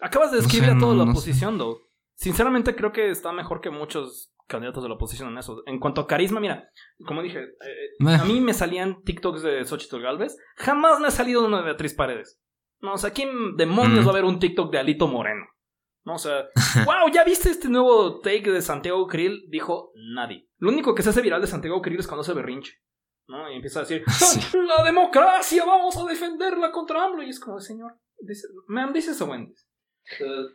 Acabas 0.00 0.30
de 0.32 0.38
No 0.38 0.42
describir 0.42 0.70
sé, 0.70 0.74
a 0.76 0.78
toda 0.78 0.92
no- 0.92 0.98
la 1.00 1.04
no 1.06 1.10
oposición, 1.12 1.58
though. 1.58 1.78
Sinceramente 2.14 2.74
creo 2.76 2.92
que 2.92 3.10
está 3.10 3.32
mejor 3.32 3.60
que 3.60 3.70
muchos 3.70 4.32
candidatos 4.46 4.82
de 4.82 4.88
la 4.88 4.96
oposición 4.96 5.30
en 5.30 5.38
eso. 5.38 5.62
En 5.66 5.78
cuanto 5.78 6.00
a 6.02 6.06
carisma, 6.06 6.40
mira, 6.40 6.68
como 7.06 7.22
dije, 7.22 7.38
eh, 7.40 8.14
a 8.20 8.24
mí 8.24 8.40
me 8.40 8.52
salían 8.52 9.02
TikToks 9.02 9.42
de 9.42 9.64
Xochitl 9.64 10.00
Galvez. 10.00 10.36
Jamás 10.56 11.00
me 11.00 11.06
ha 11.06 11.10
salido 11.10 11.46
uno 11.46 11.56
de 11.58 11.62
Beatriz 11.64 11.94
Paredes. 11.94 12.38
No, 12.80 12.94
o 12.94 12.98
sea, 12.98 13.10
¿quién 13.10 13.56
demonios 13.56 14.04
Mm. 14.04 14.06
va 14.08 14.10
a 14.10 14.14
ver 14.14 14.24
un 14.24 14.38
TikTok 14.38 14.70
de 14.72 14.78
Alito 14.78 15.06
Moreno? 15.06 15.44
No, 16.04 16.14
o 16.14 16.18
sea, 16.18 16.46
wow, 16.86 17.10
¿ya 17.12 17.24
viste 17.24 17.50
este 17.50 17.68
nuevo 17.68 18.20
take 18.20 18.50
de 18.50 18.62
Santiago 18.62 19.06
Krill? 19.06 19.44
Dijo 19.48 19.92
nadie. 20.14 20.48
Lo 20.58 20.70
único 20.70 20.94
que 20.94 21.02
se 21.02 21.10
hace 21.10 21.20
viral 21.22 21.40
de 21.40 21.46
Santiago 21.46 21.80
Krill 21.80 22.00
es 22.00 22.06
cuando 22.06 22.24
se 22.24 22.32
berrinche. 22.34 22.72
¿No? 23.30 23.50
Y 23.50 23.56
empieza 23.56 23.80
a 23.80 23.82
decir, 23.82 24.02
Sí. 24.08 24.58
la 24.58 24.82
democracia, 24.84 25.64
vamos 25.64 25.96
a 25.96 26.04
defenderla 26.04 26.70
contra 26.72 27.04
AMLO. 27.04 27.22
Y 27.22 27.30
es 27.30 27.38
como, 27.40 27.60
señor, 27.60 27.94
dice, 28.18 28.48
ma'am, 28.66 28.92
this 28.92 29.08
is 29.08 29.20
a 29.22 29.24
Wendy's. 29.24 29.68
Uh, 30.20 30.48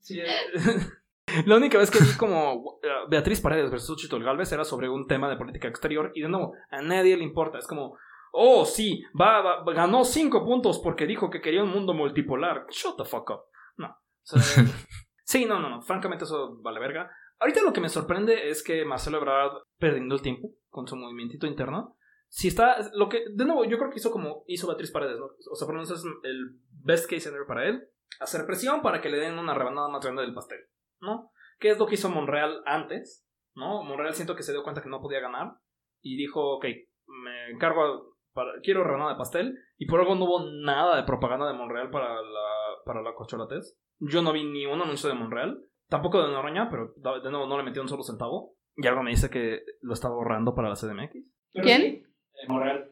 sí, 0.00 0.20
La 1.46 1.56
única 1.56 1.76
vez 1.78 1.90
que 1.90 1.98
vi 1.98 2.16
como 2.18 2.80
eh, 2.82 2.88
Beatriz 3.10 3.40
Paredes 3.40 3.70
versus 3.70 3.88
Xochitl 4.00 4.24
Galvez 4.24 4.50
era 4.50 4.64
sobre 4.64 4.88
un 4.88 5.06
tema 5.06 5.28
de 5.28 5.36
política 5.36 5.68
exterior 5.68 6.10
y 6.14 6.22
de 6.22 6.28
nuevo, 6.28 6.54
a 6.70 6.80
nadie 6.80 7.16
le 7.18 7.22
importa. 7.22 7.58
Es 7.58 7.66
como, 7.66 7.98
oh, 8.32 8.64
sí, 8.64 9.02
va, 9.20 9.42
va- 9.42 9.72
ganó 9.74 10.04
cinco 10.04 10.42
puntos 10.44 10.78
porque 10.80 11.06
dijo 11.06 11.28
que 11.28 11.42
quería 11.42 11.62
un 11.62 11.70
mundo 11.70 11.92
multipolar. 11.92 12.64
Shut 12.70 12.96
the 12.96 13.04
fuck 13.04 13.28
up. 13.30 13.40
No. 13.76 13.88
O 13.88 14.38
sea, 14.38 14.64
Sí, 15.24 15.44
no, 15.44 15.60
no, 15.60 15.68
no. 15.68 15.82
Francamente, 15.82 16.24
eso 16.24 16.56
vale 16.62 16.80
verga. 16.80 17.10
Ahorita 17.38 17.60
lo 17.62 17.74
que 17.74 17.82
me 17.82 17.90
sorprende 17.90 18.48
es 18.48 18.62
que 18.64 18.86
Marcelo 18.86 19.18
Ebrard, 19.18 19.52
perdiendo 19.78 20.14
el 20.14 20.22
tiempo 20.22 20.48
con 20.70 20.88
su 20.88 20.96
movimiento 20.96 21.46
interno, 21.46 21.97
si 22.28 22.48
está. 22.48 22.76
Lo 22.94 23.08
que. 23.08 23.24
De 23.34 23.44
nuevo, 23.44 23.64
yo 23.64 23.78
creo 23.78 23.90
que 23.90 23.98
hizo 23.98 24.10
como 24.10 24.44
hizo 24.46 24.66
Beatriz 24.66 24.90
Paredes, 24.90 25.18
¿no? 25.18 25.26
O 25.26 25.56
sea, 25.56 25.66
por 25.66 25.74
lo 25.74 25.82
menos 25.82 25.90
es 25.90 26.04
el 26.24 26.60
best 26.84 27.04
case 27.04 27.20
scenario 27.20 27.46
para 27.46 27.66
él. 27.66 27.88
Hacer 28.20 28.46
presión 28.46 28.82
para 28.82 29.00
que 29.00 29.10
le 29.10 29.18
den 29.18 29.38
una 29.38 29.54
rebanada 29.54 29.88
más 29.88 30.02
grande 30.02 30.22
del 30.22 30.34
pastel, 30.34 30.60
¿no? 31.00 31.30
¿Qué 31.58 31.70
es 31.70 31.78
lo 31.78 31.86
que 31.86 31.94
hizo 31.94 32.08
Monreal 32.08 32.62
antes? 32.66 33.26
¿No? 33.54 33.82
Monreal 33.82 34.14
siento 34.14 34.36
que 34.36 34.42
se 34.42 34.52
dio 34.52 34.62
cuenta 34.62 34.82
que 34.82 34.88
no 34.88 35.00
podía 35.00 35.20
ganar 35.20 35.54
y 36.00 36.16
dijo, 36.16 36.56
ok, 36.56 36.64
me 37.06 37.50
encargo, 37.50 38.16
para, 38.32 38.52
quiero 38.62 38.84
rebanada 38.84 39.12
de 39.12 39.18
pastel 39.18 39.58
y 39.76 39.86
por 39.86 40.00
algo 40.00 40.14
no 40.14 40.24
hubo 40.24 40.50
nada 40.62 40.96
de 40.96 41.02
propaganda 41.02 41.48
de 41.48 41.54
Monreal 41.54 41.90
para 41.90 42.22
la, 42.22 42.48
para 42.84 43.02
la 43.02 43.14
corcholates. 43.14 43.78
Yo 43.98 44.22
no 44.22 44.32
vi 44.32 44.44
ni 44.44 44.64
un 44.66 44.80
anuncio 44.80 45.08
de 45.08 45.16
Monreal, 45.16 45.60
tampoco 45.88 46.22
de 46.22 46.32
Noroña, 46.32 46.68
pero 46.70 46.94
de 46.94 47.30
nuevo 47.30 47.46
no 47.46 47.58
le 47.58 47.64
metió 47.64 47.82
un 47.82 47.88
solo 47.88 48.04
centavo. 48.04 48.54
Y 48.76 48.86
algo 48.86 49.02
me 49.02 49.10
dice 49.10 49.28
que 49.28 49.62
lo 49.80 49.92
estaba 49.92 50.14
ahorrando 50.14 50.54
para 50.54 50.68
la 50.68 50.76
CDMX. 50.76 51.16
¿Quién? 51.52 52.07
Monreal. 52.46 52.90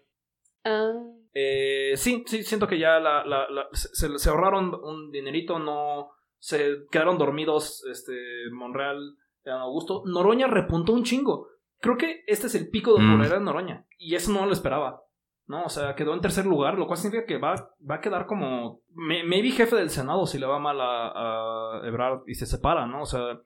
Ah, 0.64 0.92
Eh, 1.38 1.92
sí, 1.96 2.24
sí, 2.26 2.42
siento 2.42 2.66
que 2.66 2.78
ya 2.78 2.98
la, 2.98 3.22
la- 3.26 3.48
la- 3.50 3.68
se, 3.72 4.18
se 4.18 4.30
ahorraron 4.30 4.74
un 4.74 5.10
dinerito, 5.12 5.58
no 5.58 6.08
se 6.38 6.86
quedaron 6.90 7.18
dormidos 7.18 7.84
este 7.92 8.14
Monreal, 8.52 9.16
eh, 9.44 9.50
Augusto. 9.50 10.02
Noroña 10.06 10.46
repuntó 10.46 10.92
un 10.94 11.04
chingo. 11.04 11.48
Creo 11.80 11.98
que 11.98 12.24
este 12.26 12.46
es 12.46 12.54
el 12.54 12.70
pico 12.70 12.94
de 12.94 13.00
Mm. 13.02 13.06
popularidad 13.10 13.38
de 13.38 13.44
Noroña. 13.44 13.86
Y 13.98 14.14
eso 14.14 14.32
no 14.32 14.46
lo 14.46 14.52
esperaba. 14.52 15.02
¿No? 15.48 15.62
O 15.64 15.68
sea, 15.68 15.94
quedó 15.94 16.12
en 16.14 16.20
tercer 16.20 16.44
lugar, 16.46 16.76
lo 16.76 16.86
cual 16.88 16.96
significa 16.98 17.26
que 17.26 17.38
va, 17.38 17.54
va 17.88 17.96
a 17.96 18.00
quedar 18.00 18.26
como. 18.26 18.80
me- 18.94 19.22
Maybe 19.22 19.50
jefe 19.52 19.76
del 19.76 19.90
Senado 19.90 20.26
si 20.26 20.38
le 20.40 20.46
va 20.46 20.58
mal 20.58 20.80
a, 20.80 21.12
a 21.82 21.86
Ebrard 21.86 22.22
y 22.26 22.34
se 22.34 22.46
separa, 22.46 22.86
¿no? 22.86 23.02
O 23.02 23.06
sea. 23.06 23.38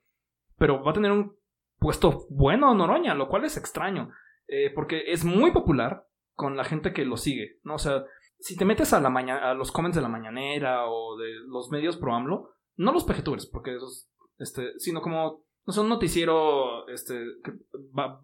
Pero 0.56 0.82
va 0.82 0.92
a 0.92 0.94
tener 0.94 1.10
un 1.12 1.36
puesto 1.78 2.24
bueno 2.30 2.72
Noroña, 2.72 3.14
lo 3.14 3.28
cual 3.28 3.44
es 3.44 3.56
extraño. 3.58 4.10
Eh, 4.50 4.70
porque 4.74 5.04
es 5.12 5.24
muy 5.24 5.52
popular 5.52 6.06
con 6.34 6.56
la 6.56 6.64
gente 6.64 6.92
que 6.92 7.04
lo 7.04 7.16
sigue, 7.16 7.58
¿no? 7.62 7.74
O 7.74 7.78
sea, 7.78 8.04
si 8.38 8.56
te 8.56 8.64
metes 8.64 8.92
a 8.92 9.00
la 9.00 9.10
maña 9.10 9.38
a 9.50 9.54
los 9.54 9.70
comments 9.72 9.96
de 9.96 10.02
la 10.02 10.08
mañanera 10.08 10.86
o 10.88 11.16
de 11.16 11.28
los 11.46 11.70
medios 11.70 11.96
pro 11.96 12.14
AMLO, 12.14 12.50
no 12.76 12.92
los 12.92 13.04
pejetubers, 13.04 13.46
porque 13.46 13.74
esos, 13.76 14.08
este, 14.38 14.78
sino 14.78 15.02
como, 15.02 15.44
no 15.66 15.72
sé, 15.72 15.80
un 15.80 15.88
noticiero, 15.90 16.88
este, 16.88 17.20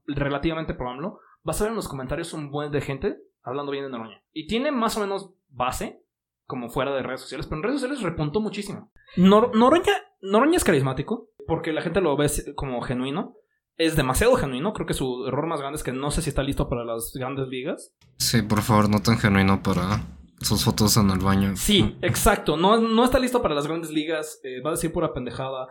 relativamente 0.07 0.74
pro 0.74 0.90
AMLO, 0.90 1.20
vas 1.43 1.61
a 1.61 1.65
ver 1.65 1.70
en 1.73 1.77
los 1.77 1.89
comentarios 1.89 2.32
un 2.32 2.51
buen 2.51 2.70
de 2.73 2.81
gente 2.81 3.19
hablando 3.43 3.73
bien 3.73 3.85
de 3.85 3.90
Noroña. 3.90 4.23
Y 4.32 4.47
tiene 4.47 4.73
más 4.73 4.97
o 4.97 5.01
menos 5.01 5.32
base, 5.48 6.03
como 6.47 6.69
fuera 6.69 6.94
de 6.94 7.03
redes 7.03 7.20
sociales, 7.20 7.47
pero 7.47 7.59
en 7.59 7.62
redes 7.65 7.81
sociales 7.81 8.03
repuntó 8.03 8.40
muchísimo. 8.40 8.90
Nor- 9.16 9.55
Noroña, 9.55 9.93
Noroña 10.20 10.57
es 10.57 10.65
carismático, 10.65 11.28
porque 11.47 11.73
la 11.73 11.82
gente 11.82 12.01
lo 12.01 12.16
ve 12.16 12.28
como 12.55 12.81
genuino. 12.82 13.36
Es 13.78 13.94
demasiado 13.97 14.35
genuino, 14.36 14.73
creo 14.73 14.86
que 14.86 14.94
su 14.94 15.27
error 15.27 15.47
más 15.47 15.61
grande 15.61 15.77
es 15.77 15.82
que 15.85 15.93
no 15.93 16.11
sé 16.11 16.23
si 16.23 16.31
está 16.31 16.43
listo 16.43 16.69
para 16.69 16.85
las 16.85 17.12
grandes 17.15 17.48
ligas. 17.48 17.94
Sí, 18.19 18.43
por 18.43 18.62
favor, 18.62 18.89
no 18.89 19.01
tan 19.03 19.19
genuino 19.19 19.62
para 19.62 20.01
sus 20.40 20.65
fotos 20.65 20.97
en 20.97 21.11
el 21.11 21.19
baño. 21.19 21.57
Sí, 21.57 21.97
exacto. 22.03 22.57
No, 22.57 22.78
no 22.81 23.05
está 23.05 23.19
listo 23.19 23.43
para 23.43 23.55
las 23.55 23.66
grandes 23.66 23.90
ligas. 23.90 24.40
eh, 24.44 24.61
va 24.62 24.70
a 24.70 24.74
decir 24.74 24.93
pura 24.93 25.12
pendejada. 25.12 25.66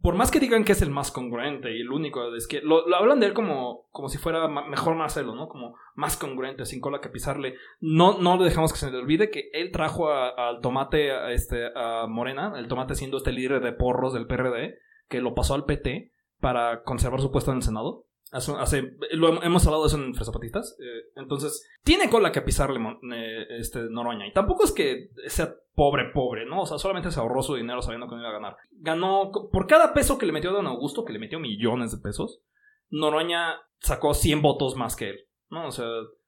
Por 0.00 0.16
más 0.16 0.30
que 0.30 0.38
digan 0.40 0.64
que 0.64 0.72
es 0.72 0.82
el 0.82 0.90
más 0.90 1.10
congruente 1.10 1.74
y 1.74 1.80
el 1.80 1.90
único, 1.90 2.34
es 2.34 2.46
que 2.46 2.60
lo, 2.60 2.86
lo 2.86 2.96
hablan 2.96 3.20
de 3.20 3.26
él 3.26 3.32
como, 3.32 3.88
como 3.90 4.10
si 4.10 4.18
fuera 4.18 4.46
ma- 4.48 4.66
mejor 4.68 4.94
Marcelo, 4.96 5.34
¿no? 5.34 5.48
Como 5.48 5.76
más 5.94 6.18
congruente, 6.18 6.66
sin 6.66 6.80
cola 6.82 7.00
que 7.00 7.08
pisarle. 7.08 7.54
No, 7.80 8.18
no 8.18 8.36
le 8.36 8.44
dejamos 8.44 8.72
que 8.72 8.78
se 8.78 8.90
le 8.90 8.98
olvide 8.98 9.30
que 9.30 9.48
él 9.54 9.70
trajo 9.72 10.10
al 10.10 10.60
tomate 10.60 11.10
a, 11.12 11.32
este, 11.32 11.70
a 11.74 12.06
Morena, 12.06 12.52
el 12.58 12.68
tomate 12.68 12.94
siendo 12.94 13.16
este 13.16 13.32
líder 13.32 13.62
de 13.62 13.72
porros 13.72 14.12
del 14.12 14.26
PRD, 14.26 14.74
que 15.08 15.22
lo 15.22 15.34
pasó 15.34 15.54
al 15.54 15.64
PT 15.64 16.10
para 16.44 16.82
conservar 16.82 17.22
su 17.22 17.30
puesto 17.30 17.52
en 17.52 17.56
el 17.56 17.62
Senado. 17.62 18.04
Hemos 18.30 19.66
hablado 19.66 19.84
de 19.84 19.88
eso 19.88 19.96
en 19.96 20.14
Fresapatistas. 20.14 20.76
eh, 20.78 21.08
entonces, 21.16 21.66
tiene 21.82 22.10
cola 22.10 22.32
que 22.32 22.42
pisarle 22.42 22.78
eh, 23.14 23.46
este, 23.60 23.80
Noroña. 23.88 24.26
Y 24.26 24.32
tampoco 24.34 24.64
es 24.64 24.72
que 24.72 25.08
sea 25.26 25.54
pobre, 25.74 26.10
pobre, 26.12 26.44
¿no? 26.44 26.60
O 26.60 26.66
sea, 26.66 26.76
solamente 26.76 27.10
se 27.10 27.18
ahorró 27.18 27.42
su 27.42 27.54
dinero 27.54 27.80
sabiendo 27.80 28.08
que 28.08 28.16
no 28.16 28.20
iba 28.20 28.28
a 28.28 28.34
ganar. 28.34 28.56
Ganó, 28.72 29.32
por 29.50 29.66
cada 29.66 29.94
peso 29.94 30.18
que 30.18 30.26
le 30.26 30.32
metió 30.32 30.52
Don 30.52 30.66
Augusto, 30.66 31.02
que 31.06 31.14
le 31.14 31.18
metió 31.18 31.40
millones 31.40 31.92
de 31.92 32.02
pesos, 32.02 32.42
Noroña 32.90 33.56
sacó 33.78 34.12
100 34.12 34.42
votos 34.42 34.76
más 34.76 34.96
que 34.96 35.08
él, 35.08 35.20
¿no? 35.48 35.68
O 35.68 35.70
sea, 35.70 35.86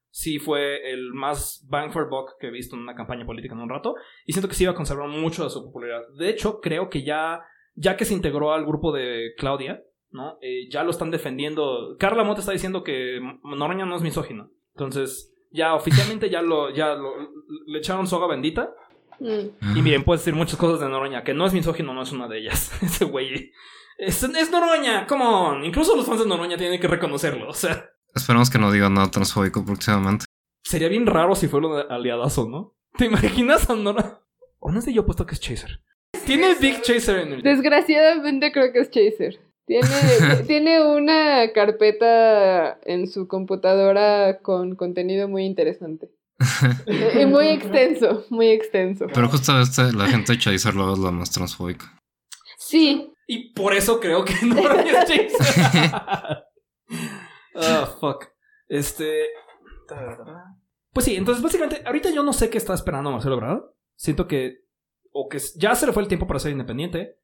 sí 0.09 0.39
fue 0.39 0.93
el 0.93 1.13
más 1.13 1.63
bang 1.69 1.93
for 1.93 2.09
buck 2.09 2.39
que 2.41 2.47
he 2.47 2.51
visto 2.51 2.75
en 2.75 2.81
una 2.81 2.95
campaña 2.95 3.27
política 3.27 3.55
en 3.55 3.61
un 3.61 3.69
rato. 3.69 3.97
Y 4.25 4.33
siento 4.33 4.49
que 4.49 4.55
sí 4.55 4.63
iba 4.63 4.73
a 4.73 4.77
conservar 4.77 5.11
mucho 5.11 5.45
de 5.45 5.51
su 5.51 5.63
popularidad. 5.63 6.09
De 6.17 6.31
hecho, 6.31 6.61
creo 6.63 6.89
que 6.89 7.05
ya, 7.05 7.43
ya 7.75 7.99
que 7.99 8.07
se 8.07 8.15
integró 8.15 8.55
al 8.55 8.65
grupo 8.65 8.93
de 8.93 9.35
Claudia, 9.37 9.83
¿no? 10.17 10.39
Eh, 10.41 10.69
ya 10.71 10.83
lo 10.83 10.91
están 10.91 11.11
defendiendo. 11.13 11.97
Carla 11.99 12.25
Mota 12.25 12.41
está 12.41 12.53
diciendo 12.53 12.83
que 12.83 13.21
Noroña 13.45 13.85
no 13.87 13.95
es 13.97 14.03
misógino. 14.03 14.51
Entonces, 14.75 15.33
ya 15.53 15.75
oficialmente 15.75 16.29
ya 16.31 16.43
lo, 16.43 16.71
ya 16.75 16.95
lo, 16.95 17.13
le 17.67 17.79
echaron 17.79 18.07
soga 18.07 18.27
bendita. 18.27 18.75
mm. 19.21 19.77
Y 19.77 19.83
miren, 19.83 20.03
puedes 20.05 20.23
decir 20.23 20.35
muchas 20.35 20.57
cosas 20.59 20.81
de 20.81 20.89
Noroña, 20.89 21.23
que 21.23 21.35
no 21.35 21.47
es 21.47 21.53
misógino, 21.53 21.95
no 21.95 22.03
es 22.03 22.13
una 22.13 22.27
de 22.29 22.39
ellas. 22.39 22.73
Ese 22.83 23.05
güey. 23.05 23.53
Es, 23.99 24.23
es 24.23 24.51
Noroña, 24.51 25.07
come 25.07 25.25
on. 25.25 25.65
Incluso 25.65 25.95
los 25.97 26.07
fans 26.07 26.21
de 26.21 26.27
Noroña 26.27 26.57
tienen 26.57 26.81
que 26.81 26.89
reconocerlo. 26.89 27.49
O 27.49 27.55
sea, 27.55 27.89
Esperemos 28.15 28.49
que 28.51 28.59
no 28.59 28.73
diga 28.73 28.89
nada 28.91 29.11
transfóbico 29.11 29.65
próximamente. 29.65 30.25
sería 30.65 30.89
bien 30.89 31.07
raro 31.07 31.35
si 31.35 31.49
fuera 31.49 31.67
un 31.69 31.93
aliadazo, 31.93 32.49
¿no? 32.49 32.75
¿Te 32.97 33.05
imaginas 33.07 33.69
a 33.71 33.75
Nora? 33.77 34.21
¿O 34.59 34.73
no 34.73 34.81
sé 34.81 34.93
yo 34.93 35.05
puesto 35.05 35.27
que 35.27 35.35
es 35.35 35.41
Chaser? 35.41 35.81
Tiene 36.25 36.55
Big 36.55 36.81
Chaser 36.83 37.19
en 37.21 37.33
el. 37.35 37.43
Desgraciadamente 37.43 38.51
creo 38.53 38.73
que 38.73 38.81
es 38.81 38.91
Chaser. 38.91 39.39
Tiene, 39.67 39.89
tiene 40.47 40.83
una 40.85 41.53
carpeta 41.53 42.79
en 42.85 43.09
su 43.09 43.29
computadora 43.29 44.39
con 44.41 44.77
contenido 44.77 45.29
muy 45.29 45.45
interesante. 45.45 46.11
y 46.87 47.27
muy 47.27 47.49
extenso, 47.49 48.25
muy 48.31 48.49
extenso. 48.49 49.07
Pero 49.13 49.29
justo 49.29 49.59
este, 49.61 49.93
la 49.93 50.07
gente 50.07 50.33
de 50.33 50.39
Chaser 50.39 50.75
luego 50.75 50.93
es 50.95 50.99
la 50.99 51.11
más 51.11 51.31
transfóbica. 51.31 52.01
Sí, 52.59 53.13
Y 53.27 53.53
por 53.53 53.75
eso 53.75 54.01
creo 54.01 54.25
que 54.25 54.35
Noroña 54.43 55.03
es 55.03 55.09
Chaser. 55.09 56.45
Ah, 57.55 57.87
fuck. 57.99 58.27
Este. 58.69 59.25
Pues 60.93 61.07
sí, 61.07 61.17
entonces 61.17 61.43
básicamente, 61.43 61.83
ahorita 61.87 62.11
yo 62.11 62.23
no 62.23 62.33
sé 62.33 62.51
qué 62.51 62.59
está 62.59 62.75
esperando 62.75 63.11
Marcelo 63.11 63.37
Ebrard. 63.37 63.63
Siento 63.97 64.29
que. 64.29 64.65
O 65.11 65.29
que 65.29 65.39
ya 65.57 65.75
se 65.75 65.87
le 65.87 65.93
fue 65.93 66.03
el 66.03 66.09
tiempo 66.09 66.27
para 66.27 66.39
ser 66.39 66.53
independiente. 66.53 67.19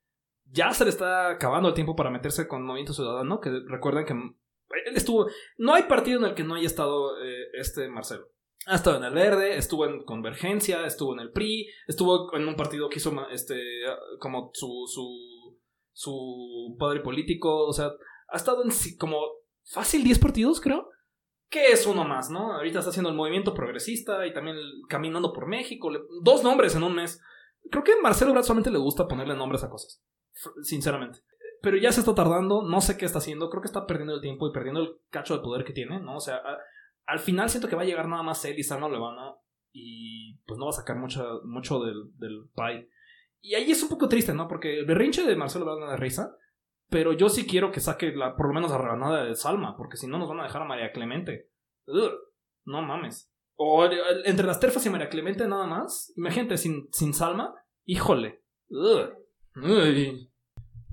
Ya 0.52 0.72
se 0.74 0.84
le 0.84 0.90
está 0.90 1.30
acabando 1.30 1.70
el 1.70 1.74
tiempo 1.74 1.96
para 1.96 2.10
meterse 2.10 2.46
con 2.46 2.62
Movimiento 2.62 2.92
Ciudadano. 2.92 3.40
Que 3.40 3.50
recuerden 3.66 4.04
que 4.04 4.12
él 4.12 4.96
estuvo. 4.96 5.26
No 5.56 5.74
hay 5.74 5.84
partido 5.84 6.18
en 6.18 6.26
el 6.26 6.34
que 6.34 6.44
no 6.44 6.54
haya 6.54 6.66
estado 6.66 7.18
eh, 7.22 7.46
este 7.54 7.88
Marcelo. 7.88 8.28
Ha 8.66 8.76
estado 8.76 8.98
en 8.98 9.04
el 9.04 9.14
Verde, 9.14 9.56
estuvo 9.56 9.86
en 9.86 10.04
Convergencia, 10.04 10.86
estuvo 10.86 11.14
en 11.14 11.20
el 11.20 11.32
PRI, 11.32 11.66
estuvo 11.88 12.32
en 12.36 12.46
un 12.46 12.54
partido 12.54 12.88
que 12.88 12.98
hizo 12.98 13.12
este 13.30 13.60
como 14.20 14.50
su, 14.52 14.84
su, 14.86 15.58
su 15.92 16.76
padre 16.78 17.00
político. 17.00 17.66
O 17.66 17.72
sea, 17.72 17.90
ha 18.28 18.36
estado 18.36 18.62
en 18.62 18.70
como 18.98 19.20
fácil 19.64 20.04
10 20.04 20.18
partidos, 20.18 20.60
creo. 20.60 20.90
Que 21.48 21.72
es 21.72 21.86
uno 21.86 22.04
más, 22.04 22.30
¿no? 22.30 22.52
Ahorita 22.52 22.78
está 22.78 22.90
haciendo 22.90 23.10
el 23.10 23.16
movimiento 23.16 23.52
progresista 23.52 24.26
y 24.26 24.32
también 24.32 24.56
caminando 24.88 25.32
por 25.32 25.46
México. 25.46 25.90
dos 26.22 26.44
nombres 26.44 26.76
en 26.76 26.82
un 26.82 26.94
mes. 26.94 27.20
Creo 27.70 27.84
que 27.84 28.00
Marcelo 28.02 28.30
Ebrard 28.30 28.44
solamente 28.44 28.70
le 28.70 28.78
gusta 28.78 29.08
ponerle 29.08 29.34
nombres 29.34 29.64
a 29.64 29.70
cosas. 29.70 30.02
Sinceramente. 30.62 31.20
Pero 31.62 31.76
ya 31.76 31.92
se 31.92 32.00
está 32.00 32.14
tardando, 32.14 32.62
no 32.62 32.80
sé 32.80 32.96
qué 32.96 33.04
está 33.04 33.18
haciendo. 33.18 33.48
Creo 33.50 33.62
que 33.62 33.68
está 33.68 33.86
perdiendo 33.86 34.14
el 34.16 34.20
tiempo 34.20 34.48
y 34.48 34.52
perdiendo 34.52 34.80
el 34.80 34.96
cacho 35.10 35.36
de 35.36 35.42
poder 35.42 35.64
que 35.64 35.72
tiene, 35.72 36.00
¿no? 36.00 36.16
O 36.16 36.20
sea, 36.20 36.36
a- 36.36 36.59
al 37.06 37.18
final 37.18 37.48
siento 37.50 37.68
que 37.68 37.76
va 37.76 37.82
a 37.82 37.84
llegar 37.86 38.09
nada 38.09 38.22
más 38.22 38.44
él 38.44 38.59
y 38.59 38.62
Salma 38.62 38.88
Levana 38.88 39.34
y 39.72 40.38
pues 40.46 40.59
no 40.59 40.64
va 40.66 40.70
a 40.70 40.74
sacar 40.74 40.96
mucha, 40.96 41.22
mucho 41.44 41.80
del, 41.80 42.10
del 42.18 42.48
pie. 42.54 42.88
Y 43.40 43.54
ahí 43.54 43.70
es 43.70 43.82
un 43.82 43.88
poco 43.88 44.09
triste, 44.09 44.32
¿no? 44.34 44.48
Porque 44.48 44.80
el 44.80 44.86
berrinche 44.86 45.24
de 45.24 45.36
Marcelo 45.36 45.64
Ebrard 45.64 45.80
me 45.80 45.86
da 45.86 45.96
risa. 45.96 46.36
Pero 46.88 47.12
yo 47.12 47.28
sí 47.28 47.46
quiero 47.46 47.72
que 47.72 47.80
saque 47.80 48.12
la, 48.14 48.36
por 48.36 48.48
lo 48.48 48.54
menos 48.54 48.70
la 48.70 48.78
rebanada 48.78 49.24
de 49.24 49.34
Salma, 49.34 49.76
porque 49.76 49.96
si 49.96 50.06
no 50.06 50.18
nos 50.18 50.28
van 50.28 50.40
a 50.40 50.44
dejar 50.44 50.62
a 50.62 50.66
María 50.66 50.92
Clemente. 50.92 51.48
Ugh, 51.86 52.12
no 52.64 52.82
mames. 52.82 53.32
O 53.56 53.84
eh, 53.86 53.98
entre 54.26 54.46
las 54.46 54.60
terfas 54.60 54.84
y 54.86 54.90
María 54.90 55.09
Clemente 55.09 55.46
nada 55.48 55.66
más. 55.66 56.12
Imagínate, 56.16 56.59
sin, 56.59 56.88
sin 56.92 57.14
Salma. 57.14 57.54
Híjole. 57.84 58.42
Ugh. 58.68 59.10
Uy. 59.56 60.28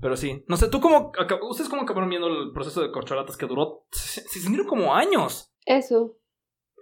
Pero 0.00 0.16
sí. 0.16 0.44
No 0.48 0.56
sé, 0.56 0.68
¿tú 0.68 0.80
cómo... 0.80 1.12
¿Ustedes 1.50 1.68
cómo 1.68 1.82
acabaron 1.82 2.08
viendo 2.08 2.26
el 2.28 2.52
proceso 2.52 2.80
de 2.80 2.90
corcholatas 2.90 3.36
que 3.36 3.46
duró... 3.46 3.84
Se, 3.92 4.22
se 4.22 4.40
sintieron 4.40 4.66
como 4.66 4.94
años. 4.94 5.52
eso. 5.66 6.16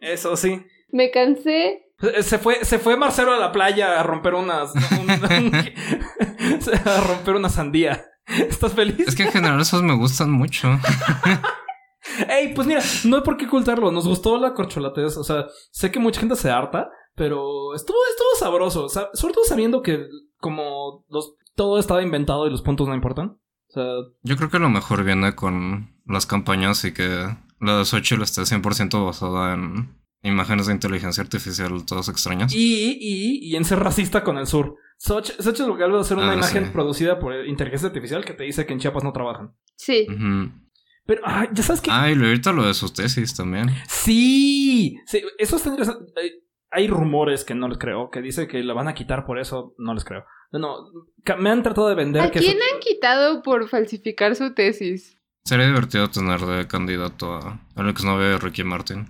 Eso 0.00 0.36
sí. 0.36 0.62
Me 0.90 1.10
cansé. 1.10 1.84
Se 2.22 2.38
fue, 2.38 2.64
se 2.64 2.78
fue 2.78 2.96
Marcelo 2.96 3.32
a 3.32 3.38
la 3.38 3.50
playa 3.50 3.98
a 3.98 4.04
romper 4.04 4.34
unas... 4.34 4.72
un- 4.74 5.10
un- 5.10 5.52
a 6.88 7.00
romper 7.00 7.34
una 7.34 7.48
sandía. 7.48 8.06
¿Estás 8.26 8.74
feliz? 8.74 9.08
Es 9.08 9.16
que 9.16 9.24
en 9.24 9.32
general 9.32 9.60
esos 9.60 9.82
me 9.82 9.96
gustan 9.96 10.30
mucho. 10.30 10.68
Ey, 12.28 12.54
pues 12.54 12.66
mira, 12.66 12.80
no 13.04 13.16
hay 13.16 13.22
por 13.22 13.36
qué 13.36 13.46
ocultarlo. 13.46 13.90
Nos 13.90 14.06
gustó 14.06 14.38
la 14.38 14.54
corcholatez. 14.54 15.16
O 15.16 15.24
sea, 15.24 15.46
sé 15.70 15.90
que 15.90 15.98
mucha 15.98 16.20
gente 16.20 16.36
se 16.36 16.50
harta, 16.50 16.88
pero 17.14 17.74
estuvo, 17.74 17.98
estuvo 18.10 18.28
sabroso. 18.38 18.84
O 18.84 18.88
sea, 18.88 19.08
sobre 19.14 19.34
todo 19.34 19.44
sabiendo 19.44 19.82
que 19.82 20.06
como 20.38 21.04
los 21.08 21.34
todo 21.58 21.78
estaba 21.78 22.02
inventado 22.02 22.46
y 22.46 22.50
los 22.50 22.62
puntos 22.62 22.88
no 22.88 22.94
importan. 22.94 23.36
O 23.68 23.70
sea, 23.72 23.84
Yo 24.22 24.36
creo 24.38 24.48
que 24.48 24.58
lo 24.58 24.70
mejor 24.70 25.04
viene 25.04 25.34
con 25.34 25.94
las 26.06 26.24
campañas 26.24 26.82
y 26.86 26.94
que 26.94 27.26
la 27.60 27.76
de 27.78 27.84
Xochitl 27.84 28.22
esté 28.22 28.42
100% 28.42 29.04
basada 29.04 29.52
en 29.54 29.94
imágenes 30.22 30.66
de 30.68 30.72
inteligencia 30.72 31.22
artificial 31.22 31.84
todas 31.84 32.08
extrañas. 32.08 32.54
y, 32.54 32.96
y, 32.98 33.38
y 33.50 33.56
en 33.56 33.64
ser 33.66 33.80
racista 33.80 34.24
con 34.24 34.38
el 34.38 34.46
sur. 34.46 34.76
Xochitl 34.96 35.42
Xochitl 35.42 35.68
lo 35.68 35.76
que 35.76 35.82
habla 35.84 35.96
de 35.96 36.00
hacer 36.02 36.16
una 36.16 36.30
Ah, 36.30 36.34
imagen 36.36 36.64
sí. 36.66 36.70
producida 36.72 37.18
por 37.18 37.34
inteligencia 37.46 37.88
artificial 37.88 38.24
que 38.24 38.32
te 38.34 38.44
dice 38.44 38.64
que 38.64 38.72
en 38.72 38.78
Chiapas 38.80 39.04
no 39.04 39.12
trabajan. 39.12 39.52
Sí. 39.76 40.06
Pero, 41.06 41.22
ay, 41.24 41.48
ya 41.52 41.62
sabes 41.62 41.80
que. 41.80 41.90
Ah, 41.90 42.10
y 42.10 42.14
ahorita 42.14 42.52
lo 42.52 42.64
de 42.66 42.74
sus 42.74 42.92
tesis 42.92 43.34
también. 43.34 43.70
Sí, 43.88 44.96
sí, 45.06 45.22
eso 45.38 45.56
está 45.56 45.68
interesante. 45.70 46.12
Hay- 46.70 46.88
rumores 46.88 47.44
que 47.44 47.54
no 47.54 47.68
les 47.68 47.78
creo, 47.78 48.10
que 48.10 48.20
dice 48.22 48.46
que 48.48 48.62
la 48.62 48.74
van 48.74 48.88
a 48.88 48.94
quitar 48.94 49.24
por 49.24 49.38
eso, 49.38 49.74
no 49.78 49.94
les 49.94 50.04
creo. 50.04 50.24
No, 50.52 50.76
me 51.38 51.50
han 51.50 51.62
tratado 51.62 51.88
de 51.88 51.94
vender 51.94 52.22
¿A 52.22 52.30
que 52.30 52.38
quién 52.40 52.56
eso- 52.56 52.64
han 52.74 52.80
quitado 52.80 53.42
por 53.42 53.68
falsificar 53.68 54.34
su 54.36 54.54
tesis? 54.54 55.18
Sería 55.44 55.66
divertido 55.66 56.08
tener 56.08 56.40
de 56.40 56.66
candidato 56.66 57.32
a 57.34 57.60
al 57.76 57.88
exnovio 57.88 58.28
de 58.28 58.38
Ricky 58.38 58.64
Martin. 58.64 59.06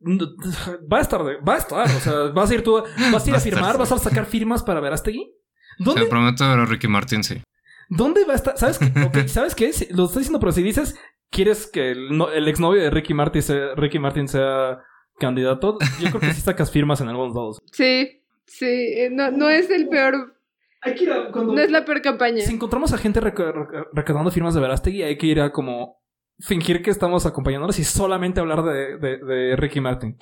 va 0.00 0.98
a 0.98 1.00
estar, 1.00 1.24
de- 1.24 1.36
va 1.38 1.54
a 1.54 1.58
estar, 1.58 1.84
o 1.86 2.00
sea, 2.00 2.14
vas 2.34 2.50
a 2.50 2.54
ir 2.54 2.62
tú, 2.62 2.82
vas 3.12 3.24
a 3.24 3.28
ir 3.28 3.34
Va 3.34 3.38
a 3.38 3.40
firmar, 3.40 3.72
sí. 3.72 3.78
vas 3.78 3.92
a 3.92 3.98
sacar 3.98 4.26
firmas 4.26 4.62
para 4.62 4.80
Verástegui. 4.80 5.34
¿Dónde, 5.78 6.02
Se 6.02 6.08
promete 6.08 6.44
ver 6.46 6.58
a 6.60 6.64
Ricky 6.66 6.88
Martin, 6.88 7.24
sí. 7.24 7.42
¿Dónde 7.88 8.24
va 8.24 8.32
a 8.34 8.36
estar? 8.36 8.56
¿Sabes 8.58 8.78
qué? 8.78 9.28
¿Sabes 9.28 9.54
qué? 9.54 9.70
Lo 9.90 10.04
estoy 10.04 10.20
diciendo, 10.20 10.38
pero 10.40 10.52
si 10.52 10.62
dices, 10.62 10.98
¿quieres 11.30 11.66
que 11.70 11.90
el, 11.92 12.16
no- 12.16 12.30
el 12.30 12.46
exnovio 12.48 12.82
de 12.82 12.90
Ricky 12.90 13.14
Martin, 13.14 13.42
sea, 13.42 13.74
Ricky 13.74 13.98
Martin 13.98 14.28
sea 14.28 14.80
candidato? 15.18 15.78
Yo 16.00 16.08
creo 16.10 16.20
que 16.20 16.34
sí 16.34 16.40
sacas 16.40 16.70
firmas 16.70 17.00
en 17.00 17.08
algunos 17.08 17.34
lados. 17.34 17.58
Sí, 17.72 18.22
sí, 18.46 18.66
eh, 18.66 19.10
no, 19.12 19.30
no 19.30 19.48
es 19.50 19.70
el 19.70 19.88
peor, 19.88 20.36
Hay 20.82 20.94
que 20.94 21.04
ir 21.04 21.12
a, 21.12 21.30
cuando, 21.30 21.54
no 21.54 21.60
es 21.60 21.70
la 21.70 21.84
peor 21.84 22.00
campaña. 22.02 22.42
Si 22.42 22.52
encontramos 22.54 22.92
a 22.92 22.98
gente 22.98 23.20
recaudando 23.20 24.30
firmas 24.30 24.54
de 24.54 24.60
Verástegui, 24.60 25.02
hay 25.02 25.18
que 25.18 25.26
ir 25.26 25.40
a 25.40 25.52
como 25.52 25.98
fingir 26.40 26.82
que 26.82 26.90
estamos 26.90 27.26
acompañándolos 27.26 27.78
y 27.78 27.84
solamente 27.84 28.40
hablar 28.40 28.62
de, 28.62 28.96
de, 28.98 29.18
de 29.18 29.56
Ricky 29.56 29.80
Martin. 29.80 30.16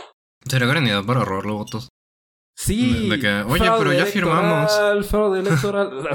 Sería 0.44 0.66
gran 0.66 0.84
idea 0.86 1.02
para 1.02 1.24
robarle 1.24 1.52
votos. 1.52 1.88
Sí. 2.56 3.08
De- 3.10 3.16
de 3.16 3.20
que, 3.20 3.52
oye, 3.52 3.70
pero 3.78 3.92
ya 3.92 4.06
firmamos. 4.06 4.72
Fraude 5.08 5.40
electoral. 5.40 5.90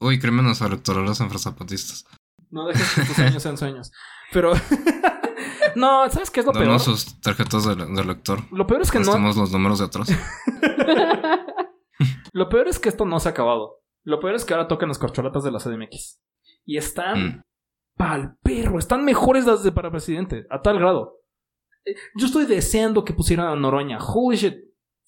Uy, 0.00 0.18
crímenes 0.18 0.60
electorales 0.62 1.20
entre 1.20 1.38
zapatistas. 1.38 2.06
no 2.50 2.66
dejes 2.66 2.90
que 2.94 3.02
tus 3.02 3.16
sueños 3.16 3.42
sean 3.42 3.58
sueños. 3.58 3.92
Pero. 4.32 4.52
no, 5.76 6.08
¿sabes 6.10 6.30
qué 6.30 6.40
es 6.40 6.46
lo 6.46 6.52
peor? 6.52 6.78
Sus 6.80 7.20
tarjetas 7.20 7.64
de, 7.64 7.74
de 7.76 8.04
lector. 8.04 8.40
Lo 8.52 8.66
peor 8.66 8.82
es 8.82 8.90
que 8.90 8.98
no. 8.98 9.04
Estamos 9.04 9.36
los 9.36 9.52
números 9.52 9.78
de 9.78 9.84
atrás. 9.86 10.08
Lo 12.32 12.48
peor 12.48 12.68
es 12.68 12.78
que 12.78 12.88
esto 12.88 13.04
no 13.04 13.18
se 13.20 13.28
ha 13.28 13.32
acabado. 13.32 13.80
Lo 14.04 14.20
peor 14.20 14.34
es 14.34 14.44
que 14.44 14.54
ahora 14.54 14.68
tocan 14.68 14.88
las 14.88 14.98
corcholatas 14.98 15.42
de 15.44 15.50
la 15.50 15.58
CDMX. 15.58 16.20
Y 16.64 16.76
están 16.76 17.18
Mm. 17.26 17.42
pa'l 17.96 18.36
perro. 18.42 18.78
Están 18.78 19.04
mejores 19.04 19.44
las 19.46 19.62
de 19.62 19.72
para 19.72 19.90
presidente. 19.90 20.46
A 20.50 20.62
tal 20.62 20.78
grado. 20.78 21.18
Eh, 21.84 21.94
Yo 22.16 22.26
estoy 22.26 22.46
deseando 22.46 23.04
que 23.04 23.12
pusieran 23.12 23.48
a 23.48 23.56
Noroña. 23.56 23.98
Holy 24.00 24.36
shit. 24.36 24.54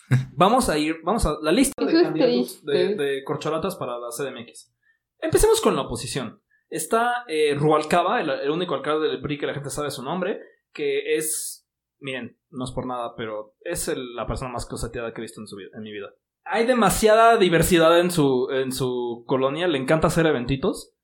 Vamos 0.36 0.68
a 0.68 0.76
ir. 0.76 0.97
Vamos 1.05 1.24
a 1.24 1.36
la 1.40 1.52
lista 1.52 1.82
de 1.84 2.02
candidatos 2.02 2.64
de 2.64 3.22
corcholatas 3.24 3.76
para 3.76 3.98
la 3.98 4.09
CDMX. 4.10 4.74
Empecemos 5.20 5.60
con 5.60 5.74
la 5.76 5.82
oposición. 5.82 6.43
Está 6.68 7.24
eh, 7.28 7.55
Rualcaba, 7.55 8.20
el, 8.20 8.30
el 8.30 8.51
único 8.51 8.74
alcalde 8.74 9.09
del 9.09 9.20
PRI 9.20 9.39
que 9.39 9.47
la 9.47 9.55
gente 9.55 9.70
sabe 9.70 9.90
su 9.90 10.02
nombre. 10.02 10.40
Que 10.72 11.16
es. 11.16 11.68
Miren, 12.00 12.38
no 12.50 12.64
es 12.64 12.72
por 12.72 12.86
nada, 12.86 13.14
pero 13.16 13.54
es 13.60 13.88
el- 13.88 14.14
la 14.16 14.26
persona 14.26 14.50
más 14.50 14.66
coseteada 14.66 15.12
que 15.12 15.20
he 15.20 15.22
visto 15.22 15.40
en, 15.40 15.46
su 15.46 15.56
vida, 15.56 15.68
en 15.74 15.82
mi 15.82 15.92
vida. 15.92 16.12
Hay 16.44 16.66
demasiada 16.66 17.36
diversidad 17.36 18.00
en 18.00 18.10
su, 18.10 18.48
en 18.50 18.72
su 18.72 19.24
colonia. 19.26 19.68
Le 19.68 19.78
encanta 19.78 20.08
hacer 20.08 20.26
eventitos. 20.26 20.94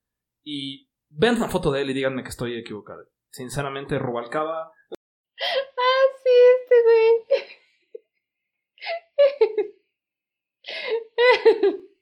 Y 0.45 0.91
vean 1.11 1.37
una 1.37 1.49
foto 1.49 1.71
de 1.71 1.83
él 1.83 1.91
y 1.91 1.95
díganme 1.95 2.23
que 2.23 2.31
estoy 2.31 2.57
equivocado. 2.59 3.05
Sinceramente, 3.31 3.99
Rubalcaba. 3.99 4.73
Ah, 5.41 6.05
sí, 6.25 6.31
este 6.63 6.75
güey. 6.83 7.39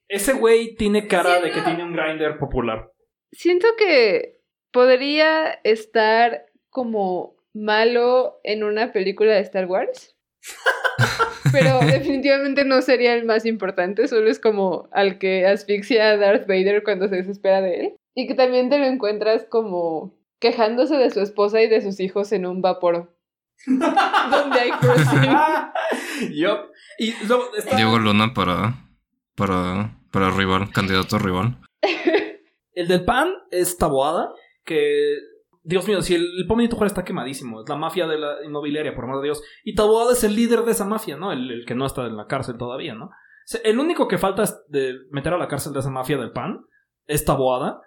Ese 0.09 0.32
güey 0.34 0.74
tiene 0.76 1.09
cara 1.09 1.40
de 1.40 1.51
que 1.51 1.60
tiene 1.62 1.82
un 1.84 1.93
grinder 1.93 2.38
popular. 2.38 2.93
Siento 3.32 3.66
que 3.76 4.40
podría 4.72 5.51
estar 5.64 6.47
como 6.70 7.36
malo 7.57 8.41
en 8.45 8.65
una 8.65 8.93
película 8.93 9.33
de 9.33 9.41
Star 9.41 9.66
Wars. 9.66 10.16
Pero 11.53 11.81
definitivamente 11.81 12.65
no 12.65 12.83
sería 12.83 13.15
el 13.15 13.24
más 13.24 13.47
importante, 13.47 14.09
solo 14.09 14.28
es 14.28 14.39
como 14.39 14.89
al 14.93 15.19
que 15.19 15.47
asfixia 15.47 16.11
a 16.11 16.16
Darth 16.16 16.47
Vader 16.47 16.83
cuando 16.83 17.09
se 17.09 17.16
desespera 17.16 17.61
de 17.61 17.81
él. 17.81 17.97
Y 18.15 18.27
que 18.27 18.35
también 18.35 18.70
te 18.70 18.78
lo 18.78 18.87
encuentras 18.87 19.47
como 19.49 20.15
quejándose 20.39 20.97
de 20.97 21.11
su 21.11 21.20
esposa 21.20 21.61
y 21.62 21.69
de 21.69 21.83
sus 21.83 22.01
hijos 22.01 22.33
en 22.33 22.47
un 22.47 22.62
vapor. 22.62 23.15
donde 23.66 24.61
hay 24.61 24.70
cruising. 24.70 26.33
Yup. 26.35 26.70
Y 26.99 27.12
Diego 27.77 27.99
Luna 27.99 28.33
para, 28.35 28.74
para, 29.35 29.99
para 30.11 30.31
rival, 30.31 30.70
candidato 30.73 31.19
rival. 31.19 31.59
el 32.73 32.89
del 32.89 33.05
PAN, 33.05 33.33
es 33.51 33.77
Taboada, 33.77 34.31
que... 34.65 35.16
Dios 35.66 35.88
mío, 35.88 36.01
si 36.01 36.14
el, 36.14 36.22
el 36.22 36.47
Benito 36.48 36.76
Juárez 36.76 36.93
está 36.93 37.05
quemadísimo, 37.05 37.60
es 37.60 37.68
la 37.68 37.74
mafia 37.74 38.06
de 38.06 38.18
la 38.18 38.36
inmobiliaria, 38.44 38.94
por 38.94 39.02
amor 39.02 39.16
de 39.16 39.24
Dios. 39.24 39.43
Y 39.64 39.74
Taboada 39.74 40.12
es 40.12 40.22
el 40.22 40.36
líder 40.36 40.60
de 40.60 40.70
esa 40.70 40.84
mafia, 40.84 41.16
¿no? 41.16 41.32
El, 41.32 41.64
que 41.66 41.74
no 41.74 41.84
está 41.84 42.06
en 42.06 42.16
la 42.16 42.28
cárcel 42.28 42.56
todavía, 42.56 42.94
¿no? 42.94 43.10
El 43.64 43.80
único 43.80 44.06
que 44.06 44.16
falta 44.16 44.44
es 44.44 44.64
de 44.68 44.94
meter 45.10 45.32
a 45.32 45.38
la 45.38 45.48
cárcel 45.48 45.72
de 45.72 45.80
esa 45.80 45.90
mafia 45.90 46.18
del 46.18 46.30
PAN 46.30 46.64
es 47.06 47.24
Taboada. 47.24 47.80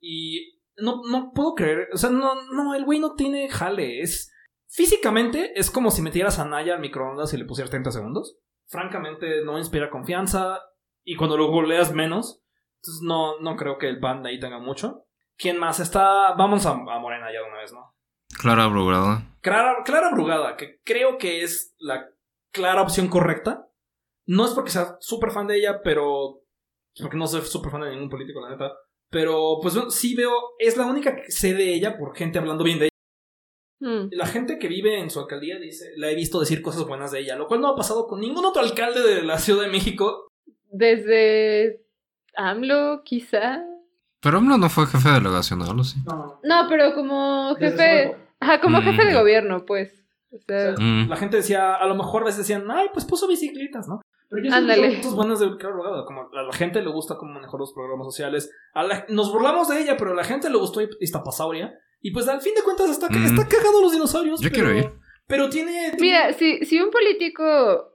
Y 0.00 0.60
no, 0.76 1.02
no 1.10 1.32
puedo 1.34 1.54
creer, 1.54 1.88
o 1.92 1.96
sea, 1.96 2.10
no, 2.10 2.34
no, 2.52 2.74
el 2.76 2.84
güey 2.84 3.00
no 3.00 3.14
tiene 3.14 3.48
jale, 3.48 4.00
es... 4.00 4.32
Físicamente 4.68 5.52
es 5.56 5.70
como 5.70 5.90
si 5.90 6.02
metieras 6.02 6.38
a 6.38 6.44
Naya 6.44 6.74
al 6.74 6.80
microondas 6.80 7.32
y 7.34 7.36
le 7.36 7.44
pusieras 7.44 7.70
30 7.70 7.90
segundos. 7.90 8.38
Francamente 8.66 9.44
no 9.44 9.58
inspira 9.58 9.90
confianza 9.90 10.60
y 11.04 11.16
cuando 11.16 11.36
lo 11.36 11.48
goleas 11.48 11.92
menos. 11.92 12.44
Entonces 12.76 13.02
no, 13.02 13.40
no 13.40 13.56
creo 13.56 13.78
que 13.78 13.88
el 13.88 14.00
PAN 14.00 14.22
de 14.22 14.30
ahí 14.30 14.40
tenga 14.40 14.58
mucho. 14.58 15.06
¿Quién 15.36 15.58
más 15.58 15.80
está? 15.80 16.32
Vamos 16.34 16.66
a, 16.66 16.70
a 16.70 16.98
Morena 16.98 17.32
ya 17.32 17.40
de 17.40 17.48
una 17.48 17.60
vez, 17.60 17.72
¿no? 17.72 17.94
Clara 18.40 18.66
Brugada. 18.66 19.36
Clara, 19.40 19.82
Clara 19.84 20.10
Brugada, 20.12 20.56
que 20.56 20.80
creo 20.84 21.18
que 21.18 21.42
es 21.42 21.74
la 21.78 22.10
clara 22.52 22.82
opción 22.82 23.08
correcta. 23.08 23.68
No 24.26 24.44
es 24.44 24.52
porque 24.52 24.70
sea 24.70 24.96
súper 25.00 25.30
fan 25.30 25.46
de 25.46 25.58
ella, 25.58 25.80
pero... 25.82 26.42
Porque 26.98 27.16
no 27.16 27.26
soy 27.26 27.42
súper 27.42 27.70
fan 27.70 27.82
de 27.82 27.90
ningún 27.90 28.08
político, 28.08 28.40
la 28.40 28.50
neta. 28.50 28.72
Pero 29.10 29.58
pues 29.60 29.74
bueno, 29.74 29.90
sí 29.90 30.14
veo... 30.14 30.32
Es 30.58 30.76
la 30.76 30.86
única 30.86 31.16
que 31.16 31.30
sé 31.30 31.54
de 31.54 31.74
ella 31.74 31.98
por 31.98 32.16
gente 32.16 32.38
hablando 32.38 32.64
bien 32.64 32.78
de 32.78 32.86
ella. 32.86 32.90
Hmm. 33.80 34.08
La 34.12 34.26
gente 34.26 34.58
que 34.58 34.68
vive 34.68 34.98
en 34.98 35.10
su 35.10 35.20
alcaldía 35.20 35.58
dice... 35.58 35.92
La 35.96 36.10
he 36.10 36.14
visto 36.14 36.40
decir 36.40 36.62
cosas 36.62 36.86
buenas 36.86 37.12
de 37.12 37.20
ella. 37.20 37.36
Lo 37.36 37.46
cual 37.46 37.60
no 37.60 37.68
ha 37.68 37.76
pasado 37.76 38.06
con 38.06 38.20
ningún 38.20 38.44
otro 38.44 38.62
alcalde 38.62 39.02
de 39.02 39.22
la 39.22 39.38
Ciudad 39.38 39.64
de 39.64 39.70
México. 39.70 40.28
Desde 40.70 41.84
AMLO, 42.36 43.02
quizá. 43.04 43.62
Pero 44.24 44.38
AMLO 44.38 44.58
no 44.58 44.68
fue 44.70 44.86
jefe 44.86 45.08
delegacional, 45.10 45.78
¿o 45.78 45.84
sí? 45.84 45.98
No. 46.06 46.40
No, 46.42 46.66
pero 46.68 46.94
como 46.94 47.54
jefe. 47.56 48.16
Ajá, 48.40 48.60
como 48.60 48.80
Mm, 48.80 48.82
jefe 48.84 49.04
de 49.04 49.14
gobierno, 49.14 49.64
pues. 49.66 49.92
O 50.32 50.38
sea, 50.46 50.72
O 50.72 50.76
sea, 50.76 50.84
Mm. 50.84 51.08
La 51.08 51.16
gente 51.16 51.36
decía, 51.36 51.74
a 51.76 51.86
lo 51.86 51.94
mejor 51.94 52.22
a 52.22 52.24
veces 52.24 52.38
decían, 52.38 52.68
ay, 52.70 52.88
pues 52.92 53.04
puso 53.04 53.28
bicicletas, 53.28 53.86
¿no? 53.86 54.00
Pero 54.30 54.42
yo 54.48 54.52
Ándale. 54.54 54.96
cosas 54.96 55.14
buenas 55.14 55.38
de 55.38 55.46
como 56.06 56.28
a 56.32 56.42
la 56.42 56.52
gente 56.52 56.82
le 56.82 56.90
gusta 56.90 57.14
cómo 57.16 57.34
manejó 57.34 57.56
los 57.58 57.72
programas 57.72 58.06
sociales. 58.06 58.50
A 58.72 58.82
la- 58.82 59.06
nos 59.08 59.30
burlamos 59.32 59.68
de 59.68 59.80
ella, 59.80 59.96
pero 59.96 60.10
a 60.10 60.14
la 60.14 60.24
gente 60.24 60.50
le 60.50 60.56
gustó 60.58 60.80
Iztapasauria. 61.00 61.72
Y 62.00 62.10
pues 62.10 62.26
al 62.28 62.40
fin 62.40 62.54
de 62.54 62.62
cuentas 62.62 62.90
está, 62.90 63.08
Mm. 63.08 63.24
está 63.26 63.46
cagado 63.46 63.80
los 63.80 63.92
dinosaurios. 63.92 64.40
Yo 64.40 64.50
pero, 64.50 64.64
quiero 64.64 64.78
ir. 64.78 64.92
Pero 65.26 65.48
tiene, 65.50 65.92
tiene- 65.92 65.96
Mira, 66.00 66.32
si, 66.32 66.64
si 66.64 66.80
un 66.80 66.90
político 66.90 67.92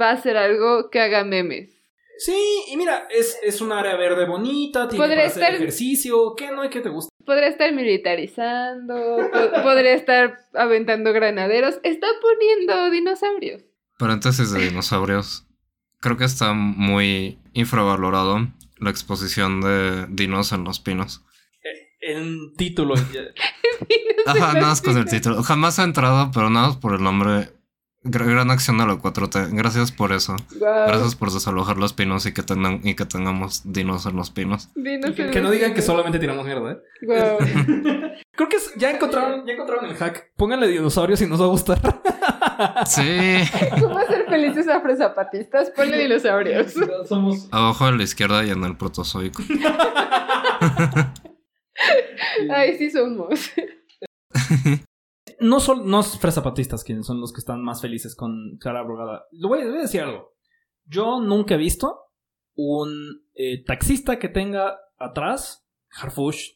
va 0.00 0.10
a 0.10 0.12
hacer 0.14 0.36
algo 0.36 0.88
que 0.90 1.00
haga 1.00 1.24
memes. 1.24 1.78
Sí, 2.18 2.36
y 2.68 2.76
mira, 2.76 3.08
es, 3.10 3.36
es 3.42 3.60
un 3.60 3.72
área 3.72 3.96
verde 3.96 4.26
bonita, 4.26 4.88
tiene 4.88 5.04
para 5.06 5.26
hacer 5.26 5.42
estar- 5.42 5.54
ejercicio. 5.54 6.34
¿Qué 6.36 6.50
no 6.52 6.62
hay 6.62 6.70
que 6.70 6.80
te 6.80 6.88
gusta? 6.88 7.10
Podría 7.24 7.48
estar 7.48 7.72
militarizando, 7.72 8.94
po- 9.32 9.62
podría 9.62 9.94
estar 9.94 10.38
aventando 10.54 11.12
granaderos. 11.12 11.78
Está 11.82 12.06
poniendo 12.20 12.90
dinosaurios. 12.90 13.62
Paréntesis 13.98 14.52
de 14.52 14.64
dinosaurios. 14.68 15.46
Creo 16.00 16.16
que 16.16 16.24
está 16.24 16.52
muy 16.52 17.38
infravalorado 17.52 18.48
la 18.78 18.90
exposición 18.90 19.60
de 19.60 20.06
dinos 20.08 20.52
en 20.52 20.64
los 20.64 20.80
pinos. 20.80 21.24
El 22.00 22.52
título. 22.56 22.94
ya- 22.96 23.32
Ajá, 24.26 24.54
nada 24.54 24.66
más 24.66 24.82
con 24.82 24.96
el 24.98 25.04
título. 25.06 25.42
Jamás 25.44 25.78
ha 25.78 25.84
entrado, 25.84 26.30
pero 26.34 26.50
nada 26.50 26.68
más 26.68 26.76
por 26.76 26.94
el 26.94 27.02
nombre. 27.02 27.48
Gra- 28.04 28.26
Gran 28.26 28.50
acción 28.50 28.78
de 28.78 28.86
la 28.86 28.94
4T. 28.94 29.50
Gracias 29.52 29.92
por 29.92 30.12
eso. 30.12 30.34
Gracias 30.58 31.14
por 31.14 31.30
desalojar 31.32 31.76
los 31.76 31.92
pinos 31.92 32.26
y 32.26 32.32
que, 32.34 32.42
tengan, 32.42 32.80
y 32.82 32.94
que 32.94 33.04
tengamos 33.06 33.62
dinos 33.64 34.06
en 34.06 34.16
los 34.16 34.30
pinos. 34.30 34.70
dinos 34.74 35.12
que, 35.12 35.40
no 35.40 35.50
digan 35.50 35.72
que 35.74 35.82
solamente 35.82 36.18
tiramos 36.18 36.44
mierda, 36.44 36.72
¿eh? 36.72 36.78
Guau. 37.02 37.38
Creo 38.34 38.48
que 38.48 38.56
es- 38.56 38.72
ya 38.76 38.90
encontraron, 38.90 39.46
ya 39.46 39.52
encontraron 39.52 39.84
el 39.86 39.94
hack. 39.96 40.32
Pónganle 40.36 40.66
dinosaurios 40.68 41.20
y 41.22 41.26
nos 41.26 41.40
va 41.40 41.44
a 41.44 41.48
gustar. 41.48 41.80
Sí. 42.86 43.38
¿Cómo 43.80 43.98
hacer 43.98 44.26
felices 44.28 44.68
afrozapatistas, 44.68 45.70
ponle 45.70 45.98
dinosaurios. 45.98 46.74
Somos. 47.08 47.48
Abajo 47.50 47.84
a 47.86 47.92
la 47.92 48.02
izquierda 48.02 48.44
y 48.44 48.50
en 48.50 48.64
el 48.64 48.76
protozoico. 48.76 49.42
Ay, 52.50 52.76
sí 52.78 52.90
somos. 52.90 53.50
No 55.42 55.60
son 55.60 55.88
no 55.88 56.00
es 56.00 56.18
fresapatistas 56.18 56.84
quienes 56.84 57.06
son 57.06 57.20
los 57.20 57.32
que 57.32 57.40
están 57.40 57.62
más 57.62 57.80
felices 57.80 58.16
con 58.16 58.56
Clara 58.60 58.82
Brugada. 58.82 59.24
Le 59.32 59.46
voy, 59.46 59.60
a 59.60 59.66
decir 59.66 60.00
algo. 60.00 60.32
Yo 60.84 61.20
nunca 61.20 61.54
he 61.54 61.58
visto 61.58 62.00
un 62.54 63.24
eh, 63.34 63.64
taxista 63.64 64.18
que 64.18 64.28
tenga 64.28 64.78
atrás 64.98 65.66
Harfush, 65.90 66.52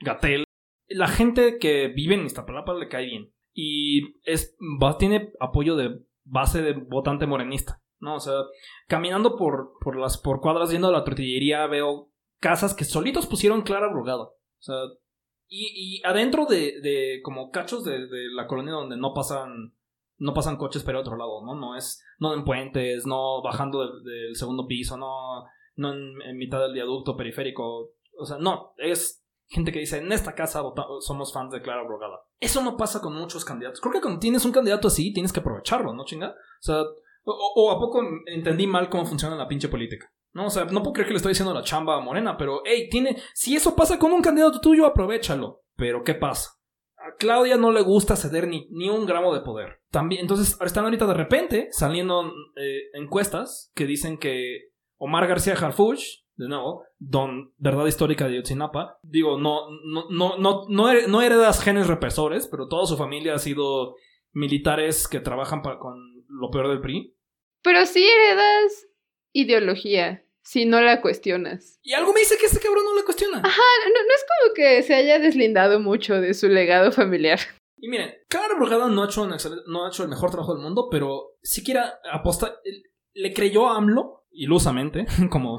Gatel. 0.00 0.44
La 0.88 1.08
gente 1.08 1.58
que 1.58 1.88
vive 1.88 2.14
en 2.14 2.26
Iztapalapa 2.26 2.74
le 2.74 2.88
cae 2.88 3.06
bien. 3.06 3.32
Y 3.52 4.20
es, 4.22 4.56
tiene 4.98 5.32
apoyo 5.40 5.76
de 5.76 6.00
base 6.24 6.62
de 6.62 6.72
votante 6.72 7.26
morenista. 7.26 7.80
¿no? 8.00 8.16
O 8.16 8.20
sea, 8.20 8.34
caminando 8.88 9.36
por, 9.36 9.72
por 9.80 9.96
las 9.96 10.18
por 10.18 10.40
cuadras 10.40 10.70
yendo 10.70 10.88
a 10.88 10.92
la 10.92 11.04
tortillería 11.04 11.66
veo 11.66 12.10
casas 12.40 12.74
que 12.74 12.84
solitos 12.84 13.26
pusieron 13.26 13.62
Clara 13.62 13.88
Brugada. 13.88 14.24
O 14.24 14.62
sea, 14.62 14.76
y, 15.50 15.98
y 15.98 16.02
adentro 16.04 16.46
de, 16.46 16.80
de 16.80 17.20
como 17.22 17.50
cachos 17.50 17.84
de, 17.84 18.06
de 18.06 18.28
la 18.32 18.46
colonia 18.46 18.72
donde 18.72 18.96
no 18.96 19.12
pasan 19.12 19.74
no 20.16 20.32
pasan 20.32 20.56
coches 20.56 20.82
pero 20.84 21.00
otro 21.00 21.16
lado, 21.16 21.44
¿no? 21.44 21.54
No 21.54 21.76
es 21.76 22.02
no 22.18 22.32
en 22.34 22.44
puentes, 22.44 23.04
no 23.04 23.42
bajando 23.42 23.80
del, 23.80 24.04
del 24.04 24.36
segundo 24.36 24.66
piso, 24.66 24.96
no 24.96 25.44
no 25.76 25.92
en, 25.92 26.36
mitad 26.36 26.60
del 26.60 26.74
viaducto 26.74 27.16
periférico, 27.16 27.92
o 28.18 28.26
sea, 28.26 28.38
no, 28.38 28.74
es 28.76 29.24
gente 29.48 29.72
que 29.72 29.80
dice, 29.80 29.98
en 29.98 30.12
esta 30.12 30.34
casa 30.34 30.62
somos 31.00 31.32
fans 31.32 31.52
de 31.52 31.62
Clara 31.62 31.82
Brugada. 31.82 32.20
Eso 32.38 32.62
no 32.62 32.76
pasa 32.76 33.00
con 33.00 33.14
muchos 33.14 33.44
candidatos. 33.44 33.80
Creo 33.80 33.94
que 33.94 34.00
cuando 34.00 34.20
tienes 34.20 34.44
un 34.44 34.52
candidato 34.52 34.88
así, 34.88 35.12
tienes 35.12 35.32
que 35.32 35.40
aprovecharlo, 35.40 35.92
¿no, 35.92 36.04
chinga? 36.04 36.28
O 36.28 36.62
sea, 36.62 36.82
o, 37.24 37.52
o 37.56 37.70
a 37.70 37.80
poco 37.80 38.02
entendí 38.26 38.66
mal 38.66 38.88
cómo 38.88 39.06
funciona 39.06 39.36
la 39.36 39.48
pinche 39.48 39.68
política. 39.68 40.12
No, 40.32 40.46
o 40.46 40.50
sea, 40.50 40.64
no 40.66 40.82
puedo 40.82 40.92
creer 40.92 41.08
que 41.08 41.12
le 41.14 41.16
estoy 41.16 41.30
diciendo 41.30 41.54
la 41.54 41.62
chamba 41.62 42.00
Morena, 42.00 42.36
pero, 42.36 42.62
hey, 42.64 42.88
tiene, 42.88 43.16
si 43.34 43.56
eso 43.56 43.74
pasa 43.74 43.98
con 43.98 44.12
un 44.12 44.22
candidato 44.22 44.60
tuyo, 44.60 44.86
aprovechalo. 44.86 45.62
Pero, 45.76 46.04
¿qué 46.04 46.14
pasa? 46.14 46.50
A 46.96 47.16
Claudia 47.16 47.56
no 47.56 47.72
le 47.72 47.82
gusta 47.82 48.14
ceder 48.14 48.46
ni, 48.46 48.68
ni 48.70 48.88
un 48.88 49.06
gramo 49.06 49.34
de 49.34 49.40
poder. 49.40 49.80
También, 49.90 50.20
entonces, 50.20 50.56
están 50.64 50.84
ahorita 50.84 51.06
de 51.06 51.14
repente 51.14 51.68
saliendo 51.72 52.32
eh, 52.56 52.90
encuestas 52.94 53.72
que 53.74 53.86
dicen 53.86 54.18
que 54.18 54.70
Omar 54.98 55.26
García 55.26 55.54
Harfuch, 55.54 56.02
de 56.36 56.48
nuevo, 56.48 56.84
don 56.98 57.52
verdad 57.56 57.86
histórica 57.86 58.28
de 58.28 58.36
Yotzinapa, 58.36 58.98
digo, 59.02 59.38
no, 59.38 59.68
no, 59.84 60.08
no, 60.10 60.38
no, 60.38 60.66
no, 60.68 60.92
no 61.08 61.22
heredas 61.22 61.62
genes 61.62 61.86
represores, 61.86 62.46
pero 62.46 62.68
toda 62.68 62.86
su 62.86 62.96
familia 62.96 63.34
ha 63.34 63.38
sido 63.38 63.96
militares 64.32 65.08
que 65.08 65.20
trabajan 65.20 65.62
con 65.62 65.96
lo 66.28 66.50
peor 66.50 66.68
del 66.68 66.80
PRI. 66.80 67.16
Pero 67.62 67.84
sí 67.84 68.06
heredas 68.06 68.86
ideología, 69.32 70.24
si 70.42 70.64
no 70.64 70.80
la 70.80 71.00
cuestionas. 71.00 71.78
Y 71.82 71.92
algo 71.94 72.12
me 72.12 72.20
dice 72.20 72.36
que 72.38 72.46
este 72.46 72.60
cabrón 72.60 72.84
no 72.84 72.96
le 72.96 73.04
cuestiona. 73.04 73.40
No, 73.40 73.48
no 73.48 74.14
es 74.14 74.24
como 74.26 74.54
que 74.54 74.82
se 74.82 74.94
haya 74.94 75.18
deslindado 75.18 75.80
mucho 75.80 76.20
de 76.20 76.34
su 76.34 76.48
legado 76.48 76.92
familiar. 76.92 77.38
Y 77.82 77.88
miren, 77.88 78.14
Clara 78.28 78.54
Brugada 78.56 78.88
no 78.88 79.02
ha 79.02 79.06
hecho, 79.06 79.22
un 79.22 79.30
excel- 79.32 79.62
no 79.66 79.84
ha 79.84 79.88
hecho 79.88 80.02
el 80.02 80.08
mejor 80.10 80.30
trabajo 80.30 80.52
del 80.54 80.62
mundo, 80.62 80.88
pero 80.90 81.36
siquiera 81.42 81.98
aposta, 82.12 82.56
le 83.14 83.32
creyó 83.32 83.68
a 83.68 83.76
AMLO, 83.78 84.26
ilusamente, 84.32 85.06
como, 85.30 85.58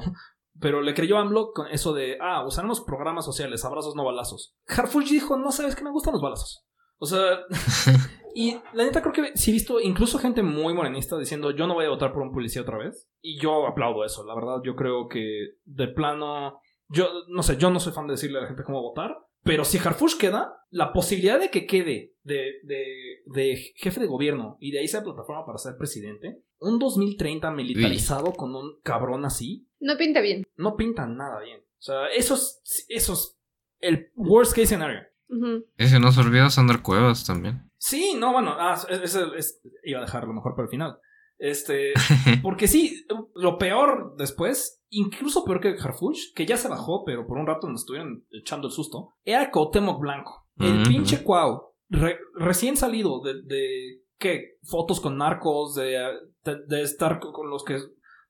pero 0.60 0.82
le 0.82 0.94
creyó 0.94 1.16
a 1.18 1.22
AMLO 1.22 1.52
con 1.52 1.66
eso 1.68 1.92
de, 1.92 2.18
ah, 2.20 2.44
usaremos 2.46 2.80
programas 2.82 3.24
sociales, 3.24 3.64
abrazos 3.64 3.96
no 3.96 4.04
balazos. 4.04 4.54
Harfuch 4.68 5.08
dijo, 5.08 5.36
no 5.36 5.50
sabes 5.50 5.74
que 5.74 5.82
me 5.82 5.90
gustan 5.90 6.12
los 6.12 6.22
balazos. 6.22 6.64
O 6.98 7.06
sea, 7.06 7.40
y 8.34 8.56
la 8.72 8.84
neta 8.84 9.00
creo 9.02 9.12
que 9.12 9.36
sí 9.36 9.50
he 9.50 9.54
visto 9.54 9.80
incluso 9.80 10.18
gente 10.18 10.42
muy 10.42 10.74
morenista 10.74 11.18
diciendo, 11.18 11.50
yo 11.50 11.66
no 11.66 11.74
voy 11.74 11.84
a 11.84 11.90
votar 11.90 12.12
por 12.12 12.22
un 12.22 12.32
policía 12.32 12.62
otra 12.62 12.78
vez. 12.78 13.08
Y 13.20 13.38
yo 13.40 13.66
aplaudo 13.66 14.04
eso, 14.04 14.24
la 14.24 14.34
verdad, 14.34 14.62
yo 14.64 14.74
creo 14.76 15.08
que 15.08 15.56
de 15.64 15.88
plano, 15.88 16.60
yo 16.88 17.08
no 17.28 17.42
sé, 17.42 17.56
yo 17.56 17.70
no 17.70 17.80
soy 17.80 17.92
fan 17.92 18.06
de 18.06 18.14
decirle 18.14 18.38
a 18.38 18.42
la 18.42 18.48
gente 18.48 18.64
cómo 18.64 18.82
votar, 18.82 19.16
pero 19.44 19.64
si 19.64 19.78
Harfush 19.78 20.16
queda, 20.16 20.54
la 20.70 20.92
posibilidad 20.92 21.38
de 21.40 21.50
que 21.50 21.66
quede 21.66 22.14
de, 22.22 22.60
de, 22.62 22.84
de 23.26 23.56
jefe 23.76 24.00
de 24.00 24.06
gobierno 24.06 24.56
y 24.60 24.70
de 24.70 24.78
ahí 24.78 24.88
sea 24.88 25.02
plataforma 25.02 25.44
para 25.44 25.58
ser 25.58 25.76
presidente, 25.76 26.42
un 26.58 26.78
2030 26.78 27.50
militarizado 27.50 28.32
con 28.34 28.54
un 28.54 28.80
cabrón 28.84 29.24
así, 29.24 29.66
No 29.80 29.96
pinta 29.96 30.20
bien. 30.20 30.44
no 30.56 30.76
pinta 30.76 31.06
nada 31.06 31.40
bien. 31.40 31.58
O 31.60 31.82
sea, 31.82 32.06
eso 32.16 32.34
es, 32.34 32.86
eso 32.88 33.12
es 33.14 33.36
el 33.80 34.12
worst 34.14 34.52
case 34.52 34.66
scenario. 34.68 35.00
Ujú. 35.28 35.64
Y 35.76 35.86
si 35.86 35.98
no 35.98 36.12
se 36.12 36.20
olvida 36.20 36.48
Sandra 36.50 36.80
Cuevas 36.80 37.26
también. 37.26 37.68
Sí, 37.84 38.14
no, 38.16 38.32
bueno, 38.32 38.54
ah, 38.56 38.78
es- 38.88 39.14
es- 39.16 39.60
iba 39.82 39.98
a 39.98 40.04
dejarlo 40.04 40.32
mejor 40.32 40.54
para 40.54 40.66
el 40.66 40.70
final. 40.70 40.98
Este, 41.36 41.92
porque 42.44 42.68
sí, 42.68 43.04
lo 43.34 43.58
peor 43.58 44.14
después, 44.16 44.80
incluso 44.88 45.44
peor 45.44 45.60
que 45.60 45.74
Harfuch, 45.76 46.32
que 46.36 46.46
ya 46.46 46.56
se 46.56 46.68
bajó, 46.68 47.02
pero 47.04 47.26
por 47.26 47.38
un 47.38 47.46
rato 47.48 47.68
nos 47.68 47.80
estuvieron 47.80 48.24
echando 48.30 48.68
el 48.68 48.72
susto, 48.72 49.08
era 49.24 49.50
Cuauhtémoc 49.50 50.00
Blanco. 50.00 50.46
El 50.60 50.84
pinche 50.86 51.24
Cuau, 51.24 51.72
re- 51.88 52.18
recién 52.34 52.76
salido 52.76 53.20
de, 53.20 53.42
de, 53.42 54.02
¿qué? 54.18 54.58
Fotos 54.62 55.00
con 55.00 55.16
narcos, 55.16 55.74
de, 55.74 55.98
de, 56.44 56.56
de 56.68 56.82
estar 56.82 57.18
co- 57.18 57.32
con 57.32 57.50
los 57.50 57.64
que 57.64 57.78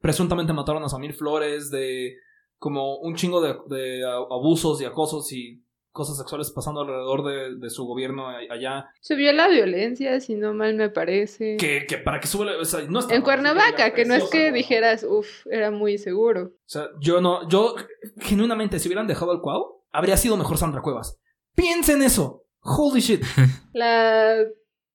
presuntamente 0.01 0.55
mataron 0.55 0.83
a 0.83 0.89
Samir 0.89 1.13
Flores, 1.13 1.71
de 1.71 2.15
como 2.57 2.97
un 3.01 3.17
chingo 3.17 3.43
de, 3.43 4.03
abusos 4.31 4.81
y 4.81 4.87
acosos 4.87 5.31
y 5.33 5.63
cosas 5.93 6.17
sexuales 6.17 6.51
pasando 6.51 6.81
alrededor 6.81 7.25
de, 7.25 7.57
de 7.59 7.71
su 7.71 7.85
gobierno 7.85 8.29
allá. 8.29 8.87
Subió 9.01 9.33
la 9.33 9.49
violencia, 9.49 10.19
si 10.21 10.35
no 10.35 10.55
mal 10.55 10.75
me 10.75 10.89
parece. 10.91 11.57
Que, 11.59 11.87
que 11.87 11.99
para 11.99 12.19
que 12.19 12.27
sube, 12.27 12.57
o 12.57 12.65
sea, 12.65 12.81
no 12.89 12.99
está 13.01 13.15
En 13.15 13.21
mal, 13.21 13.25
Cuernavaca, 13.25 13.93
que 13.95 14.05
no 14.05 14.15
es 14.15 14.25
que 14.25 14.49
¿no? 14.51 14.57
dijeras, 14.57 15.05
uff, 15.09 15.47
era 15.51 15.71
muy 15.71 15.99
seguro. 15.99 16.43
O 16.55 16.69
sea, 16.69 16.89
yo 17.01 17.21
no, 17.21 17.47
yo 17.49 17.75
genuinamente, 18.21 18.79
si 18.79 18.89
hubieran 18.89 19.07
dejado 19.07 19.33
el 19.33 19.41
Cuau, 19.41 19.85
habría 19.93 20.17
sido 20.17 20.37
mejor 20.37 20.59
Sandra 20.59 20.81
Cuevas. 20.83 21.19
Piensen 21.55 22.03
eso. 22.03 22.45
Holy 22.63 23.01
shit. 23.01 23.23
La 23.75 24.37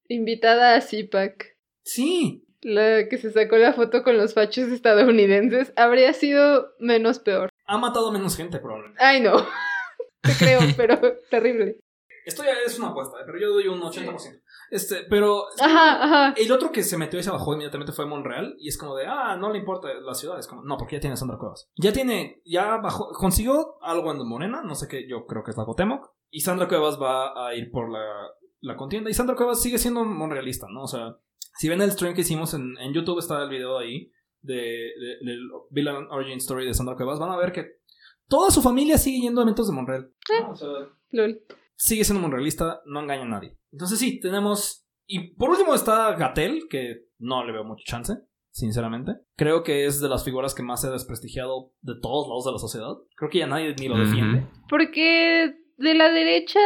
invitada 0.10 0.76
a 0.76 0.82
CIPAC, 0.82 1.58
Sí. 1.84 2.44
la 2.62 3.08
que 3.10 3.18
se 3.18 3.32
sacó 3.32 3.58
la 3.58 3.74
foto 3.74 4.04
con 4.04 4.18
los 4.18 4.34
fachos 4.34 4.70
estadounidenses, 4.70 5.74
habría 5.76 6.12
sido 6.14 6.70
menos 6.80 7.20
peor. 7.20 7.50
Ha 7.66 7.78
matado 7.78 8.12
menos 8.12 8.36
gente, 8.36 8.60
probablemente. 8.60 9.04
Ay, 9.04 9.22
no. 9.22 9.46
Te 10.22 10.32
creo, 10.38 10.60
pero 10.78 11.00
terrible. 11.30 11.80
Esto 12.26 12.44
ya 12.44 12.52
es 12.66 12.78
una 12.78 12.90
apuesta, 12.90 13.18
¿eh? 13.20 13.24
pero 13.26 13.40
yo 13.40 13.54
doy 13.54 13.68
un 13.70 13.80
80%. 13.80 14.42
Este, 14.70 15.06
pero 15.10 15.46
Ajá, 15.62 16.04
ajá. 16.04 16.34
el 16.36 16.52
otro 16.52 16.74
que 16.74 16.84
se 16.84 16.98
metió 16.98 17.18
y 17.18 17.24
se 17.24 17.32
bajó 17.32 17.54
inmediatamente 17.54 17.94
fue 17.94 18.06
Monreal. 18.06 18.54
Y 18.60 18.68
es 18.68 18.78
como 18.78 18.98
de, 18.98 19.06
ah, 19.08 19.38
no 19.38 19.50
le 19.50 19.60
importa 19.60 19.88
la 19.94 20.14
ciudad. 20.14 20.38
Es 20.38 20.46
como, 20.48 20.62
no, 20.64 20.78
porque 20.78 20.98
ya 20.98 21.00
tiene 21.00 21.16
Sandra 21.16 21.38
Cuevas. 21.38 21.70
Ya 21.78 21.94
tiene, 21.94 22.42
ya 22.44 22.76
bajó, 22.78 23.10
consiguió 23.14 23.82
algo 23.82 24.12
en 24.12 24.28
Morena, 24.28 24.62
no 24.62 24.76
sé 24.76 24.90
qué, 24.90 25.08
yo 25.08 25.26
creo 25.26 25.44
que 25.46 25.52
es 25.52 25.58
la 25.58 25.64
Cotemoc. 25.64 26.12
Y 26.30 26.42
Sandra 26.42 26.68
Cuevas 26.68 27.02
va 27.02 27.48
a 27.48 27.56
ir 27.56 27.72
por 27.72 27.90
la, 27.90 28.04
la 28.60 28.76
contienda. 28.76 29.10
Y 29.10 29.14
Sandra 29.14 29.38
Cuevas 29.38 29.62
sigue 29.62 29.78
siendo 29.78 30.04
monrealista, 30.04 30.68
¿no? 30.70 30.84
O 30.84 30.88
sea, 30.88 31.16
si 31.58 31.70
ven 31.70 31.82
el 31.82 31.92
stream 31.92 32.14
que 32.14 32.22
hicimos 32.22 32.54
en, 32.54 32.78
en 32.80 32.94
YouTube, 32.94 33.20
está 33.20 33.42
el 33.44 33.50
video 33.50 33.78
ahí 33.78 34.12
de, 34.42 34.56
de- 34.56 35.18
del 35.26 35.48
Villain 35.70 36.08
Origin 36.12 36.40
Story 36.40 36.66
de 36.66 36.74
Sandra 36.74 36.98
Cuevas. 36.98 37.20
Van 37.20 37.32
a 37.32 37.38
ver 37.38 37.54
que 37.54 37.77
toda 38.28 38.52
su 38.52 38.62
familia 38.62 38.98
sigue 38.98 39.22
yendo 39.22 39.42
a 39.42 39.44
eventos 39.44 39.68
de 39.68 39.74
Monreal. 39.74 40.12
¿no? 40.42 40.52
O 40.52 40.56
sea, 40.56 40.68
Lol. 41.12 41.42
sigue 41.76 42.04
siendo 42.04 42.22
monrealista, 42.22 42.82
no 42.86 43.02
engaña 43.02 43.24
a 43.24 43.28
nadie. 43.28 43.58
Entonces 43.72 44.00
sí, 44.00 44.20
tenemos... 44.20 44.86
Y 45.06 45.36
por 45.36 45.50
último 45.50 45.74
está 45.74 46.14
Gatel, 46.16 46.68
que 46.70 47.06
no 47.20 47.46
le 47.46 47.54
veo 47.54 47.64
mucho 47.64 47.84
chance, 47.86 48.14
sinceramente. 48.52 49.14
Creo 49.38 49.64
que 49.64 49.86
es 49.86 50.02
de 50.02 50.10
las 50.10 50.26
figuras 50.26 50.54
que 50.54 50.64
más 50.64 50.82
se 50.82 50.88
ha 50.88 50.92
desprestigiado 50.92 51.72
de 51.82 51.94
todos 52.02 52.28
lados 52.28 52.46
de 52.46 52.52
la 52.52 52.58
sociedad. 52.58 52.94
Creo 53.16 53.30
que 53.30 53.40
ya 53.40 53.48
nadie 53.48 53.74
ni 53.80 53.88
lo 53.88 53.98
defiende. 53.98 54.48
Porque 54.70 55.56
de 55.78 55.94
la 55.94 56.10
derecha 56.12 56.60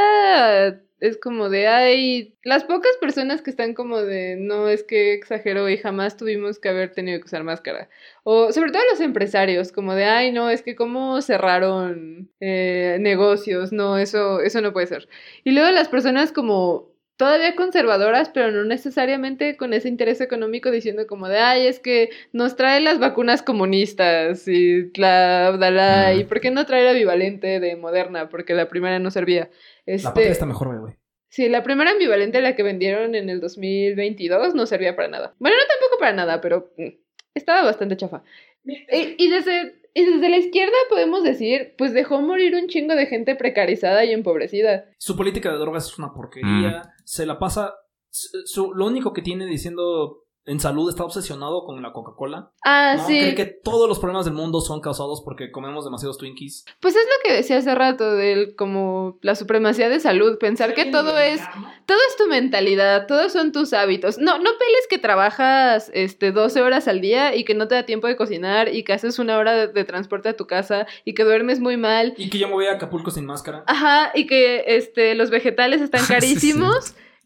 es 1.02 1.18
como 1.18 1.50
de, 1.50 1.68
hay 1.68 2.36
las 2.44 2.64
pocas 2.64 2.92
personas 3.02 3.42
que 3.42 3.50
están 3.50 3.74
como 3.74 4.02
de, 4.04 4.36
no 4.38 4.68
es 4.70 4.84
que 4.84 5.14
exageró 5.14 5.68
y 5.68 5.78
jamás 5.78 6.16
tuvimos 6.16 6.60
que 6.60 6.70
haber 6.70 6.92
tenido 6.92 7.20
que 7.20 7.26
usar 7.26 7.44
máscara. 7.44 7.90
O 8.24 8.52
sobre 8.52 8.72
todo 8.72 8.84
los 8.92 9.02
empresarios, 9.02 9.72
como 9.72 9.96
de, 9.96 10.06
ay, 10.06 10.32
no, 10.32 10.52
es 10.52 10.62
que 10.62 10.76
cómo 10.76 11.20
cerraron 11.24 12.30
eh, 12.40 12.98
negocios, 13.02 13.72
no, 13.72 13.98
eso, 13.98 14.42
eso 14.42 14.62
no 14.62 14.74
puede 14.74 14.88
ser. 14.88 15.10
Y 15.44 15.52
luego 15.52 15.72
las 15.72 15.90
personas 15.90 16.32
como 16.32 16.91
todavía 17.22 17.56
conservadoras, 17.56 18.30
pero 18.30 18.50
no 18.50 18.64
necesariamente 18.64 19.56
con 19.56 19.74
ese 19.76 19.88
interés 19.88 20.22
económico 20.22 20.72
diciendo 20.72 21.06
como 21.06 21.28
de, 21.30 21.38
ay, 21.38 21.68
es 21.68 21.80
que 21.80 22.10
nos 22.34 22.56
trae 22.56 22.82
las 22.82 22.98
vacunas 22.98 23.44
comunistas 23.44 24.48
y 24.48 24.92
la 24.96 25.46
Abdalá, 25.46 26.16
y 26.16 26.24
Mm. 26.24 26.28
por 26.28 26.42
qué 26.42 26.50
no 26.50 26.66
traer 26.66 26.86
la 26.86 26.94
bivalente 26.94 27.60
de 27.60 27.76
Moderna, 27.76 28.28
porque 28.28 28.56
la 28.56 28.68
primera 28.68 28.98
no 28.98 29.12
servía. 29.12 29.52
La 29.86 29.94
Este, 29.94 30.08
patria 30.08 30.32
está 30.32 30.48
mejor, 30.48 30.80
güey. 30.80 30.96
Sí, 31.30 31.48
la 31.48 31.62
primera 31.62 31.92
ambivalente, 31.92 32.42
la 32.42 32.56
que 32.56 32.64
vendieron 32.64 33.14
en 33.14 33.30
el 33.30 33.40
2022, 33.40 34.56
no 34.56 34.66
servía 34.66 34.96
para 34.96 35.08
nada. 35.08 35.36
Bueno, 35.38 35.58
no 35.58 35.64
tampoco 35.68 36.00
para 36.00 36.14
nada, 36.14 36.42
pero 36.42 36.74
mm, 36.76 36.88
estaba 37.36 37.62
bastante 37.64 37.98
chafa. 37.98 38.24
Y, 38.66 39.16
y 39.24 39.30
desde, 39.30 39.76
y 39.94 40.06
desde 40.06 40.30
la 40.30 40.38
izquierda 40.38 40.76
podemos 40.90 41.24
decir, 41.24 41.74
pues 41.78 41.94
dejó 41.94 42.22
morir 42.22 42.56
un 42.56 42.68
chingo 42.68 42.96
de 42.96 43.08
gente 43.08 43.36
precarizada 43.36 44.06
y 44.06 44.12
empobrecida. 44.12 44.86
Su 44.98 45.16
política 45.18 45.52
de 45.52 45.58
drogas 45.58 45.88
es 45.88 45.98
una 46.00 46.14
porquería. 46.14 46.94
Se 47.06 47.26
la 47.26 47.38
pasa... 47.40 47.74
su- 48.10 48.46
su- 48.46 48.74
lo 48.74 48.86
único 48.88 49.14
que 49.14 49.22
tiene 49.22 49.46
diciendo 49.46 50.21
en 50.46 50.60
salud 50.60 50.90
está 50.90 51.04
obsesionado 51.04 51.66
con 51.66 51.82
la 51.82 51.94
Coca-Cola. 51.94 52.52
Ah, 52.66 52.96
¿no? 52.98 53.06
sí. 53.06 53.20
Cree 53.20 53.36
que 53.36 53.46
todos 53.46 53.88
los 53.88 54.00
problemas 54.00 54.26
del 54.26 54.34
mundo 54.34 54.60
son 54.62 54.82
causados 54.82 55.22
porque 55.24 55.52
comemos 55.52 55.86
demasiados 55.86 56.18
Twinkies. 56.18 56.66
Pues 56.80 56.96
es 56.96 57.04
lo 57.04 57.24
que 57.24 57.36
decía 57.36 57.58
hace 57.58 57.76
rato 57.76 58.16
del 58.16 58.56
como 58.56 59.20
la 59.22 59.36
supremacía 59.36 59.90
de 59.90 60.00
salud, 60.00 60.38
pensar 60.40 60.74
que 60.74 60.86
todo 60.86 61.18
es 61.18 61.42
todo 61.86 61.98
es 62.10 62.16
tu 62.18 62.28
mentalidad, 62.28 63.06
todos 63.08 63.32
son 63.34 63.52
tus 63.52 63.74
hábitos. 63.74 64.18
No, 64.18 64.38
no 64.38 64.50
peles 64.58 64.88
que 64.90 64.98
trabajas 64.98 65.92
este 65.94 66.32
12 66.32 66.62
horas 66.62 66.88
al 66.88 67.02
día 67.02 67.36
y 67.36 67.44
que 67.44 67.54
no 67.54 67.68
te 67.68 67.76
da 67.76 67.86
tiempo 67.86 68.08
de 68.08 68.16
cocinar 68.16 68.74
y 68.74 68.84
que 68.84 68.94
haces 68.94 69.20
una 69.20 69.38
hora 69.38 69.54
de, 69.54 69.68
de 69.68 69.84
transporte 69.84 70.30
a 70.30 70.36
tu 70.36 70.48
casa 70.48 70.88
y 71.06 71.14
que 71.14 71.24
duermes 71.24 71.60
muy 71.60 71.78
mal. 71.78 72.14
Y 72.18 72.30
que 72.30 72.40
yo 72.40 72.48
me 72.48 72.54
voy 72.54 72.66
a 72.66 72.74
Acapulco 72.74 73.12
sin 73.12 73.26
máscara. 73.26 73.64
Ajá, 73.68 74.12
y 74.16 74.26
que 74.26 74.64
este 74.68 75.14
los 75.14 75.30
vegetales 75.30 75.82
están 75.82 76.02
Sí, 76.22 76.36
sí. 76.36 76.54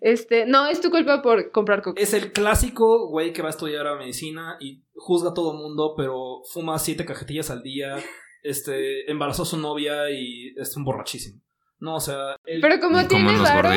Este, 0.06 0.46
no, 0.46 0.68
es 0.68 0.82
tu 0.82 0.92
culpa 0.92 1.24
por 1.24 1.50
comprar 1.50 1.82
coca. 1.82 2.00
Es 2.00 2.14
el 2.14 2.32
clásico 2.32 3.08
güey 3.10 3.34
que 3.34 3.42
va 3.42 3.48
a 3.48 3.50
estudiar 3.50 3.88
a 3.88 3.96
medicina 3.96 4.56
y 4.60 4.84
juzga 4.94 5.32
a 5.32 5.34
todo 5.34 5.56
mundo, 5.56 5.96
pero 5.98 6.42
fuma 6.54 6.78
siete 6.78 7.06
cajetillas 7.06 7.50
al 7.50 7.64
día, 7.64 7.98
este, 8.44 9.10
embarazó 9.10 9.42
a 9.42 9.46
su 9.48 9.58
novia 9.58 10.12
y 10.12 10.54
es 10.58 10.78
un 10.78 10.84
borrachísimo. 10.84 11.42
No, 11.80 11.96
o 11.96 12.00
sea, 12.00 12.38
el- 12.46 12.62
Pero 12.62 12.80
como 12.80 13.08
tiene 13.08 13.36
varo, 13.40 13.70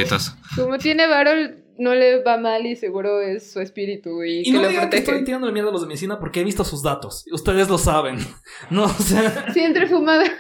como 0.55 0.77
tiene 0.77 1.07
varo, 1.07 1.31
no 1.79 1.95
le 1.95 2.23
va 2.23 2.37
mal 2.37 2.67
y 2.67 2.77
seguro 2.77 3.23
es 3.23 3.51
su 3.51 3.61
espíritu 3.61 4.23
y, 4.23 4.41
Y 4.41 4.45
que 4.45 4.53
no 4.53 4.61
lo 4.63 4.69
digan 4.69 4.91
que 4.91 4.99
estoy 4.99 5.25
tirando 5.25 5.51
mierda 5.51 5.71
a 5.71 5.73
los 5.73 5.81
de 5.81 5.87
medicina 5.87 6.19
porque 6.19 6.41
he 6.43 6.45
visto 6.45 6.63
sus 6.63 6.83
datos. 6.83 7.25
Ustedes 7.33 7.71
lo 7.71 7.79
saben. 7.79 8.19
No, 8.71 8.85
o 8.85 8.89
sea. 8.89 9.51
Sí, 9.55 9.61
entre 9.61 9.87
fumadores, 9.87 10.33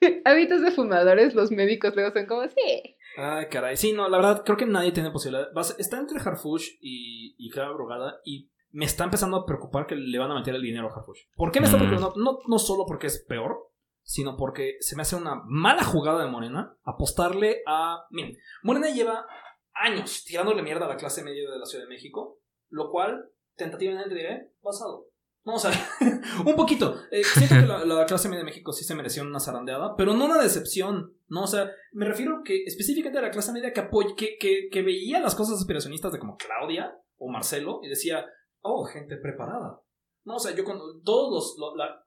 hábitos 0.24 0.62
de 0.62 0.70
fumadores, 0.70 1.34
los 1.34 1.50
médicos 1.50 1.92
luego 1.96 2.12
son 2.12 2.26
como, 2.26 2.42
sí. 2.48 2.93
Ay, 3.16 3.46
caray. 3.48 3.76
Sí, 3.76 3.92
no, 3.92 4.08
la 4.08 4.16
verdad, 4.16 4.42
creo 4.44 4.56
que 4.56 4.66
nadie 4.66 4.92
tiene 4.92 5.10
posibilidad. 5.10 5.48
A 5.56 5.60
Está 5.78 5.98
entre 5.98 6.20
Harfush 6.20 6.68
y, 6.80 7.34
y 7.38 7.50
Clara 7.50 7.72
Brugada 7.72 8.20
y 8.24 8.50
me 8.70 8.84
está 8.84 9.04
empezando 9.04 9.36
a 9.36 9.46
preocupar 9.46 9.86
que 9.86 9.94
le 9.94 10.18
van 10.18 10.30
a 10.32 10.34
meter 10.34 10.54
el 10.54 10.62
dinero 10.62 10.88
a 10.88 10.98
Harfush. 10.98 11.20
¿Por 11.36 11.52
qué 11.52 11.60
me 11.60 11.66
está 11.66 11.78
Mm. 11.78 11.80
preocupando? 11.88 12.14
No, 12.16 12.38
no 12.48 12.58
solo 12.58 12.84
porque 12.86 13.06
es 13.06 13.24
peor, 13.28 13.56
sino 14.02 14.36
porque 14.36 14.76
se 14.80 14.96
me 14.96 15.02
hace 15.02 15.16
una 15.16 15.40
mala 15.46 15.84
jugada 15.84 16.24
de 16.24 16.30
Morena 16.30 16.76
apostarle 16.82 17.62
a... 17.66 18.04
Miren, 18.10 18.36
Morena 18.62 18.88
lleva 18.90 19.26
años 19.74 20.24
tirándole 20.24 20.62
mierda 20.62 20.86
a 20.86 20.88
la 20.88 20.96
clase 20.96 21.22
media 21.22 21.48
de 21.50 21.58
la 21.58 21.66
Ciudad 21.66 21.84
de 21.84 21.88
México, 21.90 22.40
lo 22.68 22.90
cual, 22.90 23.30
tentativamente 23.56 24.14
diré, 24.14 24.52
basado. 24.62 25.06
No, 25.44 25.54
o 25.54 25.58
sea, 25.58 25.70
un 26.46 26.56
poquito. 26.56 26.96
Eh, 27.10 27.22
siento 27.22 27.54
que 27.56 27.66
la, 27.66 27.84
la 27.84 28.06
clase 28.06 28.28
media 28.28 28.40
de 28.40 28.46
México 28.46 28.72
sí 28.72 28.84
se 28.84 28.94
mereció 28.94 29.22
una 29.22 29.40
zarandeada, 29.40 29.94
pero 29.96 30.14
no 30.14 30.24
una 30.24 30.40
decepción. 30.42 31.13
No, 31.34 31.42
o 31.42 31.46
sea, 31.46 31.70
me 31.92 32.06
refiero 32.06 32.42
que 32.44 32.62
específicamente 32.64 33.18
a 33.18 33.22
la 33.22 33.30
clase 33.30 33.52
media 33.52 33.72
que, 33.72 33.80
apoy- 33.80 34.14
que, 34.16 34.36
que, 34.38 34.68
que 34.70 34.82
veía 34.82 35.20
las 35.20 35.34
cosas 35.34 35.58
aspiracionistas 35.58 36.12
de 36.12 36.18
como 36.20 36.36
Claudia 36.36 36.96
o 37.18 37.28
Marcelo 37.30 37.80
y 37.82 37.88
decía, 37.88 38.24
oh, 38.60 38.84
gente 38.84 39.16
preparada. 39.16 39.80
No, 40.24 40.36
o 40.36 40.38
sea, 40.38 40.54
yo 40.54 40.64
con 40.64 40.78
todos 41.04 41.32
los, 41.32 41.56
lo- 41.58 41.76
la- 41.76 42.00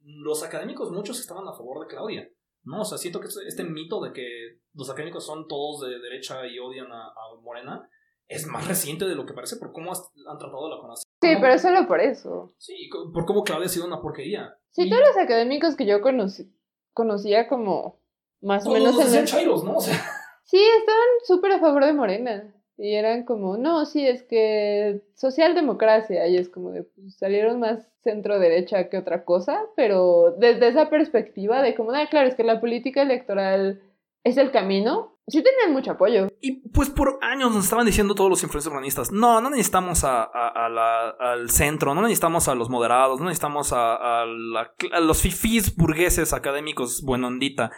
los 0.00 0.42
académicos, 0.42 0.90
muchos 0.90 1.20
estaban 1.20 1.46
a 1.46 1.52
favor 1.52 1.80
de 1.80 1.86
Claudia. 1.94 2.28
No, 2.64 2.80
o 2.80 2.84
sea, 2.84 2.98
siento 2.98 3.20
que 3.20 3.26
este, 3.28 3.46
este 3.46 3.64
mito 3.64 4.00
de 4.02 4.12
que 4.12 4.24
los 4.74 4.88
académicos 4.90 5.26
son 5.26 5.46
todos 5.48 5.80
de 5.82 5.98
derecha 5.98 6.46
y 6.46 6.58
odian 6.58 6.90
a, 6.92 7.06
a 7.08 7.40
Morena 7.42 7.88
es 8.28 8.46
más 8.46 8.66
reciente 8.68 9.04
de 9.04 9.14
lo 9.16 9.26
que 9.26 9.34
parece 9.34 9.56
por 9.56 9.72
cómo 9.72 9.92
han 9.92 10.38
tratado 10.38 10.68
la 10.70 10.80
CONACYT. 10.80 11.04
Sí, 11.20 11.28
pero 11.40 11.58
solo 11.58 11.86
por 11.86 12.00
eso. 12.00 12.54
Sí, 12.58 12.88
por 13.12 13.26
cómo 13.26 13.42
Claudia 13.44 13.66
ha 13.66 13.68
sido 13.68 13.86
una 13.86 14.00
porquería. 14.00 14.56
Sí, 14.70 14.84
Y 14.86 14.90
todos 14.90 15.02
los 15.08 15.16
académicos 15.18 15.76
que 15.76 15.86
yo 15.86 16.00
conocí, 16.00 16.52
conocía 16.94 17.48
como 17.48 18.00
más 18.42 18.66
o 18.66 18.70
menos 18.72 18.98
en 19.00 19.18
el... 19.20 19.24
chairos, 19.24 19.64
¿no? 19.64 19.76
O 19.76 19.80
sea, 19.80 19.94
Sí, 20.44 20.60
estaban 20.78 21.00
súper 21.24 21.52
a 21.52 21.60
favor 21.60 21.84
de 21.86 21.94
Morena. 21.94 22.54
Y 22.76 22.94
eran 22.94 23.24
como, 23.24 23.56
no, 23.56 23.86
sí, 23.86 24.06
es 24.06 24.22
que 24.24 25.02
socialdemocracia. 25.14 26.26
Y 26.26 26.36
es 26.36 26.48
como 26.48 26.70
de, 26.70 26.82
pues, 26.84 27.16
salieron 27.16 27.60
más 27.60 27.88
centro 28.02 28.38
derecha 28.38 28.88
que 28.88 28.98
otra 28.98 29.24
cosa. 29.24 29.60
Pero 29.76 30.34
desde 30.38 30.68
esa 30.68 30.90
perspectiva 30.90 31.62
de 31.62 31.74
como, 31.74 31.92
ah, 31.92 32.06
claro, 32.10 32.28
es 32.28 32.34
que 32.34 32.44
la 32.44 32.60
política 32.60 33.02
electoral 33.02 33.80
es 34.24 34.36
el 34.36 34.50
camino. 34.50 35.16
Sí 35.28 35.42
tenían 35.42 35.72
mucho 35.72 35.92
apoyo. 35.92 36.26
Y 36.40 36.68
pues 36.70 36.90
por 36.90 37.18
años 37.22 37.54
nos 37.54 37.64
estaban 37.64 37.86
diciendo 37.86 38.14
todos 38.16 38.28
los 38.28 38.42
influencers 38.42 38.72
urbanistas, 38.72 39.12
no, 39.12 39.40
no 39.40 39.50
necesitamos 39.50 40.02
a, 40.02 40.24
a- 40.24 40.66
a 40.66 40.68
la- 40.68 41.10
al 41.10 41.48
centro, 41.50 41.94
no 41.94 42.02
necesitamos 42.02 42.48
a 42.48 42.56
los 42.56 42.68
moderados, 42.68 43.20
no 43.20 43.26
necesitamos 43.26 43.72
a, 43.72 44.22
a 44.22 44.26
la- 44.26 44.72
a 44.92 45.00
los 45.00 45.22
fifís 45.22 45.76
burgueses 45.76 46.32
académicos 46.32 47.02
buenondita, 47.04 47.70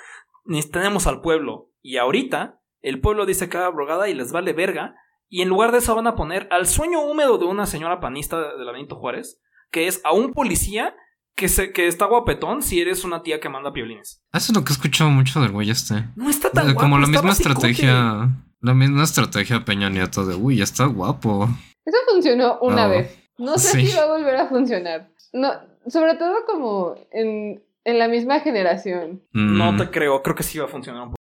tenemos 0.70 1.06
al 1.06 1.20
pueblo. 1.20 1.70
Y 1.82 1.96
ahorita 1.98 2.60
el 2.82 3.00
pueblo 3.00 3.26
dice 3.26 3.48
cada 3.48 3.68
brogada 3.70 4.08
y 4.08 4.14
les 4.14 4.32
vale 4.32 4.52
verga, 4.52 4.94
y 5.28 5.42
en 5.42 5.48
lugar 5.48 5.72
de 5.72 5.78
eso 5.78 5.94
van 5.94 6.06
a 6.06 6.14
poner 6.14 6.46
al 6.50 6.66
sueño 6.66 7.00
húmedo 7.00 7.38
de 7.38 7.46
una 7.46 7.66
señora 7.66 8.00
panista 8.00 8.54
de 8.56 8.64
la 8.64 8.72
Benito 8.72 8.96
Juárez, 8.96 9.40
que 9.70 9.86
es 9.86 10.00
a 10.04 10.12
un 10.12 10.32
policía 10.32 10.94
que, 11.34 11.48
se, 11.48 11.72
que 11.72 11.88
está 11.88 12.04
guapetón 12.06 12.62
si 12.62 12.80
eres 12.80 13.02
una 13.04 13.22
tía 13.22 13.40
que 13.40 13.48
manda 13.48 13.72
piolines. 13.72 14.22
Eso 14.32 14.52
es 14.52 14.56
lo 14.56 14.64
que 14.64 14.72
he 14.72 14.76
escuchado 14.76 15.10
mucho 15.10 15.40
del 15.40 15.50
güey 15.50 15.70
este. 15.70 16.04
No 16.14 16.28
está 16.30 16.50
tan 16.50 16.68
Eh, 16.68 16.72
guapo, 16.74 16.80
Como 16.84 16.98
la 16.98 17.06
misma 17.08 17.32
estrategia. 17.32 18.28
La 18.60 18.72
misma 18.74 19.02
estrategia 19.02 19.64
Peña 19.64 19.90
Nieto 19.90 20.24
de, 20.24 20.34
uy, 20.36 20.62
está 20.62 20.86
guapo. 20.86 21.48
Eso 21.84 21.96
funcionó 22.10 22.58
una 22.60 22.84
No. 22.84 22.90
vez. 22.90 23.18
No 23.36 23.58
sé 23.58 23.72
Sí. 23.80 23.86
si 23.88 23.96
va 23.96 24.04
a 24.04 24.06
volver 24.06 24.36
a 24.36 24.48
funcionar. 24.48 25.10
No, 25.32 25.50
sobre 25.88 26.14
todo 26.14 26.34
como 26.46 26.94
en, 27.10 27.62
en 27.84 27.98
la 27.98 28.08
misma 28.08 28.40
generación. 28.40 29.22
Mm, 29.32 29.58
No 29.58 29.76
te 29.76 29.90
creo, 29.90 30.22
creo 30.22 30.34
que 30.36 30.42
sí 30.42 30.58
va 30.58 30.64
a 30.66 30.68
funcionar 30.68 31.02
un 31.02 31.10
poco. 31.10 31.20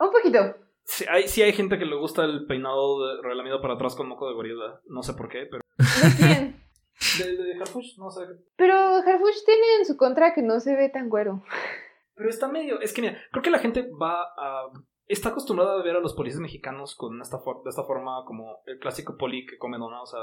Un 0.00 0.10
poquito. 0.10 0.56
Sí 0.84 1.04
hay, 1.08 1.26
sí 1.28 1.42
hay 1.42 1.52
gente 1.52 1.78
que 1.78 1.84
le 1.84 1.96
gusta 1.96 2.24
el 2.24 2.46
peinado 2.46 3.06
de, 3.06 3.22
relamido 3.22 3.60
para 3.60 3.74
atrás 3.74 3.96
con 3.96 4.08
moco 4.08 4.28
de 4.28 4.34
gorila. 4.34 4.80
No 4.86 5.02
sé 5.02 5.14
por 5.14 5.28
qué, 5.28 5.46
pero. 5.50 5.62
¿De 5.78 6.16
quién? 6.16 6.66
De, 7.18 7.36
de 7.36 7.60
Harfush, 7.60 7.98
no 7.98 8.08
sé. 8.10 8.22
Pero 8.56 8.74
Harfush 8.74 9.44
tiene 9.44 9.66
en 9.80 9.84
su 9.84 9.98
contra 9.98 10.32
que 10.32 10.40
no 10.40 10.60
se 10.60 10.74
ve 10.76 10.88
tan 10.88 11.10
güero. 11.10 11.42
Pero 12.14 12.30
está 12.30 12.48
medio. 12.48 12.80
Es 12.80 12.94
que 12.94 13.02
mira, 13.02 13.18
creo 13.32 13.42
que 13.42 13.50
la 13.50 13.58
gente 13.58 13.86
va 14.00 14.22
a. 14.22 14.70
Está 15.06 15.28
acostumbrada 15.28 15.78
a 15.78 15.82
ver 15.82 15.94
a 15.96 16.00
los 16.00 16.14
policías 16.14 16.40
mexicanos 16.40 16.94
con 16.96 17.20
esta 17.20 17.38
for- 17.38 17.62
de 17.64 17.68
esta 17.70 17.84
forma 17.84 18.24
como 18.24 18.60
el 18.64 18.78
clásico 18.78 19.16
poli 19.18 19.44
que 19.44 19.58
come 19.58 19.76
dona, 19.76 20.00
o 20.00 20.06
sea, 20.06 20.20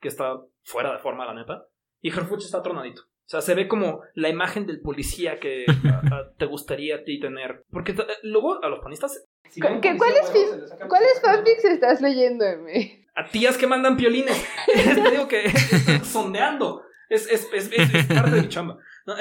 que 0.00 0.08
está 0.08 0.38
fuera 0.64 0.92
de 0.92 0.98
forma, 0.98 1.24
la 1.24 1.32
neta. 1.34 1.64
Y 2.02 2.10
Harfuch 2.10 2.44
está 2.44 2.62
tronadito. 2.62 3.02
O 3.32 3.34
sea, 3.34 3.40
se 3.40 3.54
ve 3.54 3.66
como 3.66 4.02
la 4.14 4.28
imagen 4.28 4.66
del 4.66 4.80
policía 4.82 5.40
que 5.40 5.64
a- 5.66 5.70
a- 6.14 6.32
te 6.36 6.44
gustaría 6.44 6.96
a 6.96 7.02
ti 7.04 7.18
tener. 7.18 7.64
Porque 7.70 7.94
t- 7.94 8.04
luego 8.24 8.62
a 8.62 8.68
los 8.68 8.80
panistas. 8.80 9.24
si 9.48 9.60
ven 9.62 9.74
un 9.76 9.80
¿Qué- 9.80 9.94
policía 9.94 10.20
cuáles 10.20 10.30
güero, 10.32 10.46
fi- 10.46 10.54
se 10.54 10.60
les 10.60 10.68
saca- 10.70 10.88
¿Cuáles 10.88 11.08
se 11.08 11.14
saca- 11.20 11.32
fanfics 11.36 11.64
estás 11.64 12.00
leyendo, 12.02 12.44
M? 12.44 13.06
a 13.14 13.28
tías 13.30 13.56
que 13.56 13.66
mandan 13.66 13.96
piolines. 13.96 14.36
Te 14.74 15.10
digo 15.10 15.28
que 15.28 15.46
están 15.46 16.04
sondeando. 16.04 16.82
Es, 17.08 17.26
es, 17.30 17.48
es, 17.54 17.70
es- 17.72 17.94
es 17.94 18.06
parte 18.06 18.30
de 18.32 18.42
mi 18.42 18.48
chamba. 18.50 18.76
No, 19.06 19.14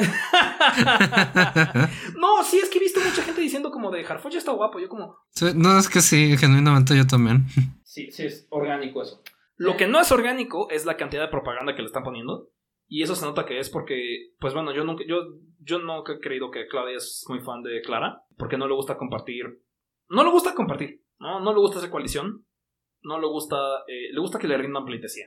No, 2.17 2.43
sí, 2.43 2.59
es 2.59 2.69
que 2.69 2.77
he 2.77 2.81
visto 2.81 2.99
mucha 2.99 3.21
gente 3.23 3.41
diciendo 3.41 3.71
como 3.71 3.91
de 3.91 4.05
Harfuch 4.05 4.35
está 4.35 4.51
guapo. 4.51 4.79
Yo 4.79 4.89
como, 4.89 5.17
sí, 5.31 5.45
no, 5.55 5.77
es 5.77 5.89
que 5.89 6.01
sí, 6.01 6.37
genuinamente 6.37 6.95
yo 6.95 7.05
también. 7.07 7.45
sí, 7.83 8.11
sí, 8.11 8.25
es 8.25 8.47
orgánico 8.49 9.01
eso. 9.01 9.21
Lo 9.57 9.77
que 9.77 9.87
no 9.87 9.99
es 9.99 10.11
orgánico 10.11 10.69
es 10.69 10.85
la 10.85 10.97
cantidad 10.97 11.23
de 11.23 11.27
propaganda 11.29 11.75
que 11.75 11.81
le 11.81 11.87
están 11.87 12.03
poniendo. 12.03 12.49
Y 12.93 13.03
eso 13.03 13.15
se 13.15 13.25
nota 13.25 13.45
que 13.45 13.57
es 13.57 13.69
porque, 13.69 14.33
pues 14.37 14.53
bueno, 14.53 14.73
yo 14.73 14.83
nunca, 14.83 15.05
yo, 15.07 15.21
yo 15.59 15.79
nunca 15.79 16.11
he 16.11 16.19
creído 16.19 16.51
que 16.51 16.67
Claudia 16.67 16.97
es 16.97 17.23
muy 17.29 17.39
fan 17.39 17.63
de 17.63 17.81
Clara. 17.81 18.21
Porque 18.37 18.57
no 18.57 18.67
le 18.67 18.73
gusta 18.73 18.97
compartir. 18.97 19.45
No 20.09 20.25
le 20.25 20.29
gusta 20.29 20.53
compartir. 20.53 21.01
No, 21.17 21.39
no 21.39 21.53
le 21.53 21.59
gusta 21.59 21.77
hacer 21.77 21.89
coalición. 21.89 22.45
No 23.01 23.17
le 23.17 23.27
gusta, 23.27 23.55
eh, 23.87 24.11
le 24.11 24.19
gusta 24.19 24.39
que 24.39 24.49
le 24.49 24.57
rindan 24.57 24.83
pleitesía. 24.83 25.25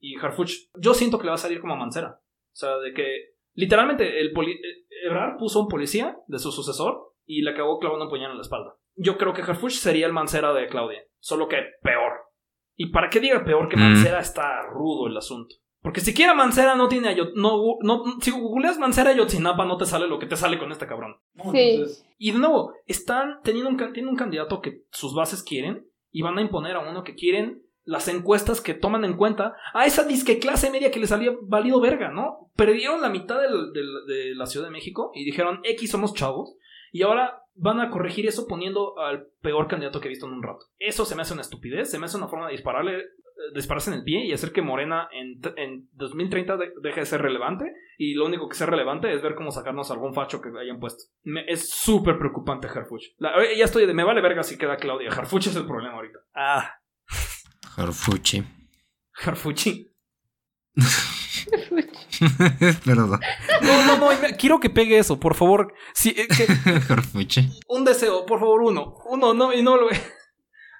Y 0.00 0.16
Harfuch, 0.18 0.68
yo 0.74 0.94
siento 0.94 1.18
que 1.18 1.24
le 1.26 1.30
va 1.30 1.36
a 1.36 1.38
salir 1.38 1.60
como 1.60 1.74
a 1.74 1.76
Mancera. 1.76 2.18
O 2.18 2.56
sea, 2.56 2.76
de 2.78 2.92
que 2.92 3.36
literalmente 3.54 4.20
el 4.20 4.32
poli 4.32 4.50
eh, 4.54 4.86
Ebrard 5.04 5.38
puso 5.38 5.60
un 5.60 5.68
policía 5.68 6.18
de 6.26 6.40
su 6.40 6.50
sucesor 6.50 7.14
y 7.24 7.42
le 7.42 7.52
acabó 7.52 7.78
clavando 7.78 8.06
un 8.06 8.10
puñal 8.10 8.32
en 8.32 8.38
la 8.38 8.42
espalda. 8.42 8.74
Yo 8.96 9.16
creo 9.16 9.32
que 9.32 9.42
Harfuch 9.42 9.74
sería 9.74 10.06
el 10.06 10.12
Mancera 10.12 10.52
de 10.52 10.66
Claudia, 10.66 11.04
solo 11.20 11.46
que 11.46 11.58
peor. 11.82 12.14
¿Y 12.74 12.90
para 12.90 13.10
qué 13.10 13.20
diga 13.20 13.44
peor 13.44 13.68
que 13.68 13.76
Mm. 13.76 13.80
Mancera 13.80 14.18
está 14.18 14.62
rudo 14.62 15.06
el 15.06 15.16
asunto? 15.16 15.54
Porque 15.86 16.00
siquiera 16.00 16.34
Mancera 16.34 16.74
no 16.74 16.88
tiene 16.88 17.14
Ayot- 17.14 17.34
no, 17.36 17.76
no, 17.80 18.02
si 18.20 18.32
googleas 18.32 18.76
Mancera 18.76 19.10
Ayotzinapa 19.10 19.64
no 19.66 19.76
te 19.76 19.86
sale 19.86 20.08
lo 20.08 20.18
que 20.18 20.26
te 20.26 20.34
sale 20.34 20.58
con 20.58 20.72
este 20.72 20.88
cabrón. 20.88 21.14
¿no? 21.36 21.52
Sí. 21.52 21.58
Entonces- 21.60 22.04
y 22.18 22.32
de 22.32 22.38
nuevo, 22.40 22.72
están 22.86 23.38
teniendo 23.44 23.70
un, 23.70 23.76
tienen 23.92 24.08
un 24.08 24.16
candidato 24.16 24.60
que 24.60 24.82
sus 24.90 25.14
bases 25.14 25.44
quieren 25.44 25.86
y 26.10 26.22
van 26.22 26.38
a 26.38 26.40
imponer 26.40 26.74
a 26.74 26.80
uno 26.90 27.04
que 27.04 27.14
quieren 27.14 27.62
las 27.84 28.08
encuestas 28.08 28.60
que 28.60 28.74
toman 28.74 29.04
en 29.04 29.16
cuenta 29.16 29.54
a 29.74 29.86
esa 29.86 30.02
disque 30.02 30.40
clase 30.40 30.70
media 30.72 30.90
que 30.90 30.98
les 30.98 31.12
había 31.12 31.30
valido 31.42 31.80
verga, 31.80 32.10
¿no? 32.10 32.50
Perdieron 32.56 33.00
la 33.00 33.08
mitad 33.08 33.40
del- 33.40 33.72
del- 33.72 34.06
de 34.08 34.34
la 34.34 34.46
Ciudad 34.46 34.66
de 34.66 34.72
México 34.72 35.12
y 35.14 35.24
dijeron 35.24 35.60
X 35.62 35.92
somos 35.92 36.12
chavos 36.14 36.56
y 36.90 37.02
ahora 37.02 37.44
van 37.54 37.78
a 37.78 37.90
corregir 37.90 38.26
eso 38.26 38.48
poniendo 38.48 38.98
al 38.98 39.28
peor 39.40 39.68
candidato 39.68 40.00
que 40.00 40.08
he 40.08 40.10
visto 40.10 40.26
en 40.26 40.32
un 40.32 40.42
rato. 40.42 40.66
Eso 40.80 41.04
se 41.04 41.14
me 41.14 41.22
hace 41.22 41.32
una 41.34 41.42
estupidez, 41.42 41.88
se 41.88 42.00
me 42.00 42.06
hace 42.06 42.16
una 42.16 42.26
forma 42.26 42.46
de 42.46 42.52
dispararle, 42.52 43.04
dispararse 43.54 43.90
en 43.90 43.98
el 43.98 44.04
pie 44.04 44.24
y 44.26 44.32
hacer 44.32 44.52
que 44.52 44.62
Morena 44.62 45.08
en, 45.12 45.40
en 45.56 45.88
2030 45.92 46.56
de- 46.56 46.72
deje 46.82 47.00
de 47.00 47.06
ser 47.06 47.22
relevante 47.22 47.72
y 47.98 48.14
lo 48.14 48.26
único 48.26 48.48
que 48.48 48.56
sea 48.56 48.66
relevante 48.66 49.12
es 49.12 49.22
ver 49.22 49.34
cómo 49.34 49.50
sacarnos 49.50 49.90
algún 49.90 50.14
facho 50.14 50.40
que 50.40 50.50
hayan 50.60 50.80
puesto. 50.80 51.04
Me- 51.22 51.44
es 51.46 51.68
súper 51.70 52.18
preocupante 52.18 52.68
Harfuch. 52.68 53.02
La- 53.18 53.34
eh, 53.42 53.56
ya 53.56 53.64
estoy 53.66 53.86
de 53.86 53.94
me 53.94 54.04
vale 54.04 54.20
verga 54.20 54.42
si 54.42 54.58
queda 54.58 54.76
Claudia. 54.76 55.10
Harfuch 55.10 55.46
es 55.48 55.56
el 55.56 55.66
problema 55.66 55.96
ahorita. 55.96 56.18
Ah, 56.34 56.72
Harfuchi. 57.76 58.42
Harfuchi. 59.24 59.90
Perdón. 62.84 63.20
No, 63.62 63.86
no, 63.86 63.96
no, 63.96 64.08
quiero 64.38 64.60
que 64.60 64.70
pegue 64.70 64.98
eso, 64.98 65.18
por 65.20 65.34
favor. 65.34 65.74
Sí, 65.94 66.14
eh, 66.16 66.26
que- 66.28 66.46
un 67.68 67.84
deseo, 67.84 68.24
por 68.26 68.40
favor, 68.40 68.62
uno. 68.62 68.94
Uno, 69.10 69.34
no, 69.34 69.52
y 69.52 69.62
no 69.62 69.76
lo 69.76 69.88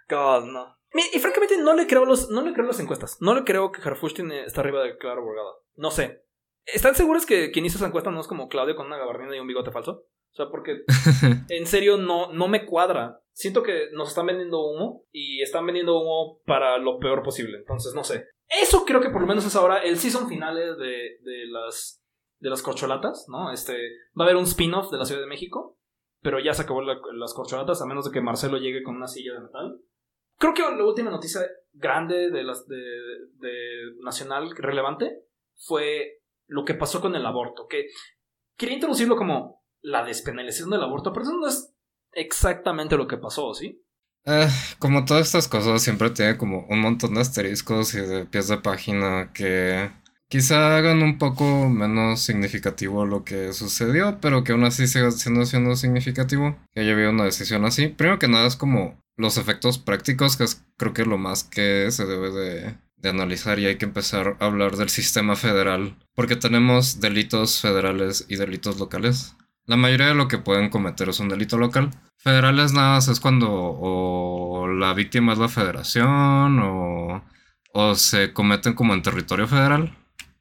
God, 0.09 0.45
no. 0.47 0.76
Y 1.15 1.19
francamente 1.19 1.59
no 1.59 1.75
le 1.75 1.87
creo 1.87 2.05
los, 2.05 2.31
no 2.31 2.43
le 2.43 2.53
creo 2.53 2.67
las 2.67 2.81
encuestas. 2.81 3.19
No 3.21 3.35
le 3.35 3.45
creo 3.45 3.73
que 3.73 3.81
Harfush 3.83 4.15
tiene, 4.15 4.45
está 4.45 4.61
arriba 4.61 4.83
de 4.83 4.97
Clara 4.99 5.21
Borgada. 5.21 5.51
No 5.77 5.91
sé. 5.91 6.25
¿Están 6.65 6.95
seguros 6.95 7.27
que 7.27 7.51
quien 7.51 7.65
hizo 7.65 7.79
esa 7.79 7.87
encuesta 7.87 8.11
no 8.11 8.21
es 8.21 8.27
como 8.27 8.49
Claudio 8.49 8.75
con 8.77 8.87
una 8.87 8.99
gabardina 8.99 9.37
y 9.37 9.41
un 9.41 9.47
bigote 9.47 9.71
falso? 9.71 10.07
O 10.33 10.35
sea, 10.37 10.47
porque 10.51 10.83
en 11.49 11.67
serio 11.67 11.97
no, 11.97 12.33
no 12.33 12.49
me 12.49 12.67
cuadra. 12.67 13.21
Siento 13.33 13.63
que 13.63 13.89
nos 13.93 14.09
están 14.09 14.27
vendiendo 14.27 14.61
humo 14.65 15.05
y 15.13 15.43
están 15.43 15.65
vendiendo 15.67 15.99
humo 16.01 16.41
para 16.47 16.79
lo 16.79 16.99
peor 16.99 17.23
posible. 17.23 17.59
Entonces, 17.59 17.95
no 17.95 18.03
sé. 18.05 18.27
Eso 18.49 18.85
creo 18.85 19.01
que 19.01 19.11
por 19.11 19.21
lo 19.21 19.27
menos 19.27 19.45
es 19.47 19.57
ahora 19.57 19.79
el 19.79 19.99
season 19.99 20.29
finale 20.29 20.75
de, 20.77 21.19
de 21.23 21.47
las 21.51 22.03
de 22.39 22.51
las 22.51 22.63
corcholatas, 22.63 23.27
¿no? 23.29 23.51
Este 23.51 23.73
va 24.19 24.25
a 24.25 24.29
haber 24.29 24.37
un 24.37 24.45
spin-off 24.45 24.91
de 24.91 24.99
la 24.99 25.05
Ciudad 25.07 25.23
de 25.23 25.27
México, 25.27 25.79
pero 26.21 26.39
ya 26.39 26.53
se 26.53 26.63
acabó 26.63 26.83
la- 26.83 27.01
las 27.15 27.33
corcholatas 27.33 27.81
a 27.81 27.87
menos 27.87 28.05
de 28.05 28.11
que 28.13 28.21
Marcelo 28.21 28.59
llegue 28.59 28.83
con 28.83 28.95
una 28.97 29.09
silla 29.09 29.33
de 29.33 29.41
metal. 29.41 29.81
Creo 30.39 30.55
que 30.55 30.63
la 30.63 30.85
última 30.85 31.11
noticia 31.11 31.43
grande 31.73 32.31
de 32.31 32.43
las 32.43 32.67
de, 32.67 32.77
de 32.77 33.53
nacional 34.03 34.51
relevante 34.57 35.23
fue 35.57 36.21
lo 36.47 36.65
que 36.65 36.75
pasó 36.75 37.01
con 37.01 37.15
el 37.15 37.27
aborto, 37.27 37.67
que 37.67 37.87
quería 38.57 38.75
introducirlo 38.75 39.17
como 39.17 39.65
la 39.81 40.05
despenalización 40.05 40.71
del 40.71 40.83
aborto, 40.83 41.13
pero 41.13 41.25
eso 41.25 41.37
no 41.37 41.47
es 41.47 41.73
exactamente 42.13 42.97
lo 42.97 43.07
que 43.07 43.19
pasó, 43.19 43.55
¿sí? 43.55 43.83
Eh, 44.25 44.49
como 44.81 45.05
todas 45.05 45.27
estas 45.27 45.47
cosas, 45.47 45.81
siempre 45.83 46.11
tiene 46.11 46.37
como 46.37 46.67
un 46.69 46.81
montón 46.81 47.15
de 47.15 47.21
asteriscos 47.21 47.95
y 47.95 48.01
de 48.01 48.27
pies 48.27 48.49
de 48.49 48.59
página 48.59 49.31
que 49.33 49.93
quizá 50.29 50.77
hagan 50.77 51.03
un 51.03 51.19
poco 51.19 51.69
menos 51.69 52.21
significativo 52.21 53.07
lo 53.07 53.23
que 53.23 53.53
sucedió, 53.53 54.19
pero 54.21 54.43
que 54.43 54.53
aún 54.53 54.65
así 54.65 54.89
siga 54.89 55.13
siendo, 55.13 55.47
siendo 55.47 55.77
significativo 55.77 56.57
que 56.73 56.81
haya 56.81 56.93
habido 56.93 57.11
una 57.11 57.25
decisión 57.25 57.65
así. 57.65 57.87
Primero 57.89 58.19
que 58.19 58.27
nada 58.27 58.49
es 58.49 58.57
como 58.57 59.01
los 59.17 59.37
efectos 59.39 59.79
prácticos, 59.79 60.37
que 60.37 60.45
es 60.45 60.65
creo 60.77 60.93
que 60.93 61.05
lo 61.05 61.19
más 61.19 61.45
que 61.45 61.91
se 61.91 62.05
debe 62.07 62.31
de, 62.31 62.79
de 62.97 63.09
analizar 63.09 63.59
y 63.59 63.67
hay 63.67 63.77
que 63.77 63.85
empezar 63.87 64.37
a 64.41 64.47
hablar 64.47 64.77
del 64.77 64.89
sistema 64.89 65.37
federal, 65.37 65.97
porque 66.15 66.37
tenemos 66.37 67.01
delitos 67.01 67.61
federales 67.61 68.27
y 68.29 68.37
delitos 68.37 68.79
locales. 68.79 69.37
La 69.65 69.77
mayoría 69.77 70.09
de 70.09 70.15
lo 70.15 70.29
que 70.29 70.39
pueden 70.39 70.71
cometer 70.71 71.09
es 71.09 71.19
un 71.21 71.29
delito 71.29 71.59
local. 71.59 71.91
Federales 72.19 72.73
nada 72.73 72.95
más 72.95 73.09
es 73.09 73.21
cuando 73.21 73.49
o 73.51 74.69
la 74.69 74.95
víctima 74.95 75.33
es 75.33 75.39
la 75.39 75.49
federación 75.49 76.59
o, 76.61 77.25
o 77.73 77.95
se 77.95 78.33
cometen 78.33 78.75
como 78.75 78.95
en 78.95 79.03
territorio 79.03 79.47
federal. 79.49 79.97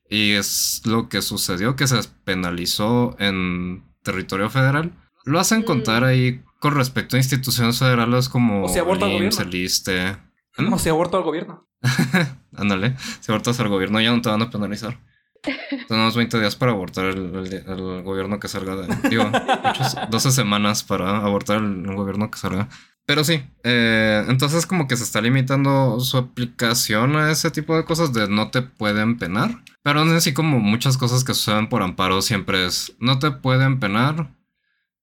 Y 0.10 0.34
es 0.34 0.82
lo 0.86 1.10
que 1.10 1.22
sucedió, 1.24 1.76
que 1.76 1.88
se 1.88 2.00
penalizó 2.24 3.16
en 3.20 3.84
territorio 4.04 4.50
federal. 4.52 4.92
Lo 5.24 5.40
hacen 5.40 5.64
Mm. 5.66 5.66
contar 5.66 6.04
ahí 6.04 6.44
con 6.60 6.76
respecto 6.76 7.16
a 7.16 7.20
instituciones 7.20 7.80
federales 7.80 8.30
como 8.30 8.64
O 8.66 8.70
sea, 8.70 8.82
aborta 8.82 9.06
al 9.06 9.12
el 9.12 9.24
IMSS, 9.26 9.38
gobierno. 9.86 10.20
¿Mm? 10.58 10.70
No 10.70 10.80
se 10.80 10.90
abortó 10.90 11.18
al 11.18 11.24
gobierno. 11.24 11.68
Ándale, 12.56 12.96
si 13.20 13.32
abortas 13.32 13.60
al 13.60 13.70
gobierno 13.70 14.00
ya 14.02 14.12
no 14.12 14.22
te 14.22 14.30
van 14.30 14.42
a 14.42 14.50
penalizar. 14.50 14.98
Tenemos 15.88 16.16
20 16.16 16.40
días 16.40 16.56
para 16.56 16.72
abortar 16.72 17.06
el, 17.06 17.36
el- 17.36 17.54
el 17.68 18.04
gobierno 18.04 18.40
que 18.40 18.48
salga 18.48 18.76
de... 18.76 19.10
Digo, 19.10 19.24
ocho- 19.64 19.84
12 20.10 20.32
semanas 20.32 20.84
para 20.84 21.18
abortar 21.18 21.58
el, 21.58 21.86
el 21.86 21.96
gobierno 21.96 22.32
que 22.32 22.40
salga. 22.40 22.68
Pero 23.08 23.24
sí, 23.24 23.44
eh, 23.64 24.26
entonces 24.28 24.66
como 24.66 24.88
que 24.88 24.98
se 24.98 25.04
está 25.04 25.22
limitando 25.22 26.00
su 26.00 26.18
aplicación 26.18 27.16
a 27.16 27.30
ese 27.32 27.52
tipo 27.52 27.76
de 27.78 27.86
cosas 27.86 28.14
de 28.14 28.28
no 28.28 28.50
te 28.50 28.64
pueden 28.64 29.20
penar. 29.20 29.62
Pero 29.84 30.00
aún 30.00 30.16
así 30.16 30.34
como 30.34 30.58
muchas 30.60 30.98
cosas 30.98 31.24
que 31.24 31.36
suceden 31.36 31.70
por 31.70 31.84
amparo 31.84 32.24
siempre 32.24 32.66
es 32.66 32.96
no 33.00 33.20
te 33.20 33.30
pueden 33.30 33.80
penar, 33.80 34.32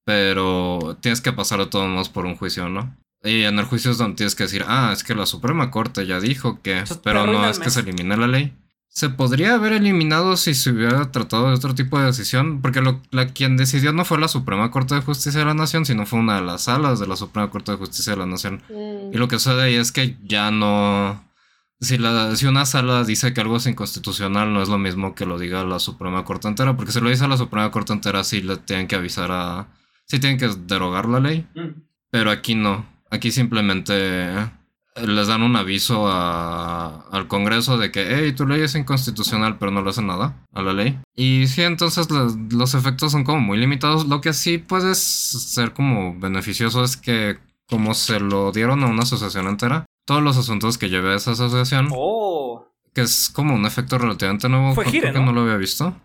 pero 0.04 0.96
tienes 1.00 1.20
que 1.20 1.32
pasar 1.32 1.58
de 1.60 1.66
todos 1.66 1.88
modos 1.88 2.08
por 2.08 2.26
un 2.26 2.36
juicio, 2.36 2.68
¿no? 2.68 2.96
Y 3.24 3.44
en 3.44 3.58
el 3.58 3.64
juicio 3.66 3.90
es 3.92 3.98
donde 3.98 4.16
tienes 4.16 4.34
que 4.34 4.44
decir, 4.44 4.64
ah, 4.66 4.90
es 4.92 5.04
que 5.04 5.14
la 5.14 5.26
Suprema 5.26 5.70
Corte 5.70 6.06
ya 6.06 6.18
dijo 6.18 6.60
que, 6.60 6.72
Entonces, 6.72 6.98
pero 7.02 7.26
no 7.26 7.48
es 7.48 7.58
que 7.58 7.70
se 7.70 7.80
elimine 7.80 8.16
la 8.16 8.26
ley. 8.26 8.52
Se 8.88 9.08
podría 9.08 9.54
haber 9.54 9.72
eliminado 9.72 10.36
si 10.36 10.54
se 10.54 10.70
hubiera 10.70 11.10
tratado 11.12 11.48
de 11.48 11.54
otro 11.54 11.74
tipo 11.74 11.98
de 11.98 12.06
decisión, 12.06 12.60
porque 12.60 12.82
lo, 12.82 13.00
la, 13.10 13.28
quien 13.28 13.56
decidió 13.56 13.92
no 13.92 14.04
fue 14.04 14.18
la 14.18 14.28
Suprema 14.28 14.70
Corte 14.70 14.96
de 14.96 15.00
Justicia 15.00 15.40
de 15.40 15.46
la 15.46 15.54
Nación, 15.54 15.86
sino 15.86 16.04
fue 16.04 16.18
una 16.18 16.34
de 16.34 16.42
las 16.42 16.64
salas 16.64 16.98
de 16.98 17.06
la 17.06 17.16
Suprema 17.16 17.48
Corte 17.48 17.72
de 17.72 17.78
Justicia 17.78 18.12
de 18.12 18.18
la 18.18 18.26
Nación. 18.26 18.62
Mm. 18.68 19.14
Y 19.14 19.16
lo 19.16 19.28
que 19.28 19.38
sucede 19.38 19.62
ahí 19.62 19.76
es 19.76 19.92
que 19.92 20.16
ya 20.24 20.50
no... 20.50 21.24
Si, 21.80 21.98
la, 21.98 22.36
si 22.36 22.46
una 22.46 22.66
sala 22.66 23.02
dice 23.04 23.32
que 23.32 23.40
algo 23.40 23.56
es 23.56 23.66
inconstitucional, 23.66 24.52
no 24.52 24.62
es 24.62 24.68
lo 24.68 24.78
mismo 24.78 25.14
que 25.14 25.26
lo 25.26 25.38
diga 25.38 25.64
la 25.64 25.78
Suprema 25.78 26.24
Corte 26.24 26.48
entera, 26.48 26.76
porque 26.76 26.92
si 26.92 27.00
lo 27.00 27.08
dice 27.08 27.26
la 27.26 27.36
Suprema 27.36 27.70
Corte 27.70 27.92
entera, 27.92 28.24
sí 28.24 28.42
le 28.42 28.56
tienen 28.56 28.88
que 28.88 28.96
avisar 28.96 29.30
a... 29.32 29.68
Sí 30.06 30.18
tienen 30.20 30.38
que 30.38 30.48
derogar 30.48 31.06
la 31.08 31.20
ley. 31.20 31.46
Pero 32.10 32.30
aquí 32.30 32.54
no. 32.54 32.84
Aquí 33.10 33.30
simplemente 33.30 33.92
eh, 33.94 34.50
les 35.06 35.26
dan 35.26 35.42
un 35.42 35.56
aviso 35.56 36.06
a- 36.08 37.06
al 37.10 37.28
Congreso 37.28 37.78
de 37.78 37.90
que, 37.90 38.06
hey, 38.14 38.32
tu 38.32 38.46
ley 38.46 38.60
es 38.62 38.74
inconstitucional, 38.74 39.58
pero 39.58 39.70
no 39.70 39.82
le 39.82 39.90
hacen 39.90 40.06
nada 40.06 40.36
a 40.52 40.62
la 40.62 40.72
ley. 40.72 40.98
Y 41.14 41.46
sí, 41.46 41.62
entonces 41.62 42.10
los, 42.10 42.36
los 42.52 42.74
efectos 42.74 43.12
son 43.12 43.24
como 43.24 43.40
muy 43.40 43.58
limitados. 43.58 44.06
Lo 44.06 44.20
que 44.20 44.32
sí 44.32 44.58
puede 44.58 44.94
ser 44.94 45.72
como 45.72 46.18
beneficioso 46.18 46.84
es 46.84 46.96
que 46.96 47.38
como 47.68 47.94
se 47.94 48.20
lo 48.20 48.52
dieron 48.52 48.82
a 48.84 48.86
una 48.88 49.02
asociación 49.04 49.46
entera, 49.46 49.86
todos 50.04 50.22
los 50.22 50.36
asuntos 50.36 50.76
que 50.76 50.90
lleve 50.90 51.12
a 51.12 51.16
esa 51.16 51.30
asociación, 51.32 51.88
Oh. 51.92 52.66
que 52.92 53.02
es 53.02 53.30
como 53.32 53.54
un 53.54 53.64
efecto 53.64 53.96
relativamente 53.96 54.48
nuevo, 54.50 54.74
Fue 54.74 54.84
que 54.84 55.12
¿no? 55.12 55.24
no 55.24 55.32
lo 55.32 55.42
había 55.42 55.56
visto. 55.56 55.96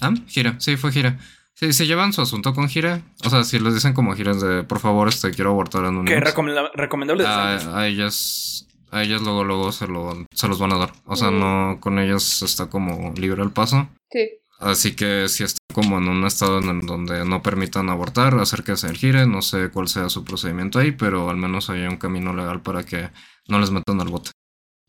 Ah, 0.00 0.12
Gira, 0.26 0.56
sí, 0.58 0.76
fue 0.76 0.90
Gira. 0.90 1.18
Sí, 1.56 1.72
si 1.72 1.86
llevan 1.86 2.12
su 2.12 2.20
asunto 2.20 2.52
con 2.52 2.68
Gira, 2.68 3.02
o 3.24 3.30
sea, 3.30 3.44
si 3.44 3.58
les 3.60 3.74
dicen 3.74 3.92
como 3.94 4.14
Gira 4.14 4.34
de, 4.34 4.64
por 4.64 4.80
favor, 4.80 5.08
este, 5.08 5.30
quiero 5.30 5.50
abortar 5.50 5.84
en 5.84 5.96
un 5.96 6.04
Que 6.04 6.14
IMSS", 6.14 6.24
recomenda- 6.34 6.70
recomendable 6.74 7.24
a, 7.26 7.78
a 7.78 7.86
ellas 7.86 8.66
a 8.90 9.02
ellas 9.02 9.22
luego 9.22 9.42
luego 9.44 9.72
se 9.72 9.88
lo 9.88 10.24
se 10.32 10.46
los 10.48 10.58
van 10.60 10.72
a 10.72 10.78
dar. 10.78 10.92
O 11.04 11.16
sea 11.16 11.30
Mm. 11.32 11.38
no 11.40 11.78
con 11.80 11.98
ellas 11.98 12.42
está 12.42 12.66
como 12.70 13.12
libre 13.16 13.42
el 13.42 13.50
paso. 13.50 13.88
Sí. 14.10 14.28
así 14.60 14.94
que 14.94 15.28
si 15.28 15.42
está 15.42 15.58
como 15.74 15.98
en 15.98 16.08
un 16.08 16.24
estado 16.24 16.58
en 16.60 16.80
donde 16.86 17.24
no 17.24 17.42
permitan 17.42 17.90
abortar 17.90 18.34
acérquese 18.38 18.86
al 18.86 18.96
gire 18.96 19.26
no 19.26 19.42
sé 19.42 19.70
cuál 19.70 19.88
sea 19.88 20.08
su 20.08 20.22
procedimiento 20.22 20.78
ahí 20.78 20.92
pero 20.92 21.28
al 21.28 21.36
menos 21.36 21.70
hay 21.70 21.82
un 21.86 21.96
camino 21.96 22.32
legal 22.32 22.62
para 22.62 22.84
que 22.84 23.10
no 23.48 23.58
les 23.58 23.72
metan 23.72 24.00
al 24.00 24.08
bote 24.08 24.30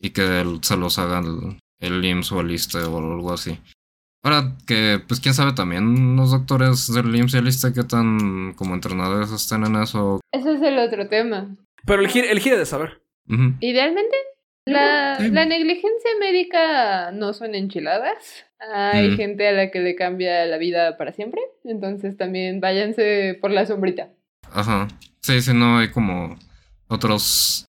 y 0.00 0.10
que 0.10 0.40
el- 0.40 0.60
se 0.62 0.76
los 0.76 0.98
haga 1.00 1.18
el, 1.18 1.58
el 1.80 2.04
IMSS 2.04 2.30
o 2.32 2.40
el 2.42 2.52
ISSSTE 2.52 2.84
o 2.84 2.96
algo 2.98 3.32
así 3.32 3.58
Ahora 4.26 4.56
que, 4.66 5.00
pues 5.06 5.20
quién 5.20 5.34
sabe 5.34 5.52
también 5.52 6.16
los 6.16 6.32
doctores 6.32 6.92
del 6.92 7.14
IMSS 7.14 7.34
y 7.34 7.38
el 7.38 7.46
ISSSTE 7.46 7.72
qué 7.72 7.84
tan 7.84 8.54
como 8.54 8.74
entrenados 8.74 9.30
estén 9.30 9.64
en 9.64 9.76
eso. 9.76 10.20
Ese 10.32 10.54
es 10.54 10.62
el 10.62 10.78
otro 10.80 11.06
tema. 11.08 11.46
Pero 11.84 12.02
el 12.02 12.08
gire, 12.08 12.32
el 12.32 12.40
gire 12.40 12.58
de 12.58 12.66
saber. 12.66 13.00
Idealmente, 13.60 14.16
la, 14.66 15.16
Sí. 15.20 15.30
la 15.30 15.44
negligencia 15.44 16.10
médica 16.18 17.12
no 17.12 17.32
son 17.34 17.54
enchiladas. 17.54 18.44
Hay 18.74 19.10
Mm. 19.10 19.16
gente 19.16 19.46
a 19.46 19.52
la 19.52 19.70
que 19.70 19.78
le 19.78 19.94
cambia 19.94 20.44
la 20.46 20.56
vida 20.58 20.96
para 20.96 21.12
siempre. 21.12 21.40
Entonces 21.62 22.16
también 22.16 22.58
váyanse 22.60 23.38
por 23.40 23.52
la 23.52 23.64
sombrita. 23.64 24.08
Ajá. 24.52 24.88
Sí, 25.20 25.40
sí, 25.40 25.52
no 25.54 25.78
hay 25.78 25.90
como 25.92 26.36
otros 26.88 27.65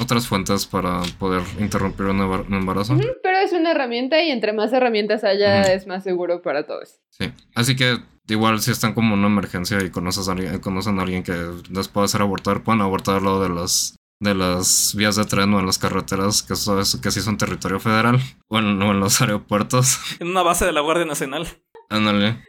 otras 0.00 0.26
fuentes 0.26 0.66
para 0.66 1.02
poder 1.18 1.42
interrumpir 1.58 2.06
un 2.06 2.18
embar- 2.20 2.46
un 2.46 2.54
embarazo. 2.54 2.96
Pero 3.22 3.38
es 3.38 3.52
una 3.52 3.70
herramienta 3.72 4.22
y 4.22 4.30
entre 4.30 4.52
más 4.52 4.72
herramientas 4.72 5.24
haya 5.24 5.62
es 5.72 5.86
más 5.86 6.04
seguro 6.04 6.42
para 6.42 6.66
todos. 6.66 7.00
Sí. 7.10 7.32
Así 7.54 7.76
que 7.76 7.98
igual 8.28 8.60
si 8.60 8.70
están 8.70 8.94
como 8.94 9.14
en 9.14 9.20
una 9.20 9.28
emergencia 9.28 9.82
y 9.82 9.90
conoces 9.90 10.28
a 10.28 10.32
alguien, 10.32 10.58
conocen 10.60 10.98
a 10.98 11.02
alguien 11.02 11.22
que 11.22 11.34
les 11.70 11.88
pueda 11.88 12.04
hacer 12.06 12.22
abortar, 12.22 12.62
pueden 12.62 12.80
abortarlo 12.82 13.40
de 13.42 13.48
las 13.48 13.94
de 14.20 14.34
las 14.34 14.94
vías 14.96 15.14
de 15.14 15.24
tren 15.24 15.54
o 15.54 15.60
en 15.60 15.66
las 15.66 15.78
carreteras 15.78 16.42
que 16.42 16.54
eso 16.54 16.80
es, 16.80 16.96
que 16.96 17.12
sí 17.12 17.20
son 17.20 17.36
territorio 17.38 17.78
federal 17.78 18.18
o 18.48 18.58
en, 18.58 18.82
o 18.82 18.90
en 18.90 18.98
los 19.00 19.20
aeropuertos. 19.20 20.00
En 20.18 20.28
una 20.28 20.42
base 20.42 20.64
de 20.64 20.72
la 20.72 20.80
Guardia 20.80 21.04
Nacional. 21.06 21.46
Ándale. 21.88 22.42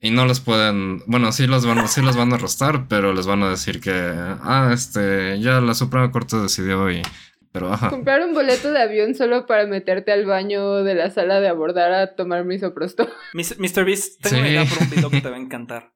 Y 0.00 0.10
no 0.10 0.26
les 0.26 0.38
pueden, 0.40 1.02
bueno, 1.06 1.32
sí 1.32 1.46
los 1.48 1.66
van, 1.66 1.88
sí 1.88 2.02
los 2.02 2.16
van 2.16 2.32
a 2.32 2.36
arrestar, 2.36 2.86
pero 2.88 3.12
les 3.12 3.26
van 3.26 3.42
a 3.42 3.50
decir 3.50 3.80
que, 3.80 3.90
ah, 3.92 4.70
este, 4.72 5.40
ya 5.40 5.60
la 5.60 5.74
Suprema 5.74 6.12
Corte 6.12 6.36
decidió 6.36 6.88
y, 6.90 7.02
pero 7.50 7.72
ajá. 7.72 7.90
Comprar 7.90 8.24
un 8.24 8.32
boleto 8.32 8.70
de 8.70 8.80
avión 8.80 9.16
solo 9.16 9.46
para 9.46 9.66
meterte 9.66 10.12
al 10.12 10.24
baño 10.24 10.84
de 10.84 10.94
la 10.94 11.10
sala 11.10 11.40
de 11.40 11.48
abordar 11.48 11.92
a 11.92 12.14
tomar 12.14 12.44
misoprosto. 12.44 13.08
Mis- 13.34 13.58
Mr. 13.58 13.84
Beast, 13.84 14.22
tengo 14.22 14.38
una 14.38 14.48
idea 14.48 14.64
por 14.66 14.78
un 14.82 14.90
video 14.90 15.10
que 15.10 15.20
te 15.20 15.30
va 15.30 15.36
a 15.36 15.40
encantar. 15.40 15.90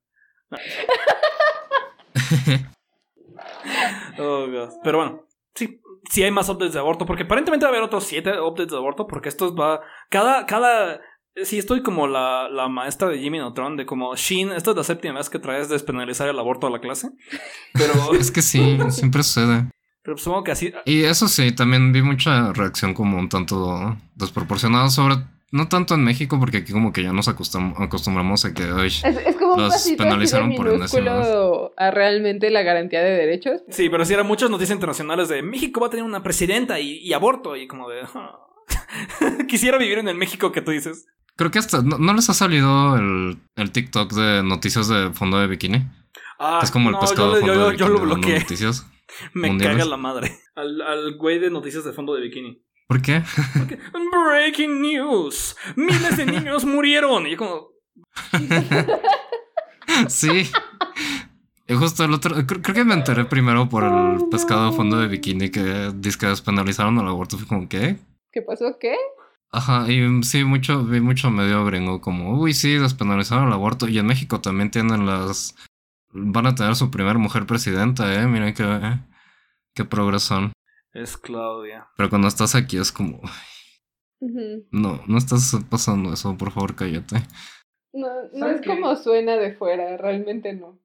Oh, 4.18 4.46
Dios. 4.46 4.74
Pero 4.82 4.98
bueno, 4.98 5.26
sí, 5.54 5.80
sí 6.10 6.22
hay 6.22 6.30
más 6.30 6.48
updates 6.48 6.74
de 6.74 6.80
aborto, 6.80 7.06
porque 7.06 7.22
aparentemente 7.22 7.64
va 7.64 7.70
a 7.70 7.72
haber 7.72 7.82
otros 7.84 8.04
siete 8.04 8.38
updates 8.40 8.72
de 8.72 8.76
aborto, 8.76 9.06
porque 9.06 9.28
esto 9.28 9.54
va. 9.54 9.80
Cada, 10.10 10.46
cada. 10.46 11.00
Sí, 11.44 11.58
estoy 11.58 11.82
como 11.82 12.06
la, 12.06 12.48
la 12.50 12.68
maestra 12.68 13.08
de 13.08 13.18
Jimmy 13.18 13.38
Neutron, 13.38 13.76
de 13.76 13.86
como, 13.86 14.14
Shin, 14.16 14.52
esta 14.52 14.70
es 14.72 14.76
la 14.76 14.84
séptima 14.84 15.14
vez 15.18 15.30
que 15.30 15.38
traes 15.38 15.68
despenalizar 15.70 16.28
el 16.28 16.38
aborto 16.38 16.66
a 16.66 16.70
la 16.70 16.80
clase. 16.80 17.08
Pero, 17.72 18.12
Es 18.18 18.30
que 18.30 18.42
sí, 18.42 18.78
siempre 18.90 19.22
sucede. 19.22 19.64
pero 20.02 20.18
supongo 20.18 20.44
que 20.44 20.52
así. 20.52 20.72
Y 20.84 21.04
eso 21.04 21.28
sí, 21.28 21.52
también 21.52 21.92
vi 21.92 22.02
mucha 22.02 22.52
reacción 22.52 22.92
como 22.92 23.18
un 23.18 23.28
tanto 23.30 23.96
desproporcionada 24.14 24.90
sobre 24.90 25.16
No 25.52 25.68
tanto 25.68 25.94
en 25.94 26.04
México, 26.04 26.38
porque 26.38 26.58
aquí 26.58 26.72
como 26.72 26.92
que 26.92 27.02
ya 27.02 27.12
nos 27.12 27.28
acostum- 27.28 27.74
acostumbramos 27.78 28.44
a 28.44 28.52
que 28.52 28.64
ay, 28.64 28.86
Es, 28.88 29.04
es 29.04 29.36
como 29.36 29.54
un 29.54 29.60
Los 29.62 29.72
de 29.84 29.96
penalizaron 29.96 30.54
por 30.54 30.66
a 31.78 31.90
realmente 31.90 32.50
la 32.50 32.62
garantía 32.62 33.00
de 33.02 33.10
derechos. 33.10 33.62
Sí, 33.70 33.88
pero 33.88 34.04
sí 34.04 34.12
eran 34.14 34.26
muchas 34.26 34.50
noticias 34.50 34.74
internacionales 34.76 35.28
de 35.30 35.42
México 35.42 35.80
va 35.80 35.86
a 35.86 35.90
tener 35.90 36.04
una 36.04 36.22
presidenta 36.22 36.78
y, 36.80 36.98
y 36.98 37.12
aborto. 37.14 37.56
Y 37.56 37.66
como 37.66 37.88
de. 37.88 38.02
"Ah". 38.14 38.38
Quisiera 39.48 39.78
vivir 39.78 39.98
en 39.98 40.08
el 40.08 40.16
México 40.16 40.52
que 40.52 40.60
tú 40.62 40.70
dices. 40.70 41.06
Creo 41.36 41.50
que 41.50 41.58
hasta 41.58 41.82
no, 41.82 41.98
¿no 41.98 42.12
les 42.14 42.28
ha 42.30 42.34
salido 42.34 42.96
el, 42.96 43.38
el 43.56 43.72
TikTok 43.72 44.12
de 44.12 44.42
noticias 44.42 44.88
de 44.88 45.10
fondo 45.12 45.38
de 45.38 45.46
bikini. 45.46 45.84
Ah, 46.38 46.60
es 46.62 46.70
como 46.70 46.88
el 46.88 46.94
no, 46.94 47.00
pescado 47.00 47.30
yo, 47.30 47.34
de 47.34 47.40
fondo 47.40 47.54
yo- 47.54 47.70
de 47.70 47.76
yo 47.76 47.86
bikini 47.86 47.88
lo 47.88 47.98
dando 48.00 48.14
bloqueé. 48.16 48.38
noticias. 48.40 48.86
Me 49.34 49.48
mundiales. 49.48 49.78
caga 49.78 49.90
la 49.90 49.96
madre. 49.96 50.38
Al, 50.54 50.80
al 50.82 51.16
güey 51.16 51.38
de 51.38 51.50
noticias 51.50 51.84
de 51.84 51.92
fondo 51.92 52.14
de 52.14 52.22
bikini. 52.22 52.62
¿Por 52.88 53.00
qué? 53.00 53.22
Porque, 53.58 53.78
Breaking 54.28 54.80
news. 54.82 55.56
Miles 55.76 56.16
de 56.16 56.26
niños 56.26 56.64
murieron. 56.64 57.26
Y 57.26 57.32
yo 57.32 57.36
como. 57.38 57.68
sí. 60.08 60.50
Y 61.68 61.74
justo 61.74 62.04
el 62.04 62.12
otro, 62.12 62.34
creo, 62.46 62.60
creo 62.60 62.74
que 62.74 62.84
me 62.84 62.94
enteré 62.94 63.24
primero 63.24 63.68
por 63.68 63.84
Oh, 63.84 64.14
el 64.14 64.28
pescado 64.28 64.64
de 64.64 64.70
no. 64.70 64.76
fondo 64.76 64.98
de 64.98 65.08
bikini 65.08 65.50
que 65.50 65.90
dice 65.94 66.18
que 66.18 66.26
despenalizaron 66.26 66.98
el 66.98 67.06
aborto. 67.08 67.38
Fue 67.38 67.46
como, 67.46 67.68
¿qué? 67.68 67.96
¿Qué 68.32 68.42
pasó? 68.42 68.76
¿Qué? 68.80 68.94
Ajá, 69.52 69.90
y 69.90 70.22
sí, 70.22 70.44
mucho, 70.44 70.84
vi 70.84 71.00
mucho 71.00 71.30
medio 71.30 71.64
gringo 71.64 72.00
como, 72.00 72.40
uy, 72.40 72.54
sí, 72.54 72.74
despenalizaron 72.74 73.48
el 73.48 73.52
aborto. 73.52 73.86
Y 73.86 73.98
en 73.98 74.06
México 74.06 74.40
también 74.40 74.70
tienen 74.70 75.06
las... 75.06 75.54
Van 76.14 76.46
a 76.46 76.54
tener 76.54 76.74
su 76.74 76.90
primer 76.90 77.18
mujer 77.18 77.46
presidenta, 77.46 78.14
eh. 78.14 78.26
Miren 78.26 78.54
qué, 78.54 78.98
qué 79.74 79.84
progresón. 79.84 80.52
Es 80.92 81.16
Claudia. 81.16 81.88
Pero 81.96 82.10
cuando 82.10 82.28
estás 82.28 82.54
aquí 82.54 82.76
es 82.76 82.92
como, 82.92 83.20
no, 84.70 85.02
no 85.06 85.18
estás 85.18 85.56
pasando 85.68 86.12
eso, 86.12 86.36
por 86.36 86.52
favor, 86.52 86.76
cállate. 86.76 87.16
No, 87.92 88.08
no 88.32 88.38
¿Sabes 88.38 88.56
es 88.56 88.60
qué? 88.62 88.68
como 88.68 88.94
suena 88.96 89.36
de 89.36 89.52
fuera, 89.54 89.96
realmente 89.96 90.52
no. 90.52 90.78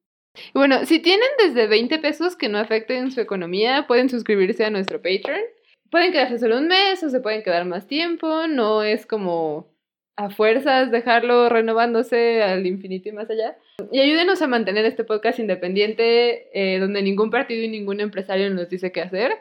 Bueno, 0.54 0.86
si 0.86 1.00
tienen 1.00 1.28
desde 1.40 1.68
20 1.68 2.00
pesos 2.00 2.36
que 2.36 2.50
no 2.50 2.58
afecten 2.58 3.12
su 3.12 3.22
economía, 3.22 3.86
pueden 3.88 4.10
suscribirse 4.10 4.66
a 4.66 4.70
nuestro 4.70 5.02
Patreon. 5.02 5.42
Pueden 5.90 6.12
quedarse 6.12 6.40
solo 6.40 6.58
un 6.58 6.68
mes 6.68 7.02
o 7.04 7.10
se 7.10 7.20
pueden 7.20 7.44
quedar 7.44 7.66
más 7.66 7.88
tiempo. 7.88 8.48
No 8.48 8.84
es 8.84 9.06
como 9.06 9.68
a 10.16 10.30
fuerzas 10.30 10.92
dejarlo 10.92 11.48
renovándose 11.48 12.42
al 12.44 12.66
infinito 12.66 13.10
y 13.10 13.12
más 13.12 13.30
allá. 13.30 13.58
Y 13.92 14.00
ayúdenos 14.00 14.42
a 14.42 14.48
mantener 14.48 14.86
este 14.86 15.04
podcast 15.04 15.40
independiente, 15.40 16.50
eh, 16.54 16.80
donde 16.80 17.04
ningún 17.04 17.30
partido 17.30 17.64
y 17.64 17.70
ningún 17.70 18.02
empresario 18.02 18.50
nos 18.50 18.70
dice 18.70 18.92
qué 18.92 19.02
hacer. 19.02 19.34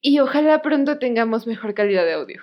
Y 0.00 0.18
ojalá 0.18 0.60
pronto 0.62 0.98
tengamos 0.98 1.46
mejor 1.46 1.74
calidad 1.74 2.04
de 2.04 2.14
audio. 2.14 2.42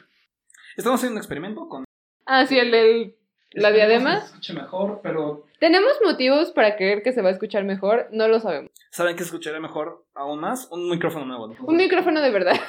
Estamos 0.78 1.00
haciendo 1.00 1.16
un 1.16 1.20
experimento 1.20 1.68
con. 1.68 1.86
Ah, 2.26 2.46
sí, 2.46 2.58
el 2.58 2.72
del... 2.72 3.16
La 3.52 3.72
diadema. 3.72 4.20
Se 4.20 4.26
escuche 4.26 4.54
mejor, 4.54 5.00
pero. 5.02 5.46
Tenemos 5.60 5.94
motivos 6.04 6.52
para 6.52 6.76
creer 6.76 7.04
que 7.04 7.14
se 7.14 7.22
va 7.22 7.30
a 7.30 7.32
escuchar 7.32 7.64
mejor, 7.64 8.10
no 8.12 8.28
lo 8.28 8.42
sabemos. 8.42 8.70
¿Saben 8.92 9.16
que 9.16 9.24
escucharía 9.24 9.62
mejor 9.62 10.06
aún 10.14 10.42
más? 10.42 10.68
Un 10.72 10.90
micrófono 10.90 11.26
nuevo. 11.26 11.56
Un 11.66 11.78
micrófono 11.78 12.22
de 12.22 12.32
verdad. 12.32 12.60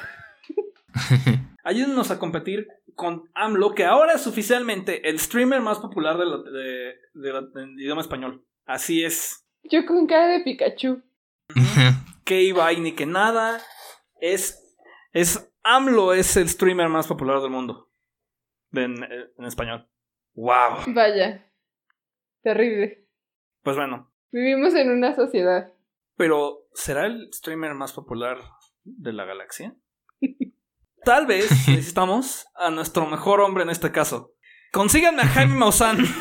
Ayúdenos 1.64 2.10
a 2.10 2.18
competir 2.18 2.68
con 2.94 3.28
AMLO, 3.34 3.74
que 3.74 3.84
ahora 3.84 4.14
es 4.14 4.26
oficialmente 4.26 5.08
el 5.08 5.18
streamer 5.18 5.60
más 5.60 5.78
popular 5.78 6.16
de 6.18 6.24
la- 6.26 6.38
de- 6.38 6.94
de 7.14 7.32
la- 7.32 7.42
del 7.42 7.78
idioma 7.80 8.00
español. 8.00 8.44
Así 8.64 9.04
es. 9.04 9.46
Yo 9.64 9.84
con 9.86 10.06
cara 10.06 10.28
de 10.28 10.40
Pikachu. 10.40 11.02
Que 12.24 12.42
iba 12.42 12.72
ni 12.72 12.92
que 12.92 13.06
nada. 13.06 13.60
Es. 14.20 14.76
Es. 15.12 15.52
AMLO 15.62 16.12
es 16.14 16.36
el 16.36 16.48
streamer 16.48 16.88
más 16.88 17.06
popular 17.08 17.40
del 17.40 17.50
mundo. 17.50 17.90
En, 18.72 19.02
en 19.02 19.44
español. 19.44 19.88
¡Wow! 20.34 20.84
Vaya. 20.88 21.50
Terrible. 22.42 23.06
Pues 23.62 23.76
bueno. 23.76 24.12
Vivimos 24.30 24.74
en 24.74 24.90
una 24.90 25.14
sociedad. 25.16 25.72
Pero, 26.16 26.66
¿será 26.74 27.06
el 27.06 27.32
streamer 27.32 27.74
más 27.74 27.92
popular 27.92 28.38
de 28.84 29.12
la 29.12 29.24
galaxia? 29.24 29.74
Tal 31.06 31.24
vez 31.24 31.48
necesitamos 31.68 32.48
a 32.56 32.68
nuestro 32.70 33.06
mejor 33.06 33.40
hombre 33.40 33.62
en 33.62 33.70
este 33.70 33.92
caso. 33.92 34.32
Consíganme 34.72 35.22
a 35.22 35.28
Jaime 35.28 35.54
Maussan. 35.54 35.98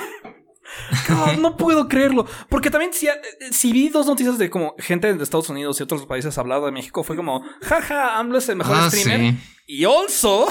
No 1.39 1.55
puedo 1.57 1.87
creerlo. 1.87 2.25
Porque 2.49 2.71
también 2.71 2.91
si, 2.91 3.07
si 3.51 3.71
vi 3.71 3.87
dos 3.87 4.07
noticias 4.07 4.37
de 4.39 4.49
como 4.49 4.75
gente 4.79 5.13
de 5.13 5.23
Estados 5.23 5.47
Unidos 5.49 5.79
y 5.79 5.83
otros 5.83 6.05
países 6.07 6.37
hablando 6.39 6.65
de 6.65 6.71
México, 6.71 7.03
fue 7.03 7.15
como, 7.15 7.45
jaja, 7.61 8.17
AMLO 8.17 8.39
es 8.39 8.49
el 8.49 8.57
mejor 8.57 8.75
ah, 8.75 8.89
streamer. 8.89 9.35
sí. 9.35 9.37
Y 9.67 9.85
also, 9.85 10.47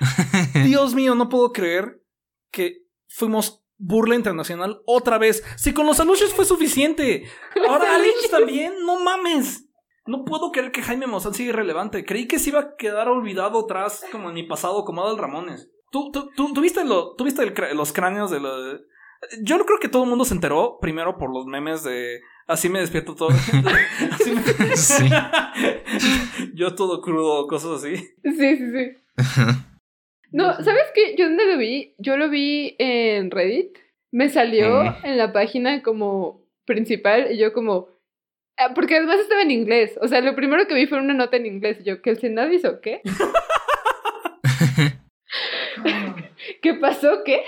Dios 0.64 0.94
mío, 0.94 1.14
no 1.14 1.28
puedo 1.28 1.52
creer 1.52 2.02
que 2.50 2.82
fuimos 3.08 3.64
burla 3.78 4.16
internacional 4.16 4.82
otra 4.86 5.18
vez. 5.18 5.42
Si 5.56 5.72
con 5.72 5.86
los 5.86 6.00
anuncios 6.00 6.34
fue 6.34 6.44
suficiente. 6.44 7.24
Ahora 7.68 7.94
aliens 7.94 8.28
también, 8.28 8.74
no 8.84 8.98
mames. 9.00 9.64
No 10.06 10.24
puedo 10.24 10.50
creer 10.50 10.72
que 10.72 10.82
Jaime 10.82 11.06
Maussan 11.06 11.34
sigue 11.34 11.52
relevante. 11.52 12.04
Creí 12.04 12.26
que 12.26 12.38
se 12.38 12.50
iba 12.50 12.60
a 12.60 12.76
quedar 12.76 13.08
olvidado 13.08 13.60
atrás 13.64 14.04
como 14.10 14.28
en 14.28 14.34
mi 14.34 14.42
pasado, 14.42 14.84
como 14.84 15.02
Adal 15.04 15.18
Ramones. 15.18 15.70
¿Tú, 15.90 16.10
tú, 16.10 16.30
tú, 16.34 16.52
tú 16.54 16.60
viste, 16.60 16.84
lo, 16.84 17.14
tú 17.16 17.24
viste 17.24 17.42
el 17.42 17.76
los 17.76 17.92
cráneos 17.92 18.30
de 18.30 18.40
lo 18.40 18.50
Yo 19.42 19.58
no 19.58 19.64
creo 19.64 19.78
que 19.78 19.88
todo 19.88 20.04
el 20.04 20.08
mundo 20.08 20.24
se 20.24 20.34
enteró 20.34 20.78
primero 20.80 21.18
por 21.18 21.32
los 21.32 21.46
memes 21.46 21.84
de 21.84 22.20
así 22.48 22.68
me 22.68 22.80
despierto 22.80 23.14
todo. 23.14 23.28
Así 24.10 24.32
me- 24.32 24.42
Sí. 24.76 25.08
Yo 26.54 26.74
todo 26.74 27.00
crudo, 27.00 27.46
cosas 27.46 27.82
así. 27.84 27.96
Sí, 27.96 28.56
sí, 28.56 28.72
sí. 28.72 29.62
No, 30.32 30.54
¿sabes 30.62 30.84
qué? 30.94 31.14
¿Yo 31.16 31.26
dónde 31.26 31.46
lo 31.46 31.58
vi? 31.58 31.94
Yo 31.98 32.16
lo 32.16 32.28
vi 32.30 32.74
en 32.78 33.30
Reddit. 33.30 33.76
Me 34.10 34.28
salió 34.30 34.82
en 35.04 35.16
la 35.18 35.32
página 35.32 35.82
como 35.82 36.42
principal 36.64 37.32
y 37.32 37.38
yo 37.38 37.52
como... 37.52 37.88
ah, 38.68 38.72
Porque 38.74 38.96
además 38.96 39.20
estaba 39.20 39.42
en 39.42 39.50
inglés. 39.50 39.98
O 40.00 40.08
sea, 40.08 40.20
lo 40.20 40.34
primero 40.34 40.66
que 40.66 40.74
vi 40.74 40.86
fue 40.86 40.98
una 40.98 41.14
nota 41.14 41.36
en 41.36 41.46
inglés. 41.46 41.78
Y 41.80 41.84
yo, 41.84 42.00
¿que 42.02 42.10
el 42.10 42.18
Senado 42.18 42.52
hizo 42.52 42.80
qué? 42.80 43.00
¿Qué 46.62 46.74
pasó? 46.74 47.22
¿Qué? 47.24 47.42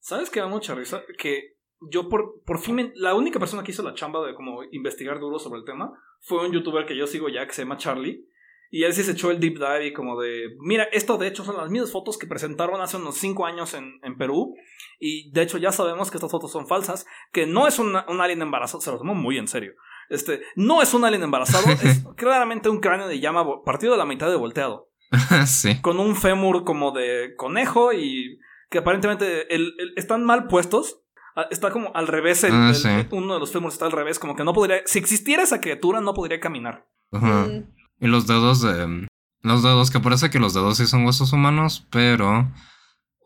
¿Sabes 0.00 0.30
qué 0.30 0.40
da 0.40 0.46
mucha 0.46 0.74
risa? 0.74 1.02
Que 1.18 1.56
yo 1.90 2.08
por, 2.08 2.42
por 2.44 2.58
fin, 2.58 2.74
me- 2.74 2.92
la 2.94 3.14
única 3.14 3.38
persona 3.38 3.62
que 3.62 3.70
hizo 3.72 3.82
la 3.82 3.94
chamba 3.94 4.26
de 4.26 4.34
como 4.34 4.62
investigar 4.72 5.20
duro 5.20 5.38
sobre 5.38 5.60
el 5.60 5.64
tema 5.64 5.92
fue 6.20 6.44
un 6.46 6.52
youtuber 6.52 6.86
que 6.86 6.96
yo 6.96 7.06
sigo 7.06 7.28
ya 7.28 7.46
que 7.46 7.52
se 7.52 7.62
llama 7.62 7.76
Charlie. 7.76 8.24
Y 8.70 8.82
él 8.84 8.92
sí 8.92 9.02
se 9.02 9.12
echó 9.12 9.30
el 9.30 9.40
deep 9.40 9.54
dive 9.54 9.86
y 9.86 9.92
como 9.94 10.20
de, 10.20 10.50
mira, 10.58 10.84
esto 10.92 11.16
de 11.16 11.26
hecho 11.26 11.42
son 11.42 11.56
las 11.56 11.70
mismas 11.70 11.90
fotos 11.90 12.18
que 12.18 12.26
presentaron 12.26 12.82
hace 12.82 12.98
unos 12.98 13.16
5 13.16 13.46
años 13.46 13.72
en, 13.72 13.98
en 14.02 14.18
Perú. 14.18 14.54
Y 14.98 15.30
de 15.32 15.40
hecho 15.42 15.56
ya 15.56 15.72
sabemos 15.72 16.10
que 16.10 16.18
estas 16.18 16.30
fotos 16.30 16.52
son 16.52 16.66
falsas, 16.66 17.06
que 17.32 17.46
no 17.46 17.66
es 17.66 17.78
una- 17.78 18.04
un 18.08 18.20
alien 18.20 18.42
embarazado, 18.42 18.80
se 18.82 18.90
lo 18.90 18.98
tomó 18.98 19.14
muy 19.14 19.38
en 19.38 19.48
serio. 19.48 19.72
Este, 20.10 20.40
no 20.56 20.80
es 20.82 20.94
un 20.94 21.04
alien 21.04 21.22
embarazado, 21.22 21.66
es 21.82 22.04
claramente 22.16 22.68
un 22.70 22.80
cráneo 22.80 23.08
de 23.08 23.20
llama 23.20 23.44
partido 23.64 23.92
de 23.92 23.98
la 23.98 24.06
mitad 24.06 24.28
de 24.28 24.36
volteado 24.36 24.88
sí. 25.46 25.80
con 25.80 26.00
un 26.00 26.16
fémur 26.16 26.64
como 26.64 26.92
de 26.92 27.34
conejo 27.36 27.92
y 27.92 28.38
que 28.70 28.78
aparentemente 28.78 29.54
el- 29.54 29.74
el- 29.78 29.92
están 29.96 30.24
mal 30.24 30.46
puestos. 30.46 31.00
Ah, 31.36 31.46
Está 31.50 31.70
como 31.70 31.94
al 31.94 32.06
revés, 32.06 32.42
el- 32.44 32.52
Ah, 32.54 32.72
sí. 32.74 32.88
uno 33.10 33.34
de 33.34 33.40
los 33.40 33.52
fémurs 33.52 33.74
está 33.74 33.86
al 33.86 33.92
revés, 33.92 34.18
como 34.18 34.34
que 34.34 34.44
no 34.44 34.52
podría, 34.52 34.80
si 34.86 34.98
existiera 34.98 35.42
esa 35.42 35.60
criatura 35.60 36.00
no 36.00 36.14
podría 36.14 36.40
caminar. 36.40 36.86
Ajá. 37.12 37.46
Mm, 37.46 37.64
Y 38.00 38.06
los 38.08 38.26
dedos 38.26 38.60
de. 38.62 39.06
Los 39.42 39.62
dedos, 39.62 39.90
que 39.90 40.00
parece 40.00 40.30
que 40.30 40.38
los 40.40 40.52
dedos 40.52 40.78
sí 40.78 40.86
son 40.86 41.06
huesos 41.06 41.32
humanos, 41.32 41.86
pero 41.90 42.50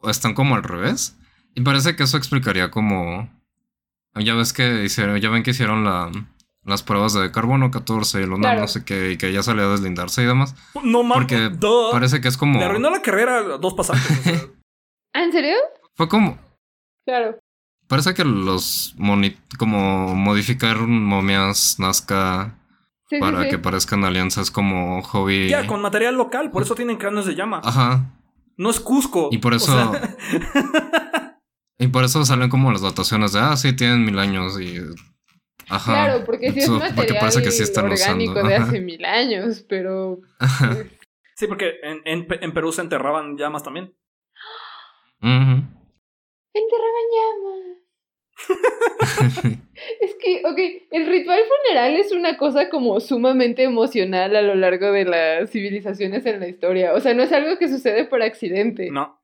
están 0.04 0.34
como 0.34 0.54
al 0.56 0.62
revés. 0.62 1.16
Y 1.54 1.62
parece 1.62 1.96
que 1.96 2.02
eso 2.02 2.16
explicaría 2.18 2.70
como. 2.70 3.30
Ya 4.14 4.34
ves 4.34 4.52
que 4.52 4.84
hicieron, 4.84 5.16
ya 5.18 5.30
ven 5.30 5.42
que 5.42 5.52
hicieron 5.52 5.84
la, 5.84 6.10
las 6.64 6.82
pruebas 6.82 7.12
de 7.14 7.30
carbono 7.32 7.70
14 7.70 8.22
y 8.22 8.26
lunar, 8.26 8.40
Claro. 8.52 8.60
no 8.62 8.68
sé 8.68 8.84
qué, 8.84 9.12
y 9.12 9.16
que 9.18 9.32
ya 9.32 9.43
salió 9.43 9.64
a 9.64 9.72
deslindarse 9.72 10.22
y 10.22 10.26
demás. 10.26 10.55
No 10.82 11.02
mames, 11.02 11.24
Porque 11.26 11.48
duh. 11.48 11.90
Parece 11.93 12.20
que 12.20 12.28
es 12.28 12.36
como. 12.36 12.59
le 12.59 12.64
arruinó 12.64 12.90
la 12.90 13.02
carrera 13.02 13.43
dos 13.59 13.74
pasantes. 13.74 14.10
o 14.18 14.22
sea. 14.22 14.40
¿Ah, 15.14 15.22
en 15.24 15.32
serio? 15.32 15.56
Fue 15.97 16.09
como. 16.09 16.39
Claro. 17.06 17.39
Parece 17.89 18.14
que 18.14 18.24
los 18.24 18.94
moni 18.97 19.36
como 19.59 20.14
modificar 20.14 20.78
momias 20.78 21.78
Nazca 21.78 22.56
Sí, 23.10 23.18
para 23.18 23.39
sí, 23.40 23.44
sí. 23.44 23.51
que 23.51 23.59
parezcan 23.59 24.05
alianzas 24.05 24.51
como 24.51 25.02
hobby. 25.02 25.48
ya, 25.48 25.66
con 25.66 25.82
material 25.82 26.16
local, 26.16 26.51
por 26.51 26.62
eso 26.62 26.74
tienen 26.74 26.97
cráneos 26.97 27.26
de 27.26 27.34
llama. 27.34 27.60
Ajá. 27.62 28.06
No 28.56 28.70
es 28.70 28.80
Cusco. 28.80 29.28
Y 29.32 29.39
por 29.39 29.52
o 29.52 29.56
eso- 29.56 29.72
sea, 29.93 30.16
Y 31.78 31.89
por 31.89 32.05
eso 32.05 32.24
salen 32.24 32.48
como 32.48 32.70
las 32.70 32.80
dataciones 32.80 33.32
de, 33.32 33.40
ah, 33.40 33.56
sí, 33.56 33.72
tienen 33.74 34.05
mil 34.05 34.18
años 34.18 34.59
y... 34.60 34.78
Ajá. 35.74 35.93
Claro, 35.93 36.24
porque 36.24 36.53
sí 36.53 36.61
es 36.61 36.69
material 36.69 36.94
porque 36.97 37.15
parece 37.15 37.43
que 37.43 37.51
sí 37.51 37.62
están 37.62 37.86
orgánico 37.90 38.32
usando. 38.32 38.49
de 38.49 38.55
hace 38.57 38.81
mil 38.81 39.05
años, 39.05 39.65
pero... 39.69 40.20
Ajá. 40.39 40.70
pues, 40.74 40.86
sí, 41.36 41.47
porque 41.47 41.74
en, 41.82 42.01
en 42.05 42.27
Pe- 42.27 42.44
en 42.44 42.53
Perú 42.53 42.73
se 42.73 42.82
enterraban 42.82 43.36
llamas 43.39 43.62
también. 43.62 43.94
Ujú. 45.23 45.62
Enterraban 46.55 47.07
llamas. 47.15 47.78
Es 50.01 50.15
que, 50.23 50.43
ok, 50.44 50.59
el 50.90 51.07
ritual 51.07 51.40
funeral 51.40 51.94
es 51.97 52.12
una 52.12 52.36
cosa 52.36 52.69
como 52.69 53.01
sumamente 53.01 53.62
emocional 53.65 54.36
a 54.36 54.43
lo 54.43 54.55
largo 54.55 54.93
de 54.93 55.05
las 55.05 55.51
civilizaciones 55.51 56.24
en 56.27 56.39
la 56.40 56.49
historia. 56.49 56.93
O 56.94 57.01
sea, 57.01 57.15
no 57.15 57.23
es 57.23 57.32
algo 57.32 57.59
que 57.59 57.69
sucede 57.69 58.05
por 58.05 58.23
accidente. 58.23 58.90
No. 58.90 59.22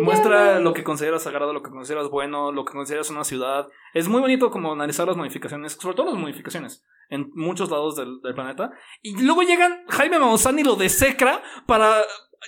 Muestra 0.00 0.60
lo 0.60 0.72
que 0.72 0.84
consideras 0.84 1.22
sagrado, 1.22 1.52
lo 1.52 1.62
que 1.62 1.70
consideras 1.70 2.08
bueno, 2.10 2.52
lo 2.52 2.64
que 2.64 2.72
consideras 2.72 3.10
una 3.10 3.24
ciudad. 3.24 3.68
Es 3.94 4.08
muy 4.08 4.20
bonito 4.20 4.50
como 4.50 4.72
analizar 4.72 5.06
las 5.06 5.16
modificaciones, 5.16 5.72
sobre 5.72 5.96
todo 5.96 6.06
las 6.06 6.20
modificaciones, 6.20 6.84
en 7.08 7.30
muchos 7.34 7.70
lados 7.70 7.96
del, 7.96 8.20
del 8.22 8.34
planeta. 8.34 8.72
Y 9.02 9.20
luego 9.22 9.42
llegan 9.42 9.84
Jaime 9.88 10.18
Maussan 10.18 10.58
y 10.58 10.64
lo 10.64 10.76
desecra 10.76 11.42
para 11.66 12.02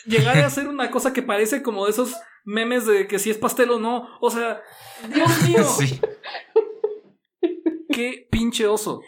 llegar 0.06 0.38
a 0.38 0.46
hacer 0.46 0.68
una 0.68 0.90
cosa 0.90 1.12
que 1.12 1.22
parece 1.22 1.62
como 1.62 1.84
de 1.84 1.92
esos 1.92 2.14
memes 2.44 2.86
de 2.86 3.06
que 3.06 3.18
si 3.18 3.30
es 3.30 3.38
pastel 3.38 3.70
o 3.70 3.78
no. 3.78 4.08
O 4.20 4.30
sea, 4.30 4.60
Dios 5.08 5.42
mío. 5.48 5.64
Sí. 5.64 6.00
Qué 7.90 8.26
pinche 8.30 8.66
oso. 8.66 9.00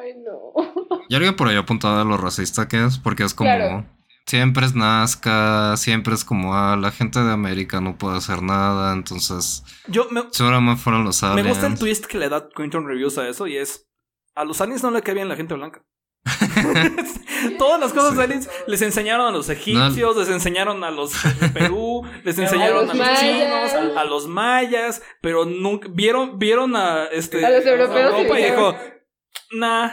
Ay, 0.00 0.12
no. 0.18 0.52
Y 1.08 1.14
alguien 1.14 1.34
por 1.34 1.48
ahí 1.48 1.56
apuntaba 1.56 2.00
a 2.00 2.04
lo 2.04 2.16
racista 2.16 2.68
que 2.68 2.84
es, 2.84 2.98
porque 2.98 3.24
es 3.24 3.34
como. 3.34 3.50
Claro. 3.50 3.86
Siempre 4.26 4.64
es 4.66 4.74
Nazca, 4.74 5.76
siempre 5.76 6.14
es 6.14 6.24
como, 6.24 6.54
ah, 6.54 6.76
la 6.76 6.92
gente 6.92 7.20
de 7.20 7.32
América 7.32 7.80
no 7.80 7.96
puede 7.98 8.18
hacer 8.18 8.42
nada, 8.42 8.92
entonces 8.92 9.64
Yo 9.88 10.06
me, 10.10 10.22
seguramente 10.30 10.80
fueron 10.80 11.04
los 11.04 11.22
me 11.22 11.28
aliens. 11.30 11.48
gusta 11.48 11.66
el 11.66 11.78
twist 11.78 12.06
que 12.06 12.18
le 12.18 12.28
da 12.28 12.48
Quinton 12.54 12.86
Reviews 12.86 13.18
a 13.18 13.28
eso 13.28 13.46
y 13.46 13.56
es. 13.56 13.88
A 14.36 14.44
los 14.44 14.60
aliens 14.60 14.82
no 14.82 14.90
le 14.92 15.02
cae 15.02 15.14
bien 15.14 15.28
la 15.28 15.36
gente 15.36 15.54
blanca. 15.54 15.82
Todas 17.58 17.80
las 17.80 17.92
cosas 17.92 18.16
de 18.16 18.22
aliens 18.24 18.48
les 18.66 18.82
enseñaron 18.82 19.26
a 19.26 19.30
los 19.30 19.48
egipcios, 19.48 20.16
les 20.16 20.28
enseñaron 20.28 20.84
a 20.84 20.90
los 20.90 21.12
de 21.40 21.48
Perú, 21.48 22.02
les 22.24 22.38
enseñaron 22.38 22.90
a 22.90 22.94
los 22.94 23.18
chinos, 23.18 23.96
a, 23.96 24.00
a 24.00 24.04
los 24.04 24.28
mayas, 24.28 25.02
pero 25.22 25.44
nunca 25.44 25.88
vieron 25.90 26.38
vieron 26.38 26.76
a 26.76 27.04
este 27.06 27.44
A 27.44 27.50
los 27.50 27.66
europeos 27.66 28.14
Europa 28.14 28.38
y 28.40 28.44
dijo, 28.44 28.76
nah, 29.52 29.90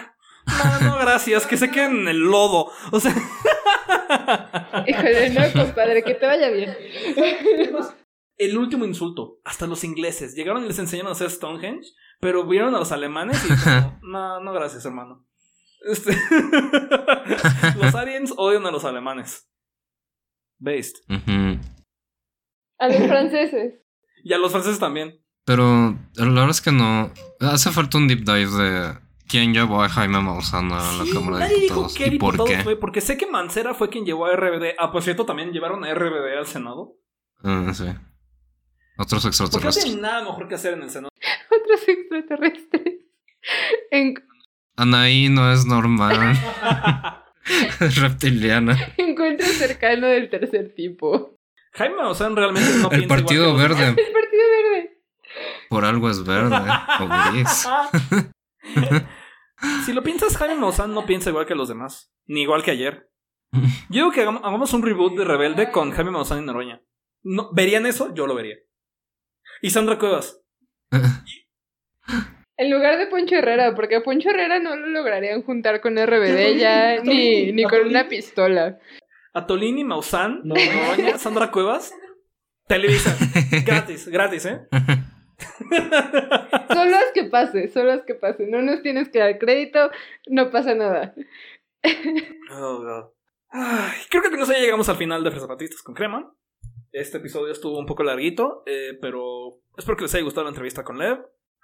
nah, 0.48 0.80
no 0.80 0.98
gracias, 0.98 1.46
que 1.46 1.58
se 1.58 1.70
queden 1.70 2.02
en 2.02 2.08
el 2.08 2.20
lodo. 2.20 2.72
O 2.92 3.00
sea, 3.00 3.14
Híjole, 4.88 5.30
no, 5.30 5.42
compadre, 5.54 6.04
que 6.04 6.16
te 6.16 6.26
vaya 6.26 6.50
bien. 6.50 6.76
el 8.38 8.58
último 8.58 8.86
insulto, 8.86 9.40
hasta 9.44 9.68
los 9.68 9.84
ingleses 9.84 10.36
llegaron 10.36 10.64
y 10.64 10.68
les 10.68 10.80
enseñaron 10.80 11.10
a 11.10 11.14
hacer 11.14 11.30
Stonehenge, 11.30 11.88
pero 12.20 12.46
vieron 12.48 12.76
a 12.76 12.80
los 12.80 12.92
alemanes 12.92 13.44
y 13.46 13.48
como, 13.48 14.00
no, 14.04 14.40
no 14.42 14.54
gracias, 14.54 14.86
hermano. 14.86 15.26
Este, 15.82 16.12
los 17.78 17.96
aliens 17.96 18.34
odian 18.36 18.66
a 18.66 18.72
los 18.72 18.84
alemanes. 18.84 19.48
Based. 20.60 20.96
A 22.80 22.88
los 22.88 23.08
franceses. 23.08 23.76
Y 24.24 24.34
a 24.34 24.40
los 24.40 24.52
franceses 24.52 24.80
también. 24.80 25.24
Pero 25.46 25.98
la 26.16 26.26
verdad 26.26 26.50
es 26.50 26.62
que 26.62 26.72
no. 26.72 27.14
Hace 27.40 27.72
falta 27.72 28.00
un 28.00 28.08
deep 28.08 28.26
dive 28.26 28.50
de 28.50 29.00
quién 29.28 29.54
llevó 29.54 29.84
a 29.84 29.90
Jaime 29.90 30.20
Maussan 30.22 30.72
a 30.72 30.92
la 30.94 31.04
Sí, 31.06 31.12
Cámara 31.14 31.48
de 31.48 31.56
dijo 31.56 31.88
Diputados 31.88 32.00
y 32.14 32.18
por 32.20 32.44
qué. 32.46 32.64
fue, 32.64 32.76
porque 32.78 33.02
sé 33.02 33.18
que 33.18 33.28
Mancera 33.28 33.74
fue 33.74 33.90
quien 33.90 34.06
llevó 34.06 34.26
a 34.26 34.36
RBD. 34.36 34.76
Ah, 34.78 34.92
por 34.92 35.04
cierto, 35.04 35.26
también 35.26 35.52
llevaron 35.52 35.84
a 35.86 35.94
RBD 35.94 36.38
al 36.38 36.48
Senado. 36.48 36.94
Ah, 37.44 37.72
sí. 37.74 37.86
Otros 39.00 39.24
Porque 39.24 39.38
no 39.38 39.44
extraterrestres. 39.46 39.84
tienen 39.86 40.02
nada 40.02 40.24
mejor 40.24 40.48
que 40.48 40.56
hacer 40.56 40.74
en 40.74 40.82
el 40.84 40.90
Senado. 40.90 41.12
Otros 41.64 41.88
extraterrestres. 41.88 42.96
En- 43.92 44.16
Anaí 44.76 45.30
no 45.30 45.52
es 45.52 45.66
normal. 45.66 46.16
es 47.80 47.96
reptiliana. 47.98 48.76
encuentro 48.98 49.46
cercano 49.48 50.08
del 50.08 50.30
tercer 50.30 50.74
tipo. 50.76 51.36
Jaime 51.74 51.96
Maussan 51.96 52.36
realmente 52.36 52.70
no 52.80 52.90
El 52.92 53.06
piensa 53.06 53.06
igual 53.06 53.20
Partido 53.24 53.44
que 53.46 53.52
los 53.52 53.62
Verde. 53.62 53.88
El 53.90 53.96
Partido 53.96 54.44
Verde. 54.64 55.02
Por 55.70 55.86
algo 55.86 56.10
es 56.10 56.24
verde 56.24 56.58
o 57.00 57.32
gris. 57.32 57.68
Si 59.86 59.94
lo 59.94 60.04
piensas, 60.04 60.38
Jaime 60.38 60.56
Maussan 60.56 60.94
no 60.94 61.06
piensa 61.06 61.30
igual 61.30 61.46
que 61.46 61.56
los 61.56 61.70
demás. 61.70 62.14
Ni 62.26 62.42
igual 62.42 62.64
que 62.64 62.72
ayer. 62.72 63.10
Yo 63.52 63.62
digo 63.90 64.12
que 64.12 64.22
hagamos, 64.22 64.44
hagamos 64.44 64.74
un 64.74 64.84
reboot 64.84 65.18
de 65.18 65.26
Rebelde 65.26 65.72
con 65.72 65.92
Jaime 65.92 66.12
Maussan 66.12 66.44
y 66.44 66.46
Noroña. 66.46 66.82
No, 67.24 67.50
¿Verían 67.54 67.86
eso? 67.86 68.14
Yo 68.14 68.28
lo 68.28 68.36
vería. 68.36 68.56
Y 69.62 69.70
Sandra 69.70 69.98
Cuevas. 69.98 70.42
En 72.58 72.72
lugar 72.72 72.98
de 72.98 73.08
Poncho 73.08 73.36
Herrera, 73.36 73.76
porque 73.76 73.98
a 73.98 74.04
Poncho 74.04 74.30
Herrera 74.30 74.60
no 74.60 74.76
lo 74.76 74.88
lograrían 74.88 75.44
juntar 75.44 75.82
con 75.82 75.96
RBD 75.96 76.58
ya, 76.58 77.02
ni, 77.04 77.52
ni 77.52 77.64
con 77.64 77.88
una 77.88 78.08
pistola. 78.08 78.78
Atolini, 79.34 79.84
Maussan, 79.84 80.42
Noroña, 80.44 81.18
Sandra 81.18 81.52
Cuevas. 81.52 81.94
Televisa. 82.68 83.16
Gratis, 83.66 84.08
gratis, 84.10 84.46
¿eh? 84.46 84.68
Solo 86.74 86.96
haz 86.96 87.12
que 87.14 87.24
pase, 87.26 87.68
solo 87.70 87.92
haz 87.94 88.04
que 88.06 88.16
pase. 88.16 88.48
No 88.48 88.62
nos 88.62 88.82
tienes 88.82 89.10
que 89.10 89.20
dar 89.20 89.38
crédito, 89.38 89.90
no 90.28 90.52
pasa 90.52 90.76
nada. 90.76 91.14
Oh, 92.52 92.80
God. 92.80 93.12
Ay, 93.50 94.00
creo 94.10 94.22
que 94.22 94.30
con 94.30 94.42
eso 94.42 94.52
ya 94.52 94.60
llegamos 94.60 94.90
al 94.90 94.98
final 94.98 95.24
de 95.24 95.32
Fresapatistas 95.32 95.82
con 95.82 95.96
Crema. 95.96 96.34
Este 96.92 97.18
episodio 97.18 97.52
estuvo 97.52 97.78
un 97.80 97.86
poco 97.86 98.04
larguito, 98.04 98.64
eh, 98.66 98.98
pero 99.02 99.60
espero 99.78 99.98
que 99.98 100.04
les 100.04 100.16
haya 100.16 100.24
gustado 100.24 100.46
la 100.46 100.50
entrevista 100.50 100.84
con 100.84 100.98
Lev. 100.98 101.20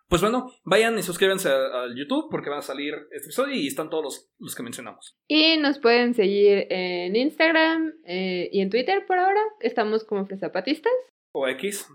Pues 0.07 0.21
bueno, 0.21 0.51
vayan 0.63 0.97
y 0.99 1.01
suscríbanse 1.01 1.49
al 1.49 1.95
YouTube 1.95 2.27
porque 2.29 2.49
van 2.49 2.59
a 2.59 2.61
salir 2.61 2.93
este 3.11 3.27
episodio 3.27 3.55
y 3.55 3.67
están 3.67 3.89
todos 3.89 4.03
los, 4.03 4.31
los 4.37 4.55
que 4.55 4.63
mencionamos. 4.63 5.17
Y 5.27 5.57
nos 5.57 5.79
pueden 5.79 6.13
seguir 6.13 6.67
en 6.69 7.15
Instagram 7.15 7.93
eh, 8.05 8.49
y 8.51 8.61
en 8.61 8.69
Twitter 8.69 9.05
por 9.07 9.17
ahora. 9.17 9.41
Estamos 9.59 10.03
como 10.03 10.25
Fresapatistas. 10.25 10.93
O 11.31 11.47
X. 11.47 11.87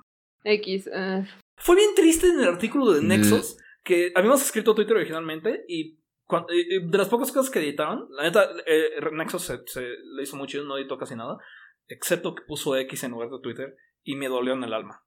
X. 0.49 0.89
ah, 0.95 1.25
Fue 1.57 1.77
bien 1.77 1.91
triste 1.95 2.27
en 2.29 2.41
el 2.41 2.49
artículo 2.49 2.93
de 2.93 3.01
Mm. 3.03 3.09
Nexus 3.09 3.57
que 3.85 4.13
habíamos 4.15 4.43
escrito 4.43 4.75
Twitter 4.75 4.97
originalmente 4.97 5.65
y 5.69 5.99
eh, 6.31 6.43
eh, 6.51 6.81
de 6.85 6.99
las 6.99 7.09
pocas 7.09 7.33
cosas 7.33 7.51
que 7.51 7.59
editaron, 7.59 8.07
la 8.11 8.25
neta, 8.25 8.51
eh, 8.67 8.91
Nexus 9.13 9.43
se, 9.43 9.59
se 9.67 9.81
le 9.81 10.23
hizo 10.23 10.37
muy 10.37 10.47
chido, 10.47 10.65
no 10.65 10.77
editó 10.77 10.99
casi 10.99 11.15
nada, 11.17 11.39
excepto 11.89 12.35
que 12.35 12.43
puso 12.47 12.77
X 12.77 13.05
en 13.05 13.13
lugar 13.13 13.31
de 13.31 13.39
Twitter 13.43 13.77
y 14.05 14.15
me 14.17 14.29
dolió 14.29 14.53
en 14.53 14.65
el 14.65 14.75
alma. 14.75 15.03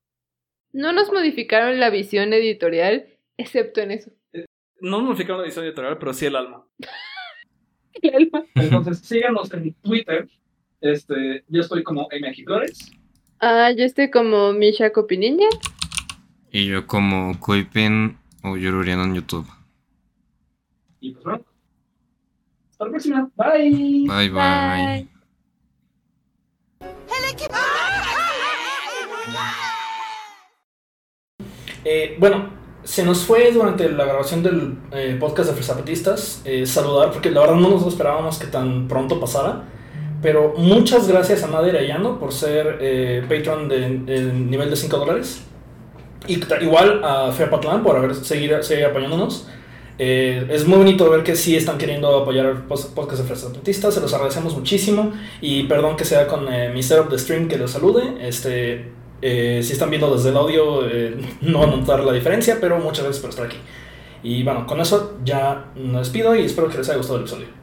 no 0.74 0.94
nos 0.94 1.12
modificaron 1.12 1.80
la 1.80 1.90
visión 1.92 2.34
editorial, 2.34 3.06
excepto 3.38 3.82
en 3.82 3.92
eso. 3.92 4.12
No 4.80 5.00
modificaron 5.02 5.42
la 5.42 5.46
edición 5.48 5.66
editorial, 5.66 6.00
pero 6.00 6.12
sí 6.14 6.26
el 6.26 6.36
alma. 6.38 6.66
Entonces, 8.56 9.00
síganos 9.00 9.54
en 9.54 9.74
Twitter. 9.76 10.28
Este, 10.80 11.44
yo 11.48 11.62
estoy 11.62 11.84
como 11.84 12.08
MX 12.12 12.44
Flores. 12.46 12.92
Ah, 13.44 13.72
yo 13.72 13.86
estoy 13.86 14.12
como 14.12 14.54
Misha 14.54 14.92
Copiniña. 14.92 15.48
Y 16.52 16.68
yo 16.68 16.86
como 16.86 17.40
Kuipin 17.40 18.16
o 18.44 18.56
Yururian 18.56 19.00
en 19.00 19.16
YouTube. 19.16 19.48
Y 21.00 21.14
pues 21.14 21.26
bueno. 21.26 21.44
Hasta 22.70 22.86
la 22.86 22.92
próxima. 22.92 23.32
Bye. 23.36 24.06
Bye 24.08 24.30
bye. 24.30 25.08
Eh, 31.84 32.16
bueno, 32.20 32.52
se 32.84 33.04
nos 33.04 33.26
fue 33.26 33.52
durante 33.52 33.90
la 33.90 34.06
grabación 34.06 34.44
del 34.44 34.78
eh, 34.92 35.18
podcast 35.20 35.50
de 35.50 35.56
Fresapetistas 35.56 36.44
eh, 36.46 36.68
saludar, 36.68 37.12
porque 37.12 37.32
la 37.32 37.42
verdad 37.42 37.56
no 37.56 37.70
nos 37.70 37.88
esperábamos 37.88 38.38
que 38.38 38.46
tan 38.46 38.88
pronto 38.88 39.20
pasara. 39.20 39.64
Pero 40.22 40.53
muchas 40.57 41.07
gracias 41.07 41.43
a 41.43 41.48
Nadia 41.48 41.72
Arellano 41.72 42.19
por 42.19 42.31
ser 42.31 42.77
eh, 42.80 43.23
patron 43.27 43.68
de, 43.68 43.99
de 43.99 44.34
nivel 44.34 44.69
de 44.69 44.76
5 44.76 44.98
dólares. 44.98 45.43
Y 46.27 46.39
igual 46.61 47.02
a 47.03 47.31
Fer 47.31 47.49
Patlán 47.49 47.81
por 47.81 48.14
seguir, 48.15 48.64
seguir 48.64 48.85
apoyándonos. 48.85 49.48
Eh, 49.98 50.48
es 50.49 50.68
muy 50.68 50.77
bonito 50.77 51.10
ver 51.10 51.23
que 51.23 51.35
sí 51.35 51.56
están 51.56 51.77
queriendo 51.77 52.15
apoyar 52.15 52.68
podcast 52.68 53.22
de 53.22 53.27
Fresapetistas. 53.27 53.93
Se 53.93 54.02
los 54.02 54.14
agradecemos 54.14 54.56
muchísimo. 54.56 55.11
Y 55.41 55.64
perdón 55.64 55.95
que 55.95 56.06
sea 56.06 56.27
con 56.27 56.52
eh, 56.53 56.72
mi 56.73 56.84
setup 56.84 57.10
de 57.10 57.18
stream 57.18 57.48
que 57.48 57.57
los 57.57 57.72
salude. 57.72 58.27
Este, 58.27 58.91
eh, 59.22 59.61
si 59.64 59.73
están 59.73 59.89
viendo 59.91 60.14
desde 60.14 60.30
el 60.30 60.38
audio, 60.38 60.88
eh, 60.88 61.15
no 61.41 61.60
van 61.60 61.69
a 61.69 61.76
notar 61.77 62.03
la 62.03 62.11
diferencia, 62.11 62.57
pero 62.60 62.77
muchas 62.80 63.03
gracias 63.03 63.22
por 63.22 63.30
estar 63.30 63.45
aquí. 63.45 63.57
Y 64.23 64.43
bueno, 64.43 64.65
con 64.68 64.80
eso 64.80 65.18
ya 65.23 65.72
me 65.76 65.99
despido 65.99 66.35
y 66.35 66.45
espero 66.45 66.69
que 66.69 66.77
les 66.77 66.89
haya 66.89 66.98
gustado 66.98 67.18
el 67.18 67.23
episodio. 67.23 67.61